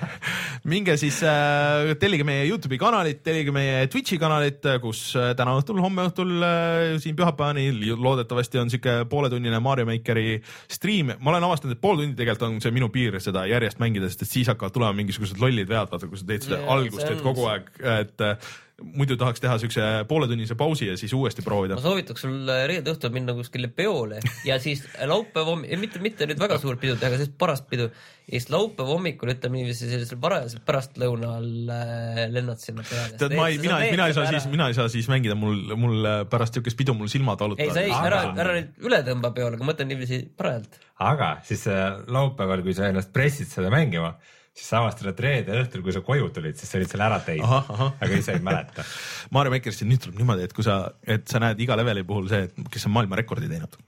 minge 0.72 0.96
siis 1.00 1.22
äh, 1.24 1.94
tellige 2.00 2.26
meie 2.28 2.44
Youtube'i 2.50 2.78
kanalit, 2.80 3.22
tellige 3.24 3.54
meie 3.54 3.86
Twitch'i 3.88 4.18
kanalit, 4.20 4.68
kus 4.82 5.02
äh, 5.16 5.32
täna 5.38 5.56
õhtul, 5.56 5.80
homme 5.80 6.04
õhtul 6.10 6.36
äh, 6.44 6.84
siin 7.00 7.16
pühapäevani 7.16 7.70
loodetavasti 7.96 8.60
on 8.60 8.72
sihuke 8.72 8.98
pooletunnine 9.10 9.60
Mario 9.64 9.88
Makeri 9.88 10.40
striim. 10.68 11.14
ma 11.18 11.32
olen 11.32 11.48
avastanud, 11.48 11.78
et 11.78 11.82
pool 11.82 12.02
tundi 12.02 12.18
tegelikult 12.18 12.48
on 12.50 12.60
see 12.60 12.76
minu 12.76 12.90
piir 12.92 13.16
seda 13.24 13.46
järjest 13.48 13.80
mängida, 13.80 14.12
sest 14.12 14.26
et 14.26 14.34
siis 14.34 14.52
hakkavad 14.52 14.76
tulema 14.76 14.96
mingisugused 15.00 15.40
lollid 15.40 15.70
vead, 15.70 15.88
vaata 15.92 16.10
kui 16.10 16.20
sa 16.20 16.28
teed 16.28 16.50
seda 16.50 16.60
Jaa, 16.60 16.74
algust, 16.76 17.06
et 17.08 17.24
kogu 17.24 17.48
aeg, 17.48 17.72
et 17.80 18.28
äh, 18.28 18.52
muidu 18.80 19.16
tahaks 19.20 19.42
teha 19.42 19.56
siukse 19.60 19.86
pooletunnise 20.08 20.56
pausi 20.58 20.88
ja 20.88 20.96
siis 21.00 21.12
uuesti 21.16 21.44
proovida 21.44 21.76
ma. 21.76 21.82
soovitaks 21.84 22.24
sul 22.24 22.48
reede 22.68 22.92
õhtul 22.92 23.12
minna 23.14 23.34
kuskile 23.36 23.68
peole 23.72 24.20
ja 24.48 24.58
siis 24.62 24.82
laupäeva 25.08 25.52
hommik, 25.52 25.74
mitte, 25.80 26.02
mitte 26.02 26.28
nüüd 26.30 26.40
väga 26.40 26.58
suurt 26.62 26.80
pidu 26.82 26.96
teha, 26.96 27.10
aga 27.10 27.20
sellist 27.20 27.36
parast 27.40 27.68
pidu. 27.70 27.90
ja 28.30 28.38
siis 28.38 28.48
laupäeva 28.52 28.88
hommikul, 28.94 29.32
ütleme 29.34 29.60
niiviisi 29.60 29.90
sellisel 29.90 30.20
varajasel 30.22 30.64
pärastlõunal 30.66 31.48
äh, 31.76 32.22
lennad 32.32 32.62
sinna 32.62 32.84
peale. 32.86 33.16
tead, 33.20 33.36
ma 33.38 33.48
ei, 33.52 33.60
mina, 33.62 33.80
mina 33.90 34.10
ei 34.10 34.16
saa 34.16 34.26
siis, 34.32 34.48
mina 34.52 34.70
ei 34.70 34.78
saa 34.78 34.88
siis 34.92 35.10
mängida, 35.12 35.36
mul, 35.38 35.62
mul 35.80 36.10
äh, 36.10 36.18
pärast 36.30 36.58
siukest 36.58 36.78
pidu 36.80 36.96
mul 36.96 37.10
silmad 37.12 37.40
valutavad. 37.40 37.68
ei, 37.68 37.76
sa 37.76 37.84
ei, 37.84 37.94
Aga- 37.94 38.10
ära, 38.10 38.22
ära 38.46 38.58
nüüd 38.58 38.90
üle 38.90 39.02
tõmba 39.06 39.34
peole, 39.36 39.56
aga 39.58 39.66
ma 39.66 39.72
mõtlen 39.72 39.90
niiviisi 39.92 40.22
parajalt. 40.40 40.82
aga 41.12 41.32
siis 41.46 41.66
äh, 41.70 42.00
laupäeval, 42.10 42.64
kui 42.66 42.76
sa 42.76 42.88
ennast 42.90 43.12
pressid 43.14 43.50
seda 43.50 43.72
mängima, 43.72 44.16
siis 44.56 44.66
sa 44.66 44.80
avastad, 44.80 45.10
et 45.12 45.20
reede 45.22 45.58
õhtul, 45.62 45.84
kui 45.86 45.94
sa 45.94 46.02
koju 46.04 46.30
tulid, 46.34 46.58
siis 46.58 46.70
sa 46.70 46.78
olid 46.80 46.90
selle 46.90 47.06
ära 47.06 47.20
teinud 47.24 47.70
aga 48.02 48.10
ise 48.16 48.34
ei 48.34 48.42
mäleta. 48.44 48.84
Mario 49.34 49.54
Makerist 49.54 49.86
nüüd 49.86 50.02
tuleb 50.02 50.20
niimoodi, 50.20 50.48
et 50.48 50.56
kui 50.56 50.66
sa, 50.66 50.82
et 51.06 51.26
sa 51.30 51.42
näed 51.42 51.60
iga 51.62 51.78
leveli 51.78 52.04
puhul 52.06 52.28
see, 52.32 52.48
et 52.48 52.70
kes 52.72 52.88
on 52.88 52.96
maailmarekordi 52.98 53.50
teinud. 53.50 53.78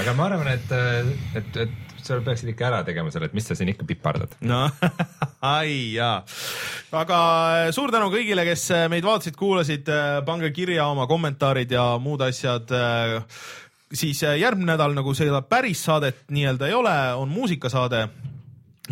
aga 0.00 0.14
ma 0.16 0.28
arvan, 0.30 0.52
et, 0.54 0.76
et, 1.38 1.56
et 1.66 1.92
sa 2.02 2.18
peaksid 2.24 2.52
ikka 2.52 2.66
ära 2.70 2.80
tegema 2.86 3.12
selle, 3.14 3.28
et 3.30 3.36
mis 3.36 3.46
sa 3.46 3.56
siin 3.58 3.70
ikka 3.72 3.86
pipardad. 3.88 4.34
no 4.48 4.64
ai 5.54 5.94
jaa, 5.98 6.22
aga 7.02 7.18
suur 7.74 7.92
tänu 7.94 8.10
kõigile, 8.14 8.46
kes 8.48 8.68
meid 8.92 9.06
vaatasid, 9.06 9.36
kuulasid, 9.38 9.90
pange 10.26 10.52
kirja 10.56 10.88
oma 10.90 11.06
kommentaarid 11.10 11.76
ja 11.76 11.92
muud 12.02 12.24
asjad. 12.24 12.72
siis 13.92 14.22
järgmine 14.24 14.72
nädal 14.72 14.96
nagu 14.96 15.14
seda 15.14 15.42
päris 15.44 15.84
saadet 15.84 16.24
nii-öelda 16.32 16.70
ei 16.70 16.74
ole, 16.74 16.96
on 17.20 17.28
muusikasaade. 17.28 18.06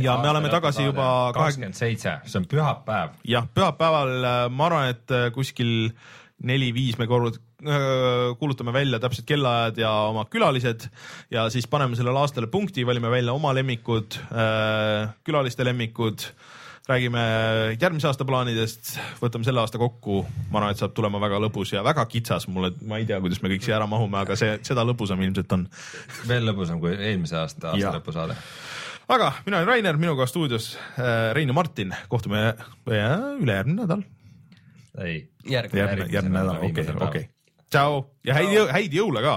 Ja 0.03 0.17
me 0.23 0.31
oleme 0.31 0.51
tagasi 0.53 0.87
juba 0.89 1.07
kakskümmend 1.37 1.79
seitse, 1.79 2.19
see 2.27 2.41
on 2.41 2.49
pühapäev. 2.51 3.15
jah, 3.29 3.47
pühapäeval 3.55 4.17
äh, 4.19 4.43
ma 4.51 4.67
arvan, 4.71 4.91
et 4.95 5.15
äh, 5.15 5.29
kuskil 5.35 5.93
neli-viis 6.47 6.97
me 7.01 7.07
korru-, 7.11 7.37
kuulutame 8.41 8.73
välja 8.73 9.01
täpsed 9.03 9.27
kellaajad 9.29 9.81
ja 9.83 9.91
oma 10.09 10.25
külalised 10.33 10.87
ja 11.31 11.45
siis 11.53 11.69
paneme 11.69 11.99
sellele 11.99 12.23
aastale 12.23 12.49
punkti, 12.49 12.87
valime 12.89 13.11
välja 13.13 13.35
oma 13.37 13.53
lemmikud, 13.53 14.17
külaliste 15.29 15.67
lemmikud, 15.69 16.25
räägime 16.91 17.23
järgmise 17.81 18.09
aasta 18.11 18.27
plaanidest, 18.27 18.95
võtame 19.21 19.47
selle 19.47 19.63
aasta 19.63 19.79
kokku, 19.81 20.23
ma 20.51 20.61
arvan, 20.61 20.75
et 20.75 20.81
saab 20.83 20.95
tulema 20.97 21.21
väga 21.23 21.41
lõbus 21.45 21.75
ja 21.75 21.85
väga 21.87 22.07
kitsas, 22.11 22.49
mulle, 22.51 22.73
ma 22.89 23.01
ei 23.01 23.07
tea, 23.09 23.21
kuidas 23.23 23.43
me 23.45 23.53
kõik 23.53 23.67
siia 23.67 23.77
ära 23.79 23.89
mahume, 23.91 24.19
aga 24.23 24.37
see, 24.39 24.57
seda 24.67 24.85
lõbusam 24.87 25.23
ilmselt 25.27 25.53
on. 25.57 25.67
veel 26.29 26.49
lõbusam 26.49 26.81
kui 26.83 26.95
eelmise 26.97 27.39
aasta 27.43 27.75
Jaa. 27.75 27.91
aastalõpusaade. 27.93 28.39
Aga 29.11 29.33
mina 29.47 29.59
olen 29.59 29.69
Rainer, 29.69 29.99
minuga 30.01 30.27
stuudios 30.27 30.73
äh, 30.99 31.33
Rein 31.35 31.51
ja 31.51 31.55
Martin, 31.57 31.95
kohtume 32.09 32.47
äh, 32.49 33.19
ülejärgmine 33.41 33.83
nädal. 33.83 34.03
Ei, 34.99 35.31
järgmine. 35.47 36.07
järgmine, 36.11 36.39
nädal, 36.39 36.65
okei, 36.67 36.87
okei. 37.07 37.29
tšau. 37.71 38.05
Ja 38.27 38.35
häid, 38.39 38.57
häid 38.75 38.95
jõule 38.95 39.23
ka, 39.25 39.37